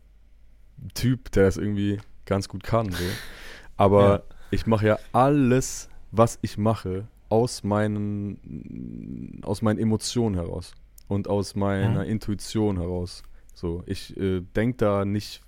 Typ, 0.94 1.32
der 1.32 1.44
das 1.46 1.58
irgendwie 1.58 2.00
ganz 2.26 2.48
gut 2.48 2.64
kann. 2.64 2.92
So. 2.92 3.04
Aber 3.78 4.02
Ja. 4.10 4.24
ich 4.52 4.66
mache 4.68 4.88
ja 4.88 5.00
alles, 5.12 5.90
was 6.12 6.40
ich 6.42 6.58
mache, 6.58 7.08
aus 7.30 7.64
meinen, 7.64 9.42
aus 9.44 9.62
meinen 9.62 9.80
Emotionen 9.80 10.36
heraus 10.36 10.74
und 11.08 11.28
aus 11.28 11.56
meiner 11.56 12.04
Mhm. 12.04 12.10
Intuition 12.12 12.78
heraus. 12.78 13.24
So, 13.54 13.84
ich 13.86 14.16
äh, 14.18 14.42
denke 14.42 14.78
da 14.78 15.06
nicht, 15.06 15.42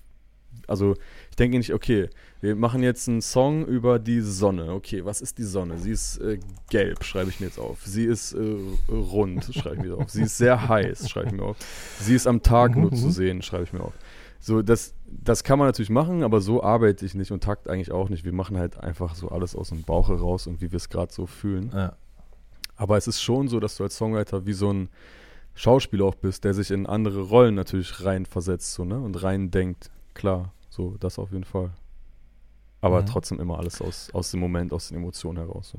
also 0.71 0.95
ich 1.29 1.35
denke 1.35 1.57
nicht, 1.57 1.73
okay, 1.73 2.09
wir 2.39 2.55
machen 2.55 2.81
jetzt 2.81 3.07
einen 3.07 3.21
Song 3.21 3.65
über 3.65 3.99
die 3.99 4.21
Sonne. 4.21 4.71
Okay, 4.73 5.05
was 5.05 5.21
ist 5.21 5.37
die 5.37 5.43
Sonne? 5.43 5.77
Sie 5.77 5.91
ist 5.91 6.17
äh, 6.17 6.39
gelb, 6.69 7.03
schreibe 7.03 7.29
ich 7.29 7.39
mir 7.39 7.45
jetzt 7.47 7.59
auf. 7.59 7.85
Sie 7.85 8.05
ist 8.05 8.33
äh, 8.33 8.55
rund, 8.89 9.43
schreibe 9.53 9.75
ich 9.75 9.83
mir 9.83 9.97
auf. 9.97 10.09
Sie 10.09 10.23
ist 10.23 10.37
sehr 10.37 10.67
heiß, 10.67 11.09
schreibe 11.09 11.27
ich 11.27 11.33
mir 11.33 11.43
auf. 11.43 11.57
Sie 11.99 12.15
ist 12.15 12.25
am 12.25 12.41
Tag 12.41 12.75
nur 12.75 12.91
zu 12.91 13.07
mhm. 13.07 13.11
sehen, 13.11 13.41
schreibe 13.43 13.65
ich 13.65 13.73
mir 13.73 13.81
auf. 13.81 13.93
So, 14.39 14.63
das, 14.63 14.95
das 15.05 15.43
kann 15.43 15.59
man 15.59 15.67
natürlich 15.67 15.91
machen, 15.91 16.23
aber 16.23 16.41
so 16.41 16.63
arbeite 16.63 17.05
ich 17.05 17.13
nicht 17.13 17.31
und 17.31 17.43
takt 17.43 17.67
eigentlich 17.67 17.91
auch 17.91 18.09
nicht. 18.09 18.25
Wir 18.25 18.33
machen 18.33 18.57
halt 18.57 18.79
einfach 18.79 19.13
so 19.13 19.29
alles 19.29 19.55
aus 19.55 19.69
dem 19.69 19.83
Bauch 19.83 20.09
heraus 20.09 20.47
und 20.47 20.61
wie 20.61 20.71
wir 20.71 20.77
es 20.77 20.89
gerade 20.89 21.13
so 21.13 21.27
fühlen. 21.27 21.71
Ja. 21.71 21.95
Aber 22.75 22.97
es 22.97 23.05
ist 23.05 23.21
schon 23.21 23.47
so, 23.47 23.59
dass 23.59 23.77
du 23.77 23.83
als 23.83 23.95
Songwriter 23.97 24.47
wie 24.47 24.53
so 24.53 24.73
ein 24.73 24.89
Schauspieler 25.53 26.05
auch 26.05 26.15
bist, 26.15 26.43
der 26.43 26.55
sich 26.55 26.71
in 26.71 26.87
andere 26.87 27.21
Rollen 27.21 27.53
natürlich 27.53 28.03
reinversetzt 28.03 28.73
so, 28.73 28.83
ne? 28.83 28.99
und 28.99 29.21
rein 29.21 29.51
denkt. 29.51 29.91
Klar, 30.15 30.51
so 30.71 30.95
das 30.99 31.19
auf 31.19 31.31
jeden 31.31 31.43
Fall. 31.43 31.69
Aber 32.81 33.01
Mhm. 33.03 33.05
trotzdem 33.05 33.39
immer 33.39 33.59
alles 33.59 33.79
aus, 33.81 34.09
aus 34.13 34.31
dem 34.31 34.39
Moment, 34.39 34.73
aus 34.73 34.87
den 34.87 34.97
Emotionen 34.97 35.37
heraus. 35.37 35.69
So. 35.69 35.77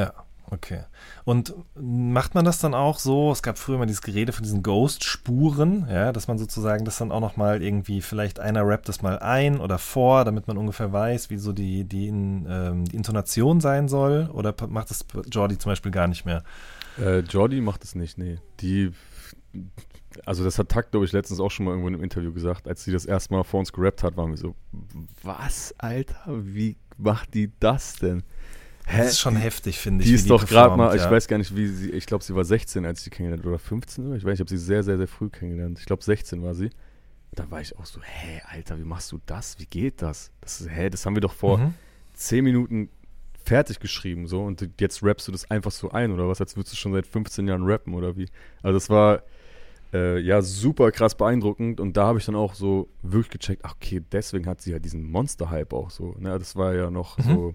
Ja, 0.00 0.12
okay. 0.50 0.82
Und 1.24 1.52
macht 1.74 2.36
man 2.36 2.44
das 2.44 2.60
dann 2.60 2.74
auch 2.74 3.00
so? 3.00 3.32
Es 3.32 3.42
gab 3.42 3.58
früher 3.58 3.78
mal 3.78 3.86
dieses 3.86 4.02
Gerede 4.02 4.32
von 4.32 4.44
diesen 4.44 4.62
Ghost-Spuren, 4.62 5.88
ja, 5.90 6.12
dass 6.12 6.28
man 6.28 6.38
sozusagen 6.38 6.84
das 6.84 6.98
dann 6.98 7.10
auch 7.10 7.18
nochmal 7.20 7.60
irgendwie, 7.60 8.02
vielleicht 8.02 8.38
einer 8.38 8.64
rappt 8.68 8.88
das 8.88 9.02
mal 9.02 9.18
ein 9.18 9.58
oder 9.58 9.78
vor, 9.78 10.24
damit 10.24 10.46
man 10.46 10.58
ungefähr 10.58 10.92
weiß, 10.92 11.30
wie 11.30 11.38
so 11.38 11.52
die, 11.52 11.82
die, 11.82 12.06
in, 12.06 12.46
ähm, 12.48 12.84
die 12.84 12.94
Intonation 12.94 13.60
sein 13.60 13.88
soll. 13.88 14.30
Oder 14.32 14.54
macht 14.68 14.90
das 14.90 15.04
Jordi 15.32 15.58
zum 15.58 15.72
Beispiel 15.72 15.90
gar 15.90 16.06
nicht 16.06 16.24
mehr? 16.24 16.44
Äh, 17.00 17.20
Jordi 17.20 17.60
macht 17.60 17.82
es 17.82 17.96
nicht, 17.96 18.16
nee. 18.16 18.38
Die, 18.60 18.92
also 20.24 20.44
das 20.44 20.58
hat 20.58 20.68
Takt, 20.68 20.92
glaube 20.92 21.06
ich, 21.06 21.12
letztens 21.12 21.40
auch 21.40 21.50
schon 21.50 21.64
mal 21.66 21.72
irgendwo 21.72 21.88
in 21.88 21.94
einem 21.94 22.02
Interview 22.04 22.32
gesagt, 22.32 22.68
als 22.68 22.84
sie 22.84 22.92
das 22.92 23.04
erste 23.04 23.34
Mal 23.34 23.42
vor 23.44 23.60
uns 23.60 23.72
gerappt 23.72 24.02
hat, 24.02 24.16
waren 24.16 24.30
wir 24.30 24.36
so, 24.36 24.54
was, 25.22 25.74
Alter, 25.78 26.24
wie 26.28 26.76
macht 26.96 27.34
die 27.34 27.50
das 27.60 27.96
denn? 27.96 28.22
Hä? 28.86 28.98
Das 28.98 29.08
ist 29.08 29.20
schon 29.20 29.34
heftig, 29.36 29.78
finde 29.78 30.04
ich. 30.04 30.10
Die 30.10 30.14
ist 30.14 30.30
doch 30.30 30.46
gerade 30.46 30.76
mal, 30.76 30.84
performt, 30.90 30.94
ich 30.96 31.02
ja. 31.02 31.10
weiß 31.10 31.26
gar 31.28 31.38
nicht, 31.38 31.56
wie 31.56 31.66
sie, 31.66 31.90
ich 31.90 32.06
glaube, 32.06 32.22
sie 32.22 32.34
war 32.34 32.44
16, 32.44 32.86
als 32.86 33.00
ich 33.00 33.04
sie 33.04 33.10
kennengelernt 33.10 33.44
oder 33.44 33.58
15, 33.58 34.06
oder? 34.06 34.16
ich 34.16 34.22
weiß 34.22 34.30
nicht, 34.30 34.34
ich 34.36 34.40
habe 34.40 34.50
sie 34.50 34.58
sehr, 34.64 34.82
sehr, 34.84 34.96
sehr 34.96 35.08
früh 35.08 35.28
kennengelernt. 35.28 35.78
Ich 35.80 35.86
glaube, 35.86 36.04
16 36.04 36.40
war 36.42 36.54
sie. 36.54 36.70
Da 37.32 37.50
war 37.50 37.60
ich 37.60 37.76
auch 37.76 37.84
so, 37.84 38.00
hä, 38.00 38.40
Alter, 38.48 38.78
wie 38.78 38.84
machst 38.84 39.10
du 39.10 39.18
das? 39.26 39.58
Wie 39.58 39.66
geht 39.66 40.02
das? 40.02 40.30
das 40.40 40.60
ist, 40.60 40.70
hä, 40.70 40.88
das 40.88 41.04
haben 41.04 41.16
wir 41.16 41.20
doch 41.20 41.34
vor 41.34 41.58
Mhm. 41.58 41.74
zehn 42.14 42.44
Minuten 42.44 42.88
fertig 43.44 43.78
geschrieben, 43.80 44.26
so, 44.26 44.42
und 44.42 44.68
jetzt 44.80 45.02
rappst 45.02 45.28
du 45.28 45.32
das 45.32 45.50
einfach 45.50 45.70
so 45.70 45.90
ein, 45.90 46.12
oder 46.12 46.28
was? 46.28 46.40
Als 46.40 46.56
würdest 46.56 46.72
du 46.72 46.76
schon 46.76 46.92
seit 46.92 47.06
15 47.06 47.46
Jahren 47.46 47.64
rappen, 47.64 47.94
oder 47.94 48.16
wie? 48.16 48.28
Also 48.62 48.74
das 48.76 48.88
war 48.88 49.22
äh, 49.92 50.18
ja 50.18 50.42
super 50.42 50.90
krass 50.92 51.14
beeindruckend 51.14 51.80
und 51.80 51.96
da 51.96 52.06
habe 52.06 52.18
ich 52.18 52.26
dann 52.26 52.34
auch 52.34 52.54
so 52.54 52.88
wirklich 53.02 53.30
gecheckt, 53.40 53.62
ach, 53.64 53.74
okay, 53.76 54.02
deswegen 54.12 54.46
hat 54.46 54.60
sie 54.60 54.72
ja 54.72 54.78
diesen 54.78 55.10
Monster-Hype 55.10 55.72
auch 55.72 55.90
so. 55.90 56.14
Ne? 56.18 56.38
Das 56.38 56.56
war 56.56 56.74
ja 56.74 56.90
noch 56.90 57.18
Mhm. 57.18 57.22
so 57.22 57.54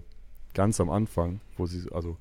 ganz 0.54 0.80
am 0.80 0.90
Anfang, 0.90 1.40
wo 1.56 1.66
sie, 1.66 1.90
also 1.92 2.16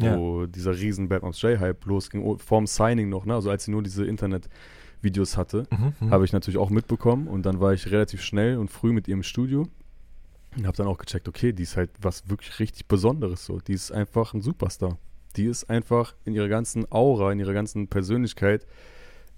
Ja. 0.00 0.16
wo 0.18 0.46
dieser 0.46 0.76
riesen 0.76 1.08
Bad 1.08 1.22
Moms 1.22 1.40
J-Hype 1.42 1.84
losging, 1.86 2.22
oh, 2.22 2.36
vorm 2.38 2.66
Signing 2.66 3.08
noch, 3.08 3.24
ne? 3.26 3.34
Also 3.34 3.50
als 3.50 3.64
sie 3.64 3.70
nur 3.70 3.82
diese 3.82 4.04
Internet-Videos 4.04 5.36
hatte, 5.36 5.66
Mhm. 5.70 5.92
Mhm. 6.00 6.10
habe 6.10 6.24
ich 6.24 6.32
natürlich 6.32 6.58
auch 6.58 6.70
mitbekommen 6.70 7.26
und 7.28 7.44
dann 7.46 7.60
war 7.60 7.72
ich 7.72 7.90
relativ 7.90 8.22
schnell 8.22 8.58
und 8.58 8.70
früh 8.70 8.92
mit 8.92 9.06
ihr 9.08 9.14
im 9.14 9.22
Studio 9.22 9.68
und 10.56 10.66
habe 10.66 10.76
dann 10.76 10.86
auch 10.86 10.98
gecheckt, 10.98 11.28
okay, 11.28 11.52
die 11.52 11.62
ist 11.62 11.76
halt 11.76 11.90
was 12.00 12.28
wirklich 12.28 12.58
richtig 12.58 12.86
Besonderes 12.86 13.44
so. 13.46 13.60
Die 13.60 13.72
ist 13.72 13.92
einfach 13.92 14.34
ein 14.34 14.40
Superstar. 14.40 14.98
Die 15.36 15.46
ist 15.46 15.68
einfach 15.68 16.14
in 16.24 16.32
ihrer 16.34 16.48
ganzen 16.48 16.90
Aura, 16.92 17.32
in 17.32 17.40
ihrer 17.40 17.52
ganzen 17.54 17.88
Persönlichkeit, 17.88 18.66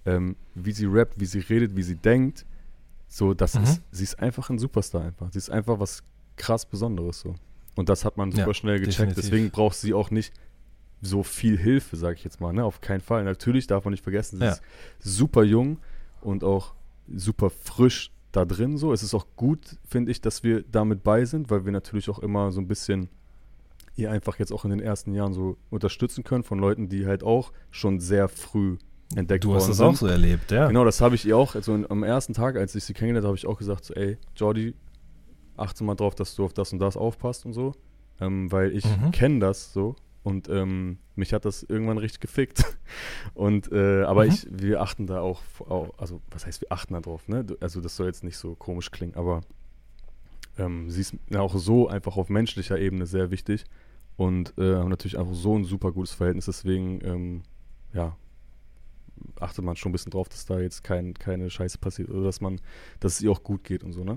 ähm, 0.07 0.37
wie 0.55 0.73
sie 0.73 0.87
rappt, 0.87 1.21
wie 1.21 1.27
sie 1.27 1.41
redet, 1.41 1.77
wie 1.77 1.83
sie 1.83 1.97
denkt, 1.97 2.47
so, 3.09 3.35
das 3.35 3.55
Mhm. 3.55 3.65
ist, 3.65 3.83
sie 3.91 4.05
ist 4.05 4.19
einfach 4.19 4.51
ein 4.51 4.59
Superstar 4.59 5.03
einfach. 5.05 5.31
Sie 5.33 5.39
ist 5.39 5.51
einfach 5.51 5.79
was 5.79 6.03
krass 6.37 6.67
Besonderes 6.67 7.21
so. 7.21 7.35
Und 7.77 7.89
das 7.89 8.05
hat 8.05 8.17
man 8.17 8.33
super 8.33 8.49
Ja, 8.49 8.55
schnell 8.55 8.79
gecheckt. 8.79 8.99
definitiv. 8.99 9.23
Deswegen 9.25 9.51
braucht 9.51 9.77
sie 9.77 9.95
auch 9.95 10.11
nicht 10.11 10.33
so 11.03 11.23
viel 11.23 11.59
Hilfe, 11.59 11.97
sage 11.97 12.15
ich 12.17 12.25
jetzt 12.25 12.41
mal. 12.41 12.53
Ne? 12.53 12.65
Auf 12.65 12.81
keinen 12.81 13.01
Fall. 13.03 13.23
Natürlich 13.25 13.67
darf 13.67 13.85
man 13.85 13.93
nicht 13.93 14.03
vergessen, 14.03 14.39
sie 14.39 14.45
Ja. 14.45 14.53
ist 14.53 14.63
super 14.99 15.45
jung 15.45 15.79
und 16.23 16.43
auch 16.43 16.75
super 17.15 17.51
frisch 17.51 18.11
da 18.33 18.45
drin. 18.45 18.77
So, 18.79 18.93
es 18.93 19.03
ist 19.03 19.15
auch 19.15 19.27
gut, 19.37 19.77
finde 19.87 20.11
ich, 20.11 20.21
dass 20.21 20.43
wir 20.43 20.63
damit 20.63 21.03
bei 21.05 21.25
sind, 21.25 21.51
weil 21.51 21.65
wir 21.65 21.73
natürlich 21.73 22.09
auch 22.11 22.19
immer 22.19 22.51
so 22.51 22.61
ein 22.61 22.67
bisschen 22.67 23.09
ihr 23.95 24.11
einfach 24.11 24.39
jetzt 24.39 24.53
auch 24.53 24.65
in 24.65 24.71
den 24.71 24.81
ersten 24.81 25.15
Jahren 25.15 25.33
so 25.33 25.57
unterstützen 25.71 26.25
können 26.25 26.43
von 26.45 26.59
Leuten, 26.59 26.89
die 26.89 27.07
halt 27.07 27.23
auch 27.23 27.53
schon 27.71 28.01
sehr 28.01 28.29
früh 28.29 28.77
entdeckt 29.15 29.45
Du 29.45 29.49
worden 29.51 29.61
hast 29.61 29.69
es 29.69 29.77
sind. 29.77 29.87
auch 29.87 29.97
so 29.97 30.07
erlebt, 30.07 30.51
ja. 30.51 30.67
Genau, 30.69 30.85
das 30.85 31.01
habe 31.01 31.15
ich 31.15 31.25
ihr 31.27 31.37
auch. 31.37 31.55
Also 31.55 31.75
am 31.89 32.03
ersten 32.03 32.35
Tag, 32.35 32.57
als 32.57 32.75
ich 32.75 32.85
sie 32.85 32.93
kennengelernt 32.93 33.25
habe, 33.25 33.29
habe 33.31 33.39
ich 33.39 33.47
auch 33.47 33.59
gesagt, 33.59 33.85
so, 33.85 33.95
ey, 33.95 34.19
Jordi, 34.37 34.75
achte 35.57 35.85
mal 35.85 35.95
drauf, 35.95 36.15
dass 36.15 36.35
du 36.35 36.45
auf 36.45 36.53
das 36.53 36.73
und 36.73 36.79
das 36.81 36.97
aufpasst 36.97 37.47
und 37.47 37.53
so. 37.53 37.73
Ähm, 38.21 38.51
weil 38.51 38.73
ich 38.77 38.85
Mhm. 38.85 39.11
kenne 39.13 39.39
das 39.41 39.73
so 39.73 39.95
und 40.23 40.49
ähm, 40.49 40.99
mich 41.15 41.33
hat 41.33 41.45
das 41.45 41.63
irgendwann 41.63 41.99
richtig 41.99 42.21
gefickt. 42.21 42.65
Und 43.35 43.71
äh, 43.73 44.03
aber 44.05 44.25
Mhm. 44.25 44.31
ich, 44.31 44.47
wir 44.51 44.81
achten 44.81 45.07
da 45.07 45.21
auch, 45.21 45.43
au- 45.69 45.93
also 45.99 46.21
was 46.31 46.47
heißt, 46.47 46.61
wir 46.63 46.73
achten 46.73 46.95
da 46.95 47.01
drauf, 47.01 47.29
ne? 47.29 47.45
Du- 47.45 47.57
Also 47.61 47.81
das 47.81 47.97
soll 47.97 48.07
jetzt 48.07 48.25
nicht 48.25 48.37
so 48.39 48.55
komisch 48.55 48.91
klingen, 48.91 49.15
aber 49.17 49.43
ähm, 50.59 50.91
sie 50.91 51.01
ist 51.03 51.15
auch 51.37 51.55
so 51.57 51.89
einfach 51.89 52.17
auf 52.17 52.29
menschlicher 52.29 52.79
Ebene 52.79 53.07
sehr 53.07 53.31
wichtig 53.31 53.65
und 54.17 54.55
äh, 54.59 54.77
haben 54.77 54.89
natürlich 54.89 55.19
einfach 55.19 55.35
so 55.35 55.57
ein 55.57 55.65
super 55.65 55.93
gutes 55.93 56.13
Verhältnis, 56.13 56.47
deswegen 56.47 57.01
ähm, 57.05 57.43
ja, 57.93 58.17
achtet 59.41 59.65
man 59.65 59.77
schon 59.77 59.91
ein 59.91 59.93
bisschen 59.93 60.11
drauf, 60.11 60.29
dass 60.29 60.47
da 60.47 60.59
jetzt 60.61 60.85
kein, 60.85 61.15
keine 61.15 61.51
Scheiße 61.51 61.79
passiert 61.79 62.11
oder 62.11 62.25
dass 62.25 62.41
man, 62.41 62.61
dass 63.01 63.15
es 63.15 63.21
ihr 63.23 63.31
auch 63.31 63.43
gut 63.43 63.65
geht 63.65 63.83
und 63.85 63.93
so, 63.93 64.05
ne? 64.05 64.17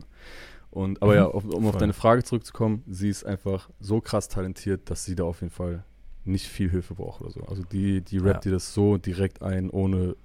Und 0.71 1.01
aber 1.01 1.13
Mhm. 1.13 1.17
ja, 1.17 1.27
auf, 1.27 1.45
um 1.45 1.65
auf 1.67 1.77
deine 1.77 1.93
Frage 1.93 2.23
zurückzukommen, 2.23 2.83
sie 2.87 3.09
ist 3.09 3.23
einfach 3.25 3.69
so 3.79 4.01
krass 4.01 4.27
talentiert, 4.27 4.89
dass 4.89 5.03
sie 5.05 5.15
da 5.15 5.23
auf 5.23 5.41
jeden 5.41 5.51
Fall 5.53 5.83
nicht 6.25 6.47
viel 6.47 6.69
Hilfe 6.69 6.93
braucht 6.93 7.21
oder 7.21 7.31
so. 7.31 7.41
Also 7.41 7.63
die, 7.63 8.01
die 8.01 8.17
rappt 8.19 8.45
Ja. 8.45 8.51
dir 8.51 8.55
das 8.55 8.73
so 8.73 8.97
direkt 8.97 9.41
ein, 9.41 9.69
ohne, 9.71 10.15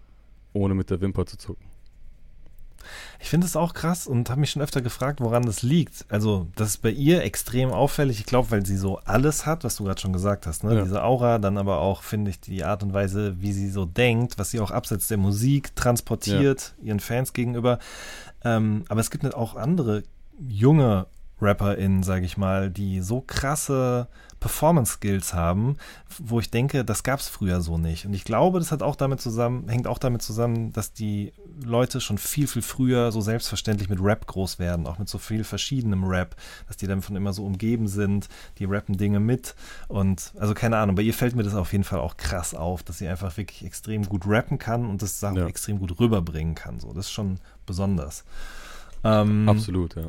ohne 0.52 0.74
mit 0.74 0.90
der 0.90 1.00
Wimper 1.00 1.24
zu 1.24 1.38
zucken. 1.38 1.64
Ich 3.20 3.28
finde 3.28 3.46
es 3.46 3.56
auch 3.56 3.74
krass 3.74 4.06
und 4.06 4.30
habe 4.30 4.40
mich 4.40 4.50
schon 4.50 4.62
öfter 4.62 4.82
gefragt, 4.82 5.20
woran 5.20 5.44
das 5.44 5.62
liegt. 5.62 6.04
Also, 6.08 6.46
das 6.56 6.68
ist 6.68 6.82
bei 6.82 6.90
ihr 6.90 7.22
extrem 7.22 7.70
auffällig. 7.70 8.20
Ich 8.20 8.26
glaube, 8.26 8.50
weil 8.50 8.66
sie 8.66 8.76
so 8.76 8.98
alles 9.04 9.46
hat, 9.46 9.64
was 9.64 9.76
du 9.76 9.84
gerade 9.84 10.00
schon 10.00 10.12
gesagt 10.12 10.46
hast. 10.46 10.64
Ne? 10.64 10.74
Ja. 10.74 10.82
Diese 10.82 11.02
Aura, 11.02 11.38
dann 11.38 11.58
aber 11.58 11.78
auch, 11.80 12.02
finde 12.02 12.30
ich, 12.30 12.40
die 12.40 12.64
Art 12.64 12.82
und 12.82 12.92
Weise, 12.92 13.40
wie 13.40 13.52
sie 13.52 13.70
so 13.70 13.84
denkt, 13.84 14.38
was 14.38 14.50
sie 14.50 14.60
auch 14.60 14.70
abseits 14.70 15.08
der 15.08 15.18
Musik 15.18 15.74
transportiert, 15.76 16.74
ihren 16.82 17.00
Fans 17.00 17.32
gegenüber. 17.32 17.78
Ähm, 18.44 18.84
aber 18.88 19.00
es 19.00 19.10
gibt 19.10 19.24
halt 19.24 19.34
auch 19.34 19.56
andere 19.56 20.02
junge 20.38 21.06
RapperInnen, 21.40 22.02
sage 22.02 22.24
ich 22.24 22.36
mal, 22.36 22.70
die 22.70 23.00
so 23.00 23.20
krasse 23.20 24.08
Performance-Skills 24.44 25.32
haben, 25.32 25.78
wo 26.18 26.38
ich 26.38 26.50
denke, 26.50 26.84
das 26.84 27.02
gab 27.02 27.18
es 27.18 27.30
früher 27.30 27.62
so 27.62 27.78
nicht. 27.78 28.04
Und 28.04 28.12
ich 28.12 28.24
glaube, 28.24 28.58
das 28.58 28.72
hat 28.72 28.82
auch 28.82 28.94
damit 28.94 29.22
zusammen, 29.22 29.70
hängt 29.70 29.86
auch 29.86 29.96
damit 29.96 30.20
zusammen, 30.20 30.70
dass 30.74 30.92
die 30.92 31.32
Leute 31.64 31.98
schon 32.02 32.18
viel, 32.18 32.46
viel 32.46 32.60
früher 32.60 33.10
so 33.10 33.22
selbstverständlich 33.22 33.88
mit 33.88 34.00
Rap 34.02 34.26
groß 34.26 34.58
werden, 34.58 34.86
auch 34.86 34.98
mit 34.98 35.08
so 35.08 35.16
viel 35.16 35.44
verschiedenem 35.44 36.04
Rap, 36.04 36.36
dass 36.68 36.76
die 36.76 36.86
dann 36.86 37.00
von 37.00 37.16
immer 37.16 37.32
so 37.32 37.42
umgeben 37.46 37.88
sind, 37.88 38.28
die 38.58 38.66
rappen 38.66 38.98
Dinge 38.98 39.18
mit. 39.18 39.54
Und 39.88 40.34
also 40.38 40.52
keine 40.52 40.76
Ahnung, 40.76 40.94
bei 40.94 41.02
ihr 41.02 41.14
fällt 41.14 41.34
mir 41.34 41.42
das 41.42 41.54
auf 41.54 41.72
jeden 41.72 41.84
Fall 41.84 42.00
auch 42.00 42.18
krass 42.18 42.54
auf, 42.54 42.82
dass 42.82 42.98
sie 42.98 43.08
einfach 43.08 43.34
wirklich 43.38 43.64
extrem 43.64 44.06
gut 44.06 44.24
rappen 44.26 44.58
kann 44.58 44.84
und 44.84 45.00
das 45.00 45.24
auch 45.24 45.34
Ja. 45.34 45.46
extrem 45.46 45.78
gut 45.78 45.98
rüberbringen 45.98 46.54
kann. 46.54 46.80
So, 46.80 46.88
das 46.92 47.06
ist 47.06 47.12
schon 47.12 47.38
besonders. 47.64 48.24
Ähm, 49.04 49.48
Absolut, 49.48 49.94
ja. 49.96 50.04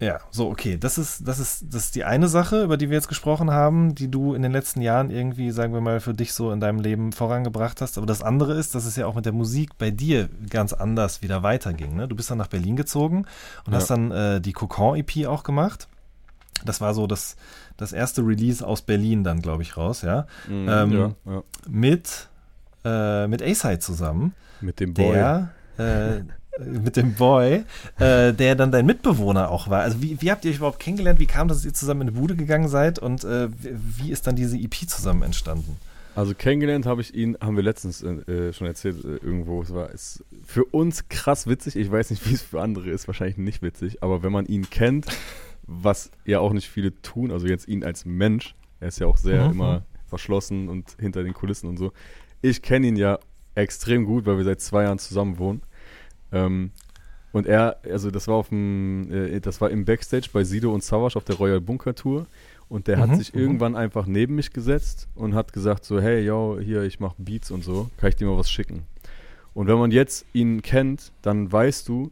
Ja, 0.00 0.18
so, 0.30 0.50
okay. 0.50 0.76
Das 0.76 0.98
ist, 0.98 1.26
das 1.26 1.38
ist, 1.38 1.66
das 1.72 1.84
ist 1.84 1.94
die 1.94 2.04
eine 2.04 2.28
Sache, 2.28 2.62
über 2.64 2.76
die 2.76 2.90
wir 2.90 2.96
jetzt 2.96 3.08
gesprochen 3.08 3.50
haben, 3.50 3.94
die 3.94 4.10
du 4.10 4.34
in 4.34 4.42
den 4.42 4.52
letzten 4.52 4.80
Jahren 4.82 5.10
irgendwie, 5.10 5.50
sagen 5.50 5.72
wir 5.72 5.80
mal, 5.80 6.00
für 6.00 6.12
dich 6.14 6.32
so 6.34 6.50
in 6.50 6.60
deinem 6.60 6.80
Leben 6.80 7.12
vorangebracht 7.12 7.80
hast. 7.80 7.96
Aber 7.96 8.06
das 8.06 8.20
andere 8.22 8.54
ist, 8.54 8.74
dass 8.74 8.84
es 8.86 8.96
ja 8.96 9.06
auch 9.06 9.14
mit 9.14 9.24
der 9.24 9.32
Musik 9.32 9.78
bei 9.78 9.90
dir 9.90 10.28
ganz 10.50 10.72
anders 10.72 11.22
wieder 11.22 11.42
weiterging. 11.42 11.94
Ne? 11.96 12.08
Du 12.08 12.16
bist 12.16 12.30
dann 12.30 12.38
nach 12.38 12.48
Berlin 12.48 12.76
gezogen 12.76 13.24
und 13.66 13.72
Ja. 13.72 13.78
hast 13.78 13.88
dann 13.90 14.10
äh, 14.10 14.40
die 14.40 14.52
Cocon-EP 14.52 15.26
auch 15.26 15.42
gemacht. 15.44 15.88
Das 16.64 16.80
war 16.80 16.92
so 16.94 17.06
das, 17.06 17.36
das 17.76 17.92
erste 17.92 18.22
Release 18.22 18.66
aus 18.66 18.82
Berlin 18.82 19.22
dann, 19.24 19.40
glaube 19.42 19.62
ich, 19.62 19.76
raus, 19.76 20.02
ja. 20.02 20.26
Mhm, 20.48 20.68
Ähm, 20.68 20.92
ja, 20.92 21.32
ja. 21.32 21.42
Mit, 21.68 22.28
äh, 22.84 23.26
mit 23.26 23.42
A-Side 23.42 23.78
zusammen 23.78 24.34
Mit 24.60 24.80
dem 24.80 24.92
Boy. 24.94 25.12
der 25.14 25.50
äh, 25.78 26.22
mit 26.60 26.96
dem 26.96 27.14
Boy, 27.14 27.64
äh, 27.98 28.32
der 28.32 28.54
dann 28.54 28.70
dein 28.70 28.86
Mitbewohner 28.86 29.50
auch 29.50 29.68
war. 29.68 29.80
Also 29.82 30.00
wie, 30.02 30.20
wie 30.20 30.30
habt 30.30 30.44
ihr 30.44 30.50
euch 30.50 30.58
überhaupt 30.58 30.78
kennengelernt? 30.78 31.18
Wie 31.18 31.26
kam 31.26 31.48
das, 31.48 31.58
dass 31.58 31.66
ihr 31.66 31.74
zusammen 31.74 32.02
in 32.02 32.08
eine 32.08 32.16
Bude 32.18 32.36
gegangen 32.36 32.68
seid 32.68 32.98
und 32.98 33.24
äh, 33.24 33.48
wie, 33.60 34.10
ist 34.10 34.26
dann 34.26 34.36
diese 34.36 34.56
EP 34.56 34.74
zusammen 34.88 35.22
entstanden? 35.22 35.76
Also 36.16 36.32
kennengelernt 36.34 36.86
habe 36.86 37.00
ich 37.00 37.12
ihn, 37.12 37.36
haben 37.40 37.56
wir 37.56 37.64
letztens 37.64 38.00
äh, 38.02 38.52
schon 38.52 38.68
erzählt 38.68 39.04
äh, 39.04 39.16
irgendwo. 39.16 39.62
Es 39.62 39.74
war 39.74 39.90
ist 39.90 40.22
für 40.44 40.64
uns 40.64 41.08
krass 41.08 41.48
witzig. 41.48 41.74
Ich 41.74 41.90
weiß 41.90 42.10
nicht, 42.10 42.28
wie 42.28 42.34
es 42.34 42.42
für 42.42 42.60
andere 42.62 42.88
ist. 42.90 43.08
Wahrscheinlich 43.08 43.36
nicht 43.36 43.62
witzig. 43.62 44.02
Aber 44.02 44.22
wenn 44.22 44.30
man 44.30 44.46
ihn 44.46 44.70
kennt, 44.70 45.06
was 45.66 46.12
ja 46.24 46.38
auch 46.38 46.52
nicht 46.52 46.68
viele 46.68 47.00
tun, 47.02 47.32
also 47.32 47.48
jetzt 47.48 47.66
ihn 47.66 47.82
als 47.82 48.04
Mensch, 48.04 48.54
er 48.78 48.88
ist 48.88 49.00
ja 49.00 49.08
auch 49.08 49.16
sehr 49.16 49.46
Mhm. 49.46 49.52
immer 49.52 49.82
verschlossen 50.06 50.68
und 50.68 50.94
hinter 51.00 51.24
den 51.24 51.34
Kulissen 51.34 51.68
und 51.68 51.78
so. 51.78 51.92
Ich 52.42 52.62
kenne 52.62 52.86
ihn 52.86 52.96
ja 52.96 53.18
extrem 53.56 54.04
gut, 54.04 54.24
weil 54.26 54.36
wir 54.36 54.44
seit 54.44 54.60
zwei 54.60 54.84
Jahren 54.84 54.98
zusammen 55.00 55.38
wohnen. 55.38 55.62
Ähm, 56.34 56.70
und 57.32 57.46
er, 57.46 57.78
also 57.90 58.10
das 58.10 58.28
war 58.28 58.36
auf 58.36 58.50
dem, 58.50 59.10
äh, 59.12 59.40
das 59.40 59.60
war 59.60 59.70
im 59.70 59.84
Backstage 59.84 60.28
bei 60.32 60.44
Sido 60.44 60.72
und 60.72 60.84
Savage 60.84 61.16
auf 61.16 61.24
der 61.24 61.36
Royal 61.36 61.60
Bunker 61.60 61.94
Tour. 61.94 62.26
Und 62.68 62.86
der 62.88 62.96
Mhm, 62.96 63.00
hat 63.02 63.16
sich 63.16 63.34
mhm. 63.34 63.40
irgendwann 63.40 63.76
einfach 63.76 64.06
neben 64.06 64.36
mich 64.36 64.52
gesetzt 64.52 65.08
und 65.14 65.34
hat 65.34 65.52
gesagt 65.52 65.84
so, 65.84 66.00
hey, 66.00 66.24
yo, 66.24 66.58
hier, 66.60 66.82
ich 66.82 67.00
mache 67.00 67.16
Beats 67.18 67.50
und 67.50 67.62
so, 67.62 67.90
kann 67.98 68.08
ich 68.08 68.16
dir 68.16 68.26
mal 68.26 68.38
was 68.38 68.50
schicken? 68.50 68.84
Und 69.52 69.68
wenn 69.68 69.78
man 69.78 69.90
jetzt 69.90 70.26
ihn 70.32 70.62
kennt, 70.62 71.12
dann 71.22 71.50
weißt 71.50 71.88
du, 71.88 72.10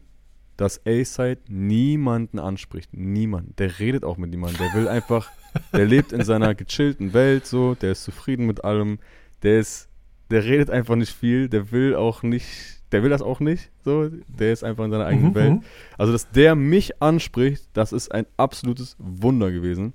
dass 0.57 0.85
A-Side 0.85 1.41
niemanden 1.47 2.39
anspricht. 2.39 2.93
Niemand. 2.93 3.59
Der 3.59 3.79
redet 3.79 4.03
auch 4.03 4.17
mit 4.17 4.29
niemandem. 4.29 4.59
Der 4.59 4.73
will 4.79 4.87
einfach, 4.87 5.29
der 5.73 5.85
lebt 5.85 6.13
in 6.13 6.23
seiner 6.23 6.53
gechillten 6.55 7.13
Welt 7.13 7.45
so, 7.45 7.75
der 7.75 7.93
ist 7.93 8.03
zufrieden 8.03 8.45
mit 8.45 8.63
allem. 8.63 8.99
Der 9.41 9.59
ist, 9.59 9.89
der 10.29 10.43
redet 10.43 10.69
einfach 10.69 10.95
nicht 10.95 11.11
viel, 11.11 11.49
der 11.49 11.71
will 11.71 11.95
auch 11.95 12.23
nicht, 12.23 12.82
der 12.93 13.03
will 13.03 13.09
das 13.09 13.21
auch 13.21 13.41
nicht, 13.41 13.69
so, 13.83 14.09
der 14.27 14.53
ist 14.53 14.63
einfach 14.63 14.85
in 14.85 14.91
seiner 14.91 15.05
eigenen 15.05 15.31
Mhm, 15.31 15.35
Welt. 15.35 15.53
mhm. 15.55 15.63
Also, 15.97 16.13
dass 16.13 16.29
der 16.31 16.55
mich 16.55 17.01
anspricht, 17.01 17.67
das 17.73 17.91
ist 17.91 18.13
ein 18.13 18.25
absolutes 18.37 18.95
Wunder 18.99 19.51
gewesen. 19.51 19.93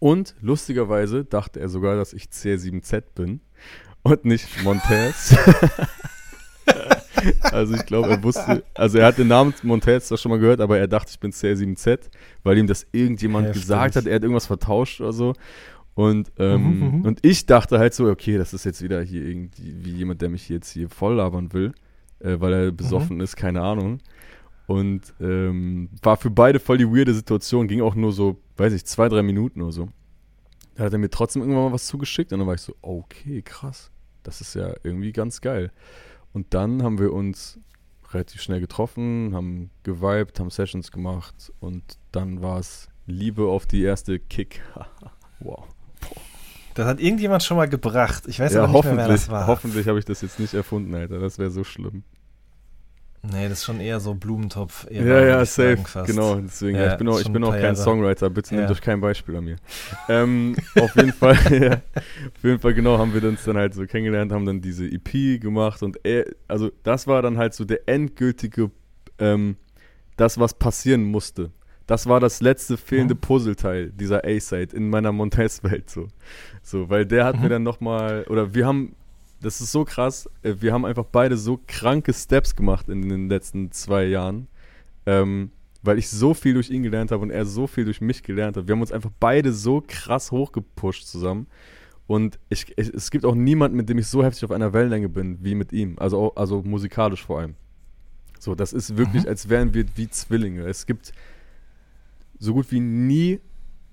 Und 0.00 0.34
lustigerweise 0.40 1.24
dachte 1.24 1.60
er 1.60 1.68
sogar, 1.68 1.96
dass 1.96 2.12
ich 2.12 2.24
C7Z 2.24 3.02
bin 3.14 3.40
und 4.02 4.24
nicht 4.24 4.48
Montez. 4.64 5.36
also 7.42 7.74
ich 7.74 7.86
glaube, 7.86 8.10
er 8.10 8.22
wusste, 8.22 8.64
also 8.74 8.98
er 8.98 9.06
hat 9.06 9.18
den 9.18 9.28
Namen 9.28 9.54
Montez 9.62 10.08
zwar 10.08 10.18
schon 10.18 10.30
mal 10.30 10.38
gehört, 10.38 10.60
aber 10.60 10.78
er 10.78 10.86
dachte, 10.86 11.10
ich 11.10 11.18
bin 11.20 11.32
C7Z, 11.32 12.00
weil 12.44 12.58
ihm 12.58 12.66
das 12.66 12.86
irgendjemand 12.92 13.48
Heftig. 13.48 13.62
gesagt 13.62 13.96
hat, 13.96 14.06
er 14.06 14.16
hat 14.16 14.22
irgendwas 14.22 14.46
vertauscht 14.46 15.00
oder 15.00 15.12
so. 15.12 15.34
Und, 15.94 16.30
ähm, 16.38 16.62
Mhm, 16.62 16.98
mhm. 16.98 17.04
und 17.06 17.18
ich 17.26 17.46
dachte 17.46 17.80
halt 17.80 17.92
so, 17.92 18.08
okay, 18.08 18.38
das 18.38 18.54
ist 18.54 18.64
jetzt 18.64 18.82
wieder 18.82 19.02
hier 19.02 19.22
irgendwie 19.26 19.74
wie 19.84 19.90
jemand, 19.90 20.22
der 20.22 20.28
mich 20.28 20.48
jetzt 20.48 20.70
hier 20.70 20.88
voll 20.88 21.16
labern 21.16 21.52
will, 21.52 21.72
äh, 22.20 22.40
weil 22.40 22.52
er 22.52 22.72
besoffen 22.72 23.20
ist, 23.20 23.36
keine 23.36 23.62
Ahnung. 23.62 24.00
Und 24.66 25.14
ähm, 25.20 25.88
war 26.02 26.16
für 26.16 26.30
beide 26.30 26.60
voll 26.60 26.78
die 26.78 26.86
weirde 26.86 27.14
Situation, 27.14 27.68
ging 27.68 27.80
auch 27.80 27.94
nur 27.94 28.12
so, 28.12 28.36
weiß 28.58 28.72
ich, 28.74 28.84
zwei, 28.84 29.08
drei 29.08 29.22
Minuten 29.22 29.62
oder 29.62 29.72
so. 29.72 29.88
Da 30.74 30.84
hat 30.84 30.92
er 30.92 30.98
mir 30.98 31.10
trotzdem 31.10 31.42
irgendwann 31.42 31.64
mal 31.64 31.72
was 31.72 31.86
zugeschickt 31.86 32.32
und 32.32 32.38
dann 32.38 32.46
war 32.46 32.54
ich 32.54 32.60
so, 32.60 32.74
okay, 32.82 33.42
krass, 33.42 33.90
das 34.22 34.40
ist 34.40 34.54
ja 34.54 34.74
irgendwie 34.82 35.12
ganz 35.12 35.40
geil. 35.40 35.72
Und 36.32 36.52
dann 36.52 36.82
haben 36.82 36.98
wir 36.98 37.12
uns 37.12 37.58
relativ 38.12 38.42
schnell 38.42 38.60
getroffen, 38.60 39.32
haben 39.34 39.70
gewiped, 39.82 40.38
haben 40.38 40.50
Sessions 40.50 40.92
gemacht 40.92 41.52
und 41.60 41.98
dann 42.12 42.42
war 42.42 42.58
es 42.58 42.88
Liebe 43.06 43.46
auf 43.46 43.66
die 43.66 43.82
erste 43.82 44.18
Kick. 44.18 44.62
wow. 45.40 45.66
Das 46.78 46.86
hat 46.86 47.00
irgendjemand 47.00 47.42
schon 47.42 47.56
mal 47.56 47.68
gebracht. 47.68 48.22
Ich 48.28 48.38
weiß 48.38 48.52
ja, 48.54 48.62
aber 48.62 48.72
nicht 48.72 48.84
mehr, 48.84 48.96
wer 48.96 49.08
das 49.08 49.28
war. 49.28 49.48
hoffentlich 49.48 49.88
habe 49.88 49.98
ich 49.98 50.04
das 50.04 50.20
jetzt 50.22 50.38
nicht 50.38 50.54
erfunden, 50.54 50.94
Alter. 50.94 51.18
Das 51.18 51.36
wäre 51.36 51.50
so 51.50 51.64
schlimm. 51.64 52.04
Nee, 53.22 53.48
das 53.48 53.58
ist 53.58 53.64
schon 53.64 53.80
eher 53.80 53.98
so 53.98 54.14
Blumentopf. 54.14 54.86
Ja, 54.88 55.02
ja, 55.02 55.44
safe. 55.44 55.78
Genau, 56.06 56.36
deswegen. 56.36 56.76
Ja, 56.76 56.84
Ja, 56.84 56.92
ich 56.92 56.98
bin 56.98 57.08
auch, 57.08 57.20
ich 57.20 57.32
bin 57.32 57.42
auch 57.42 57.50
kein 57.50 57.62
Jahre. 57.62 57.74
Songwriter. 57.74 58.30
Bitte 58.30 58.54
Ja. 58.54 58.60
nehmt 58.60 58.70
euch 58.70 58.80
kein 58.80 59.00
Beispiel 59.00 59.34
an 59.34 59.44
mir. 59.46 59.56
ähm, 60.08 60.54
auf 60.80 60.94
jeden 60.94 61.12
Fall, 61.12 61.34
ja, 61.60 61.72
auf 61.96 62.44
jeden 62.44 62.60
Fall, 62.60 62.74
genau, 62.74 62.96
haben 62.96 63.12
wir 63.12 63.28
uns 63.28 63.42
dann 63.42 63.56
halt 63.56 63.74
so 63.74 63.84
kennengelernt, 63.84 64.30
haben 64.30 64.46
dann 64.46 64.60
diese 64.60 64.86
EP 64.86 65.40
gemacht 65.40 65.82
und 65.82 65.98
er, 66.04 66.26
also 66.46 66.70
das 66.84 67.08
war 67.08 67.22
dann 67.22 67.38
halt 67.38 67.54
so 67.54 67.64
der 67.64 67.88
endgültige, 67.88 68.70
ähm, 69.18 69.56
das, 70.16 70.38
was 70.38 70.54
passieren 70.54 71.02
musste. 71.02 71.50
Das 71.88 72.06
war 72.06 72.20
das 72.20 72.40
letzte 72.40 72.76
fehlende. 72.76 73.14
Puzzleteil 73.16 73.90
dieser 73.90 74.24
A-Side 74.24 74.76
in 74.76 74.90
meiner 74.90 75.10
Montez-Welt 75.10 75.90
so. 75.90 76.06
So, 76.62 76.88
weil 76.90 77.04
der 77.06 77.24
hat 77.24 77.36
Mhm. 77.36 77.42
mir 77.42 77.48
dann 77.48 77.62
nochmal, 77.64 78.24
oder 78.28 78.54
wir 78.54 78.66
haben, 78.66 78.94
das 79.40 79.60
ist 79.60 79.72
so 79.72 79.84
krass, 79.84 80.28
äh, 80.42 80.54
wir 80.60 80.72
haben 80.72 80.84
einfach 80.84 81.06
beide 81.10 81.36
so 81.36 81.58
kranke 81.66 82.12
Steps 82.12 82.54
gemacht 82.54 82.88
in 82.88 83.08
den 83.08 83.28
letzten 83.28 83.72
zwei 83.72 84.04
Jahren, 84.04 84.48
ähm, 85.06 85.50
weil 85.82 85.96
ich 85.98 86.10
so 86.10 86.34
viel 86.34 86.54
durch 86.54 86.68
ihn 86.70 86.82
gelernt 86.82 87.10
habe 87.10 87.22
und 87.22 87.30
er 87.30 87.46
so 87.46 87.66
viel 87.66 87.84
durch 87.86 88.00
mich 88.02 88.22
gelernt 88.22 88.56
hat. 88.56 88.66
Wir 88.68 88.74
haben 88.74 88.80
uns 88.82 88.92
einfach 88.92 89.10
beide 89.18 89.52
so 89.52 89.82
krass 89.86 90.30
hochgepusht 90.30 91.06
zusammen. 91.06 91.46
Und 92.06 92.38
ich, 92.48 92.66
ich, 92.76 92.92
es 92.92 93.10
gibt 93.10 93.24
auch 93.24 93.34
niemanden, 93.34 93.76
mit 93.76 93.88
dem 93.88 93.98
ich 93.98 94.08
so 94.08 94.22
heftig 94.24 94.44
auf 94.44 94.50
einer 94.50 94.72
Wellenlänge 94.72 95.08
bin, 95.08 95.38
wie 95.42 95.54
mit 95.54 95.72
ihm. 95.72 95.96
Also, 95.98 96.34
also 96.34 96.62
musikalisch 96.62 97.24
vor 97.24 97.40
allem. 97.40 97.54
So, 98.38 98.54
das 98.54 98.72
ist 98.72 98.96
wirklich, 98.96 99.22
Mhm. 99.24 99.28
als 99.28 99.48
wären 99.48 99.72
wir 99.74 99.84
wie 99.96 100.08
Zwillinge. 100.08 100.62
Es 100.66 100.84
gibt 100.86 101.12
so 102.38 102.54
gut 102.54 102.70
wie 102.70 102.80
nie 102.80 103.40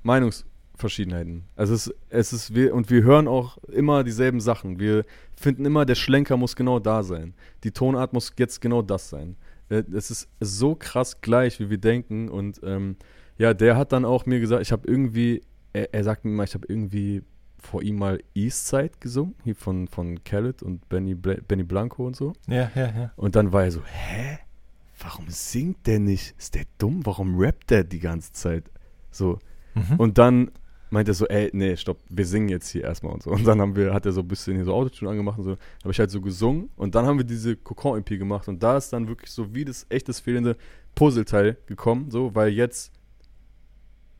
Meinungsverschiedenheiten. 0.04 1.46
Also 1.56 1.74
es, 1.74 1.94
es 2.10 2.34
ist, 2.34 2.56
wir, 2.56 2.74
und 2.74 2.90
wir 2.90 3.04
hören 3.04 3.28
auch 3.28 3.58
immer 3.68 4.04
dieselben 4.04 4.40
Sachen. 4.40 4.80
Wir 4.80 5.04
finden 5.36 5.66
immer, 5.66 5.86
der 5.86 5.96
Schlenker 5.96 6.38
muss 6.38 6.56
genau 6.56 6.80
da 6.80 7.04
sein. 7.04 7.34
Die 7.64 7.72
Tonart 7.72 8.14
muss 8.14 8.34
jetzt 8.38 8.62
genau 8.62 8.82
das 8.82 9.10
sein. 9.10 9.36
Äh, 9.70 9.84
Es 9.94 10.12
ist 10.12 10.30
so 10.40 10.76
krass 10.76 11.22
gleich, 11.22 11.60
wie 11.60 11.70
wir 11.70 11.78
denken. 11.80 12.30
Und 12.30 12.62
ähm, 12.64 12.98
ja, 13.38 13.54
der 13.54 13.78
hat 13.78 13.92
dann 13.92 14.06
auch 14.06 14.26
mir 14.26 14.40
gesagt, 14.40 14.62
ich 14.62 14.72
habe 14.72 14.88
irgendwie, 14.88 15.42
er, 15.74 15.94
er 15.94 16.04
sagt 16.04 16.24
mir 16.26 16.32
mal, 16.32 16.44
ich 16.44 16.54
habe 16.54 16.68
irgendwie 16.68 17.24
vor 17.58 17.82
ihm 17.82 17.98
mal 17.98 18.20
Eastside 18.36 18.92
gesungen, 19.00 19.34
hier 19.44 19.56
von, 19.56 19.88
von 19.88 20.24
Khaled 20.24 20.62
und 20.62 20.88
Benny, 20.88 21.16
Benny 21.16 21.64
Blanco 21.64 22.06
und 22.06 22.16
so. 22.16 22.34
Ja, 22.48 22.72
ja, 22.76 22.86
ja. 22.96 23.12
Und 23.16 23.36
dann 23.36 23.52
war 23.52 23.64
er 23.64 23.72
so, 23.72 23.82
hä? 23.84 24.38
Warum 25.00 25.26
singt 25.30 25.88
der 25.88 26.00
nicht? 26.00 26.36
Ist 26.38 26.56
der 26.56 26.66
dumm? 26.78 27.06
Warum 27.06 27.38
rappt 27.38 27.70
der 27.70 27.84
die 27.84 28.00
ganze 28.00 28.32
Zeit? 28.34 28.72
So. 29.12 29.40
Mhm. 29.74 29.96
Und 29.98 30.18
dann 30.18 30.52
meint 30.90 31.08
er 31.08 31.14
so, 31.14 31.28
ey, 31.28 31.50
nee, 31.54 31.76
stopp, 31.76 32.00
wir 32.10 32.26
singen 32.26 32.50
jetzt 32.50 32.70
hier 32.70 32.84
erstmal 32.84 33.14
und 33.14 33.24
so. 33.24 33.32
Und 33.32 33.46
dann 33.46 33.60
haben 33.60 33.76
wir, 33.76 33.94
hat 33.94 34.06
er 34.06 34.12
so 34.12 34.22
ein 34.22 34.28
bisschen 34.28 34.56
hier 34.56 34.66
so 34.66 34.74
Autotune 34.74 35.12
angemacht 35.12 35.38
und 35.38 35.44
so. 35.44 35.52
Habe 35.84 35.92
ich 35.92 36.00
halt 36.00 36.12
so 36.12 36.22
gesungen 36.22 36.70
und 36.76 36.96
dann 36.96 37.06
haben 37.06 37.18
wir 37.18 37.26
diese 37.26 37.56
Kokon-EP 37.56 38.18
gemacht 38.18 38.48
und 38.48 38.64
da 38.64 38.78
ist 38.78 38.94
dann 38.94 39.08
wirklich 39.08 39.32
so 39.32 39.54
wie 39.54 39.66
das 39.66 39.86
echtes 39.90 40.20
fehlende 40.20 40.56
Puzzleteil 40.96 41.58
gekommen, 41.66 42.10
so, 42.10 42.34
weil 42.34 42.50
jetzt 42.50 42.92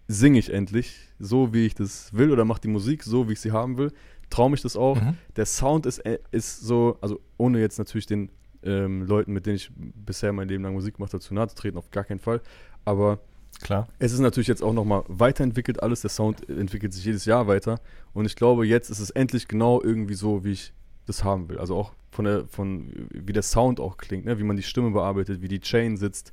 singe 0.08 0.40
ich 0.40 0.54
endlich 0.54 0.98
so, 1.18 1.54
wie 1.54 1.66
ich 1.66 1.76
das 1.76 2.14
will 2.14 2.32
oder 2.32 2.46
mache 2.46 2.62
die 2.62 2.68
Musik 2.68 3.04
so, 3.04 3.28
wie 3.30 3.34
ich 3.34 3.40
sie 3.40 3.52
haben 3.52 3.78
will. 3.78 3.92
Traue 4.30 4.50
mich 4.50 4.62
das 4.62 4.76
auch. 4.76 5.00
Mhm. 5.02 5.18
Der 5.36 5.46
Sound 5.46 5.86
ist, 5.86 6.00
äh, 6.00 6.20
ist 6.32 6.62
so, 6.62 6.98
also 7.02 7.20
ohne 7.38 7.60
jetzt 7.60 7.78
natürlich 7.80 8.06
den 8.06 8.30
ähm, 8.66 9.04
Leuten, 9.06 9.32
mit 9.34 9.46
denen 9.46 9.56
ich 9.58 9.72
bisher 9.76 10.34
mein 10.34 10.48
Leben 10.48 10.64
lang 10.64 10.74
Musik 10.74 10.96
gemacht 10.96 11.14
habe, 11.14 11.22
zu 11.24 11.34
nahe 11.34 11.48
zu 11.48 11.56
treten, 11.56 11.78
auf 11.78 11.92
gar 11.92 12.04
keinen 12.04 12.20
Fall. 12.20 12.42
Aber 12.84 13.20
Klar. 13.62 13.88
es 14.00 14.12
ist 14.12 14.20
natürlich 14.20 14.48
jetzt 14.48 14.64
auch 14.64 14.74
nochmal 14.74 15.04
weiterentwickelt 15.08 15.82
alles. 15.82 16.02
Der 16.02 16.10
Sound 16.10 16.50
entwickelt 16.50 16.94
sich 16.94 17.06
jedes 17.06 17.26
Jahr 17.26 17.48
weiter. 17.48 17.80
Und 18.14 18.26
ich 18.26 18.36
glaube, 18.36 18.66
jetzt 18.66 18.90
ist 18.90 19.00
es 19.00 19.10
endlich 19.12 19.48
genau 19.48 19.82
irgendwie 19.82 20.16
so, 20.16 20.44
wie 20.44 20.52
ich 20.52 20.74
das 21.06 21.24
haben 21.24 21.48
will. 21.50 21.58
Also 21.60 21.76
auch 21.76 21.94
von 22.12 22.26
der, 22.26 22.48
von 22.48 22.92
wie 23.12 23.34
der 23.34 23.44
Sound 23.44 23.80
auch 23.80 23.98
klingt, 23.98 24.26
ne? 24.26 24.40
wie 24.40 24.44
man 24.44 24.58
die 24.58 24.64
Stimme 24.64 24.92
bearbeitet, 24.92 25.42
wie 25.42 25.48
die 25.48 25.60
Chain 25.62 25.98
sitzt. 25.98 26.32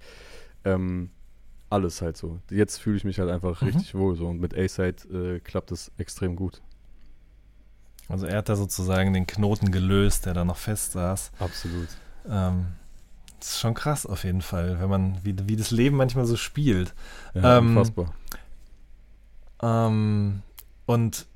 Ähm, 0.64 1.10
alles 1.70 2.02
halt 2.02 2.16
so. 2.16 2.38
Jetzt 2.50 2.78
fühle 2.78 2.96
ich 2.96 3.04
mich 3.04 3.18
halt 3.18 3.30
einfach 3.30 3.60
Mhm. 3.62 3.68
richtig 3.68 3.94
wohl 3.94 4.14
so. 4.16 4.26
Und 4.28 4.40
mit 4.40 4.56
A-Side 4.56 5.36
äh, 5.36 5.40
klappt 5.40 5.70
das 5.70 5.90
extrem 5.98 6.36
gut. 6.36 6.60
Also 8.08 8.26
er 8.26 8.38
hat 8.38 8.48
da 8.48 8.56
sozusagen 8.56 9.14
den 9.14 9.26
Knoten 9.26 9.70
gelöst, 9.70 10.26
der 10.26 10.34
da 10.34 10.44
noch 10.44 10.56
fest 10.58 10.92
saß. 10.92 11.32
Absolut. 11.38 11.88
Ähm, 12.28 12.66
das 13.38 13.52
ist 13.52 13.60
schon 13.60 13.74
krass 13.74 14.06
auf 14.06 14.24
jeden 14.24 14.42
Fall, 14.42 14.80
wenn 14.80 14.88
man, 14.88 15.18
wie, 15.24 15.34
wie 15.48 15.56
das 15.56 15.70
Leben 15.70 15.96
manchmal 15.96 16.26
so 16.26 16.36
spielt. 16.36 16.94
Ja, 17.34 17.58
Ähm, 17.58 17.76
unfassbar. 17.76 18.14
Ähm, 19.62 20.42
und 20.86 21.26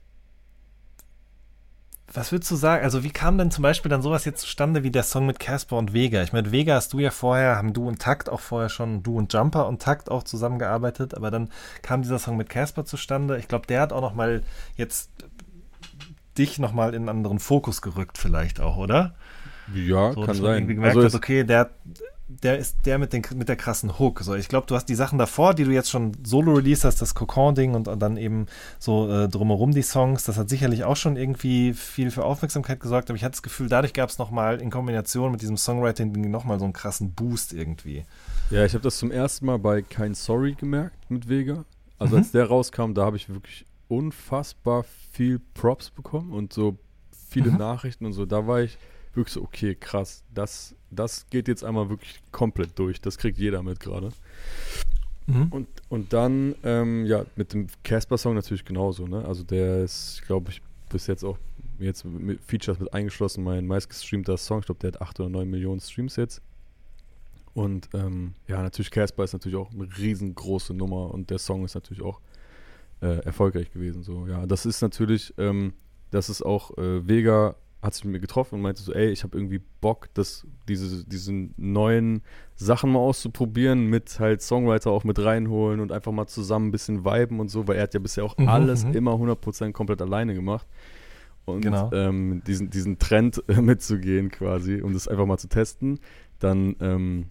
was 2.13 2.33
würdest 2.33 2.51
du 2.51 2.57
sagen? 2.57 2.85
Also, 2.85 3.03
wie 3.03 3.11
kam 3.11 3.37
denn 3.37 3.51
zum 3.51 3.63
Beispiel 3.63 3.91
dann 3.91 4.03
sowas 4.03 4.25
jetzt 4.25 4.41
zustande 4.41 4.85
wie 4.85 4.91
der 4.91 5.03
Song 5.03 5.27
mit 5.27 5.39
Casper 5.39 5.77
und 5.77 5.93
Vega? 5.93 6.23
Ich 6.23 6.33
meine, 6.33 6.53
Vega 6.53 6.75
hast 6.75 6.93
du 6.93 6.99
ja 6.99 7.11
vorher, 7.11 7.57
haben 7.57 7.73
du 7.73 7.87
und 7.89 8.01
Takt 8.01 8.29
auch 8.29 8.41
vorher 8.41 8.69
schon, 8.69 9.03
du 9.03 9.19
und 9.19 9.33
Jumper 9.33 9.67
und 9.67 9.83
Takt 9.83 10.11
auch 10.11 10.23
zusammengearbeitet, 10.23 11.15
aber 11.15 11.31
dann 11.31 11.51
kam 11.83 12.03
dieser 12.03 12.19
Song 12.19 12.37
mit 12.37 12.49
Casper 12.49 12.85
zustande. 12.85 13.39
Ich 13.39 13.49
glaube, 13.49 13.67
der 13.67 13.81
hat 13.81 13.93
auch 13.93 14.01
noch 14.01 14.15
mal 14.15 14.43
jetzt 14.77 15.11
dich 16.39 16.59
noch 16.59 16.73
mal 16.73 16.91
in 16.95 17.03
einen 17.03 17.09
anderen 17.09 17.39
Fokus 17.39 17.83
gerückt, 17.83 18.19
vielleicht 18.19 18.61
auch, 18.61 18.77
oder? 18.77 19.15
Ja, 19.75 20.13
So, 20.13 20.21
kann 20.21 20.27
dass 20.29 20.41
man 20.41 20.53
irgendwie 20.55 20.75
sein. 20.75 20.77
gemerkt 20.77 20.97
Also 20.97 21.09
hat, 21.09 21.15
okay, 21.15 21.45
der, 21.45 21.71
der 22.29 22.59
ist 22.59 22.77
der 22.85 22.99
mit, 22.99 23.13
den, 23.13 23.23
mit 23.37 23.49
der 23.49 23.57
krassen 23.57 23.99
Hook. 23.99 24.21
So, 24.21 24.35
ich 24.35 24.49
glaube, 24.49 24.67
du 24.67 24.75
hast 24.75 24.87
die 24.87 24.95
Sachen 24.95 25.19
davor, 25.19 25.55
die 25.55 25.65
du 25.65 25.71
jetzt 25.71 25.91
schon 25.91 26.13
solo 26.25 26.55
released 26.55 26.85
hast, 26.85 27.01
das 27.01 27.15
Kokon-Ding 27.15 27.75
und, 27.75 27.87
und 27.89 28.01
dann 28.01 28.17
eben 28.17 28.47
so 28.79 29.09
äh, 29.11 29.29
drumherum 29.29 29.73
die 29.73 29.83
Songs, 29.83 30.25
das 30.25 30.37
hat 30.39 30.49
sicherlich 30.49 30.85
auch 30.85 30.97
schon 30.97 31.17
irgendwie 31.17 31.73
viel 31.73 32.11
für 32.11 32.25
Aufmerksamkeit 32.25 32.81
gesorgt, 32.81 33.11
aber 33.11 33.17
ich 33.17 33.23
hatte 33.25 33.33
das 33.33 33.43
Gefühl, 33.43 33.69
dadurch 33.69 33.93
gab 33.93 34.09
es 34.11 34.19
nochmal 34.19 34.61
in 34.61 34.71
Kombination 34.71 35.31
mit 35.33 35.41
diesem 35.43 35.57
Songwriting 35.57 36.13
nochmal 36.31 36.59
so 36.59 36.65
einen 36.65 36.73
krassen 36.73 37.13
Boost 37.13 37.53
irgendwie. 37.53 38.05
ja, 38.51 38.65
ich 38.65 38.75
habe 38.75 38.83
das 38.83 38.99
zum 38.99 39.11
ersten 39.11 39.47
Mal 39.47 39.59
bei 39.59 39.83
Kein 39.83 40.15
Sorry 40.15 40.55
gemerkt 40.55 41.11
mit 41.11 41.29
Vega. 41.29 41.65
Also 41.99 42.17
Mhm. 42.17 42.23
als 42.23 42.33
der 42.33 42.47
rauskam, 42.47 42.93
da 42.93 43.05
habe 43.05 43.17
ich 43.17 43.29
wirklich 43.29 43.65
unfassbar 43.89 44.85
viel 45.13 45.41
Props 45.55 45.91
bekommen 45.91 46.33
und 46.33 46.53
so 46.53 46.77
viele 47.31 47.51
Mhm. 47.53 47.57
Nachrichten 47.59 48.05
und 48.05 48.13
so. 48.13 48.27
Da 48.27 48.47
war 48.47 48.61
ich 48.63 48.79
wirklich 49.17 49.35
so, 49.35 49.43
okay, 49.43 49.75
krass, 49.75 50.23
das, 50.35 50.75
das 50.91 51.29
geht 51.31 51.49
jetzt 51.49 51.65
einmal 51.65 51.89
wirklich 51.89 52.21
komplett 52.33 52.79
durch. 52.79 53.01
Das 53.01 53.19
kriegt 53.19 53.39
jeder 53.39 53.63
mit 53.63 53.81
gerade. 53.81 54.11
Mhm. 55.27 55.49
Und, 55.51 55.69
und 55.89 56.13
dann, 56.13 56.55
ähm, 56.63 57.07
ja, 57.07 57.25
mit 57.35 57.53
dem 57.53 57.67
Casper-Song 57.83 58.35
natürlich 58.35 58.65
genauso, 58.65 59.07
ne? 59.07 59.25
Also 59.25 59.43
der 59.43 59.83
ist, 59.83 60.23
glaube 60.27 60.51
ich, 60.51 60.63
bis 60.89 61.07
jetzt 61.07 61.25
auch 61.25 61.39
jetzt 61.79 62.05
mit 62.05 62.41
Features 62.43 62.79
mit 62.79 62.93
eingeschlossen, 62.95 63.45
mein 63.45 63.67
meistgestreamter 63.67 64.37
Song. 64.37 64.61
Ich 64.61 64.67
glaube, 64.67 64.81
der 64.81 64.93
hat 64.93 65.03
8 65.03 65.21
oder 65.21 65.29
9 65.29 65.49
Millionen 65.49 65.81
Streams 65.81 66.17
jetzt. 66.17 66.41
Und 67.55 67.89
ähm, 67.95 68.35
ja, 68.49 68.63
natürlich 68.63 68.91
Casper 68.91 69.25
ist 69.25 69.33
natürlich 69.33 69.57
auch 69.57 69.73
eine 69.73 69.89
riesengroße 69.97 70.75
Nummer 70.75 71.13
und 71.13 71.31
der 71.31 71.39
Song 71.39 71.65
ist 71.65 71.75
natürlich 71.75 72.03
auch 72.03 72.21
äh, 73.01 73.25
erfolgreich 73.25 73.73
gewesen. 73.73 74.03
So, 74.03 74.27
ja, 74.27 74.47
das 74.47 74.67
ist 74.67 74.83
natürlich, 74.83 75.33
ähm, 75.39 75.73
das 76.11 76.29
ist 76.29 76.43
auch 76.43 76.77
äh, 76.77 77.07
Vega 77.07 77.57
hat 77.87 77.95
sich 77.95 78.05
mit 78.05 78.13
mir 78.13 78.21
getroffen 78.21 78.57
und 78.57 78.61
meinte 78.63 78.83
so, 78.83 78.93
ey, 78.93 79.09
ich 79.11 79.23
habe 79.23 79.37
irgendwie 79.37 79.61
Bock, 79.81 80.09
das, 80.15 80.47
diese, 80.69 81.05
diesen 81.05 81.55
neuen 81.57 82.23
Sachen 82.57 82.93
mal 82.93 82.99
auszuprobieren, 82.99 83.87
mit 83.87 84.19
halt 84.21 84.43
Songwriter 84.43 84.91
auch 84.91 85.05
mit 85.05 85.19
reinholen 85.19 85.81
und 85.81 85.93
einfach 85.93 86.13
mal 86.13 86.27
zusammen 86.27 86.69
ein 86.69 86.73
bisschen 86.73 87.05
viben 87.05 87.41
und 87.41 87.49
so, 87.49 87.67
weil 87.69 87.77
er 87.77 87.85
hat 87.85 87.95
ja 87.95 88.01
bisher 88.01 88.25
auch 88.25 88.37
Mhm, 88.37 88.49
alles 88.49 88.85
mhm. 88.85 88.95
immer 88.95 89.13
100% 89.13 89.73
komplett 89.73 90.03
alleine 90.03 90.35
gemacht. 90.35 90.67
Und 91.47 91.61
Genau. 91.63 91.91
ähm, 91.93 92.43
diesen, 92.47 92.71
diesen 92.71 92.99
Trend 92.99 93.43
äh, 93.49 93.61
mitzugehen 93.61 94.31
quasi, 94.31 94.83
um 94.83 94.93
das 94.93 95.09
einfach 95.09 95.27
mal 95.27 95.39
zu 95.39 95.49
testen, 95.49 96.01
dann 96.41 96.77
ähm, 96.81 97.27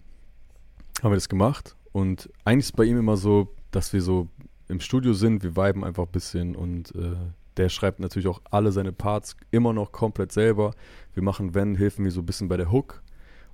haben 1.02 1.12
wir 1.12 1.16
das 1.16 1.28
gemacht. 1.28 1.76
Und 1.92 2.30
eigentlich 2.44 2.66
ist 2.66 2.76
bei 2.76 2.84
ihm 2.84 2.98
immer 2.98 3.16
so, 3.16 3.54
dass 3.70 3.92
wir 3.92 4.00
so 4.02 4.28
im 4.68 4.80
Studio 4.80 5.12
sind, 5.12 5.42
wir 5.42 5.54
viben 5.54 5.84
einfach 5.84 6.04
ein 6.04 6.12
bisschen 6.12 6.56
und 6.56 6.94
äh, 6.94 7.14
der 7.56 7.68
schreibt 7.68 8.00
natürlich 8.00 8.28
auch 8.28 8.40
alle 8.50 8.72
seine 8.72 8.92
Parts 8.92 9.36
immer 9.50 9.72
noch 9.72 9.92
komplett 9.92 10.32
selber. 10.32 10.72
Wir 11.14 11.22
machen, 11.22 11.54
wenn, 11.54 11.74
helfen 11.74 12.04
wir 12.04 12.12
so 12.12 12.20
ein 12.20 12.26
bisschen 12.26 12.48
bei 12.48 12.56
der 12.56 12.70
Hook. 12.70 13.02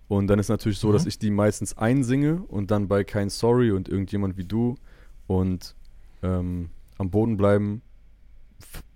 Und 0.09 0.27
dann 0.27 0.39
ist 0.39 0.49
natürlich 0.49 0.79
so, 0.79 0.89
Mhm. 0.89 0.93
dass 0.93 1.07
ich 1.07 1.19
die 1.19 1.31
meistens 1.31 1.79
einsinge 1.79 2.43
und 2.49 2.71
dann 2.71 2.89
bei 2.89 3.05
kein 3.05 3.31
Sorry 3.31 3.71
und 3.71 3.89
irgendjemand 3.89 4.37
wie 4.37 4.45
du 4.45 4.75
und 5.27 5.75
ähm, 6.23 6.71
am 6.99 7.11
Boden 7.11 7.37
bleiben, 7.37 7.83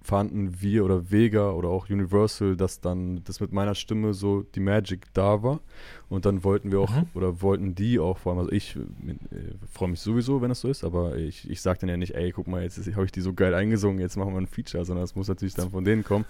fanden 0.06 0.60
wir 0.60 0.84
oder 0.84 1.10
Vega 1.10 1.50
oder 1.50 1.68
auch 1.68 1.90
Universal, 1.90 2.56
dass 2.56 2.80
dann 2.80 3.22
das 3.24 3.40
mit 3.40 3.52
meiner 3.52 3.74
Stimme 3.74 4.14
so 4.14 4.42
die 4.54 4.60
Magic 4.60 5.06
da 5.14 5.42
war. 5.42 5.60
Und 6.08 6.24
dann 6.26 6.44
wollten 6.44 6.70
wir 6.70 6.80
auch, 6.80 6.90
Mhm. 6.94 7.06
oder 7.14 7.42
wollten 7.42 7.74
die 7.74 7.98
auch 7.98 8.18
vor 8.18 8.32
allem, 8.32 8.38
also 8.38 8.52
ich 8.52 8.76
äh, 8.76 8.80
freue 9.72 9.88
mich 9.88 10.00
sowieso, 10.00 10.40
wenn 10.40 10.48
das 10.50 10.60
so 10.60 10.68
ist, 10.68 10.84
aber 10.84 11.16
ich, 11.16 11.50
ich 11.50 11.60
sage 11.60 11.80
dann 11.80 11.88
ja 11.88 11.96
nicht, 11.96 12.14
ey, 12.14 12.30
guck 12.30 12.46
mal, 12.46 12.62
jetzt 12.62 12.78
habe 12.94 13.04
ich 13.04 13.12
die 13.12 13.20
so 13.20 13.32
geil 13.32 13.52
eingesungen, 13.54 13.98
jetzt 13.98 14.16
machen 14.16 14.32
wir 14.32 14.40
ein 14.40 14.46
Feature, 14.46 14.84
sondern 14.84 15.04
es 15.04 15.16
muss 15.16 15.26
natürlich 15.28 15.54
dann 15.54 15.70
von 15.70 15.84
denen 15.84 16.04
kommen. 16.04 16.24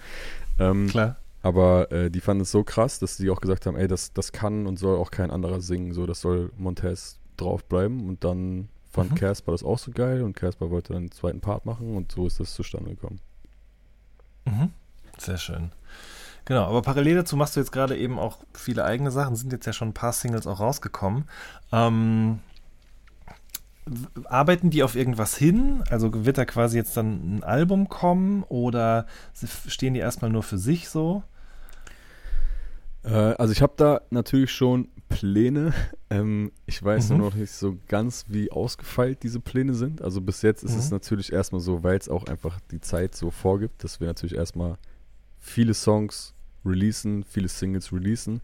Ähm, 0.59 0.87
Klar. 0.87 1.17
Aber 1.43 1.91
äh, 1.91 2.09
die 2.09 2.19
fanden 2.19 2.41
es 2.41 2.51
so 2.51 2.63
krass, 2.63 2.97
dass 2.99 3.15
sie 3.17 3.29
auch 3.29 3.39
gesagt 3.41 3.67
haben, 3.67 3.77
ey, 3.77 3.87
das, 3.87 4.11
das 4.11 4.31
kann 4.31 4.65
und 4.65 4.79
soll 4.79 4.97
auch 4.97 5.11
kein 5.11 5.29
anderer 5.29 5.61
singen. 5.61 5.93
So, 5.93 6.07
das 6.07 6.19
soll 6.21 6.51
Montez 6.57 7.19
draufbleiben. 7.37 8.07
Und 8.09 8.23
dann 8.23 8.69
fand 8.89 9.11
Mhm. 9.11 9.15
Casper 9.15 9.51
das 9.51 9.63
auch 9.63 9.77
so 9.77 9.91
geil 9.91 10.23
und 10.23 10.35
Casper 10.35 10.71
wollte 10.71 10.93
dann 10.93 11.03
den 11.03 11.11
zweiten 11.11 11.39
Part 11.39 11.65
machen 11.67 11.95
und 11.95 12.11
so 12.11 12.25
ist 12.25 12.39
das 12.39 12.55
zustande 12.55 12.89
gekommen. 12.89 13.19
Mhm. 14.47 14.71
Sehr 15.17 15.37
schön. 15.37 15.71
Genau, 16.45 16.63
aber 16.63 16.81
parallel 16.81 17.15
dazu 17.15 17.35
machst 17.35 17.55
du 17.55 17.59
jetzt 17.59 17.71
gerade 17.71 17.97
eben 17.97 18.17
auch 18.17 18.37
viele 18.53 18.85
eigene 18.85 19.11
Sachen, 19.11 19.35
sind 19.35 19.51
jetzt 19.51 19.65
ja 19.65 19.73
schon 19.73 19.89
ein 19.89 19.93
paar 19.93 20.13
Singles 20.13 20.47
auch 20.47 20.61
rausgekommen. 20.61 21.25
Ähm, 21.73 22.39
arbeiten 24.25 24.69
die 24.69 24.83
auf 24.83 24.95
irgendwas 24.95 25.35
hin? 25.35 25.83
Also 25.89 26.25
wird 26.25 26.37
da 26.37 26.45
quasi 26.45 26.77
jetzt 26.77 26.95
dann 26.95 27.37
ein 27.37 27.43
Album 27.43 27.89
kommen 27.89 28.43
oder 28.43 29.07
stehen 29.67 29.93
die 29.93 29.99
erstmal 29.99 30.31
nur 30.31 30.43
für 30.43 30.57
sich 30.57 30.89
so? 30.89 31.23
Äh, 33.03 33.11
also 33.13 33.51
ich 33.51 33.61
habe 33.61 33.73
da 33.75 34.01
natürlich 34.09 34.51
schon 34.51 34.87
Pläne. 35.09 35.73
Ähm, 36.09 36.53
ich 36.65 36.81
weiß 36.81 37.09
Mhm. 37.09 37.17
nur 37.17 37.29
noch 37.31 37.35
nicht 37.35 37.51
so 37.51 37.77
ganz, 37.89 38.23
wie 38.29 38.49
ausgefeilt 38.49 39.23
diese 39.23 39.41
Pläne 39.41 39.73
sind. 39.73 40.01
Also 40.01 40.21
bis 40.21 40.41
jetzt 40.41 40.63
ist 40.63 40.73
es 40.75 40.85
Mhm. 40.85 40.95
natürlich 40.95 41.33
erstmal 41.33 41.59
so, 41.59 41.83
weil 41.83 41.97
es 41.97 42.07
auch 42.07 42.23
einfach 42.27 42.61
die 42.71 42.79
Zeit 42.79 43.13
so 43.13 43.29
vorgibt, 43.29 43.83
dass 43.83 43.99
wir 43.99 44.07
natürlich 44.07 44.35
erstmal 44.35 44.77
viele 45.37 45.73
Songs 45.73 46.33
releasen, 46.65 47.25
viele 47.25 47.49
Singles 47.49 47.91
releasen. 47.91 48.39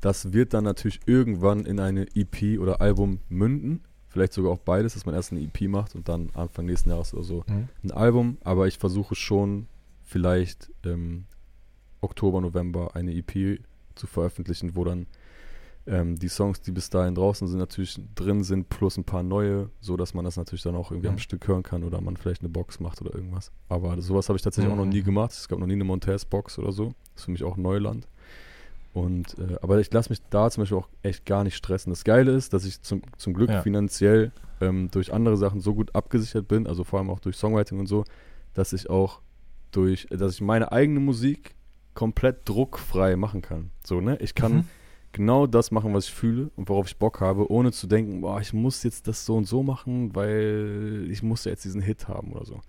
Das 0.00 0.32
wird 0.32 0.54
dann 0.54 0.62
natürlich 0.62 1.00
irgendwann 1.06 1.66
in 1.66 1.80
eine 1.80 2.06
EP 2.14 2.60
oder 2.60 2.80
Album 2.80 3.18
münden. 3.28 3.80
Vielleicht 4.06 4.32
sogar 4.32 4.52
auch 4.52 4.58
beides, 4.60 4.94
dass 4.94 5.04
man 5.04 5.16
erst 5.16 5.32
eine 5.32 5.40
EP 5.40 5.62
macht 5.68 5.96
und 5.96 6.08
dann 6.08 6.30
Anfang 6.34 6.66
nächsten 6.66 6.90
Jahres 6.90 7.12
oder 7.14 7.24
so 7.24 7.44
ein 7.48 7.90
Album. 7.90 8.38
Aber 8.44 8.68
ich 8.68 8.78
versuche 8.78 9.16
schon 9.16 9.66
vielleicht 10.04 10.70
ähm, 10.84 11.24
Oktober, 12.00 12.40
November 12.40 12.94
eine 12.94 13.12
EP 13.12 13.60
zu 13.96 14.06
veröffentlichen, 14.06 14.76
wo 14.76 14.84
dann 14.84 15.08
ähm, 15.88 16.18
die 16.18 16.28
Songs, 16.28 16.60
die 16.60 16.70
bis 16.70 16.90
dahin 16.90 17.14
draußen 17.14 17.48
sind, 17.48 17.58
natürlich 17.58 17.98
drin 18.14 18.44
sind, 18.44 18.68
plus 18.68 18.96
ein 18.96 19.04
paar 19.04 19.22
neue, 19.22 19.70
so 19.80 19.96
dass 19.96 20.14
man 20.14 20.24
das 20.24 20.36
natürlich 20.36 20.62
dann 20.62 20.76
auch 20.76 20.90
irgendwie 20.90 21.08
Mhm. 21.08 21.14
am 21.14 21.18
Stück 21.18 21.48
hören 21.48 21.62
kann 21.62 21.82
oder 21.84 22.00
man 22.00 22.16
vielleicht 22.16 22.42
eine 22.42 22.48
Box 22.50 22.78
macht 22.80 23.00
oder 23.00 23.14
irgendwas. 23.14 23.50
Aber 23.68 23.96
das- 23.96 24.04
sowas 24.06 24.28
habe 24.28 24.36
ich 24.36 24.42
tatsächlich 24.42 24.72
auch 24.72 24.76
noch 24.76 24.84
Mhm. 24.84 24.90
nie 24.90 25.02
gemacht. 25.02 25.32
Es 25.32 25.48
gab 25.48 25.58
noch 25.58 25.66
nie 25.66 25.72
eine 25.72 25.84
Montez-Box 25.84 26.58
oder 26.58 26.72
so. 26.72 26.86
Das 27.14 27.22
ist 27.22 27.24
für 27.24 27.30
mich 27.32 27.42
auch 27.44 27.56
Neuland. 27.56 28.06
Und, 28.94 29.38
äh, 29.38 29.56
aber 29.62 29.78
ich 29.80 29.92
lasse 29.92 30.10
mich 30.10 30.20
da 30.30 30.50
zum 30.50 30.62
Beispiel 30.62 30.78
auch 30.78 30.88
echt 31.02 31.24
gar 31.26 31.44
nicht 31.44 31.56
stressen. 31.56 31.90
Das 31.90 32.04
Geile 32.04 32.32
ist, 32.32 32.52
dass 32.52 32.64
ich 32.64 32.82
zum, 32.82 33.02
zum 33.16 33.34
Glück 33.34 33.50
Ja. 33.50 33.62
finanziell 33.62 34.32
ähm, 34.60 34.90
durch 34.90 35.12
andere 35.12 35.36
Sachen 35.36 35.60
so 35.60 35.72
gut 35.72 35.94
abgesichert 35.94 36.48
bin, 36.48 36.66
also 36.66 36.82
vor 36.82 36.98
allem 36.98 37.10
auch 37.10 37.20
durch 37.20 37.36
Songwriting 37.36 37.78
und 37.78 37.86
so, 37.86 38.02
dass 38.54 38.72
ich 38.72 38.90
auch 38.90 39.20
durch, 39.70 40.08
dass 40.10 40.34
ich 40.34 40.40
meine 40.40 40.72
eigene 40.72 40.98
Musik 40.98 41.54
komplett 41.94 42.48
druckfrei 42.48 43.14
machen 43.14 43.40
kann. 43.40 43.70
So, 43.86 44.00
ne? 44.00 44.16
Ich 44.20 44.34
kann 44.34 44.52
Mhm. 44.52 44.64
Genau 45.18 45.46
das 45.46 45.70
machen, 45.70 45.92
was 45.92 46.06
ich 46.06 46.14
fühle 46.14 46.50
und 46.56 46.68
worauf 46.70 46.86
ich 46.86 46.96
Bock 46.96 47.20
habe, 47.20 47.50
ohne 47.52 47.70
zu 47.72 47.86
denken, 47.86 48.22
boah, 48.22 48.40
ich 48.40 48.52
muss 48.54 48.82
jetzt 48.82 49.06
das 49.06 49.26
so 49.26 49.36
und 49.36 49.44
so 49.44 49.62
machen, 49.62 50.14
weil 50.14 51.06
ich 51.10 51.22
muss 51.22 51.44
ja 51.44 51.50
jetzt 51.50 51.64
diesen 51.64 51.82
Hit 51.82 52.08
haben 52.08 52.32
oder 52.32 52.46
so. 52.46 52.60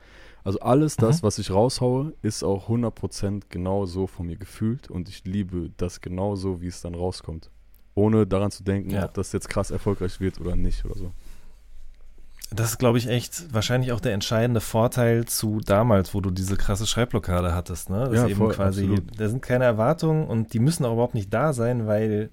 Also 0.44 0.60
alles 0.60 0.96
das, 0.98 1.22
Mhm. 1.22 1.26
was 1.28 1.38
ich 1.40 1.52
raushaue, 1.52 2.14
ist 2.22 2.44
auch 2.44 2.68
100% 2.68 3.44
genau 3.50 3.86
so 3.86 4.08
von 4.08 4.26
mir 4.28 4.36
gefühlt 4.38 4.90
und 4.90 5.08
ich 5.10 5.24
liebe 5.26 5.70
das 5.78 6.02
genauso, 6.02 6.62
wie 6.62 6.68
es 6.68 6.82
dann 6.82 6.96
rauskommt. 6.96 7.50
Ohne 7.96 8.26
daran 8.26 8.52
zu 8.52 8.64
denken, 8.64 8.92
Ja. 8.92 9.06
ob 9.06 9.14
das 9.14 9.32
jetzt 9.32 9.50
krass 9.50 9.72
erfolgreich 9.72 10.20
wird 10.20 10.40
oder 10.42 10.56
nicht 10.56 10.86
oder 10.86 10.96
so. 10.98 11.12
Das 12.52 12.72
ist, 12.72 12.78
glaube 12.80 12.98
ich, 12.98 13.08
echt 13.08 13.54
wahrscheinlich 13.54 13.92
auch 13.92 14.00
der 14.00 14.14
entscheidende 14.14 14.60
Vorteil 14.62 15.26
zu 15.26 15.60
damals, 15.64 16.14
wo 16.16 16.22
du 16.22 16.32
diese 16.32 16.58
krasse 16.58 16.88
Schreibblockade 16.88 17.54
hattest. 17.54 17.90
Ne? 17.92 18.06
Das 18.06 18.14
Ja, 18.16 18.28
eben 18.28 18.38
voll, 18.38 18.54
quasi, 18.54 18.84
absolut. 18.86 19.20
da 19.20 19.30
sind 19.30 19.42
keine 19.44 19.66
Erwartungen 19.66 20.26
und 20.26 20.54
die 20.54 20.60
müssen 20.60 20.84
auch 20.86 20.94
überhaupt 20.94 21.14
nicht 21.14 21.32
da 21.34 21.54
sein, 21.54 21.86
weil 21.86 22.32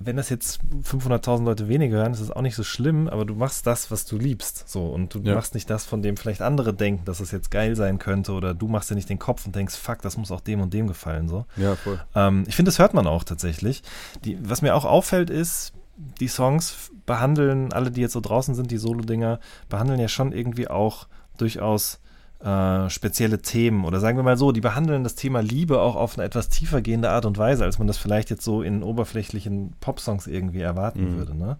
wenn 0.00 0.16
das 0.16 0.28
jetzt 0.28 0.58
500.000 0.82 1.44
Leute 1.44 1.68
weniger 1.68 1.98
hören, 1.98 2.12
ist 2.12 2.20
das 2.20 2.30
auch 2.30 2.40
nicht 2.42 2.56
so 2.56 2.64
schlimm, 2.64 3.08
aber 3.08 3.24
du 3.24 3.34
machst 3.34 3.66
das, 3.66 3.90
was 3.90 4.04
du 4.06 4.18
liebst. 4.18 4.68
So 4.68 4.86
und 4.86 5.14
du 5.14 5.20
Ja. 5.20 5.34
machst 5.34 5.54
nicht 5.54 5.68
das, 5.70 5.84
von 5.84 6.02
dem 6.02 6.16
vielleicht 6.16 6.42
andere 6.42 6.74
denken, 6.74 7.04
dass 7.04 7.20
es 7.20 7.30
jetzt 7.30 7.50
geil 7.50 7.76
sein 7.76 7.98
könnte 7.98 8.32
oder 8.32 8.54
du 8.54 8.68
machst 8.68 8.90
dir 8.90 8.94
nicht 8.96 9.08
den 9.08 9.18
Kopf 9.18 9.46
und 9.46 9.54
denkst, 9.54 9.76
fuck, 9.76 10.02
das 10.02 10.16
muss 10.16 10.30
auch 10.32 10.40
dem 10.40 10.60
und 10.60 10.74
dem 10.74 10.88
gefallen. 10.88 11.28
So. 11.28 11.44
Ja, 11.56 11.76
voll. 11.76 12.00
Ähm, 12.14 12.44
ich 12.48 12.56
finde, 12.56 12.70
das 12.70 12.78
hört 12.78 12.92
man 12.94 13.06
auch 13.06 13.24
tatsächlich. 13.24 13.82
Die, 14.24 14.36
was 14.46 14.62
mir 14.62 14.74
auch 14.74 14.84
auffällt, 14.84 15.30
ist, 15.30 15.72
die 16.20 16.28
Songs 16.28 16.90
behandeln, 17.06 17.72
alle, 17.72 17.90
die 17.90 18.00
jetzt 18.00 18.12
so 18.12 18.20
draußen 18.20 18.54
sind, 18.54 18.70
die 18.70 18.78
Solo-Dinger, 18.78 19.40
behandeln 19.68 20.00
ja 20.00 20.08
schon 20.08 20.32
irgendwie 20.32 20.68
auch 20.68 21.06
durchaus 21.36 22.00
äh, 22.40 22.90
spezielle 22.90 23.40
Themen. 23.40 23.84
Oder 23.84 24.00
sagen 24.00 24.18
wir 24.18 24.22
mal 24.22 24.36
so, 24.36 24.52
die 24.52 24.60
behandeln 24.60 25.04
das 25.04 25.14
Thema 25.14 25.40
Liebe 25.40 25.80
auch 25.80 25.96
auf 25.96 26.18
eine 26.18 26.26
etwas 26.26 26.48
tiefer 26.48 26.82
gehende 26.82 27.10
Art 27.10 27.24
und 27.26 27.38
Weise, 27.38 27.64
als 27.64 27.78
man 27.78 27.86
das 27.86 27.96
vielleicht 27.96 28.30
jetzt 28.30 28.44
so 28.44 28.62
in 28.62 28.82
oberflächlichen 28.82 29.74
Popsongs 29.80 30.26
irgendwie 30.26 30.60
erwarten 30.60 31.12
Mhm. 31.12 31.16
würde. 31.16 31.34
Ne? 31.36 31.56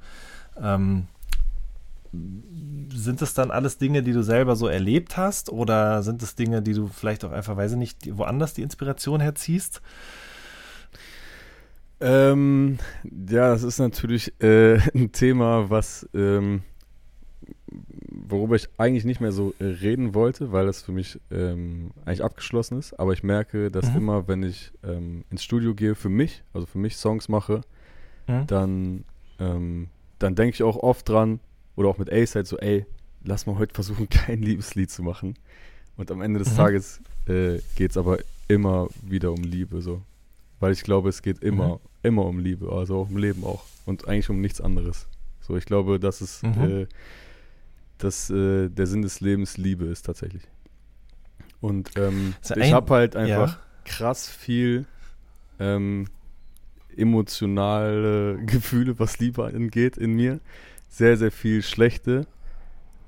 Ähm, 0.61 1.07
sind 2.95 3.23
das 3.23 3.35
dann 3.35 3.51
alles 3.51 3.79
Dinge, 3.79 4.03
die 4.03 4.12
du 4.12 4.23
selber 4.23 4.57
so 4.57 4.69
erlebt 4.69 5.16
hast? 5.16 5.51
Oder 5.51 6.03
sind 6.03 6.23
es 6.23 6.35
Dinge, 6.37 6.62
die 6.62 6.75
du 6.75 6.87
vielleicht 6.87 7.25
auch 7.25 7.33
einfach, 7.33 7.57
weiß 7.57 7.73
ich 7.73 7.79
nicht, 7.79 8.16
woanders 8.16 8.55
die 8.55 8.62
Inspiration 8.62 9.21
herziehst? 9.21 9.81
Ähm, 12.01 12.79
ja, 13.05 13.51
das 13.53 13.62
ist 13.62 13.79
natürlich 13.79 14.33
äh, 14.43 14.79
ein 14.95 15.12
Thema, 15.12 15.71
was 15.71 16.09
ähm, 16.15 16.62
worüber 18.11 18.57
ich 18.57 18.69
eigentlich 18.79 19.05
nicht 19.05 19.21
mehr 19.21 19.33
so 19.33 19.55
äh, 19.59 19.65
reden 19.65 20.15
wollte, 20.15 20.53
weil 20.53 20.66
das 20.66 20.83
für 20.83 20.93
mich 20.93 21.21
ähm, 21.31 21.91
eigentlich 22.05 22.23
abgeschlossen 22.25 22.79
ist. 22.79 22.99
Aber 22.99 23.12
ich 23.12 23.23
merke, 23.23 23.71
dass 23.71 23.91
Mhm. 23.91 23.97
immer, 23.97 24.29
wenn 24.29 24.43
ich 24.43 24.73
ähm, 24.83 25.25
ins 25.31 25.43
Studio 25.45 25.75
gehe, 25.75 25.95
für 25.95 26.09
mich, 26.09 26.43
also 26.53 26.66
für 26.66 26.79
mich 26.79 26.97
Songs 26.97 27.29
mache, 27.29 27.62
Mhm. 28.27 28.47
dann, 28.47 29.05
ähm, 29.39 29.89
dann 30.19 30.35
denke 30.35 30.55
ich 30.55 30.62
auch 30.62 30.77
oft 30.77 31.09
dran, 31.09 31.41
oder 31.77 31.89
auch 31.89 31.99
mit 31.99 32.11
Ace 32.12 32.37
halt 32.37 32.47
so, 32.47 32.57
ey, 32.59 32.87
lass 33.25 33.47
mal 33.47 33.59
heute 33.59 33.75
versuchen, 33.75 34.09
kein 34.11 34.41
Liebeslied 34.41 34.91
zu 34.91 35.03
machen. 35.03 35.35
Und 35.97 36.11
am 36.11 36.23
Ende 36.23 36.39
des 36.39 36.53
Mhm. 36.53 36.57
Tages 36.57 37.01
äh, 37.27 37.59
geht 37.77 37.91
es 37.93 37.97
aber 37.97 38.19
immer 38.49 38.89
wieder 39.03 39.33
um 39.33 39.43
Liebe, 39.43 39.81
so. 39.83 40.03
Weil 40.65 40.73
ich 40.73 40.82
glaube, 40.82 41.11
es 41.11 41.20
geht 41.20 41.43
immer, 41.43 41.74
Mhm. 41.74 41.78
immer 42.03 42.24
um 42.24 42.39
Liebe, 42.39 42.73
also 42.73 43.01
auch 43.01 43.11
im 43.11 43.19
Leben 43.19 43.45
auch. 43.45 43.65
Und 43.85 44.09
eigentlich 44.09 44.31
um 44.31 44.41
nichts 44.41 44.62
anderes. 44.62 45.07
So, 45.43 45.59
ich 45.59 45.66
glaube, 45.66 46.01
dass 46.01 46.23
es, 46.23 46.43
Mhm. 46.43 46.62
äh, 46.62 46.86
dass 47.99 48.31
äh, 48.31 48.70
der 48.70 48.86
Sinn 48.86 49.03
des 49.03 49.20
Lebens 49.20 49.59
Liebe 49.59 49.85
ist 49.85 50.07
tatsächlich. 50.07 50.45
Und 51.61 51.91
ähm, 51.97 52.32
ja 52.49 52.57
ich 52.57 52.73
habe 52.73 52.95
halt 52.95 53.15
einfach 53.15 53.59
ja. 53.59 53.62
krass 53.85 54.27
viel 54.27 54.86
ähm, 55.61 56.07
emotionale 56.97 58.39
Gefühle, 58.47 58.99
was 58.99 59.19
Liebe 59.19 59.45
angeht, 59.45 59.99
in 59.99 60.15
mir. 60.15 60.41
Sehr, 60.89 61.19
sehr 61.19 61.31
viel 61.31 61.61
schlechte 61.62 62.27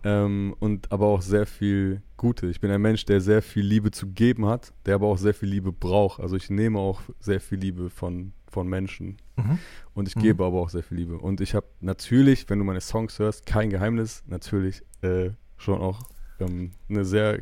ähm, 0.04 0.54
und 0.60 0.90
aber 0.92 1.06
auch 1.06 1.22
sehr 1.22 1.46
viel 1.46 2.02
gute. 2.16 2.46
Ich 2.46 2.60
bin 2.60 2.70
ein 2.70 2.80
Mensch, 2.80 3.04
der 3.04 3.20
sehr 3.20 3.42
viel 3.42 3.64
Liebe 3.64 3.90
zu 3.90 4.06
geben 4.08 4.46
hat, 4.46 4.72
der 4.86 4.94
aber 4.96 5.06
auch 5.08 5.18
sehr 5.18 5.34
viel 5.34 5.48
Liebe 5.48 5.72
braucht. 5.72 6.20
Also 6.20 6.36
ich 6.36 6.48
nehme 6.50 6.78
auch 6.78 7.00
sehr 7.20 7.40
viel 7.40 7.58
Liebe 7.58 7.90
von, 7.90 8.32
von 8.48 8.68
Menschen 8.68 9.16
Mhm. 9.36 9.58
und 9.94 10.08
ich 10.08 10.16
Mhm. 10.16 10.20
gebe 10.20 10.44
aber 10.44 10.58
auch 10.60 10.70
sehr 10.70 10.82
viel 10.82 10.96
Liebe. 10.98 11.18
Und 11.18 11.40
ich 11.40 11.54
habe 11.54 11.66
natürlich, 11.80 12.48
wenn 12.48 12.58
du 12.58 12.64
meine 12.64 12.80
Songs 12.80 13.18
hörst, 13.18 13.44
kein 13.46 13.68
Geheimnis, 13.70 14.22
natürlich 14.26 14.82
äh, 15.02 15.30
schon 15.58 15.80
auch 15.80 16.00
ähm, 16.40 16.70
eine 16.88 17.04
sehr, 17.04 17.40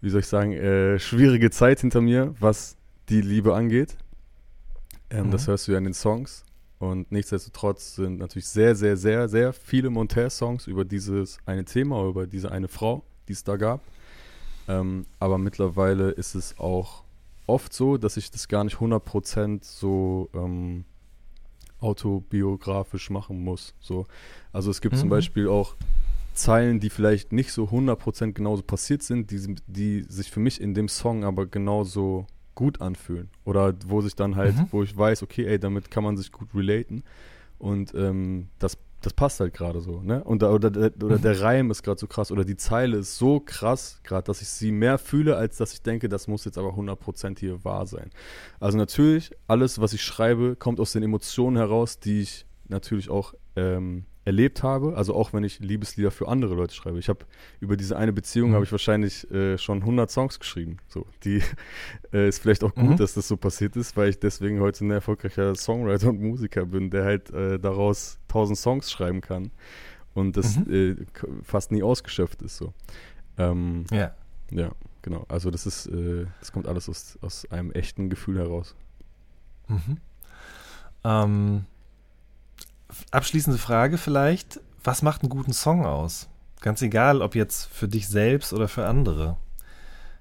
wie 0.00 0.10
soll 0.10 0.20
ich 0.20 0.26
sagen, 0.26 0.52
äh, 0.52 0.98
schwierige 0.98 1.50
Zeit 1.50 1.80
hinter 1.80 2.00
mir, 2.00 2.34
was 2.40 2.76
die 3.08 3.20
Liebe 3.22 3.54
angeht. 3.54 3.96
Ähm, 5.10 5.26
Mhm. 5.26 5.30
Das 5.30 5.46
hörst 5.48 5.66
du 5.68 5.72
ja 5.72 5.78
in 5.78 5.84
den 5.84 5.94
Songs. 5.94 6.44
Und 6.78 7.10
nichtsdestotrotz 7.10 7.96
sind 7.96 8.18
natürlich 8.18 8.46
sehr, 8.48 8.74
sehr, 8.76 8.96
sehr, 8.96 9.28
sehr 9.28 9.52
viele 9.52 9.90
Montez-Songs 9.90 10.66
über 10.66 10.84
dieses 10.84 11.38
eine 11.44 11.64
Thema, 11.64 12.06
über 12.06 12.26
diese 12.26 12.52
eine 12.52 12.68
Frau, 12.68 13.02
die 13.26 13.32
es 13.32 13.42
da 13.42 13.56
gab. 13.56 13.80
Ähm, 14.68 15.06
aber 15.18 15.38
mittlerweile 15.38 16.10
ist 16.10 16.34
es 16.34 16.58
auch 16.58 17.02
oft 17.46 17.72
so, 17.72 17.96
dass 17.96 18.16
ich 18.16 18.30
das 18.30 18.46
gar 18.46 18.62
nicht 18.62 18.76
100% 18.76 19.60
so 19.64 20.28
ähm, 20.34 20.84
autobiografisch 21.80 23.10
machen 23.10 23.42
muss. 23.42 23.74
So. 23.80 24.06
Also 24.52 24.70
es 24.70 24.80
gibt 24.80 24.96
zum 24.96 25.08
Mhm. 25.08 25.10
Beispiel 25.10 25.48
auch 25.48 25.74
Zeilen, 26.34 26.78
die 26.78 26.90
vielleicht 26.90 27.32
nicht 27.32 27.52
so 27.52 27.64
100% 27.64 28.32
genauso 28.32 28.62
passiert 28.62 29.02
sind, 29.02 29.30
die, 29.30 29.56
die 29.66 30.02
sich 30.08 30.30
für 30.30 30.40
mich 30.40 30.60
in 30.60 30.74
dem 30.74 30.88
Song 30.88 31.24
aber 31.24 31.46
genauso 31.46 32.26
gut 32.58 32.80
anfühlen. 32.80 33.28
Oder 33.44 33.72
wo 33.86 34.00
sich 34.00 34.16
dann 34.16 34.34
halt, 34.34 34.56
Mhm. 34.56 34.66
wo 34.72 34.82
ich 34.82 34.96
weiß, 34.96 35.22
okay, 35.22 35.44
ey, 35.46 35.60
damit 35.60 35.92
kann 35.92 36.02
man 36.02 36.16
sich 36.16 36.32
gut 36.32 36.48
relaten. 36.56 37.04
Und 37.58 37.94
ähm, 37.94 38.48
das, 38.58 38.76
das 39.00 39.12
passt 39.12 39.38
halt 39.38 39.54
gerade 39.54 39.80
so, 39.80 40.00
ne? 40.02 40.24
Und 40.24 40.42
da, 40.42 40.50
oder, 40.50 40.70
der- 40.72 40.92
oder 41.04 41.18
Mhm. 41.18 41.22
der 41.22 41.40
Reim 41.40 41.70
ist 41.70 41.84
gerade 41.84 42.00
so 42.00 42.08
krass 42.08 42.32
oder 42.32 42.44
die 42.44 42.56
Zeile 42.56 42.96
ist 42.96 43.16
so 43.16 43.38
krass 43.38 44.00
gerade, 44.02 44.24
dass 44.24 44.42
ich 44.42 44.48
sie 44.48 44.72
mehr 44.72 44.98
fühle, 44.98 45.36
als 45.36 45.56
dass 45.56 45.72
ich 45.72 45.82
denke, 45.82 46.08
das 46.08 46.26
muss 46.26 46.44
jetzt 46.46 46.58
aber 46.58 46.74
100% 46.74 47.38
hier 47.38 47.64
wahr 47.64 47.86
sein. 47.86 48.10
Also 48.58 48.76
natürlich, 48.76 49.30
alles, 49.46 49.80
was 49.80 49.92
ich 49.92 50.02
schreibe, 50.02 50.56
kommt 50.56 50.80
aus 50.80 50.90
den 50.92 51.04
Emotionen 51.04 51.56
heraus, 51.56 52.00
die 52.00 52.22
ich 52.22 52.44
natürlich 52.68 53.08
auch 53.08 53.34
ähm, 53.54 54.04
erlebt 54.28 54.62
habe. 54.62 54.94
Also 54.96 55.14
auch 55.14 55.32
wenn 55.32 55.42
ich 55.42 55.58
Liebeslieder 55.60 56.10
für 56.10 56.28
andere 56.28 56.54
Leute 56.54 56.74
schreibe. 56.74 56.98
Ich 56.98 57.08
habe 57.08 57.24
über 57.60 57.76
diese 57.76 57.96
eine 57.96 58.12
Beziehung 58.12 58.50
Mhm. 58.50 58.54
habe 58.54 58.64
ich 58.64 58.72
wahrscheinlich 58.72 59.28
äh, 59.30 59.56
schon 59.58 59.80
100 59.80 60.10
Songs 60.10 60.38
geschrieben. 60.38 60.76
So, 60.86 61.06
die 61.24 61.42
äh, 62.12 62.28
ist 62.28 62.40
vielleicht 62.40 62.62
auch 62.62 62.74
gut, 62.74 62.90
Mhm. 62.90 62.96
dass 62.96 63.14
das 63.14 63.26
so 63.26 63.36
passiert 63.36 63.74
ist, 63.76 63.96
weil 63.96 64.10
ich 64.10 64.18
deswegen 64.18 64.60
heute 64.60 64.84
ein 64.84 64.90
erfolgreicher 64.90 65.54
Songwriter 65.54 66.08
und 66.10 66.20
Musiker 66.20 66.66
bin, 66.66 66.90
der 66.90 67.04
halt 67.04 67.30
äh, 67.30 67.58
daraus 67.58 68.18
1000 68.28 68.58
Songs 68.58 68.90
schreiben 68.92 69.20
kann 69.22 69.50
und 70.14 70.36
das 70.36 70.56
Mhm. 70.58 70.72
äh, 70.72 70.96
fast 71.42 71.72
nie 71.72 71.82
ausgeschöpft 71.82 72.42
ist. 72.42 72.58
So. 72.58 72.74
Ähm, 73.38 73.84
Ja. 73.90 74.14
ja, 74.50 74.72
genau. 75.02 75.24
Also 75.28 75.50
das 75.50 75.64
ist, 75.66 75.86
äh, 75.86 76.26
das 76.40 76.52
kommt 76.52 76.66
alles 76.68 76.88
aus, 76.88 77.18
aus 77.22 77.50
einem 77.50 77.70
echten 77.72 78.10
Gefühl 78.10 78.38
heraus. 78.38 78.74
Mhm. 79.68 79.96
Ähm, 81.04 81.64
abschließende 83.10 83.58
Frage 83.58 83.98
vielleicht. 83.98 84.60
Was 84.84 85.02
macht 85.02 85.22
einen 85.22 85.30
guten 85.30 85.52
Song 85.52 85.84
aus? 85.84 86.28
Ganz 86.60 86.82
egal, 86.82 87.22
ob 87.22 87.34
jetzt 87.34 87.66
für 87.66 87.88
dich 87.88 88.08
selbst 88.08 88.52
oder 88.52 88.68
für 88.68 88.86
andere. 88.86 89.36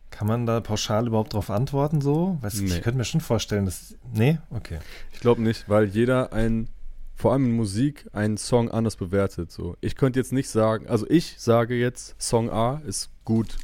Kann 0.09 0.27
man 0.27 0.45
da 0.45 0.61
pauschal 0.61 1.07
überhaupt 1.07 1.33
drauf 1.33 1.49
antworten 1.49 2.01
so? 2.01 2.37
Weiß, 2.41 2.55
Nee. 2.61 2.67
Ich 2.67 2.81
könnte 2.81 2.97
mir 2.97 3.05
schon 3.05 3.21
vorstellen, 3.21 3.65
dass. 3.65 3.95
Nee? 4.13 4.39
Okay. 4.51 4.79
Ich 5.11 5.19
glaube 5.19 5.41
nicht, 5.41 5.67
weil 5.69 5.85
jeder 5.85 6.33
ein, 6.33 6.69
vor 7.15 7.33
allem 7.33 7.45
in 7.45 7.51
Musik, 7.55 8.07
einen 8.13 8.37
Song 8.37 8.69
anders 8.71 8.95
bewertet. 8.95 9.51
So. 9.51 9.75
Ich 9.81 9.95
könnte 9.95 10.19
jetzt 10.19 10.31
nicht 10.33 10.49
sagen, 10.49 10.87
also 10.87 11.05
ich 11.09 11.35
sage 11.37 11.75
jetzt, 11.75 12.15
Song 12.21 12.49
A 12.49 12.81
ist 12.85 13.09
gut. 13.25 13.57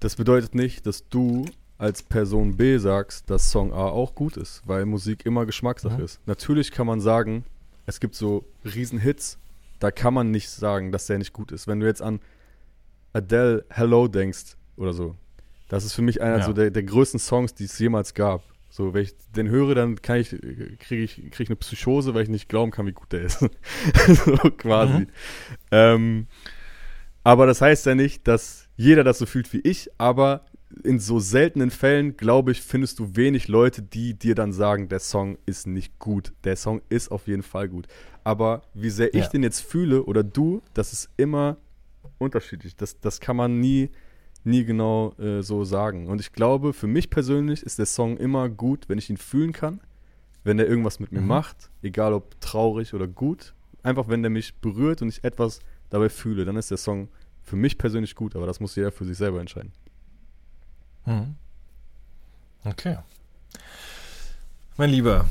Das 0.00 0.16
bedeutet 0.16 0.54
nicht, 0.54 0.86
dass 0.86 1.08
du 1.08 1.46
als 1.78 2.02
Person 2.02 2.56
B 2.56 2.78
sagst, 2.78 3.30
dass 3.30 3.50
Song 3.50 3.72
A 3.72 3.86
auch 3.86 4.14
gut 4.14 4.36
ist, 4.36 4.62
weil 4.66 4.84
Musik 4.84 5.24
immer 5.26 5.46
Geschmackssache 5.46 5.98
Mhm. 5.98 6.04
ist. 6.04 6.20
Natürlich 6.26 6.70
kann 6.70 6.86
man 6.86 7.00
sagen, 7.00 7.44
es 7.86 8.00
gibt 8.00 8.14
so 8.14 8.44
Riesenhits, 8.64 9.38
da 9.78 9.90
kann 9.90 10.14
man 10.14 10.30
nicht 10.30 10.48
sagen, 10.50 10.92
dass 10.92 11.06
der 11.06 11.18
nicht 11.18 11.32
gut 11.32 11.52
ist. 11.52 11.66
Wenn 11.66 11.80
du 11.80 11.86
jetzt 11.86 12.02
an 12.02 12.20
Adele 13.12 13.64
Hello 13.68 14.08
denkst 14.08 14.56
oder 14.76 14.92
so, 14.92 15.16
das 15.68 15.84
ist 15.84 15.92
für 15.94 16.02
mich 16.02 16.22
einer 16.22 16.38
Ja. 16.38 16.44
so 16.44 16.52
der, 16.52 16.70
der 16.70 16.82
größten 16.82 17.20
Songs, 17.20 17.54
die 17.54 17.64
es 17.64 17.78
jemals 17.78 18.14
gab. 18.14 18.42
So, 18.70 18.92
wenn 18.92 19.02
ich 19.02 19.14
den 19.36 19.48
höre, 19.48 19.74
dann 19.74 20.02
kann 20.02 20.16
ich, 20.18 20.30
kriege 20.30 21.02
ich, 21.04 21.16
krieg 21.30 21.40
ich 21.40 21.48
eine 21.48 21.56
Psychose, 21.56 22.12
weil 22.14 22.24
ich 22.24 22.28
nicht 22.28 22.48
glauben 22.48 22.72
kann, 22.72 22.86
wie 22.86 22.92
gut 22.92 23.12
der 23.12 23.22
ist. 23.22 23.38
so 24.08 24.36
quasi. 24.56 25.00
Mhm. 25.00 25.06
Ähm, 25.70 26.26
aber 27.22 27.46
das 27.46 27.60
heißt 27.60 27.86
ja 27.86 27.94
nicht, 27.94 28.26
dass 28.26 28.68
jeder 28.76 29.04
das 29.04 29.18
so 29.18 29.26
fühlt 29.26 29.52
wie 29.52 29.60
ich, 29.60 29.90
aber 29.96 30.44
in 30.82 30.98
so 30.98 31.18
seltenen 31.20 31.70
Fällen, 31.70 32.16
glaube 32.16 32.52
ich, 32.52 32.60
findest 32.62 32.98
du 32.98 33.14
wenig 33.16 33.48
Leute, 33.48 33.82
die 33.82 34.14
dir 34.14 34.34
dann 34.34 34.52
sagen, 34.52 34.88
der 34.88 34.98
Song 35.00 35.38
ist 35.46 35.66
nicht 35.66 35.98
gut. 35.98 36.32
Der 36.44 36.56
Song 36.56 36.82
ist 36.88 37.10
auf 37.10 37.26
jeden 37.28 37.42
Fall 37.42 37.68
gut. 37.68 37.86
Aber 38.24 38.62
wie 38.74 38.90
sehr 38.90 39.14
ich 39.14 39.24
Ja. 39.24 39.28
den 39.28 39.42
jetzt 39.42 39.60
fühle 39.60 40.02
oder 40.04 40.22
du, 40.24 40.62
das 40.74 40.92
ist 40.92 41.10
immer 41.16 41.56
unterschiedlich. 42.18 42.74
Das, 42.76 42.98
das 43.00 43.20
kann 43.20 43.36
man 43.36 43.60
nie, 43.60 43.90
nie 44.42 44.64
genau 44.64 45.12
äh, 45.18 45.42
so 45.42 45.64
sagen. 45.64 46.08
Und 46.08 46.20
ich 46.20 46.32
glaube, 46.32 46.72
für 46.72 46.86
mich 46.86 47.10
persönlich 47.10 47.62
ist 47.62 47.78
der 47.78 47.86
Song 47.86 48.16
immer 48.16 48.48
gut, 48.48 48.88
wenn 48.88 48.98
ich 48.98 49.10
ihn 49.10 49.16
fühlen 49.16 49.52
kann, 49.52 49.80
wenn 50.42 50.56
der 50.56 50.68
irgendwas 50.68 51.00
mit 51.00 51.12
mir 51.12 51.20
Mhm. 51.20 51.28
macht, 51.28 51.70
egal 51.82 52.12
ob 52.12 52.40
traurig 52.40 52.94
oder 52.94 53.06
gut. 53.06 53.54
Einfach 53.82 54.08
wenn 54.08 54.22
der 54.22 54.30
mich 54.30 54.54
berührt 54.56 55.02
und 55.02 55.08
ich 55.08 55.22
etwas 55.24 55.60
dabei 55.90 56.08
fühle, 56.08 56.44
dann 56.44 56.56
ist 56.56 56.70
der 56.70 56.78
Song 56.78 57.08
für 57.42 57.56
mich 57.56 57.76
persönlich 57.78 58.14
gut, 58.14 58.34
aber 58.34 58.46
das 58.46 58.58
muss 58.60 58.74
jeder 58.76 58.90
für 58.90 59.04
sich 59.04 59.16
selber 59.18 59.40
entscheiden. 59.40 59.72
Mhm. 61.06 61.34
Okay. 62.64 62.98
Mein 64.76 64.90
Lieber, 64.90 65.26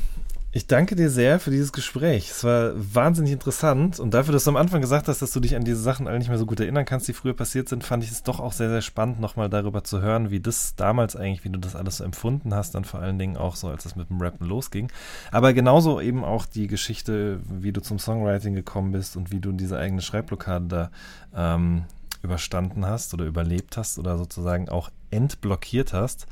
ich 0.56 0.68
danke 0.68 0.94
dir 0.94 1.10
sehr 1.10 1.40
für 1.40 1.50
dieses 1.50 1.72
Gespräch. 1.72 2.30
Es 2.30 2.44
war 2.44 2.72
wahnsinnig 2.76 3.32
interessant 3.32 3.98
und 3.98 4.14
dafür, 4.14 4.32
dass 4.32 4.44
du 4.44 4.50
am 4.50 4.56
Anfang 4.56 4.80
gesagt 4.80 5.08
hast, 5.08 5.20
dass 5.20 5.32
du 5.32 5.40
dich 5.40 5.56
an 5.56 5.64
diese 5.64 5.80
Sachen 5.80 6.06
alle 6.06 6.16
nicht 6.16 6.28
mehr 6.28 6.38
so 6.38 6.46
gut 6.46 6.60
erinnern 6.60 6.84
kannst, 6.84 7.08
die 7.08 7.12
früher 7.12 7.34
passiert 7.34 7.68
sind, 7.68 7.82
fand 7.82 8.04
ich 8.04 8.12
es 8.12 8.22
doch 8.22 8.38
auch 8.38 8.52
sehr, 8.52 8.68
sehr 8.68 8.80
spannend, 8.80 9.18
nochmal 9.18 9.50
darüber 9.50 9.82
zu 9.82 10.00
hören, 10.00 10.30
wie 10.30 10.38
das 10.38 10.76
damals 10.76 11.16
eigentlich, 11.16 11.42
wie 11.42 11.50
du 11.50 11.58
das 11.58 11.74
alles 11.74 11.96
so 11.96 12.04
empfunden 12.04 12.54
hast, 12.54 12.76
dann 12.76 12.84
vor 12.84 13.00
allen 13.00 13.18
Dingen 13.18 13.36
auch 13.36 13.56
so, 13.56 13.66
als 13.66 13.84
es 13.84 13.96
mit 13.96 14.10
dem 14.10 14.20
Rappen 14.20 14.46
losging. 14.46 14.92
Aber 15.32 15.52
genauso 15.54 16.00
eben 16.00 16.22
auch 16.22 16.46
die 16.46 16.68
Geschichte, 16.68 17.40
wie 17.50 17.72
du 17.72 17.82
zum 17.82 17.98
Songwriting 17.98 18.54
gekommen 18.54 18.92
bist 18.92 19.16
und 19.16 19.32
wie 19.32 19.40
du 19.40 19.50
diese 19.50 19.76
eigene 19.76 20.02
Schreibblockade 20.02 20.66
da 20.68 20.90
ähm, 21.34 21.84
überstanden 22.24 22.86
hast 22.86 23.14
oder 23.14 23.24
überlebt 23.26 23.76
hast 23.76 23.98
oder 23.98 24.18
sozusagen 24.18 24.68
auch 24.68 24.90
entblockiert 25.10 25.92
hast. 25.92 26.26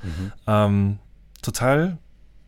Ähm, 0.46 0.98
total 1.42 1.98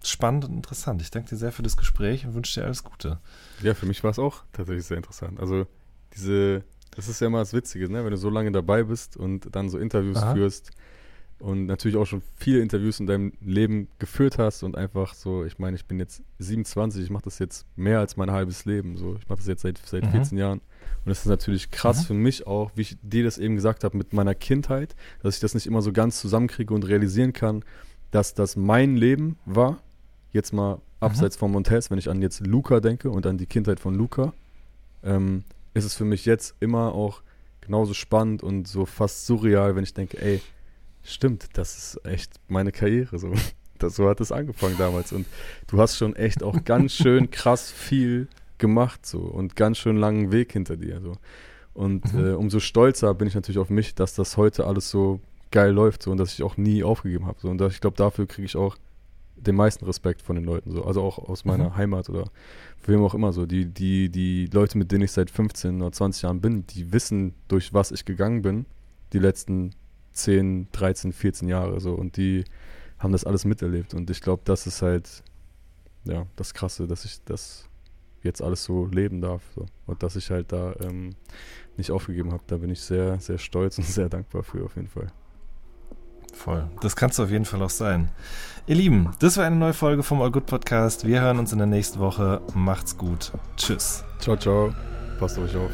spannend 0.02 0.44
und 0.44 0.54
interessant. 0.54 1.00
Ich 1.02 1.10
danke 1.10 1.30
dir 1.30 1.36
sehr 1.36 1.52
für 1.52 1.62
das 1.62 1.76
Gespräch 1.76 2.26
und 2.26 2.34
wünsche 2.34 2.60
dir 2.60 2.66
alles 2.66 2.82
Gute. 2.84 3.18
Ja, 3.62 3.74
für 3.74 3.86
mich 3.86 4.02
war 4.04 4.10
es 4.10 4.18
auch 4.18 4.42
tatsächlich 4.52 4.84
sehr 4.86 4.96
interessant. 4.96 5.40
Also 5.40 5.66
diese, 6.14 6.62
das 6.94 7.08
ist 7.08 7.20
ja 7.20 7.26
immer 7.26 7.38
das 7.38 7.52
Witzige, 7.52 7.90
ne? 7.90 8.04
wenn 8.04 8.10
du 8.10 8.16
so 8.16 8.30
lange 8.30 8.52
dabei 8.52 8.82
bist 8.82 9.16
und 9.16 9.54
dann 9.54 9.68
so 9.68 9.78
Interviews 9.78 10.18
Aha. 10.18 10.34
führst 10.34 10.70
und 11.38 11.66
natürlich 11.66 11.96
auch 11.96 12.06
schon 12.06 12.22
viele 12.36 12.60
Interviews 12.60 13.00
in 13.00 13.06
deinem 13.06 13.32
Leben 13.40 13.88
geführt 13.98 14.38
hast 14.38 14.62
und 14.62 14.76
einfach 14.76 15.14
so, 15.14 15.44
ich 15.44 15.58
meine, 15.58 15.76
ich 15.76 15.86
bin 15.86 15.98
jetzt 15.98 16.22
27, 16.38 17.02
ich 17.02 17.10
mache 17.10 17.24
das 17.24 17.38
jetzt 17.38 17.66
mehr 17.76 17.98
als 17.98 18.16
mein 18.16 18.30
halbes 18.30 18.64
Leben. 18.64 18.96
So, 18.96 19.16
ich 19.16 19.28
mache 19.28 19.38
das 19.38 19.46
jetzt 19.46 19.62
seit, 19.62 19.78
seit 19.84 20.04
Mhm. 20.06 20.10
14 20.10 20.38
Jahren. 20.38 20.60
Und 21.04 21.10
das 21.10 21.20
ist 21.20 21.26
natürlich 21.26 21.70
krass 21.70 22.02
Mhm. 22.02 22.06
für 22.06 22.14
mich 22.14 22.46
auch, 22.46 22.70
wie 22.74 22.82
ich 22.82 22.96
dir 23.02 23.24
das 23.24 23.38
eben 23.38 23.56
gesagt 23.56 23.84
habe, 23.84 23.96
mit 23.96 24.12
meiner 24.12 24.34
Kindheit, 24.34 24.94
dass 25.22 25.34
ich 25.34 25.40
das 25.40 25.54
nicht 25.54 25.66
immer 25.66 25.82
so 25.82 25.92
ganz 25.92 26.20
zusammenkriege 26.20 26.72
und 26.72 26.86
realisieren 26.86 27.32
kann, 27.32 27.64
dass 28.10 28.34
das 28.34 28.56
mein 28.56 28.96
Leben 28.96 29.38
war. 29.44 29.82
Jetzt 30.32 30.52
mal 30.52 30.80
abseits 31.00 31.36
von 31.36 31.50
Montez, 31.50 31.90
wenn 31.90 31.98
ich 31.98 32.08
an 32.08 32.22
jetzt 32.22 32.46
Luca 32.46 32.80
denke 32.80 33.10
und 33.10 33.26
an 33.26 33.38
die 33.38 33.46
Kindheit 33.46 33.80
von 33.80 33.94
Luca, 33.94 34.32
ähm, 35.02 35.44
ist 35.74 35.84
es 35.84 35.94
für 35.94 36.04
mich 36.04 36.24
jetzt 36.24 36.54
immer 36.60 36.92
auch 36.94 37.22
genauso 37.60 37.94
spannend 37.94 38.42
und 38.42 38.66
so 38.68 38.86
fast 38.86 39.26
surreal, 39.26 39.76
wenn 39.76 39.84
ich 39.84 39.94
denke, 39.94 40.20
ey, 40.20 40.40
stimmt, 41.02 41.48
das 41.54 41.76
ist 41.76 42.06
echt 42.06 42.32
meine 42.48 42.72
Karriere. 42.72 43.18
So, 43.18 43.32
das, 43.78 43.96
so 43.96 44.08
hat 44.08 44.20
es 44.20 44.32
angefangen 44.32 44.76
damals. 44.78 45.12
Und 45.12 45.26
du 45.66 45.78
hast 45.78 45.96
schon 45.96 46.16
echt 46.16 46.42
auch 46.42 46.64
ganz 46.64 46.92
schön 46.94 47.30
krass 47.30 47.70
viel 47.70 48.28
gemacht 48.58 49.04
so 49.06 49.18
und 49.20 49.56
ganz 49.56 49.78
schön 49.78 49.96
langen 49.96 50.32
Weg 50.32 50.52
hinter 50.52 50.76
dir. 50.76 51.00
So. 51.00 51.12
Und 51.74 52.12
Mhm. 52.14 52.24
äh, 52.26 52.32
umso 52.32 52.60
stolzer 52.60 53.14
bin 53.14 53.26
ich 53.28 53.34
natürlich 53.34 53.58
auf 53.58 53.70
mich, 53.70 53.94
dass 53.94 54.14
das 54.14 54.36
heute 54.36 54.66
alles 54.66 54.90
so 54.90 55.20
geil 55.50 55.72
läuft 55.72 56.02
so, 56.02 56.10
und 56.10 56.18
dass 56.18 56.32
ich 56.34 56.42
auch 56.42 56.56
nie 56.56 56.82
aufgegeben 56.84 57.26
habe. 57.26 57.38
So. 57.40 57.48
Und 57.48 57.60
ich 57.62 57.80
glaube, 57.80 57.96
dafür 57.96 58.26
kriege 58.26 58.46
ich 58.46 58.56
auch 58.56 58.76
den 59.36 59.56
meisten 59.56 59.84
Respekt 59.84 60.22
von 60.22 60.36
den 60.36 60.44
Leuten. 60.44 60.70
So. 60.70 60.84
Also 60.84 61.02
auch 61.02 61.18
aus 61.18 61.44
meiner 61.44 61.70
Mhm. 61.70 61.76
Heimat 61.76 62.08
oder 62.10 62.24
wem 62.86 63.02
auch 63.02 63.14
immer 63.14 63.32
so. 63.32 63.46
Die, 63.46 63.66
die, 63.66 64.08
die 64.08 64.46
Leute, 64.52 64.78
mit 64.78 64.90
denen 64.92 65.04
ich 65.04 65.12
seit 65.12 65.30
15 65.30 65.82
oder 65.82 65.92
20 65.92 66.22
Jahren 66.22 66.40
bin, 66.40 66.66
die 66.68 66.92
wissen, 66.92 67.34
durch 67.48 67.72
was 67.74 67.90
ich 67.90 68.04
gegangen 68.04 68.42
bin, 68.42 68.66
die 69.12 69.18
letzten 69.18 69.70
10, 70.12 70.68
13, 70.72 71.12
14 71.12 71.48
Jahre 71.48 71.80
so. 71.80 71.92
Und 71.94 72.16
die 72.16 72.44
haben 72.98 73.12
das 73.12 73.24
alles 73.24 73.44
miterlebt. 73.44 73.94
Und 73.94 74.08
ich 74.10 74.20
glaube, 74.20 74.42
das 74.44 74.66
ist 74.66 74.80
halt 74.82 75.22
ja 76.04 76.26
das 76.36 76.54
Krasse, 76.54 76.86
dass 76.86 77.04
ich 77.04 77.22
das 77.24 77.68
jetzt 78.24 78.42
alles 78.42 78.64
so 78.64 78.86
leben 78.86 79.20
darf. 79.20 79.42
So. 79.54 79.66
Und 79.86 80.02
dass 80.02 80.16
ich 80.16 80.30
halt 80.30 80.52
da 80.52 80.74
ähm, 80.80 81.10
nicht 81.76 81.90
aufgegeben 81.90 82.32
habe. 82.32 82.42
Da 82.46 82.56
bin 82.56 82.70
ich 82.70 82.80
sehr, 82.80 83.20
sehr 83.20 83.38
stolz 83.38 83.78
und 83.78 83.84
sehr 83.86 84.08
dankbar 84.08 84.42
für 84.42 84.64
auf 84.64 84.76
jeden 84.76 84.88
Fall. 84.88 85.06
Voll. 86.32 86.68
Das 86.80 86.96
kannst 86.96 87.18
du 87.18 87.22
auf 87.22 87.30
jeden 87.30 87.44
Fall 87.44 87.62
auch 87.62 87.70
sein. 87.70 88.10
Ihr 88.66 88.74
Lieben, 88.74 89.10
das 89.20 89.36
war 89.36 89.44
eine 89.44 89.56
neue 89.56 89.72
Folge 89.72 90.02
vom 90.02 90.20
All 90.20 90.32
Good 90.32 90.46
Podcast. 90.46 91.06
Wir 91.06 91.20
hören 91.20 91.38
uns 91.38 91.52
in 91.52 91.58
der 91.58 91.66
nächsten 91.68 92.00
Woche. 92.00 92.42
Macht's 92.54 92.98
gut. 92.98 93.30
Tschüss. 93.56 94.04
Ciao, 94.18 94.36
ciao. 94.36 94.74
Passt 95.18 95.38
auf 95.38 95.44
euch 95.44 95.56
auf. 95.56 95.70